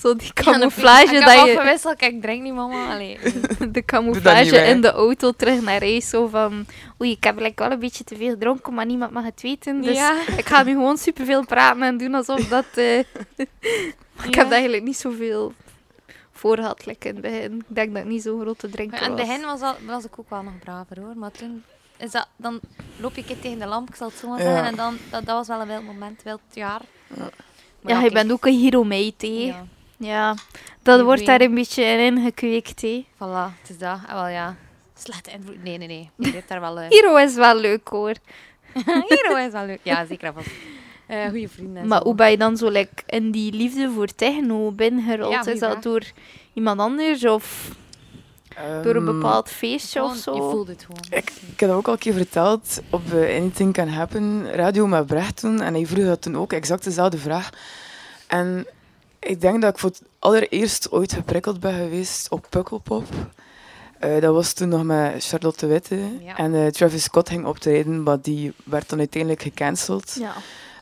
Zo 0.00 0.14
die 0.16 0.30
Ja, 0.34 0.42
camouflage. 0.42 1.14
Ik 1.14 1.20
dat 1.20 1.30
heb 1.34 1.46
je... 1.46 1.52
afgewisseld, 1.52 1.96
kijk, 1.96 2.12
ik 2.12 2.22
drink 2.22 2.42
niet 2.42 2.54
mama. 2.54 2.92
Allee. 2.94 3.18
De 3.72 3.84
camouflage 3.84 4.56
in 4.56 4.80
de 4.80 4.90
auto 4.92 5.30
terug 5.32 5.60
naar 5.62 5.80
huis. 5.80 6.08
Zo 6.08 6.26
van... 6.26 6.66
Oei, 7.02 7.10
ik 7.10 7.24
heb 7.24 7.38
like, 7.40 7.62
wel 7.62 7.72
een 7.72 7.78
beetje 7.78 8.04
te 8.04 8.16
veel 8.16 8.30
gedronken, 8.30 8.74
maar 8.74 8.86
niemand 8.86 9.10
mag 9.12 9.24
het 9.24 9.42
weten. 9.42 9.80
Dus 9.80 9.96
ja. 9.96 10.16
ik 10.36 10.46
ga 10.46 10.62
nu 10.62 10.72
gewoon 10.72 10.96
superveel 10.98 11.44
praten 11.46 11.82
en 11.82 11.96
doen 11.96 12.14
alsof 12.14 12.48
dat... 12.48 12.64
eh, 12.74 12.98
Ik 12.98 13.06
Ja. 14.34 14.42
heb 14.42 14.50
eigenlijk 14.50 14.82
niet 14.82 14.96
zoveel 14.96 15.52
voor 16.32 16.56
gehad 16.56 16.86
like 16.86 17.08
in 17.08 17.14
het 17.14 17.22
begin. 17.22 17.52
Ik 17.68 17.74
denk 17.74 17.94
dat 17.94 18.02
ik 18.02 18.08
niet 18.08 18.22
zo'n 18.22 18.40
grote 18.40 18.68
drinker 18.70 19.00
Maar 19.00 19.08
in 19.10 19.16
het 19.16 19.26
was. 19.26 19.28
begin 19.28 19.46
was, 19.46 19.60
dat, 19.60 19.76
was 19.86 20.04
ik 20.04 20.18
ook 20.18 20.30
wel 20.30 20.42
nog 20.42 20.58
braver 20.58 21.00
hoor. 21.00 21.12
Maar 21.16 21.30
toen 21.30 21.62
is 21.98 22.10
dat, 22.10 22.28
dan 22.36 22.60
loop 23.00 23.14
je 23.14 23.20
een 23.20 23.26
keer 23.26 23.40
tegen 23.40 23.58
de 23.58 23.66
lamp, 23.66 23.88
ik 23.88 23.94
zal 23.94 24.08
het 24.08 24.16
zo 24.16 24.28
maar 24.28 24.38
Ja. 24.38 24.44
zeggen. 24.44 24.64
En 24.66 24.76
dan, 24.76 24.98
dat, 25.10 25.24
dat 25.26 25.36
was 25.36 25.46
wel 25.46 25.60
een 25.60 25.66
wild 25.68 25.84
moment, 25.84 26.22
wild 26.22 26.40
jaar. 26.52 26.80
Ja, 27.80 28.00
je 28.02 28.10
bent 28.10 28.32
ook 28.32 28.46
een 28.46 28.58
hero 28.60 28.88
hè. 28.88 29.12
Ja, 29.18 29.64
Ja. 29.96 30.34
Dat 30.82 30.98
Je 30.98 31.04
wordt 31.04 31.18
weet- 31.18 31.28
daar 31.28 31.40
een 31.40 31.54
beetje 31.54 31.82
in 31.84 32.16
ingekweekt, 32.16 32.80
hè. 32.82 33.04
voilà, 33.14 33.52
het 33.60 33.70
is 33.70 33.78
dat. 33.78 33.98
En 34.08 34.14
wel 34.14 34.26
ja, 34.28 34.56
slechte 34.94 35.30
invloed. 35.30 35.62
Nee, 35.62 35.78
nee, 35.78 35.86
nee. 35.88 36.10
Je 36.26 36.30
leert 36.32 36.48
daar 36.48 36.60
wel... 36.60 36.78
eh 36.80 36.88
Hero 36.88 37.16
is 37.16 37.34
wel 37.34 37.56
leuk, 37.56 37.88
hoor. 37.88 38.14
Hero 39.08 39.36
is 39.36 39.52
wel 39.52 39.66
leuk. 39.66 39.80
Ja, 39.82 40.04
zeker 40.06 40.32
vast. 40.32 40.48
Eh 41.06 41.28
goede 41.28 41.48
vrienden. 41.48 41.82
en 41.82 41.88
Maar 41.88 41.98
zo. 41.98 42.04
hoe 42.04 42.14
ben 42.14 42.30
je 42.30 42.36
dan 42.36 42.56
zo 42.56 42.68
like, 42.68 43.02
in 43.06 43.30
die 43.30 43.52
liefde 43.52 43.90
voor 43.90 44.06
techno 44.06 44.70
binnengerold? 44.72 45.32
Ja, 45.32 45.46
is 45.52 45.58
dat 45.60 45.82
door 45.82 46.02
iemand 46.52 46.80
anders 46.80 47.24
of 47.24 47.68
door 48.82 48.94
een 48.94 49.06
Ehm, 49.06 49.18
bepaald 49.18 49.48
feestje 49.48 49.98
Gewoon, 49.98 50.14
of 50.14 50.22
zo? 50.22 50.34
Je 50.34 50.40
voelt 50.40 50.68
het 50.68 50.84
gewoon. 50.86 51.04
Ik 51.10 51.32
heb 51.56 51.68
dat 51.68 51.78
ook 51.78 51.86
al 51.86 51.92
een 51.92 51.98
keer 51.98 52.12
verteld 52.12 52.80
op 52.90 53.12
eh, 53.12 53.36
Anything 53.36 53.72
Can 53.72 53.88
Happen 53.88 54.50
radio 54.52 54.86
met 54.86 55.06
Brecht 55.06 55.36
toen. 55.36 55.60
En 55.60 55.74
hij 55.74 55.86
vroeg 55.86 56.04
dat 56.04 56.22
toen 56.22 56.36
ook 56.36 56.52
exact 56.52 56.84
dezelfde 56.84 57.18
vraag. 57.18 57.50
En 58.26 58.66
ik 59.18 59.40
denk 59.40 59.62
dat 59.62 59.72
ik 59.72 59.78
voor 59.78 59.90
het 59.90 60.02
allereerst 60.18 60.90
ooit 60.90 61.12
geprikkeld 61.12 61.60
ben 61.60 61.74
geweest 61.74 62.30
op 62.30 62.46
Pukkelpop. 62.50 63.04
Eh, 63.98 64.20
dat 64.20 64.34
was 64.34 64.52
toen 64.52 64.68
nog 64.68 64.82
met 64.84 65.24
Charlotte 65.24 65.66
Witte. 65.66 65.98
Ja. 66.20 66.36
En 66.36 66.54
eh, 66.54 66.66
Travis 66.66 67.02
Scott 67.02 67.28
ging 67.28 67.46
optreden, 67.46 68.02
maar 68.02 68.20
die 68.20 68.52
werd 68.64 68.88
dan 68.88 68.98
uiteindelijk 68.98 69.42
gecanceld. 69.42 70.16
Ja. 70.18 70.32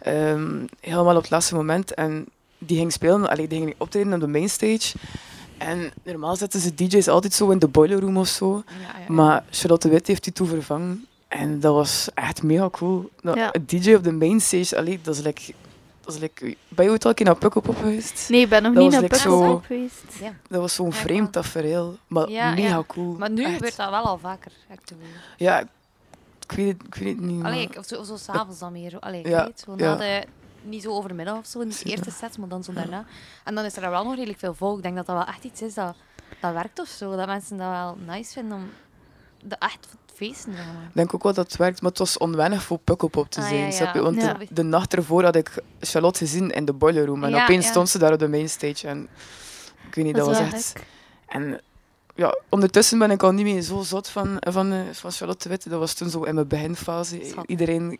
Ehm, 0.01 0.67
helemaal 0.81 1.17
op 1.17 1.23
het 1.23 1.31
laatste 1.31 1.55
moment. 1.55 1.95
En 1.95 2.27
die 2.59 2.79
ging 2.79 2.93
spelen, 2.93 3.29
allee, 3.29 3.49
die 3.49 3.59
ging 3.59 3.75
optreden 3.79 4.13
op 4.13 4.21
de 4.21 4.27
mainstage. 4.27 4.97
En 5.59 5.91
normaal 6.03 6.37
zetten 6.37 6.61
ze 6.61 6.75
DJ's 6.75 7.09
altijd 7.09 7.33
zo 7.33 7.51
in 7.51 7.59
de 7.59 7.69
boiler 7.69 8.01
room 8.01 8.17
of 8.17 8.29
zo. 8.29 8.63
Ja, 8.67 8.73
ja, 8.93 8.99
ja. 9.07 9.13
Maar 9.13 9.45
Charlotte 9.51 9.89
Witt 9.89 10.07
heeft 10.07 10.25
die 10.25 10.33
toen 10.33 10.47
vervangen. 10.47 11.07
En 11.29 11.61
dat 11.61 11.75
was 11.75 12.09
echt 12.15 12.43
mega 12.43 12.71
cool. 12.71 13.11
Ja. 13.23 13.55
Een 13.55 13.67
DJ 13.67 13.95
op 13.95 14.05
de 14.05 14.13
mainstage, 14.13 14.77
allee, 14.77 15.01
dat 15.03 15.15
is 15.17 15.23
like... 15.23 15.53
Dat 16.01 16.15
is 16.15 16.21
like 16.21 16.57
ben 16.69 16.85
je 16.85 16.91
ooit 16.91 17.05
al 17.05 17.11
een 17.11 17.17
keer 17.17 17.27
naar 17.27 17.37
Pukkelpop 17.37 17.77
geweest? 17.77 18.29
Nee, 18.29 18.41
ik 18.41 18.49
ben 18.49 18.63
nog 18.63 18.73
Dat 18.75 18.83
niet 18.83 18.93
naar 18.93 19.01
like 19.01 19.15
Pukkelpop 19.15 19.47
zo- 19.63 19.67
geweest. 19.67 20.03
Ja. 20.21 20.33
Dat 20.49 20.61
was 20.61 20.75
zo'n 20.75 20.89
Ja, 20.89 20.93
ik 20.95 20.99
vreemd 21.01 21.33
tafereel. 21.33 21.97
Maar 22.07 22.29
Ja, 22.31 22.51
mega 22.55 22.69
ja. 22.69 22.85
cool. 22.87 23.17
Maar 23.19 23.31
nu 23.31 23.45
Echt. 23.45 23.55
gebeurt 23.55 23.77
dat 23.77 23.91
wel 23.91 24.03
al 24.03 24.19
vaker. 24.19 24.53
ik 24.73 24.79
voelen. 24.85 25.07
Ja, 25.37 25.61
ik 26.49 26.53
weet 26.57 26.67
het, 26.79 26.87
ik 26.87 26.95
weet 26.95 27.17
het 27.17 27.25
niet. 27.25 27.45
Allee, 27.45 27.65
maar- 27.67 27.71
ik- 27.75 27.79
of 27.79 27.87
zo, 27.87 28.03
zo 28.03 28.17
s'avonds 28.17 28.59
dan 28.59 28.73
meer. 28.73 28.91
zo. 28.91 28.97
Allee, 28.97 29.23
Ja, 29.23 29.29
ja, 29.31 29.45
weet, 29.45 29.61
zo 29.67 29.75
ja. 29.77 29.85
na 29.85 29.97
de, 29.97 30.25
niet 30.65 30.83
zo 30.83 30.91
overmiddag 30.91 31.39
of 31.39 31.47
zo, 31.47 31.63
niet 31.63 31.83
de 31.83 31.91
eerste 31.91 32.11
sets, 32.11 32.37
maar 32.37 32.49
dan 32.49 32.65
zo 32.65 32.73
daarna. 32.73 33.05
En 33.45 33.55
dan 33.55 33.65
is 33.65 33.77
er 33.77 33.91
wel 33.91 34.05
nog 34.05 34.15
redelijk 34.15 34.39
veel 34.39 34.55
volk. 34.55 34.77
Ik 34.77 34.83
denk 34.83 34.97
dat 34.97 35.07
dat 35.07 35.17
wel 35.17 35.27
echt 35.27 35.45
iets 35.45 35.63
is 35.63 35.75
dat, 35.75 35.97
dat 36.41 36.53
werkt 36.53 36.79
of 36.81 36.89
zo. 36.89 37.17
Dat 37.17 37.27
mensen 37.27 37.57
dat 37.57 37.71
wel 37.71 37.97
nice 38.07 38.33
vinden 38.33 38.57
om 38.57 38.71
de 39.49 39.57
echt 39.59 39.87
feesten. 40.15 40.53
Ik 40.53 40.59
denk 40.95 41.15
ook 41.15 41.23
wel 41.23 41.35
dat 41.35 41.47
het 41.47 41.57
werkt, 41.57 41.81
maar 41.81 41.91
het 41.91 41.99
was 41.99 42.19
onwennig 42.19 42.63
voor 42.63 42.79
Pukkelpop 42.79 43.31
te 43.31 43.41
Ah, 43.41 43.47
zijn. 43.49 43.61
ja, 43.61 43.71
snap 43.71 43.93
je? 43.95 43.99
ja. 43.99 44.05
Want 44.05 44.21
Ja. 44.23 44.33
de, 44.35 44.47
de 44.51 44.63
nacht 44.63 44.95
ervoor 44.95 45.25
had 45.25 45.37
ik 45.37 45.63
Charlotte 45.81 46.19
gezien 46.19 46.51
in 46.51 46.65
de 46.65 46.73
boiler 46.73 47.07
room. 47.07 47.25
En 47.25 47.31
Ja, 47.31 47.43
opeens 47.43 47.67
stond 47.67 47.89
ze 47.89 47.99
daar 47.99 48.13
op 48.13 48.19
de 48.19 48.29
mainstage. 48.29 48.89
En 48.89 49.09
ik 49.89 49.95
weet 49.95 50.05
niet, 50.05 50.15
dat, 50.17 50.27
was 50.27 50.39
echt... 50.39 50.73
En 51.27 51.61
ja, 52.15 52.39
ondertussen 52.49 52.99
ben 52.99 53.11
ik 53.11 53.23
al 53.23 53.33
niet 53.33 53.45
meer 53.45 53.63
zo 53.63 53.83
zot 53.83 54.09
van, 54.09 54.37
van, 54.41 54.73
eh, 54.73 54.81
van 54.93 55.11
Charlotte 55.13 55.49
Witte. 55.49 55.69
Dat 55.69 55.79
was 55.79 55.95
toen 55.95 56.11
zo 56.11 56.23
in 56.23 56.35
mijn 56.35 56.49
beginfase. 56.49 57.21
Iedereen 57.47 57.99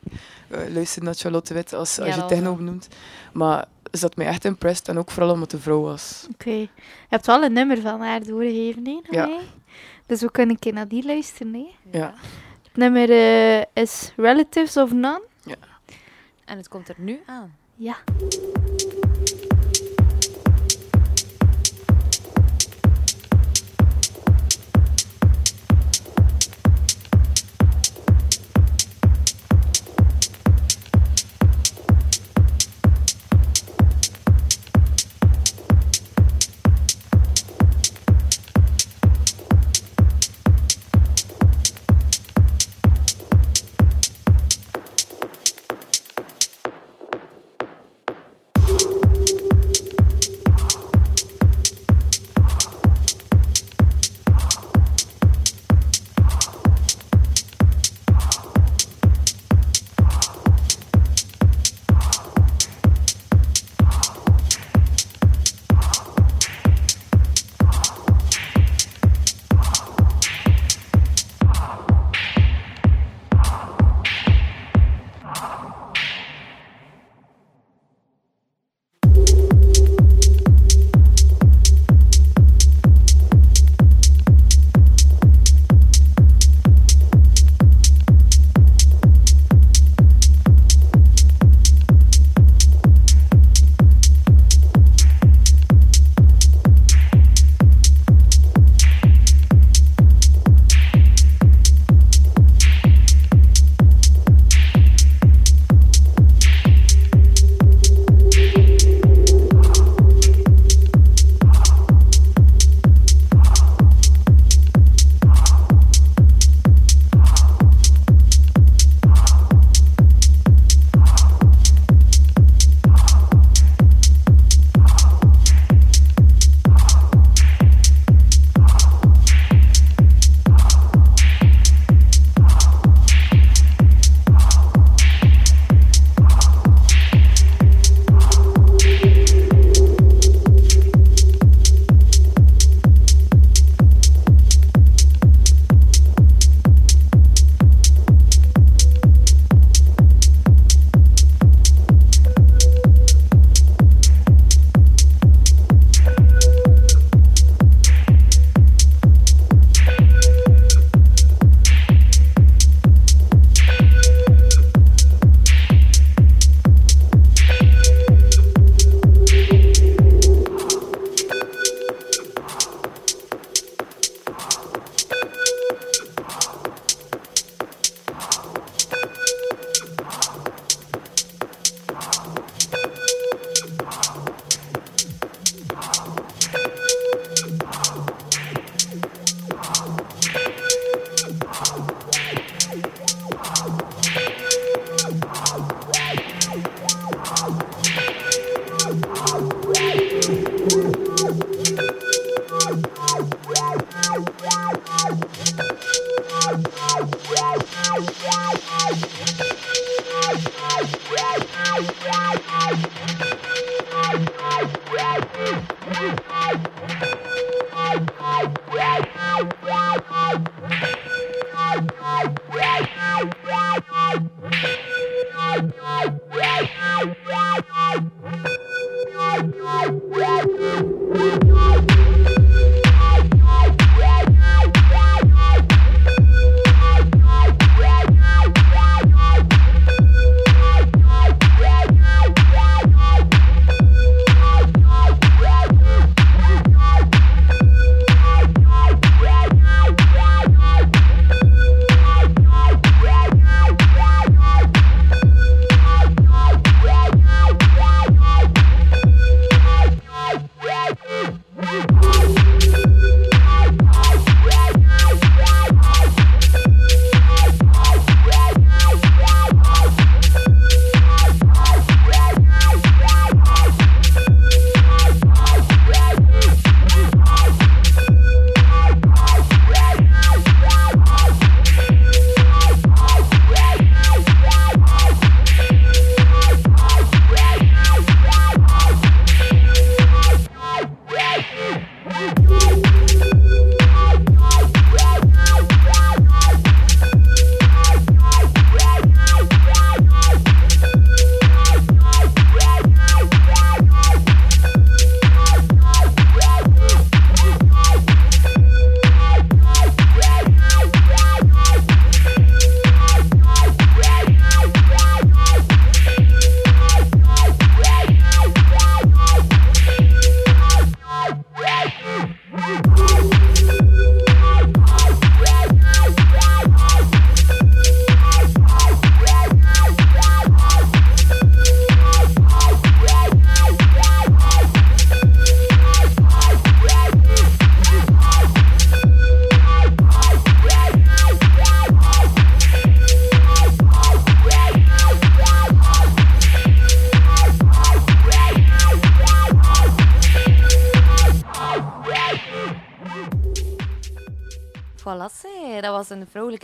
eh, 0.49 0.59
luisterde 0.73 1.07
naar 1.07 1.15
Charlotte 1.15 1.55
Witte 1.55 1.77
als, 1.77 1.99
als 1.99 2.09
Ja, 2.09 2.15
je 2.15 2.25
techno 2.27 2.45
wel. 2.45 2.57
benoemt. 2.57 2.89
Maar 3.33 3.65
ze 3.93 4.01
had 4.01 4.17
mij 4.17 4.27
echt 4.27 4.45
impressed. 4.45 4.89
En 4.89 4.99
ook 4.99 5.11
vooral 5.11 5.33
omdat 5.33 5.51
de 5.51 5.59
vrouw 5.59 5.81
was. 5.81 6.27
Oké. 6.33 6.51
Je 6.51 6.69
hebt 7.09 7.27
wel 7.27 7.43
een 7.45 7.53
nummer 7.53 7.81
van 7.81 8.01
haar 8.01 8.23
doorgegeven, 8.23 8.85
hè, 8.87 9.01
Ja. 9.11 9.27
mij. 9.27 9.41
Dus 10.07 10.21
we 10.21 10.31
kunnen 10.31 10.55
een 10.55 10.61
keer 10.61 10.73
naar 10.73 10.89
die 10.89 11.07
luisteren, 11.07 11.55
hè. 11.55 11.99
Ja. 11.99 12.15
Het 12.63 12.77
nummer 12.77 13.11
eh, 13.11 13.83
is 13.83 14.13
Relatives 14.17 14.77
of 14.77 14.93
None. 14.93 15.23
En 16.45 16.57
het 16.57 16.69
komt 16.69 16.89
er 16.89 16.95
nu 16.99 17.21
aan. 17.27 17.57
Ja. 17.77 17.97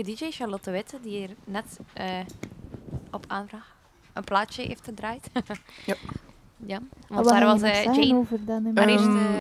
Vrouwelijke 0.04 0.24
DJ, 0.24 0.30
Charlotte 0.30 0.70
Witte, 0.70 0.98
die 1.00 1.16
hier 1.16 1.30
net 1.44 1.78
eh, 1.92 2.20
op 3.10 3.24
aanvraag 3.28 3.76
een 4.12 4.24
plaatje 4.24 4.62
heeft 4.62 4.84
gedraaid. 4.84 5.30
Ja. 5.86 5.94
ja. 6.72 6.78
Wat 7.08 7.24
Want 7.24 7.28
daar 7.28 7.44
was 7.44 7.60
zeggen 7.60 7.94
Jane, 7.94 8.18
over 8.18 8.44
dat 8.44 8.62
nummer? 8.62 8.88
haar 8.88 8.98
Ehm, 8.98 9.39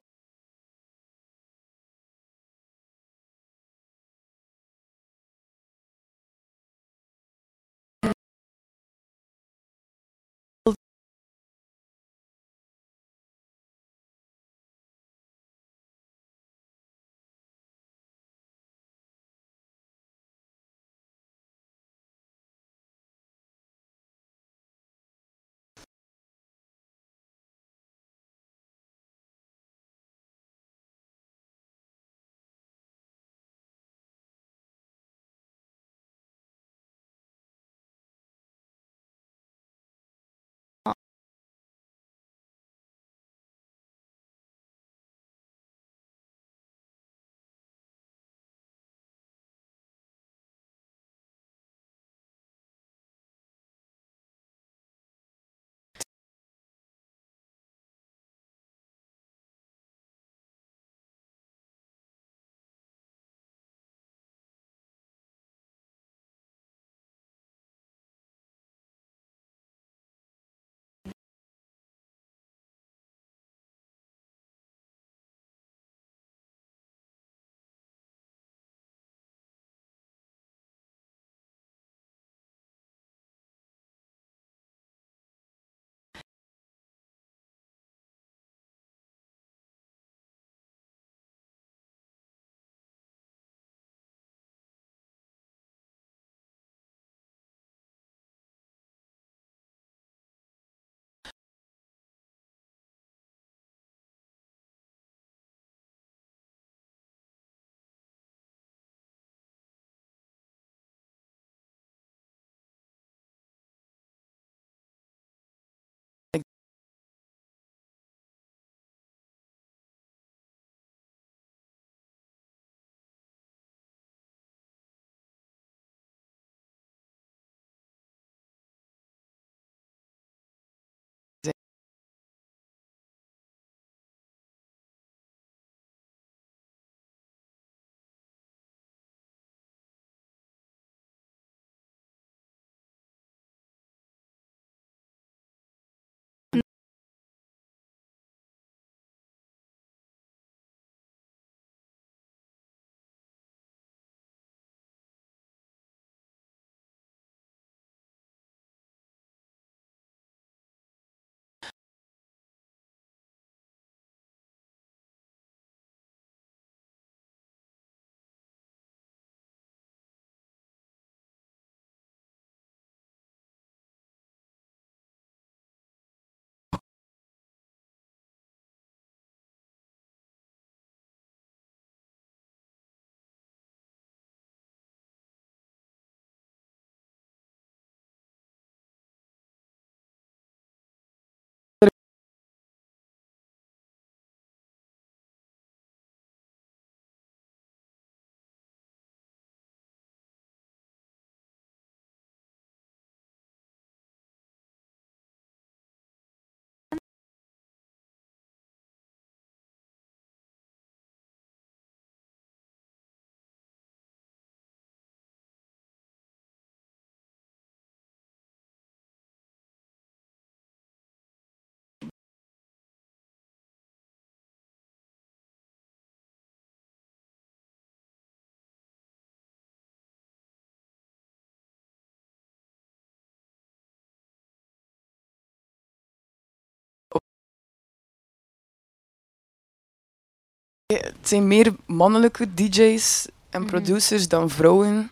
Het 240.93 241.15
zijn 241.21 241.47
meer 241.47 241.73
mannelijke 241.85 242.53
DJ's 242.53 243.27
en 243.49 243.61
Mhm. 243.61 243.69
producers 243.69 244.27
dan 244.27 244.49
vrouwen. 244.49 245.11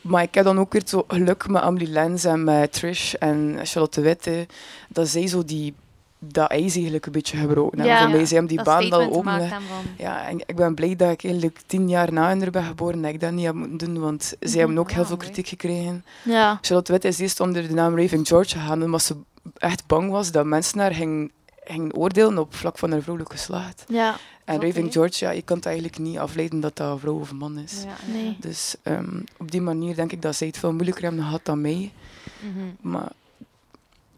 Maar 0.00 0.22
ik 0.22 0.34
heb 0.34 0.44
dan 0.44 0.58
ook 0.58 0.72
weer 0.72 0.82
zo 0.84 1.04
geluk 1.08 1.48
met 1.48 1.62
Amelie 1.62 1.88
Lens 1.88 2.24
en 2.24 2.44
met 2.44 2.72
Trish 2.72 3.14
en 3.14 3.58
Charlotte 3.62 4.00
Witte. 4.00 4.46
Dat 4.88 5.08
zij 5.08 5.26
zo 5.26 5.44
die, 5.44 5.74
dat 6.18 6.50
ijs 6.50 6.74
eigenlijk 6.74 7.06
een 7.06 7.12
beetje 7.12 7.36
gebroken 7.36 7.78
hebben. 7.78 7.96
Ja. 7.96 8.00
Voor 8.26 8.38
mij 8.38 8.46
die 8.46 8.62
baan 8.62 8.90
al 8.92 9.12
open. 9.12 9.50
Ja, 9.98 10.26
en 10.28 10.38
ik 10.46 10.56
ben 10.56 10.74
blij 10.74 10.96
dat 10.96 11.10
ik 11.10 11.24
eigenlijk 11.24 11.58
tien 11.66 11.88
jaar 11.88 12.12
na 12.12 12.28
hen 12.28 12.50
ben 12.50 12.64
geboren 12.64 13.02
dat 13.02 13.10
ik 13.12 13.20
dat 13.20 13.32
niet 13.32 13.44
heb 13.44 13.54
moeten 13.54 13.78
doen, 13.94 14.02
want 14.02 14.34
zij 14.40 14.58
hebben 14.58 14.78
ook 14.78 14.90
heel 14.90 15.00
Ja, 15.02 15.06
veel 15.06 15.16
kritiek 15.16 15.48
gekregen. 15.48 16.04
Ja. 16.22 16.58
Charlotte 16.60 16.92
Witte 16.92 17.08
is 17.08 17.18
eerst 17.18 17.40
onder 17.40 17.68
de 17.68 17.74
naam 17.74 17.98
Raving 18.00 18.26
George 18.28 18.58
gegaan, 18.58 18.82
omdat 18.82 19.02
ze 19.02 19.16
echt 19.56 19.86
bang 19.86 20.10
was 20.10 20.30
dat 20.30 20.44
mensen 20.44 20.78
haar 20.78 20.94
gingen, 20.94 21.30
gingen 21.72 21.94
oordelen 21.94 22.38
op 22.38 22.54
vlak 22.54 22.78
van 22.78 22.90
haar 22.90 23.00
vrouwelijk 23.00 23.32
geslacht. 23.34 23.84
Ja. 23.88 24.16
En. 24.44 24.60
Raving 24.62 24.92
George, 24.92 25.24
ja, 25.24 25.30
je 25.30 25.42
kan 25.42 25.56
het 25.56 25.66
eigenlijk 25.66 25.98
niet 25.98 26.18
afleiden 26.18 26.60
dat 26.60 26.76
dat 26.76 26.92
een 26.92 26.98
vrouw 26.98 27.18
of 27.18 27.30
een 27.30 27.36
man 27.36 27.58
is. 27.58 27.82
Ja, 27.84 28.12
Nee. 28.12 28.36
Dus 28.40 28.74
ehm, 28.82 29.20
op 29.38 29.50
die 29.50 29.60
manier 29.60 29.94
denk 29.94 30.12
ik 30.12 30.22
dat 30.22 30.36
zij 30.36 30.46
het 30.46 30.58
veel 30.58 30.72
moeilijker 30.72 31.02
hebben 31.02 31.22
gehad 31.22 31.44
dan 31.44 31.60
mij. 31.60 31.92
Mhm. 32.40 32.90
Maar 32.92 33.12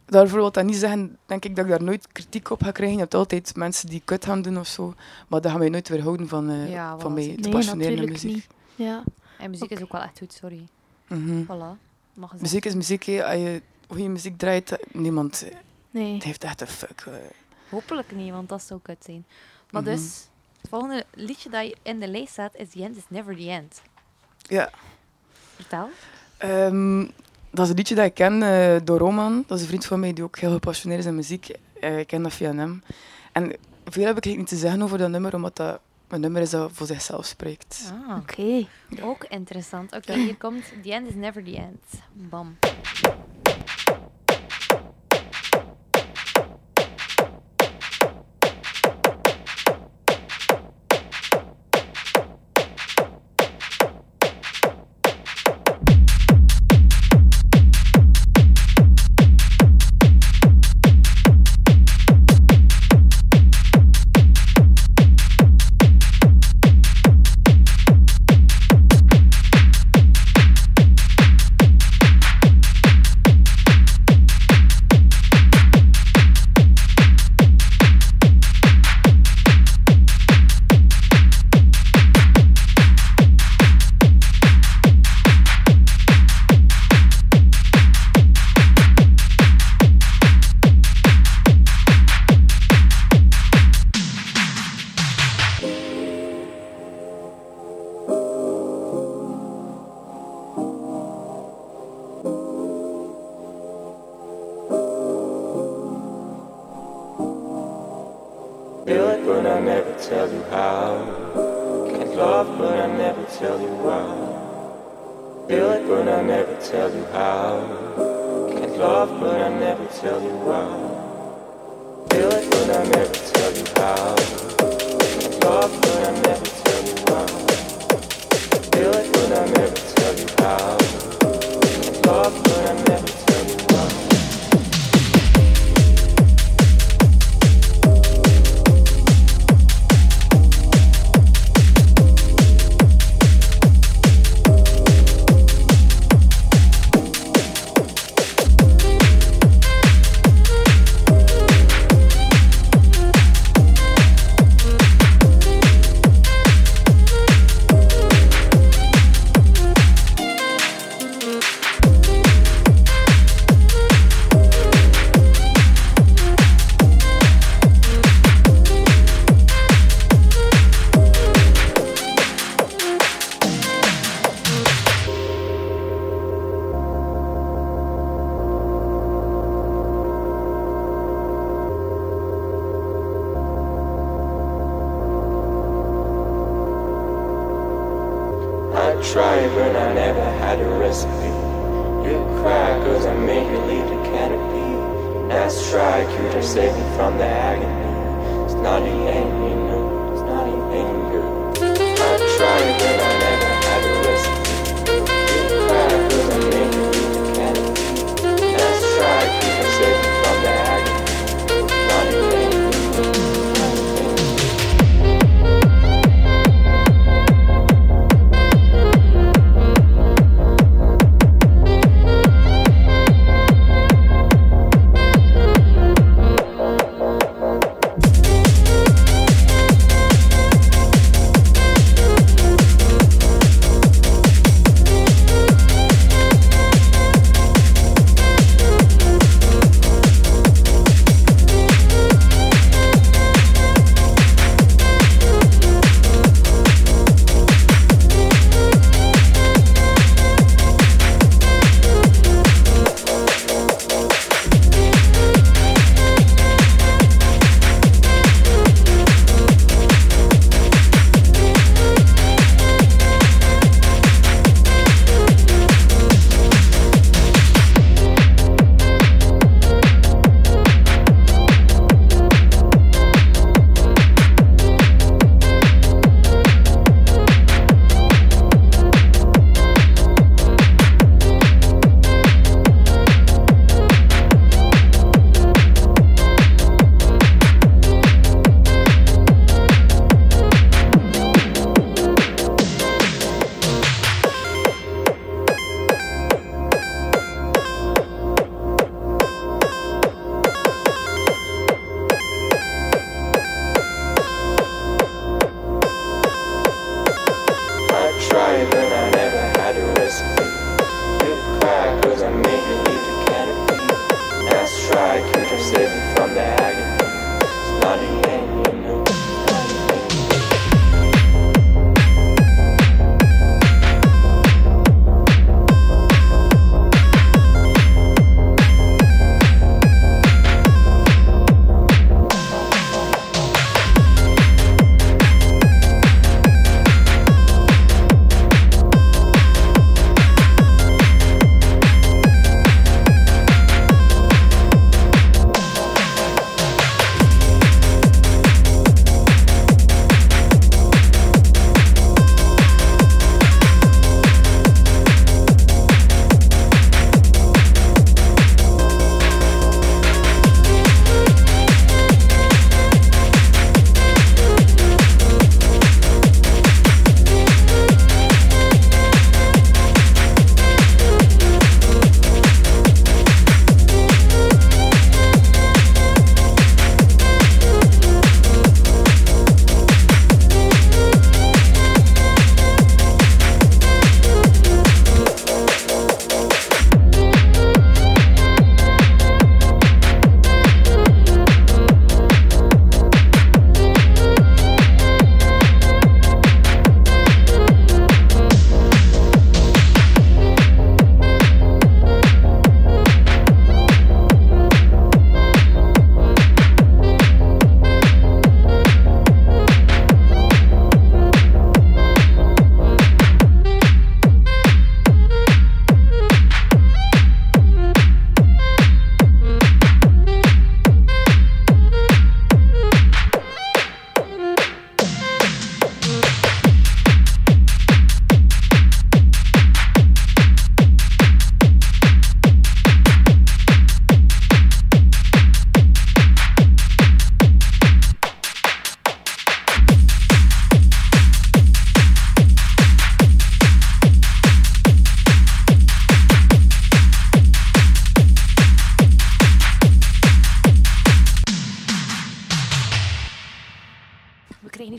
daarvoor 0.07 0.39
wil 0.39 0.51
dat 0.53 0.65
niet 0.65 0.77
zeggen, 0.77 1.19
denk 1.27 1.45
ik 1.45 1.57
dat 1.57 1.65
ik 1.65 1.71
daar 1.71 1.83
nooit 1.83 2.07
kritiek 2.13 2.51
op 2.51 2.63
ga 2.63 2.71
krijgen. 2.71 2.95
Je 2.97 3.03
hebt 3.03 3.15
altijd 3.15 3.57
mensen 3.57 3.89
die 3.89 4.03
kut 4.05 4.25
gaan 4.25 4.43
doen 4.43 4.59
of 4.59 4.67
zo. 4.67 4.95
Maar 5.29 5.41
dat 5.41 5.51
gaan 5.51 5.61
mij 5.61 5.69
nooit 5.69 5.89
weerhouden 5.89 6.29
van, 6.29 6.51
eh 6.51 6.71
Ja, 6.71 6.99
van 6.99 7.13
mij 7.13 7.29
te 7.35 7.41
Nee, 7.41 7.51
passioneren 7.53 8.09
muziek. 8.09 8.35
niet. 8.35 8.47
Ja. 8.75 9.03
En 9.39 9.51
muziek 9.51 9.71
is 9.71 9.83
ook 9.83 9.93
wel 9.93 10.01
echt 10.03 10.19
goed, 10.19 10.33
sorry. 10.33 10.67
Mhm. 11.09 11.43
Voilà. 11.43 11.87
Muziek 12.41 12.65
is 12.65 12.75
muziek, 12.75 13.03
hè. 13.05 13.25
Als 13.25 13.35
je 13.35 13.63
goede 13.89 14.09
muziek 14.09 14.39
draait, 14.39 14.73
eh, 14.73 14.79
niemand 14.93 15.45
Nee. 15.91 16.19
heeft 16.25 16.45
echt 16.45 16.61
een 16.61 16.67
fuck. 16.67 17.01
eh. 17.07 17.13
Hopelijk 17.71 18.13
niet, 18.13 18.31
want 18.33 18.49
dat 18.49 18.63
zou 18.63 18.81
kut 18.83 19.05
zijn. 19.05 19.25
Maar 19.71 19.83
Mhm. 19.83 19.91
dus, 19.91 20.29
het 20.61 20.71
volgende 20.71 21.05
liedje 21.15 21.51
dat 21.51 21.67
je 21.67 21.77
in 21.83 22.01
de 22.01 22.09
lijst 22.09 22.33
staat 22.33 22.55
is 22.57 22.69
The 22.71 22.83
End 22.83 22.97
is 22.97 23.03
Never 23.09 23.37
The 23.37 23.51
End. 23.51 23.83
Ja. 24.43 24.71
Vertel. 25.55 25.89
Ehm, 26.39 27.01
dat 27.51 27.65
is 27.65 27.71
een 27.71 27.77
liedje 27.77 27.95
dat 27.95 28.05
ik 28.05 28.15
ken 28.15 28.43
eh, 28.43 28.77
door 28.85 28.99
Roman. 28.99 29.45
Dat 29.47 29.57
is 29.57 29.63
een 29.63 29.69
vriend 29.69 29.87
van 29.87 30.01
mij 30.01 30.13
die 30.13 30.25
ook 30.25 30.39
heel 30.39 30.53
gepassioneerd 30.53 31.01
is 31.01 31.07
in 31.07 31.15
muziek. 31.15 31.49
Eh, 31.81 31.99
ik 31.99 32.07
ken 32.07 32.23
dat 32.23 32.33
via 32.35 32.55
hem. 32.55 32.83
En 33.33 33.43
veel 33.45 34.07
heb 34.07 34.17
ik 34.17 34.25
eigenlijk 34.25 34.37
niet 34.37 34.47
te 34.49 34.57
zeggen 34.57 34.83
over 34.83 34.99
dat 34.99 35.11
nummer, 35.11 35.35
omdat 35.35 35.57
dat 35.57 35.81
een 36.09 36.21
nummer 36.21 36.43
is 36.43 36.51
dat 36.51 36.71
voor 36.73 36.87
zichzelf 36.87 37.27
spreekt. 37.27 37.93
Ah, 38.09 38.17
Oké. 38.17 38.67
ook 39.03 39.25
interessant. 39.25 39.93
Oké, 39.93 40.13
hier 40.13 40.37
komt 40.37 40.65
The 40.83 40.93
End 40.93 41.09
is 41.09 41.15
Never 41.15 41.45
The 41.45 41.57
End. 41.57 41.85
Bam. 42.13 42.57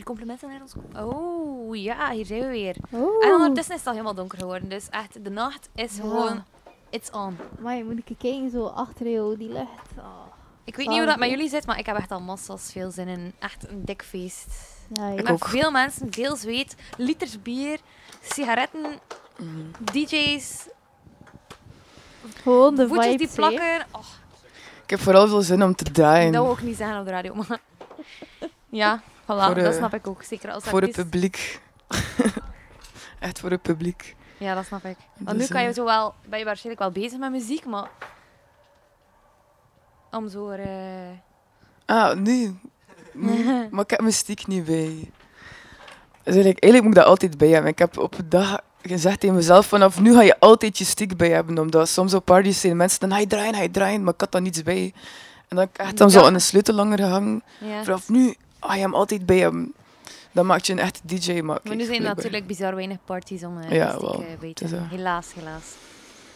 Complimenten 0.04 0.48
naar 0.48 0.60
ons 0.60 0.72
komen. 0.72 1.14
Oh, 1.14 1.76
ja, 1.76 2.10
hier 2.10 2.26
zijn 2.26 2.40
we 2.40 2.46
weer. 2.48 2.76
Oh. 2.90 3.24
En 3.24 3.32
ondertussen 3.32 3.72
is 3.74 3.78
het 3.78 3.86
al 3.86 3.92
helemaal 3.92 4.14
donker 4.14 4.38
geworden. 4.38 4.68
Dus 4.68 4.88
echt, 4.88 5.24
de 5.24 5.30
nacht 5.30 5.68
is 5.74 5.96
Ja. 5.96 6.00
gewoon... 6.02 6.44
It's 6.90 7.10
on. 7.10 7.38
Maar 7.60 7.76
je 7.76 7.84
moet 7.84 7.98
ik 7.98 8.04
kijken 8.18 8.50
zo 8.50 8.64
achter 8.66 9.08
jou, 9.10 9.36
die 9.36 9.48
lucht. 9.48 9.98
Oh. 9.98 10.04
Ik 10.64 10.76
weet 10.76 10.88
niet 10.88 10.96
hoe 10.98 11.06
dat 11.06 11.18
met 11.18 11.30
jullie 11.30 11.48
zit, 11.48 11.66
maar 11.66 11.78
ik 11.78 11.86
heb 11.86 11.96
echt 11.96 12.10
al 12.10 12.20
massas 12.20 12.72
veel 12.72 12.90
zin 12.90 13.08
in. 13.08 13.32
Echt 13.38 13.68
een 13.68 13.84
dik 13.84 14.02
feest. 14.02 14.46
Ja, 14.92 15.08
ja. 15.08 15.22
Met 15.22 15.44
veel 15.44 15.70
mensen, 15.70 16.06
veel 16.12 16.36
zweet, 16.36 16.76
liters 16.96 17.42
bier, 17.42 17.78
sigaretten, 18.22 18.98
DJ's, 19.92 20.66
Gewoon 22.42 22.74
de 22.74 22.88
voetjes 22.88 23.06
die 23.16 23.18
vibes, 23.28 23.34
plakken. 23.34 23.86
Oh, 23.90 24.00
Ik 24.84 24.90
heb 24.90 25.00
vooral 25.00 25.28
veel 25.28 25.42
zin 25.42 25.62
om 25.62 25.74
te 25.74 25.84
draaien. 25.84 26.32
dat 26.32 26.44
wil 26.44 26.52
ik 26.52 26.62
niet 26.62 26.76
zeggen 26.76 26.98
op 26.98 27.04
de 27.04 27.10
radio, 27.10 27.34
maar... 27.34 27.60
Ja, 28.68 29.02
voilà, 29.34 29.44
Voor, 29.46 29.54
dat 29.54 29.72
eh, 29.72 29.78
snap 29.78 29.94
ik 29.94 30.06
ook. 30.06 30.22
Zeker 30.22 30.50
als 30.50 30.64
voor 30.64 30.82
het 30.82 30.92
publiek. 30.92 31.60
Echt 33.18 33.40
voor 33.40 33.50
het 33.50 33.62
publiek. 33.62 34.16
Ja, 34.38 34.54
dat 34.54 34.64
snap 34.66 34.84
ik. 34.84 34.96
Want 35.18 35.38
Dus, 35.38 35.48
nu 35.48 35.54
kan 35.54 35.62
je 35.62 35.68
eh, 35.68 35.74
zo 35.74 35.84
wel, 35.84 36.14
ben 36.28 36.38
je 36.38 36.44
waarschijnlijk 36.44 36.82
wel 36.82 37.02
bezig 37.02 37.18
met 37.18 37.30
muziek, 37.30 37.64
maar... 37.64 37.88
Om 40.10 40.28
zo... 40.28 40.48
eh, 40.50 40.66
Ah, 41.86 42.16
nu. 42.16 42.58
nu. 43.12 43.68
maar 43.70 43.84
ik 43.84 43.90
heb 43.90 44.00
mijn 44.00 44.12
stiek 44.12 44.46
niet 44.46 44.64
bij. 44.64 45.10
Dus 46.22 46.34
eigenlijk, 46.34 46.62
eigenlijk 46.62 46.82
moet 46.82 46.92
ik 46.96 47.00
dat 47.02 47.04
altijd 47.06 47.38
bij 47.38 47.48
hebben. 47.48 47.70
Ik 47.70 47.78
heb 47.78 47.98
op 47.98 48.18
een 48.18 48.28
dag 48.28 48.60
gezegd 48.82 49.20
tegen 49.20 49.36
mezelf, 49.36 49.66
vanaf 49.66 50.00
nu 50.00 50.12
ga 50.14 50.22
je 50.22 50.38
altijd 50.40 50.78
je 50.78 50.84
stick 50.84 51.16
bij 51.16 51.28
hebben. 51.30 51.58
Omdat 51.58 51.88
soms 51.88 52.14
op 52.14 52.24
parties 52.24 52.60
zijn 52.60 52.76
mensen, 52.76 53.08
dan 53.08 53.20
je 53.20 53.26
draaien, 53.26 53.62
je 53.62 53.70
draaien, 53.70 54.04
maar 54.04 54.14
ik 54.14 54.20
had 54.20 54.32
daar 54.32 54.40
niets 54.40 54.62
bij. 54.62 54.92
En 55.48 55.56
dan 55.56 55.58
heb 55.58 55.68
ik 55.70 55.78
echt 55.78 55.96
dan 55.98 56.10
zo 56.10 56.24
aan 56.24 56.32
de 56.32 56.38
sleutel 56.38 56.74
langer 56.74 56.98
gehangen. 56.98 57.42
ja. 57.58 57.84
Vanaf 57.84 58.08
nu 58.08 58.34
ga 58.60 58.74
je 58.74 58.80
hem 58.80 58.94
altijd 58.94 59.26
bij 59.26 59.38
hebben. 59.38 59.74
Dan 60.32 60.46
maak 60.46 60.60
je 60.62 60.72
een 60.72 60.78
echte 60.78 61.00
DJ. 61.04 61.32
Maar, 61.32 61.42
Maar 61.44 61.60
kijk, 61.62 61.74
nu 61.76 61.84
zijn 61.84 61.98
er 61.98 62.14
natuurlijk 62.14 62.46
bizar 62.46 62.74
weinig 62.74 62.98
parties 63.04 63.44
om 63.44 63.62
Ja, 63.62 64.00
wel. 64.00 64.24
Het 64.40 64.56
te 64.56 64.64
eh, 64.76 64.90
Helaas, 64.90 65.34
helaas. 65.34 65.74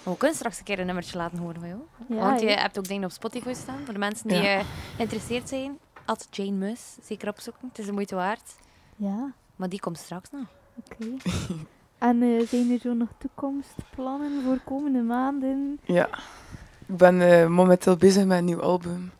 Maar 0.02 0.12
we 0.12 0.18
kunnen 0.18 0.36
straks 0.36 0.58
een 0.58 0.64
keer 0.64 0.78
een 0.78 0.86
nummertje 0.86 1.18
laten 1.18 1.38
horen 1.38 1.60
van 1.60 1.68
jou. 1.68 1.80
Ja, 2.08 2.14
Want 2.28 2.40
je 2.40 2.46
hebt 2.50 2.78
ook 2.78 2.88
dingen 2.88 3.04
op 3.04 3.10
Spotify 3.10 3.52
staan. 3.54 3.78
Voor 3.84 3.92
de 3.92 3.98
mensen 4.00 4.28
die 4.28 4.36
Ja. 4.42 4.58
eh, 4.58 4.64
geïnteresseerd 4.96 5.48
zijn. 5.48 5.78
At 6.04 6.26
Jane 6.30 6.50
Mus. 6.50 6.80
Zeker 7.02 7.28
opzoeken. 7.28 7.68
Het 7.68 7.78
is 7.78 7.86
de 7.86 7.92
moeite 7.92 8.14
waard. 8.14 8.54
Ja, 8.96 9.32
Maar 9.56 9.68
die 9.68 9.80
komt 9.80 9.98
straks 9.98 10.30
nog. 10.30 10.44
oké. 10.90 11.06
en 12.08 12.22
eh, 12.22 12.46
zijn 12.46 12.70
er 12.70 12.78
zo 12.78 12.92
nog 12.92 13.08
toekomstplannen 13.18 14.42
voor 14.44 14.58
komende 14.64 15.02
maanden? 15.02 15.78
Ja, 15.82 16.08
ik 16.86 16.96
ben 16.96 17.20
eh, 17.40 17.46
momenteel 17.46 17.96
bezig 17.96 18.24
met 18.24 18.38
een 18.38 18.44
nieuw 18.44 18.62
album. 18.62 19.12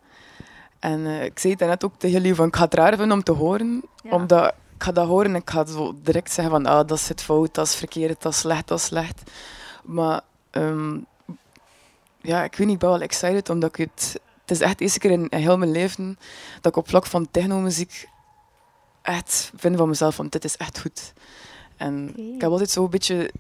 En 0.85 1.07
eh, 1.07 1.25
ik 1.25 1.39
zei 1.39 1.55
het 1.59 1.69
net 1.69 1.85
ook 1.85 1.93
tegen 1.99 2.21
jullie, 2.21 2.35
van, 2.35 2.47
ik 2.47 2.57
ga 2.57 2.65
het 2.65 2.75
raar 2.75 2.97
vinden 2.97 3.17
om 3.17 3.23
te 3.23 3.33
horen. 3.33 3.83
Ja. 4.03 4.11
Omdat 4.11 4.47
ik 4.47 4.83
ga 4.83 4.93
dat 4.93 5.07
horen 5.07 5.31
en 5.31 5.35
ik 5.35 5.51
ga 5.51 5.67
zo 5.67 5.95
direct 6.03 6.33
zeggen 6.33 6.55
van 6.55 6.67
ah, 6.67 6.87
dat 6.87 7.01
zit 7.01 7.23
fout, 7.23 7.55
dat 7.55 7.67
is 7.67 7.75
verkeerd, 7.75 8.23
dat 8.23 8.33
is 8.33 8.39
slecht, 8.39 8.69
dat 8.69 8.79
is 8.79 8.85
slecht. 8.85 9.31
Maar 9.85 10.21
ehm, 10.51 10.99
ja, 12.21 12.45
ik 12.45 12.57
weet 12.57 12.67
niet, 12.67 12.75
ik 12.75 12.79
ben 12.79 12.89
wel 12.89 13.01
excited 13.01 13.51
omdat 13.51 13.79
ik 13.79 13.91
het... 13.91 14.21
Het 14.41 14.51
is 14.51 14.61
echt 14.61 14.79
de 14.79 14.85
eerste 14.85 14.99
keer 14.99 15.11
in, 15.11 15.29
in 15.29 15.39
heel 15.39 15.59
mijn 15.59 15.71
leven 15.71 16.19
dat 16.55 16.73
ik 16.73 16.77
op 16.77 16.89
vlak 16.89 17.07
van 17.07 17.31
technomuziek 17.31 18.09
echt 19.03 19.53
vind 19.57 19.77
van 19.77 19.89
mezelf 19.89 20.15
van 20.15 20.29
dit 20.29 20.45
is 20.45 20.57
echt 20.57 20.81
goed. 20.81 21.13
En 21.77 22.17
ik 22.35 22.41
heb 22.41 22.51
altijd 22.51 22.71
zo'n 22.71 22.91
beetje 22.91 23.31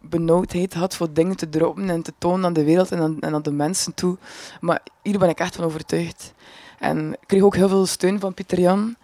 benauwdheid 0.00 0.72
gehad 0.72 0.96
voor 0.96 1.12
dingen 1.12 1.36
te 1.36 1.48
droppen 1.48 1.90
en 1.90 2.02
te 2.02 2.12
tonen 2.18 2.44
aan 2.44 2.52
de 2.52 2.64
wereld 2.64 2.92
en 2.92 3.00
aan, 3.00 3.20
en 3.20 3.34
aan 3.34 3.42
de 3.42 3.52
mensen 3.52 3.94
toe. 3.94 4.16
Maar 4.60 4.80
hier 5.02 5.18
ben 5.18 5.28
ik 5.28 5.40
echt 5.40 5.56
van 5.56 5.64
overtuigd. 5.64 6.32
En 6.78 7.12
ik 7.12 7.26
kreeg 7.26 7.42
ook 7.42 7.54
heel 7.56 7.68
veel 7.68 7.86
steun 7.86 8.20
van 8.20 8.34
Pieter 8.34 8.60
Jan. 8.60 8.96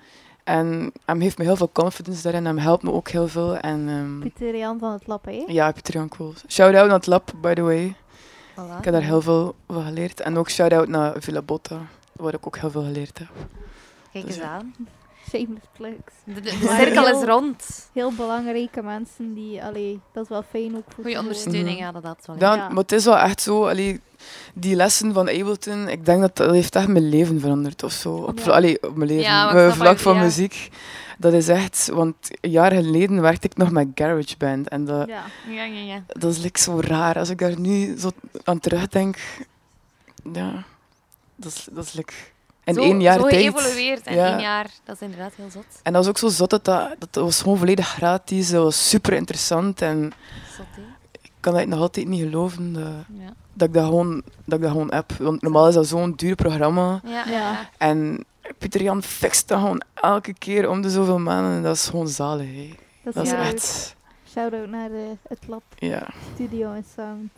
En 0.44 0.92
hij 1.04 1.16
heeft 1.18 1.38
me 1.38 1.44
heel 1.44 1.56
veel 1.56 1.70
confidence 1.72 2.22
daarin. 2.22 2.44
Hij 2.44 2.62
helpt 2.62 2.82
me 2.82 2.92
ook 2.92 3.08
heel 3.08 3.28
veel. 3.28 3.56
En, 3.56 3.88
ehm, 3.88 4.18
Pieter 4.18 4.56
Jan 4.56 4.78
van 4.78 4.92
het 4.92 5.06
Lab, 5.06 5.24
hè? 5.24 5.44
ja, 5.46 5.72
Pieter 5.72 5.94
Jan 5.94 6.08
Kool. 6.08 6.32
Shout-out 6.48 6.86
naar 6.86 6.96
het 6.96 7.06
lab, 7.06 7.32
by 7.40 7.54
the 7.54 7.62
way. 7.62 7.94
Voilà. 8.54 8.78
Ik 8.78 8.84
heb 8.84 8.92
daar 8.92 9.02
heel 9.02 9.22
veel 9.22 9.54
van 9.68 9.84
geleerd. 9.84 10.20
En 10.20 10.36
ook 10.38 10.50
shout-out 10.50 10.88
naar 10.88 11.14
Villa 11.18 11.42
Botta, 11.42 11.78
waar 12.12 12.34
ik 12.34 12.46
ook 12.46 12.56
heel 12.58 12.70
veel 12.70 12.82
geleerd 12.82 13.18
heb. 13.18 13.28
Kijk 14.12 14.26
Dus 14.26 14.36
eens 14.36 14.44
aan. 14.44 14.74
Shameless 15.28 15.66
plugs. 15.76 16.12
De, 16.24 16.32
de, 16.34 16.40
de 16.58 16.64
Maar 16.64 16.76
cirkel 16.80 17.06
heel- 17.06 17.20
is 17.20 17.26
rond. 17.26 17.88
Heel 17.92 18.12
belangrijke 18.12 18.82
mensen 18.82 19.34
die, 19.34 19.62
allee, 19.64 20.00
dat 20.12 20.22
is 20.22 20.28
wel 20.28 20.42
fijn 20.50 20.76
ook 20.76 20.84
voor 20.94 21.04
Goede 21.04 21.18
ondersteuning, 21.18 21.78
ja, 21.78 21.92
dat 21.92 22.02
dat 22.02 22.18
wel. 22.26 22.36
Dan, 22.36 22.56
Ja. 22.56 22.68
Maar 22.68 22.82
het 22.82 22.92
is 22.92 23.04
wel 23.04 23.16
echt 23.18 23.40
zo, 23.40 23.66
allee, 23.68 24.00
die 24.54 24.74
lessen 24.74 25.12
van 25.12 25.28
Ableton, 25.28 25.88
ik 25.88 26.04
denk 26.04 26.20
dat 26.20 26.36
dat 26.36 26.50
heeft 26.50 26.76
echt 26.76 26.88
mijn 26.88 27.08
leven 27.08 27.40
veranderd 27.40 27.82
of 27.82 27.92
zo. 27.92 28.14
Op, 28.14 28.38
Ja. 28.38 28.50
allee, 28.52 28.82
op 28.82 28.96
mijn 28.96 29.08
leven, 29.08 29.24
Ja, 29.24 29.50
ik 29.50 29.56
Eh, 29.56 29.72
vlak 29.72 29.98
van 29.98 30.14
ja. 30.14 30.22
muziek. 30.22 30.68
Dat 31.18 31.32
is 31.32 31.48
echt, 31.48 31.88
want 31.92 32.14
jaar 32.40 32.72
geleden 32.72 33.20
werkte 33.20 33.46
ik 33.46 33.56
nog 33.56 33.70
met 33.70 33.88
GarageBand. 33.94 34.68
En 34.68 34.84
dat, 34.84 35.08
Ja. 35.08 35.22
Ja, 35.50 35.64
ja, 35.64 35.80
ja. 35.94 36.02
dat 36.06 36.30
is 36.32 36.38
like 36.38 36.60
zo 36.60 36.80
raar. 36.80 37.18
Als 37.18 37.28
ik 37.28 37.38
daar 37.38 37.60
nu 37.60 37.98
zo 37.98 38.10
aan 38.44 38.58
terugdenk, 38.60 39.16
ja, 40.32 40.64
dat 41.36 41.52
is, 41.52 41.68
dat 41.72 41.84
is 41.84 41.92
like 41.92 42.12
in 42.64 42.74
zo, 42.74 42.80
één 42.80 43.00
jaar 43.00 43.18
zo 43.18 43.28
tijd. 43.28 43.42
geëvolueerd 43.42 44.06
in 44.06 44.14
Ja. 44.14 44.26
één 44.32 44.40
jaar. 44.40 44.70
Dat 44.84 44.94
is 44.94 45.00
inderdaad 45.02 45.32
heel 45.36 45.50
zot. 45.50 45.64
En 45.82 45.92
dat 45.92 46.00
was 46.04 46.08
ook 46.08 46.18
zo 46.18 46.28
zot, 46.28 46.50
dat, 46.50 46.64
dat, 46.64 46.96
dat 46.98 47.24
was 47.24 47.40
gewoon 47.42 47.58
volledig 47.58 47.88
gratis. 47.88 48.50
Dat 48.50 48.62
was 48.62 48.88
super 48.88 49.12
interessant 49.12 49.82
en 49.82 50.12
Zot, 50.56 50.66
hè? 50.76 50.82
ik 51.22 51.30
kan 51.40 51.54
dat 51.54 51.66
nog 51.66 51.80
altijd 51.80 52.06
niet 52.08 52.20
geloven. 52.22 52.72
Dat, 52.72 52.82
Ja. 53.18 53.32
dat 53.52 53.68
ik 53.68 53.74
dat 53.74 53.84
gewoon, 53.84 54.22
dat 54.44 54.58
ik 54.58 54.60
dat 54.64 54.70
gewoon 54.70 54.92
heb. 54.94 55.12
Want 55.12 55.42
normaal 55.42 55.68
is 55.68 55.74
dat 55.74 55.86
zo'n 55.86 56.12
duur 56.16 56.34
programma. 56.34 57.00
Ja. 57.26 57.68
En 57.78 58.24
Pieter 58.58 58.82
Jan 58.82 59.02
fixt 59.02 59.48
dat 59.48 59.58
gewoon 59.58 59.82
elke 59.94 60.34
keer 60.34 60.68
om 60.70 60.82
de 60.82 60.90
zoveel 60.90 61.18
maanden. 61.18 61.52
En 61.56 61.62
dat 61.62 61.74
is 61.76 61.86
gewoon 61.88 62.08
zalig. 62.08 62.46
hè. 62.54 62.70
Dat 63.04 63.14
Dat 63.14 63.26
is 63.26 63.32
echt, 63.32 63.94
Shout-out 64.32 64.68
naar 64.68 64.90
eh, 64.90 64.98
het 65.28 65.38
Lab 65.46 65.62
ja. 65.78 66.06
Studio 66.34 66.72
en 66.72 66.84
Sound. 66.96 67.30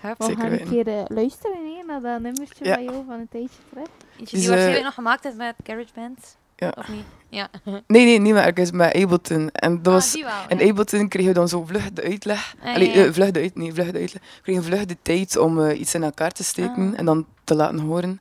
Hup. 0.00 0.18
We 0.18 0.24
Zeker 0.24 0.42
gaan 0.42 0.52
een 0.52 0.68
keer 0.68 0.88
eh, 0.88 1.02
luisteren 1.08 1.56
hè, 1.56 1.84
naar 1.86 2.00
dat 2.00 2.20
nummertje 2.20 2.64
Ja. 2.64 2.74
van 2.74 2.84
jou 2.84 3.04
van 3.06 3.18
een 3.18 3.28
tijdje 3.30 3.58
terug. 3.70 3.86
Dus, 4.18 4.30
die 4.30 4.38
waarschijnlijk 4.48 4.78
eh, 4.78 4.84
nog 4.84 4.94
gemaakt 4.94 5.24
is 5.24 5.34
met 5.34 5.54
GarageBand. 5.64 6.36
Ja. 6.56 6.72
Of 6.78 6.88
niet? 6.88 7.04
Ja. 7.28 7.48
Nee, 7.86 8.04
nee, 8.04 8.18
niet 8.20 8.32
met 8.34 8.44
ergens, 8.44 8.70
met 8.70 8.94
Ableton. 8.94 9.50
En 9.50 9.76
dat 9.76 9.86
Ah, 9.86 9.92
was, 9.92 10.12
die 10.12 10.24
wel. 10.24 10.32
in 10.48 10.58
ja. 10.58 10.70
Ableton 10.70 11.08
kreeg 11.08 11.26
je 11.26 11.32
dan 11.32 11.48
zo 11.48 11.64
vlug 11.64 11.92
de 11.92 12.02
uitleg. 12.02 12.54
Ah, 12.62 12.74
Allee, 12.74 12.88
ja, 12.88 12.94
ja. 12.94 13.04
eh, 13.06 13.12
vlug 13.12 13.30
de 13.30 13.40
uit, 13.40 13.56
nee, 13.56 13.72
vlug 13.72 13.90
de 13.90 13.98
uitleg. 13.98 14.22
We 14.22 14.42
kregen 14.42 14.64
vlug 14.64 14.84
de 14.84 14.96
tijd 15.02 15.36
om 15.36 15.60
eh, 15.64 15.80
iets 15.80 15.94
in 15.94 16.02
elkaar 16.02 16.30
te 16.32 16.44
steken 16.44 16.92
Ah. 16.92 16.98
en 16.98 17.04
dan 17.04 17.26
te 17.44 17.54
laten 17.54 17.78
horen. 17.78 18.20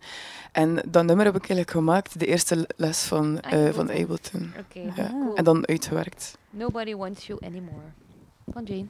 En 0.51 0.81
dat 0.87 1.03
nummer 1.05 1.25
heb 1.25 1.33
ik 1.35 1.39
eigenlijk 1.41 1.71
gemaakt, 1.71 2.19
de 2.19 2.25
eerste 2.25 2.69
les 2.75 3.03
van, 3.03 3.41
Ah, 3.41 3.67
eh, 3.67 3.73
van 3.73 3.89
Ableton. 3.91 4.01
Ableton. 4.03 4.53
Oké, 4.59 5.01
Ja. 5.01 5.07
cool. 5.09 5.35
En 5.35 5.43
dan 5.43 5.67
uitgewerkt. 5.67 6.37
Nobody 6.49 6.95
wants 6.95 7.27
you 7.27 7.39
anymore. 7.45 7.85
Van 8.53 8.63
Jane. 8.63 8.85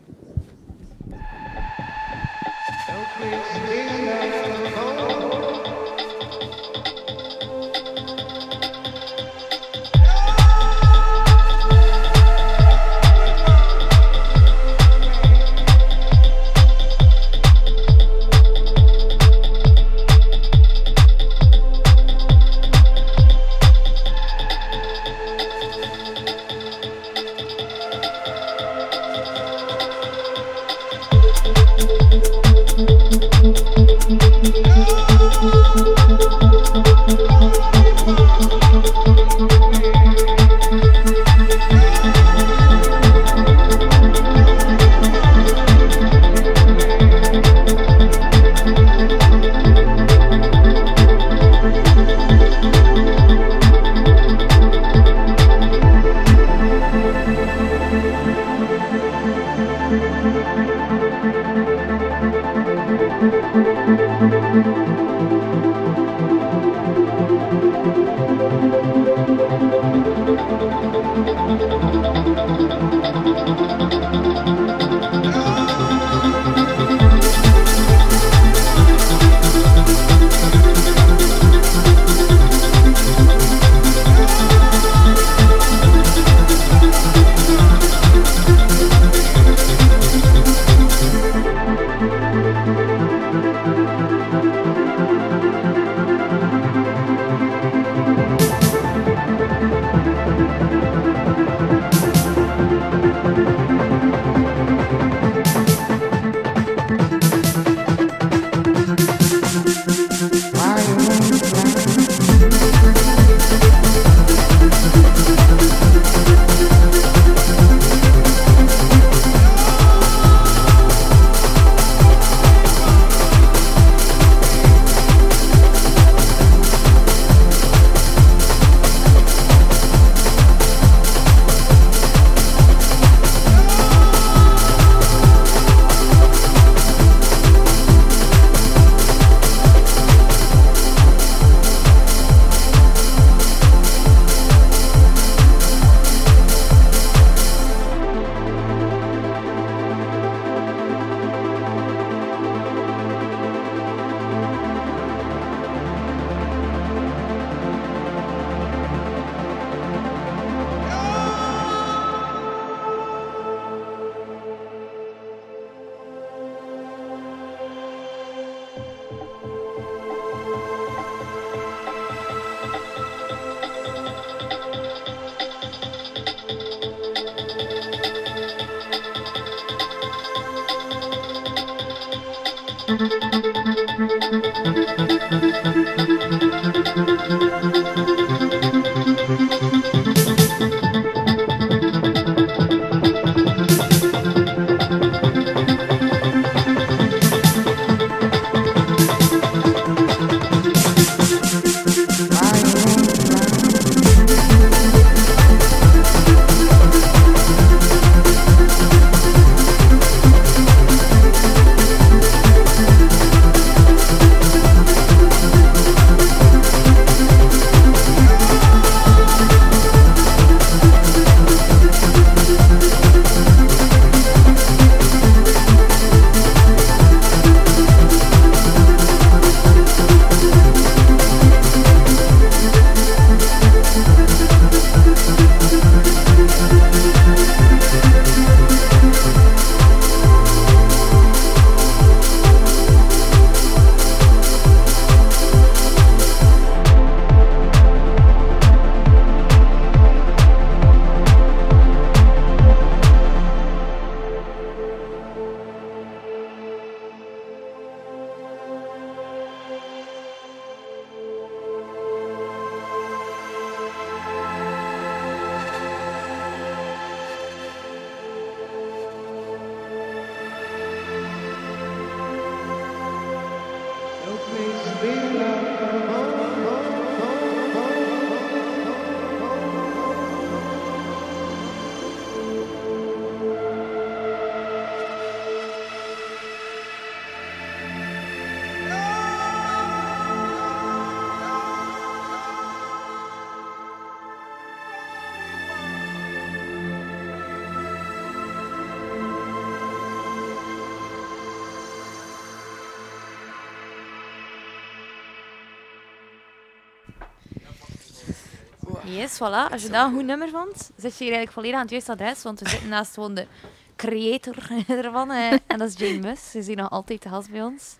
Yes, 309.15 309.35
voilà. 309.35 309.71
Als 309.71 309.81
je 309.83 309.89
dat 309.89 310.05
een 310.07 310.13
goed 310.13 310.25
nummer 310.25 310.49
vond, 310.49 310.75
zit 310.77 311.17
je 311.17 311.23
hier 311.23 311.33
eigenlijk 311.33 311.51
volledig 311.51 311.75
aan 311.75 311.81
het 311.81 311.89
juiste 311.91 312.11
adres. 312.11 312.43
Want 312.43 312.59
we 312.59 312.69
zitten 312.69 312.89
naast 312.89 313.13
gewoon 313.13 313.33
de 313.33 313.47
creator 313.95 314.55
ervan. 315.05 315.31
eh, 315.31 315.51
en 315.51 315.77
dat 315.77 315.87
is 315.87 315.97
Jane 315.97 316.19
Mus. 316.19 316.51
Ze 316.51 316.57
is 316.57 316.67
hier 316.67 316.75
nog 316.75 316.89
altijd 316.89 317.21
te 317.21 317.29
gast 317.29 317.51
bij 317.51 317.63
ons. 317.63 317.95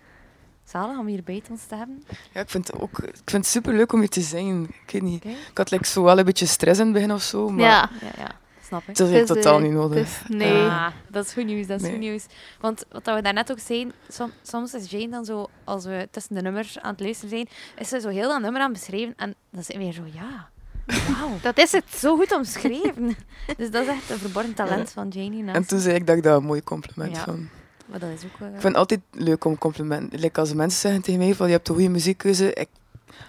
Zalig 0.64 0.98
om 0.98 1.06
hier 1.06 1.22
bij 1.22 1.42
ons 1.50 1.64
te 1.66 1.74
hebben. 1.76 2.02
Ja, 2.32 2.40
ik 2.40 2.50
vind 2.50 2.66
het 2.66 2.80
ook 2.80 2.98
ik 2.98 3.14
vind 3.14 3.32
het 3.44 3.46
super 3.46 3.74
leuk 3.74 3.92
om 3.92 3.98
hier 4.00 4.08
te 4.08 4.20
zijn. 4.20 4.62
Ik 4.86 4.90
weet 4.92 5.02
niet. 5.02 5.24
Oké. 5.24 5.34
Ik 5.50 5.58
had 5.58 5.70
like, 5.70 5.86
zo 5.86 6.02
wel 6.02 6.18
een 6.18 6.24
beetje 6.24 6.46
stress 6.46 6.78
in 6.80 6.84
het 6.84 6.94
begin 6.94 7.12
of 7.12 7.22
zo, 7.22 7.48
maar 7.48 7.60
Ja. 7.64 7.90
Ja, 8.00 8.08
ja. 8.18 8.28
Snap 8.66 8.80
ik. 8.80 8.86
het 8.86 8.98
is 9.00 9.10
Het 9.10 9.20
is, 9.20 9.26
totaal 9.36 9.56
eh, 9.56 9.62
niet 9.62 9.72
nodig. 9.72 9.98
is- 10.06 10.20
nee. 10.36 10.66
Ah, 10.68 10.86
dat 11.08 11.24
is 11.26 11.32
goed 11.32 11.44
nieuws, 11.44 11.66
dat 11.66 11.76
is 11.76 11.82
Nee. 11.82 11.90
goed 11.90 12.00
nieuws. 12.00 12.26
Want 12.60 12.84
wat 12.90 13.04
we 13.14 13.22
daarnet 13.22 13.50
ook 13.50 13.58
zeiden, 13.58 13.92
som- 14.08 14.32
soms 14.42 14.74
is 14.74 14.90
Jane 14.90 15.08
dan 15.08 15.24
zo, 15.24 15.46
als 15.64 15.84
we 15.84 16.08
tussen 16.10 16.34
de 16.34 16.42
nummers 16.42 16.78
aan 16.80 16.90
het 16.90 17.00
luisteren 17.00 17.30
zijn, 17.30 17.48
is 17.78 17.88
ze 17.88 18.00
zo 18.00 18.08
heel 18.08 18.28
dat 18.28 18.40
nummer 18.40 18.60
aan 18.60 18.70
het 18.70 18.78
beschrijven 18.78 19.14
en 19.16 19.34
dan 19.50 19.62
zijn 19.62 19.78
we 19.78 19.84
weer 19.84 19.92
zo, 19.92 20.02
ja, 20.12 20.48
wauw, 20.86 21.38
Dat 21.42 21.58
is 21.58 21.72
het. 21.72 21.84
zo 21.96 22.16
goed 22.16 22.32
omschreven. 22.34 23.16
dus 23.56 23.70
dat 23.70 23.82
is 23.82 23.88
echt 23.88 24.10
een 24.10 24.18
verborgen 24.18 24.54
talent 24.54 24.90
van 24.90 25.08
Janie. 25.08 25.42
naast- 25.42 25.56
En 25.56 25.66
toen 25.66 25.78
zei 25.78 25.94
ik 25.94 26.06
dat 26.06 26.16
ik 26.16 26.22
dat 26.22 26.36
een 26.40 26.46
mooi 26.46 26.62
compliment 26.62 27.16
Ja. 27.16 27.22
vond. 27.24 27.40
Maar 27.86 27.98
dat 27.98 28.10
is 28.10 28.24
ook... 28.24 28.30
Ik 28.30 28.46
vind 28.50 28.62
het 28.62 28.74
altijd 28.76 29.00
leuk 29.10 29.44
om 29.44 29.58
complimenten. 29.58 30.18
Like 30.20 30.40
als 30.40 30.52
mensen 30.54 30.80
zeggen 30.80 31.02
tegen 31.02 31.20
mij 31.20 31.34
van 31.34 31.46
je 31.46 31.52
hebt 31.52 31.68
een 31.68 31.74
goede 31.74 31.90
muziekkeuze. 31.90 32.52
Ik, 32.54 32.68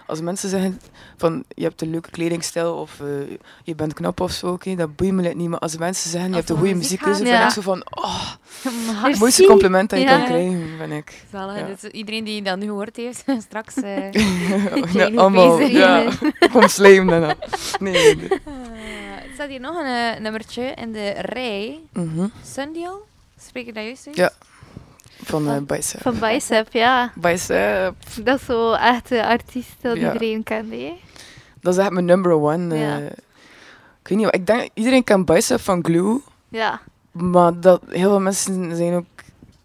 als 0.06 0.20
mensen 0.20 0.48
zeggen 0.48 0.80
van 1.16 1.44
je 1.48 1.62
hebt 1.62 1.82
een 1.82 1.90
leuke 1.90 2.10
kledingstijl 2.10 2.74
of 2.74 3.00
eh, 3.00 3.06
je 3.64 3.74
bent 3.74 3.94
knap 3.94 4.20
of 4.20 4.30
zo, 4.30 4.52
oké, 4.52 4.74
dat 4.74 4.96
boeit 4.96 5.12
me 5.12 5.34
niet. 5.34 5.48
Maar 5.48 5.58
als 5.58 5.76
mensen 5.76 6.10
zeggen 6.10 6.30
je 6.30 6.36
hebt 6.36 6.50
een 6.50 6.56
goede 6.56 6.74
muziek 6.74 7.00
muziekkeuze, 7.00 7.22
vind 7.22 7.36
ja. 7.36 7.46
ik 7.46 7.52
zo 7.52 7.60
van 7.60 7.86
oh, 7.90 8.30
het 9.02 9.18
mooiste 9.18 9.44
compliment 9.44 9.90
dat 9.90 9.98
je 9.98 10.04
Ja. 10.04 10.16
kan 10.16 10.26
krijgen, 10.26 10.68
vind 10.78 10.92
ik. 10.92 11.24
Zalig. 11.32 11.58
Ja. 11.58 11.66
Dus 11.66 11.90
iedereen 11.90 12.24
die 12.24 12.42
dat 12.42 12.58
nu 12.58 12.64
gehoord 12.66 12.96
heeft, 12.96 13.24
straks... 13.48 13.74
eh, 13.76 14.12
ja, 14.12 14.92
Jane 14.92 15.20
allemaal, 15.20 15.56
bezig. 15.56 15.72
ja, 15.78 16.08
kom 16.52 16.68
slijm 16.68 17.06
daarna. 17.06 17.34
Nee, 17.80 17.92
nee, 17.92 18.16
nee. 18.16 18.28
er 18.28 19.30
staat 19.34 19.48
hier 19.48 19.60
nog 19.60 19.76
een 19.76 20.22
nummertje 20.22 20.62
in 20.62 20.92
de 20.92 21.10
rij. 21.10 21.78
Mhm. 21.92 22.26
Sundial? 22.44 23.06
Spreek 23.40 23.66
ik 23.66 23.74
dat 23.74 23.84
juist 23.84 24.06
uit? 24.06 24.16
Ja. 24.16 24.32
Van 25.22 25.48
uh, 25.48 25.56
Bicep. 25.66 26.00
Van 26.00 26.18
Bicep, 26.18 26.72
ja. 26.72 27.12
Bicep, 27.14 27.94
Dat 28.22 28.40
is 28.40 28.44
zo 28.46 28.72
echt 28.72 29.08
de 29.08 29.26
artiest 29.26 29.74
dat 29.80 29.96
Ja. 29.96 30.12
iedereen 30.12 30.42
kent. 30.42 30.70
hè. 30.72 30.92
dat 31.60 31.74
is 31.74 31.80
echt 31.80 31.90
mijn 31.90 32.04
number 32.04 32.32
one. 32.32 32.74
eh. 32.74 33.06
Ik 34.02 34.08
weet 34.08 34.18
niet, 34.18 34.34
ik 34.34 34.46
denk 34.46 34.68
iedereen 34.74 35.04
kent 35.04 35.24
Bicep 35.26 35.60
van 35.60 35.84
Glue. 35.84 36.20
Ja. 36.48 36.80
Maar 37.12 37.60
dat, 37.60 37.80
heel 37.88 38.08
veel 38.08 38.20
mensen 38.20 38.76
zijn 38.76 38.94
ook, 38.94 39.04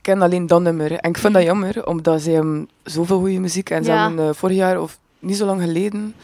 kennen 0.01 0.25
alleen 0.25 0.47
dat 0.47 0.61
nummer. 0.61 0.91
En 0.91 1.09
ik 1.09 1.17
vind 1.17 1.33
dat 1.33 1.43
jammer, 1.51 1.85
omdat 1.87 2.21
ze 2.21 2.31
hebben 2.31 2.69
zoveel 2.83 3.19
goede 3.19 3.39
muziek. 3.39 3.69
En 3.69 3.83
ze 3.83 3.91
Ja. 3.91 4.07
hebben 4.07 4.27
eh, 4.27 4.33
vorig 4.33 4.55
jaar, 4.57 4.81
of 4.81 4.97
niet 5.19 5.37
zo 5.37 5.45
lang 5.45 5.61
geleden, 5.61 6.15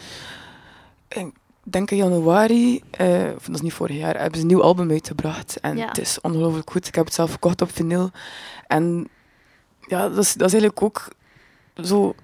ik 1.07 1.31
denk 1.63 1.91
in 1.91 1.97
januari, 1.97 2.83
eh, 2.91 3.07
of 3.35 3.43
dat 3.45 3.55
is 3.55 3.61
niet 3.61 3.73
vorig 3.73 3.97
jaar, 3.97 4.15
hebben 4.19 4.35
ze 4.35 4.41
een 4.41 4.47
nieuw 4.47 4.63
album 4.63 4.89
uitgebracht. 4.91 5.57
En 5.61 5.77
Ja. 5.77 5.87
het 5.87 5.97
is 5.97 6.21
ongelooflijk 6.21 6.69
goed. 6.69 6.87
Ik 6.87 6.95
heb 6.95 7.05
het 7.05 7.13
zelf 7.13 7.31
gekocht 7.31 7.61
op 7.61 7.71
vinyl. 7.71 8.09
En 8.67 9.07
ja, 9.87 10.09
dat 10.09 10.17
is, 10.17 10.33
dat 10.33 10.47
is 10.47 10.53
eigenlijk 10.53 10.81
ook 10.81 11.07
zo 11.83 12.15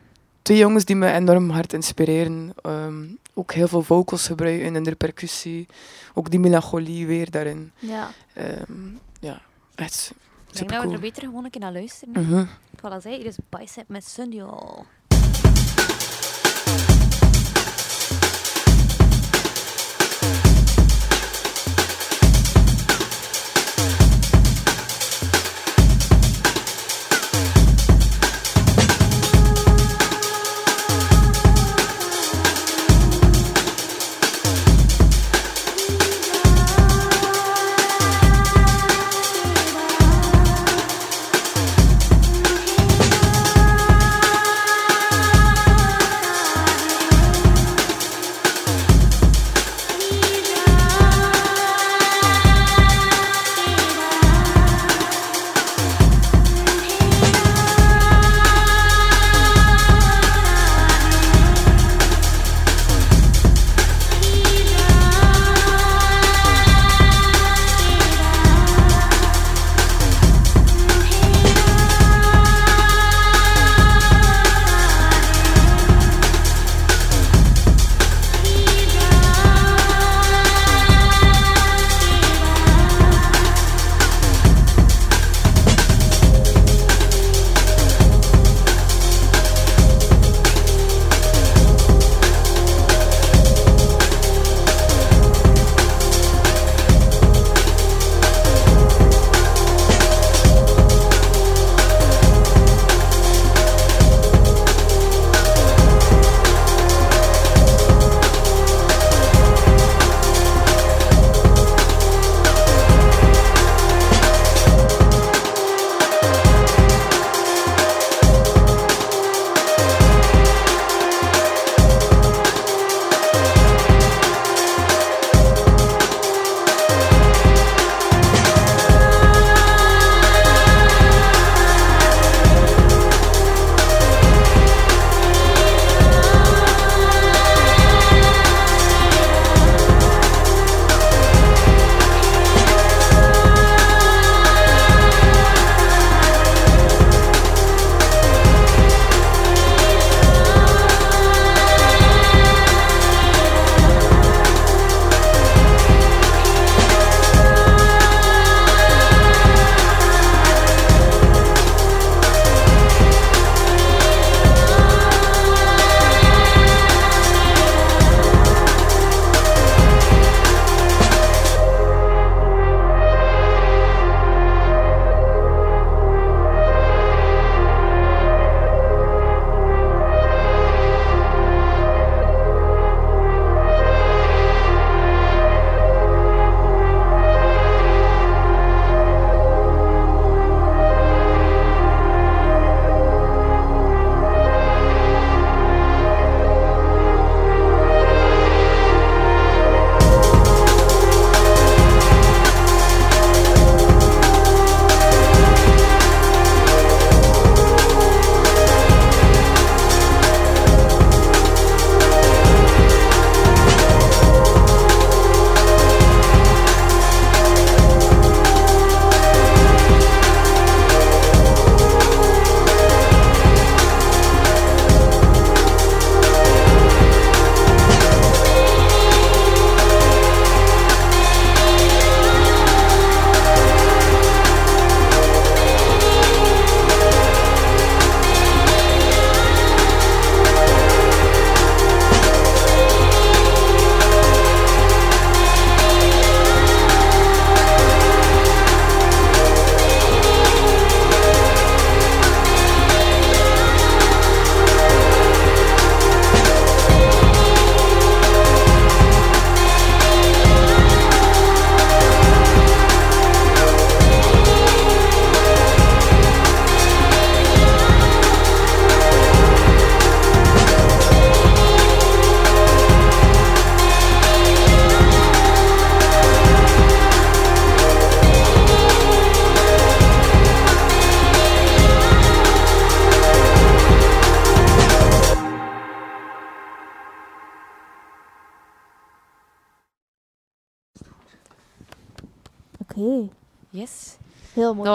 twee 0.42 0.58
jongens 0.58 0.86
die 0.86 0.96
me 0.96 1.12
enorm 1.12 1.50
hard 1.50 1.74
inspireren. 1.74 2.54
Ehm, 2.62 3.06
ook 3.34 3.54
heel 3.54 3.68
veel 3.68 3.82
vocals 3.82 4.28
gebruiken 4.28 4.76
in 4.76 4.84
de 4.84 4.96
percussie. 4.96 5.68
Ook 6.14 6.30
die 6.30 6.40
melancholie 6.40 7.08
weer 7.08 7.32
daarin. 7.32 7.72
Ja. 7.80 8.12
Ehm, 8.34 8.74
ja, 9.20 9.42
echt 9.76 10.12
Ik 10.14 10.54
denk 10.54 10.70
super 10.70 10.76
dat 10.76 10.86
we 10.86 10.94
er 10.94 11.00
beter 11.00 11.24
gewoon 11.24 11.44
een 11.44 11.50
keer 11.50 11.62
naar 11.62 11.74
luisteren. 11.74 12.14
Mhm. 12.28 12.46
Voilà, 12.78 13.02
zei, 13.02 13.16
hier 13.16 13.26
is 13.26 13.38
Bicep 13.50 13.88
met 13.88 14.06
Sundial. 14.06 14.86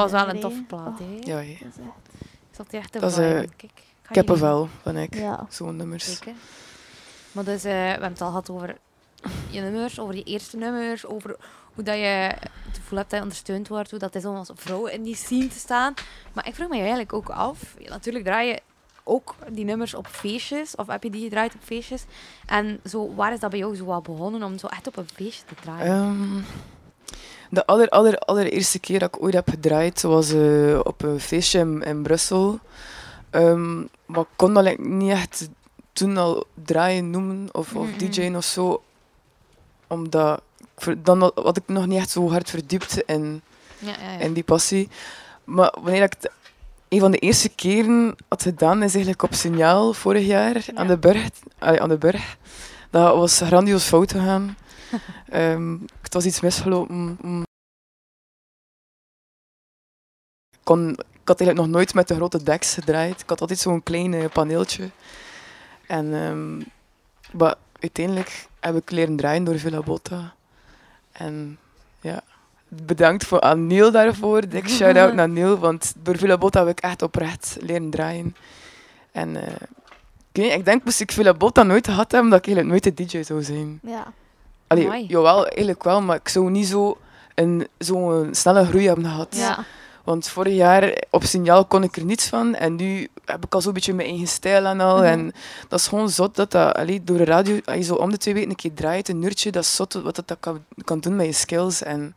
Was 0.03 0.11
wel 0.11 0.29
een 0.29 0.41
toffe 0.41 0.63
plaat, 0.63 0.87
Oh, 0.87 0.99
hè. 0.99 1.17
Ja, 1.33 1.37
hè. 1.37 1.57
dat 1.61 1.73
is 1.77 1.83
echt- 1.83 2.23
Ik 2.51 2.65
zat 2.65 2.71
hier 2.71 2.81
echt 2.81 2.93
te 2.93 2.99
Dat 2.99 3.11
is, 3.11 3.17
viben. 3.17 3.43
eh, 3.43 3.49
Kijk, 3.57 3.63
ik 3.63 3.83
ga 4.03 4.13
Kippenvel, 4.13 4.69
van 4.83 4.97
ik. 4.97 5.15
Ja. 5.15 5.47
Zo'n 5.49 5.77
nummers. 5.77 6.05
Zeker. 6.05 6.33
Maar 7.33 7.45
dus, 7.45 7.65
eh, 7.65 7.73
we 7.73 7.79
hebben 7.79 8.09
het 8.09 8.21
al 8.21 8.29
gehad 8.29 8.51
over 8.51 8.77
je 9.51 9.61
nummers, 9.61 10.01
over 10.01 10.15
je 10.15 10.23
eerste 10.23 10.57
nummers, 10.57 11.07
over 11.07 11.37
hoe 11.75 11.85
dat 11.85 11.95
je 11.97 12.03
het 12.05 12.77
gevoel 12.77 12.99
hebt 12.99 13.11
dat 13.11 13.19
je 13.19 13.25
ondersteund 13.25 13.69
wordt, 13.69 13.91
hoe 13.91 13.99
dat 13.99 14.15
is 14.15 14.25
om 14.25 14.37
als 14.37 14.51
vrouw 14.55 14.87
in 14.87 15.03
die 15.03 15.15
scene 15.17 15.49
te 15.49 15.59
staan. 15.59 15.95
Maar 16.33 16.47
ik 16.47 16.55
vraag 16.55 16.69
me 16.69 16.77
eigenlijk 16.79 17.13
ook 17.13 17.29
af, 17.29 17.75
ja, 17.79 17.89
natuurlijk 17.91 18.25
draai 18.25 18.49
je 18.49 18.61
ook 19.05 19.35
die 19.51 19.65
nummers 19.65 19.95
op 19.95 20.07
feestjes, 20.07 20.75
of 20.77 20.87
heb 20.87 21.03
je 21.03 21.11
die 21.11 21.23
gedraaid 21.23 21.55
op 21.55 21.61
feestjes? 21.63 22.05
En 22.47 22.81
zo, 22.85 23.15
waar 23.15 23.33
is 23.33 23.41
dat 23.41 23.51
bij 23.51 23.59
jou 23.59 23.77
zo 23.77 23.85
wat 23.85 24.03
begonnen 24.03 24.43
om 24.43 24.59
zo 24.59 24.67
echt 24.67 24.87
op 24.87 24.97
een 24.97 25.09
feestje 25.15 25.45
te 25.47 25.55
draaien? 25.55 25.93
Ehm, 25.93 26.41
de 27.51 27.67
aller, 27.67 27.89
aller, 27.89 28.19
allereerste 28.19 28.79
keer 28.79 28.99
dat 28.99 29.15
ik 29.15 29.23
ooit 29.23 29.35
heb 29.35 29.49
gedraaid 29.49 30.03
was 30.03 30.33
eh, 30.33 30.79
op 30.83 31.03
een 31.03 31.21
feestje 31.21 31.59
in, 31.59 31.83
in 31.83 32.03
Brussel. 32.03 32.59
Ehm, 33.31 33.79
maar 34.07 34.21
ik 34.21 34.27
kon 34.37 34.55
dat 34.55 34.79
niet 34.79 35.11
echt 35.11 35.49
toen 35.93 36.17
al 36.17 36.45
draaien 36.65 37.11
noemen 37.11 37.49
of, 37.53 37.75
of 37.75 37.87
Mhm. 37.87 37.99
DJ'en 37.99 38.37
of 38.37 38.45
zo. 38.45 38.83
Omdat 39.87 40.41
ik 40.87 41.05
dan 41.05 41.33
had 41.35 41.57
ik 41.57 41.63
nog 41.67 41.87
niet 41.87 41.99
echt 41.99 42.11
zo 42.11 42.31
hard 42.31 42.51
verdiept 42.51 43.03
in, 43.07 43.43
ja, 43.79 43.89
ja, 44.03 44.13
ja. 44.13 44.19
in 44.19 44.33
die 44.33 44.43
passie. 44.45 44.89
Maar 45.45 45.75
wanneer 45.83 46.03
ik 46.03 46.15
het 46.21 46.31
een 46.89 47.01
van 47.01 47.11
de 47.11 47.19
eerste 47.19 47.49
keren 47.49 48.15
had 48.29 48.43
gedaan, 48.43 48.77
is 48.83 48.93
eigenlijk 48.93 49.23
op 49.23 49.35
signaal 49.35 49.93
vorig 49.93 50.27
jaar 50.27 50.65
aan, 50.75 50.87
de 50.87 50.99
Burg, 50.99 51.29
allee, 51.59 51.83
aan 51.83 51.89
de 51.89 51.99
Burg. 51.99 52.37
Dat 52.91 53.15
was 53.17 53.41
grandioos 53.41 53.85
fout 53.85 54.13
gegaan. 54.13 54.57
Ehm, 55.31 55.77
het 56.09 56.17
was 56.17 56.27
iets 56.27 56.41
misgelopen. 56.41 57.19
Mm. 57.21 57.43
Ik, 60.51 60.59
kon, 60.63 60.91
ik 60.91 61.29
had 61.29 61.41
eigenlijk 61.41 61.59
nog 61.59 61.77
nooit 61.77 61.95
met 61.95 62.09
de 62.09 62.15
grote 62.15 62.43
decks 62.43 62.75
gedraaid. 62.75 63.21
Ik 63.21 63.29
had 63.29 63.41
altijd 63.41 63.59
zo'n 63.59 63.83
klein 63.83 64.15
eh, 64.15 64.25
paneeltje. 64.33 64.91
En, 65.87 66.15
ehm, 66.15 66.59
maar 67.39 67.55
uiteindelijk 67.81 68.47
heb 68.61 68.77
ik 68.77 68.91
leren 68.91 69.17
draaien 69.17 69.45
door 69.45 69.59
Villa 69.59 69.81
Botta. 69.81 70.35
En 71.13 71.59
ja, 72.01 72.23
bedankt 72.69 73.27
voor, 73.27 73.41
aan 73.41 73.67
Neil 73.67 73.91
daarvoor. 73.91 74.49
Dik 74.49 74.69
shout-out 74.79 75.15
naar 75.15 75.29
Neil, 75.29 75.59
want 75.59 75.95
door 75.97 76.17
Villa 76.17 76.39
Botta 76.39 76.61
heb 76.67 76.79
ik 76.79 76.85
echt 76.85 77.03
oprecht 77.03 77.57
leren 77.61 77.91
draaien. 77.91 78.37
En 79.13 79.37
eh, 79.37 79.53
ik, 80.33 80.43
weet 80.43 80.53
ik 80.53 80.65
denk, 80.65 80.85
moest 80.85 81.01
ik 81.01 81.13
Villa 81.13 81.35
Botta 81.35 81.63
nooit 81.63 81.87
gehad 81.87 82.13
hebben, 82.13 82.31
dat 82.31 82.39
ik 82.39 82.47
eigenlijk 82.47 82.85
nooit 82.85 82.97
de 82.97 83.05
DJ 83.05 83.23
zou 83.23 83.43
zijn. 83.43 83.81
Ja. 83.83 84.13
Allee, 84.69 85.07
jawel, 85.07 85.47
eigenlijk 85.47 85.85
wel, 85.85 86.03
maar 86.03 86.17
ik 86.17 86.29
zou 86.29 86.51
niet 86.51 86.67
zo 86.67 86.99
een, 87.35 87.67
zo'n 87.79 88.29
snelle 88.35 88.65
groei 88.67 88.87
hebben 88.87 89.05
gehad. 89.05 89.37
Ja. 89.37 89.65
Want 90.05 90.29
vorig 90.29 90.55
jaar 90.55 91.03
op 91.11 91.25
signaal 91.25 91.65
kon 91.65 91.83
ik 91.83 91.97
er 91.97 92.05
niets 92.05 92.27
van. 92.29 92.55
En 92.55 92.75
nu 92.77 93.09
heb 93.25 93.45
ik 93.45 93.55
al 93.55 93.61
zo'n 93.61 93.73
beetje 93.73 93.95
mijn 93.95 94.09
eigen 94.09 94.27
stijl 94.29 94.65
en 94.65 94.81
al. 94.81 94.97
Mhm. 94.97 95.05
En 95.05 95.33
dat 95.69 95.79
is 95.79 95.87
gewoon 95.87 96.09
zot 96.11 96.37
dat 96.37 96.51
dat 96.51 96.75
allee, 96.75 97.05
door 97.05 97.17
de 97.17 97.25
radio, 97.25 97.59
als 97.65 97.77
je 97.77 97.83
zo 97.83 97.95
om 97.95 98.11
de 98.11 98.17
twee 98.17 98.35
weken 98.35 98.51
een 98.51 98.57
keer 98.57 98.75
draait, 98.75 99.09
een 99.09 99.23
uurtje, 99.23 99.51
dat 99.51 99.63
is 99.63 99.77
zot 99.77 99.93
wat 99.93 100.17
dat, 100.17 100.29
dat 100.29 100.37
kan, 100.41 100.65
kan 100.85 101.01
doen 101.01 101.17
met 101.17 101.27
je 101.27 101.33
skills. 101.33 101.83
En 101.83 102.15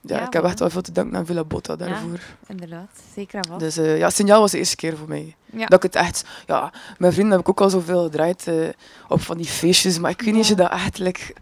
ja, 0.00 0.16
Ja, 0.16 0.26
ik 0.26 0.32
heb 0.32 0.42
wel. 0.42 0.50
echt 0.50 0.58
wel 0.58 0.70
veel 0.70 0.82
te 0.82 0.92
danken 0.92 1.16
aan 1.16 1.26
Villa 1.26 1.44
Botta 1.44 1.76
daarvoor. 1.76 2.20
Inderdaad, 2.46 2.90
zeker 3.14 3.38
en 3.38 3.46
vast. 3.48 3.60
Dus 3.60 3.76
eh, 3.76 3.98
ja, 3.98 4.10
signaal 4.10 4.40
was 4.40 4.50
de 4.50 4.58
eerste 4.58 4.76
keer 4.76 4.96
voor 4.96 5.08
mij. 5.08 5.34
Ja. 5.52 5.66
Dat 5.66 5.84
ik 5.84 5.92
het 5.92 6.02
echt, 6.02 6.24
ja, 6.46 6.72
mijn 6.98 7.12
vrienden 7.12 7.32
heb 7.32 7.40
ik 7.40 7.48
ook 7.48 7.60
al 7.60 7.70
zoveel 7.70 8.02
gedraaid 8.02 8.46
eh, 8.46 8.54
op 9.08 9.20
van 9.20 9.36
die 9.36 9.46
feestjes, 9.46 9.98
maar 9.98 10.10
ik 10.10 10.20
weet 10.20 10.28
niet 10.34 10.38
als 10.38 10.48
je 10.48 10.54
dat 10.54 10.98
like, 10.98 11.34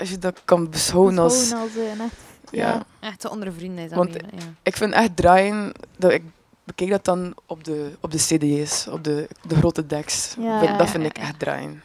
als 0.00 0.10
je 0.10 0.18
dat 0.18 0.40
kan 0.44 0.70
beschouwen 0.70 1.18
als, 1.18 1.50
een 1.50 2.00
echt... 2.00 2.14
ja. 2.50 2.68
Ja. 2.68 2.84
Echt 3.00 3.20
zo 3.22 3.28
onder 3.28 3.52
vrienden 3.52 3.84
is 3.84 3.90
Want 3.92 4.12
ja. 4.14 4.20
Ik 4.62 4.76
vind 4.76 4.92
echt 4.92 5.16
draaien, 5.16 5.72
dat 5.96 6.12
ik 6.12 6.22
bekijk 6.64 6.90
dat 6.90 7.04
dan 7.04 7.34
op 7.46 7.64
de, 7.64 7.90
op 8.00 8.10
de 8.10 8.18
cd's, 8.18 8.86
op 8.86 9.04
de, 9.04 9.28
de 9.48 9.54
grote 9.54 9.86
decks. 9.86 10.34
Ja, 10.38 10.58
Vind- 10.58 10.70
ja, 10.70 10.76
dat 10.76 10.86
ja, 10.86 10.92
vind 10.92 11.04
ik 11.04 11.16
ja. 11.16 11.22
echt 11.22 11.38
draaien. 11.38 11.82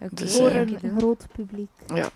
Oké, 0.00 0.14
Dus, 0.14 0.36
Voor 0.36 0.48
eh, 0.48 0.58
een 0.82 0.94
groot 0.98 1.26
publiek. 1.32 1.70
Ja. 1.94 2.08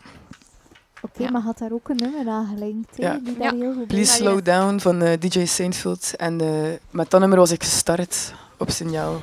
Oké, 1.00 1.22
Ja. 1.22 1.30
maar 1.30 1.40
had 1.42 1.58
daar 1.58 1.72
ook 1.72 1.88
een 1.88 1.96
nummer 1.96 2.28
aan 2.28 2.46
gelinkt, 2.46 2.96
Ja. 2.96 3.18
die 3.24 3.36
daar 3.38 3.54
Ja. 3.54 3.60
heel 3.60 3.74
goed 3.74 3.86
Please 3.86 4.12
Slow 4.12 4.44
Down 4.44 4.78
van 4.78 5.02
eh, 5.02 5.20
DJ 5.20 5.44
Saintfield. 5.44 6.16
En 6.16 6.40
eh, 6.40 6.72
met 6.90 7.10
dat 7.10 7.20
nummer 7.20 7.38
was 7.38 7.50
ik 7.50 7.62
gestart 7.62 8.32
op 8.58 8.70
signaal. 8.70 9.20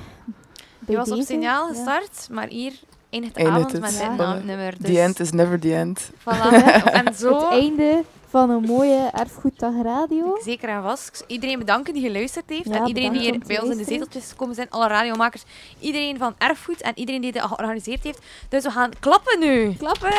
Je 0.87 0.95
was 0.95 1.11
op 1.11 1.21
signaal 1.21 1.67
ja. 1.67 1.73
gestart, 1.73 2.27
maar 2.31 2.47
hier 2.47 2.73
eindigt 3.13 3.35
de 3.35 3.41
Eindigt 3.43 3.65
avond 3.65 3.71
het. 3.71 3.81
met 3.81 3.99
Ja. 4.01 4.15
na- 4.15 4.33
nummer. 4.43 4.73
Dus 4.79 4.91
The 4.91 5.01
end 5.01 5.19
is 5.19 5.31
never 5.31 5.59
the 5.59 5.75
end. 5.75 6.09
Voilà. 6.19 6.51
en 7.05 7.13
zo, 7.15 7.35
Het 7.35 7.49
einde 7.51 8.03
van 8.29 8.49
een 8.49 8.61
mooie 8.63 9.09
Erfgoeddag 9.13 9.73
Radio. 9.83 10.39
zeker 10.43 10.69
en 10.69 10.81
vast. 10.83 11.23
Iedereen 11.27 11.59
bedanken 11.59 11.93
die 11.93 12.03
geluisterd 12.03 12.45
heeft. 12.49 12.65
Ja, 12.65 12.75
en 12.75 12.87
iedereen 12.87 13.11
die 13.11 13.21
hier 13.21 13.39
bij 13.47 13.61
ons 13.61 13.71
in 13.71 13.77
de 13.77 13.83
zeteltjes 13.83 14.29
gekomen 14.29 14.55
zijn. 14.55 14.69
Alle 14.69 14.87
radiomakers. 14.87 15.43
Iedereen 15.79 16.17
van 16.17 16.35
Erfgoed 16.37 16.81
en 16.81 16.91
iedereen 16.95 17.21
die 17.21 17.31
dit 17.31 17.41
georganiseerd 17.41 18.03
heeft. 18.03 18.19
Dus 18.49 18.63
we 18.63 18.71
gaan 18.71 18.91
klappen 18.99 19.39
nu. 19.39 19.73
Klappen! 19.77 20.13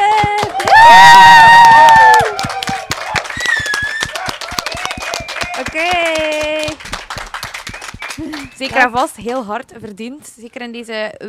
Oké. 5.60 5.88
Zeker 8.56 8.76
en 8.76 8.90
vast 8.90 9.16
heel 9.16 9.44
hard 9.44 9.72
verdiend. 9.80 10.32
Zeker 10.38 10.60
in 10.60 10.72
deze 10.72 10.92
eh, 10.92 11.28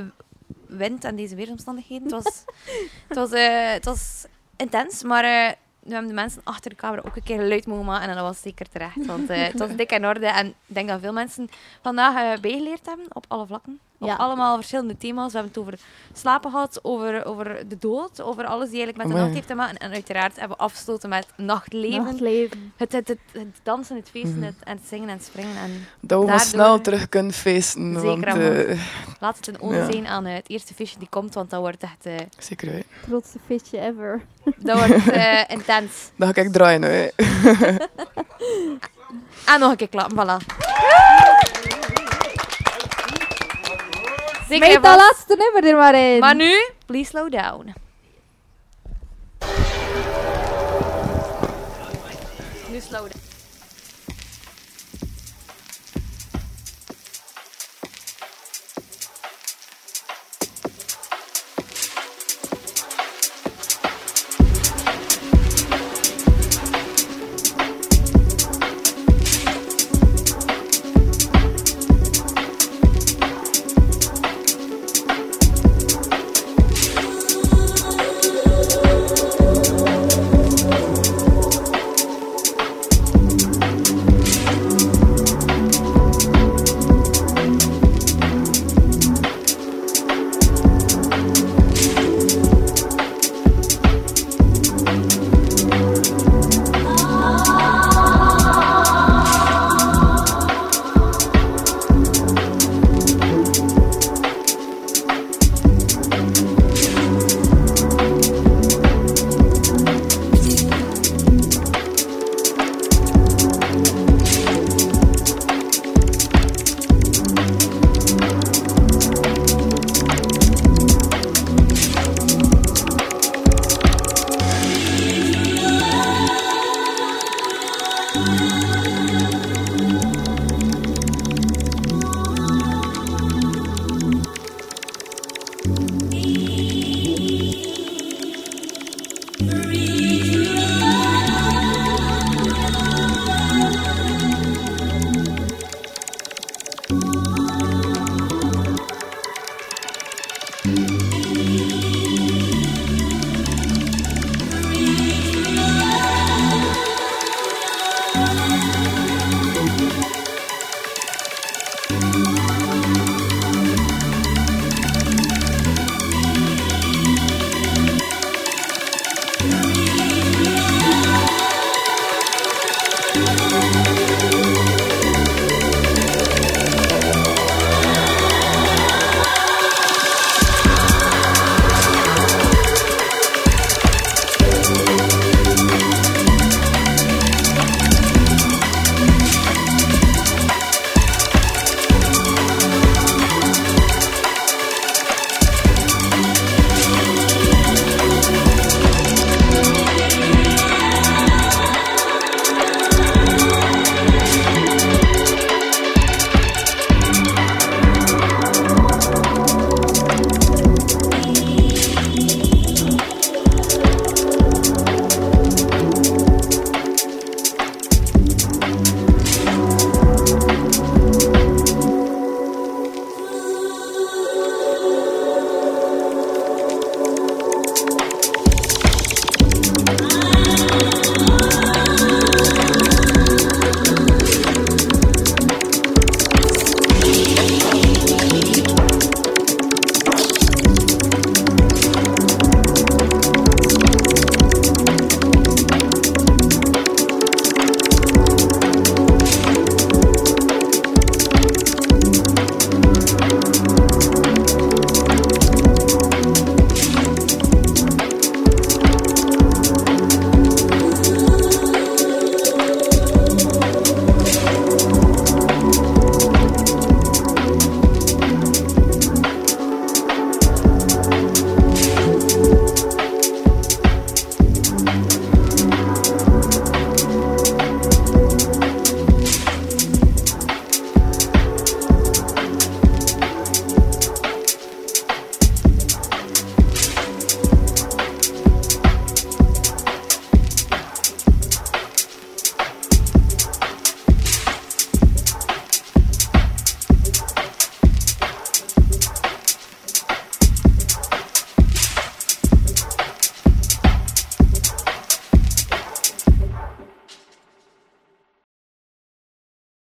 wind 0.68 1.04
en 1.04 1.16
deze 1.16 1.36
weersomstandigheden. 1.36 2.04
Het 2.04 2.24
was, 2.24 2.44
het 3.08 3.18
was, 3.18 3.32
eh, 3.32 3.72
het 3.72 3.86
was 3.86 4.26
intens, 4.56 5.04
maar 5.04 5.24
eh, 5.24 5.52
we 5.80 5.92
hebben 5.92 6.08
de 6.08 6.14
mensen 6.14 6.42
achter 6.44 6.70
de 6.70 6.76
camera 6.76 7.02
ook 7.06 7.16
een 7.16 7.24
keer 7.24 7.48
luid 7.48 7.66
mogen 7.68 7.86
maken. 7.86 8.10
En 8.10 8.16
dat 8.16 8.24
was 8.24 8.42
zeker 8.42 8.70
terecht. 8.70 9.06
Want 9.06 9.30
eh, 9.30 9.44
het 9.44 9.60
was 9.60 9.76
dik 9.76 9.92
in 9.92 10.06
orde. 10.06 10.28
En 10.28 10.48
ik 10.48 10.56
denk 10.66 10.88
dat 10.88 11.00
veel 11.00 11.14
mensen 11.14 11.50
vandaag 11.82 12.40
bijgeleerd 12.40 12.86
hebben 12.86 13.16
op 13.16 13.26
alle 13.28 13.46
vlakken. 13.46 13.80
Op 14.06 14.12
Ja. 14.12 14.16
allemaal 14.16 14.56
verschillende 14.56 14.98
thema's. 14.98 15.32
We 15.32 15.38
hebben 15.38 15.52
het 15.56 15.62
over 15.64 15.80
slapen 16.14 16.52
gehad, 16.52 16.80
over, 16.82 17.26
over 17.26 17.68
de 17.68 17.78
dood, 17.80 18.22
over 18.22 18.46
alles 18.46 18.70
die 18.70 18.78
eigenlijk 18.78 19.08
met 19.08 19.18
de 19.18 19.22
nacht 19.24 19.34
heeft 19.34 19.48
te 19.48 19.56
maken. 19.56 19.78
En 19.78 19.92
uiteraard 19.92 20.40
hebben 20.40 20.58
we 20.58 20.64
afgesloten 20.64 21.10
met 21.10 21.28
nachtleven. 21.38 22.04
Nachtleven. 22.04 22.74
Het, 22.78 22.92
het, 22.92 23.08
het, 23.08 23.18
het 23.32 23.48
dansen, 23.64 23.96
het 23.96 24.10
feesten, 24.10 24.36
Mhm. 24.38 24.44
het, 24.46 24.56
en 24.64 24.78
het 24.78 24.88
zingen 24.88 25.10
en 25.10 25.16
het 25.16 25.26
springen. 25.26 25.58
En 25.58 25.88
Dat 26.00 26.20
we 26.22 26.26
Daardoor- 26.28 26.48
snel 26.48 26.82
terug 26.82 27.10
kunnen 27.10 27.34
feesten. 27.34 27.94
Zeker 28.00 28.06
want, 28.38 28.68
eh, 28.70 28.80
laat 29.20 29.38
het 29.38 29.48
een 29.48 29.62
ode 29.62 29.76
Ja. 29.76 29.92
zijn 29.92 30.08
aan 30.08 30.26
het 30.26 30.50
eerste 30.50 30.74
feestje 30.74 31.00
die 31.00 31.10
komt, 31.10 31.34
want 31.34 31.50
dat 31.50 31.60
wordt 31.60 31.84
echt 31.84 32.06
eh, 32.06 32.14
zeker, 32.38 32.72
hè. 32.72 32.80
Grootste 33.08 33.40
feestje 33.46 33.80
ever. 33.80 34.22
dat 34.58 34.88
wordt, 34.88 35.10
eh, 35.10 35.42
intens. 35.58 36.10
Dan 36.16 36.34
ga 36.34 36.42
ik 36.42 36.52
draaien, 36.52 36.82
hè. 36.82 37.08
En 39.46 39.60
nog 39.60 39.72
een 39.72 39.78
keer 39.78 39.90
klappen, 39.90 40.18
voilà. 40.18 40.46
Zeker 44.48 44.68
Meet 44.68 44.76
en 44.76 44.82
dat 44.82 44.92
vast. 44.92 45.02
laatste 45.12 45.36
nummer 45.36 45.70
er 45.72 45.78
maar 45.78 45.96
in. 45.96 46.20
Maar 46.20 46.36
nu, 46.36 46.70
please 46.86 47.10
slow 47.10 47.32
down. 47.32 47.74
Nu 52.70 52.80
slow 52.82 53.02
down. 53.02 53.25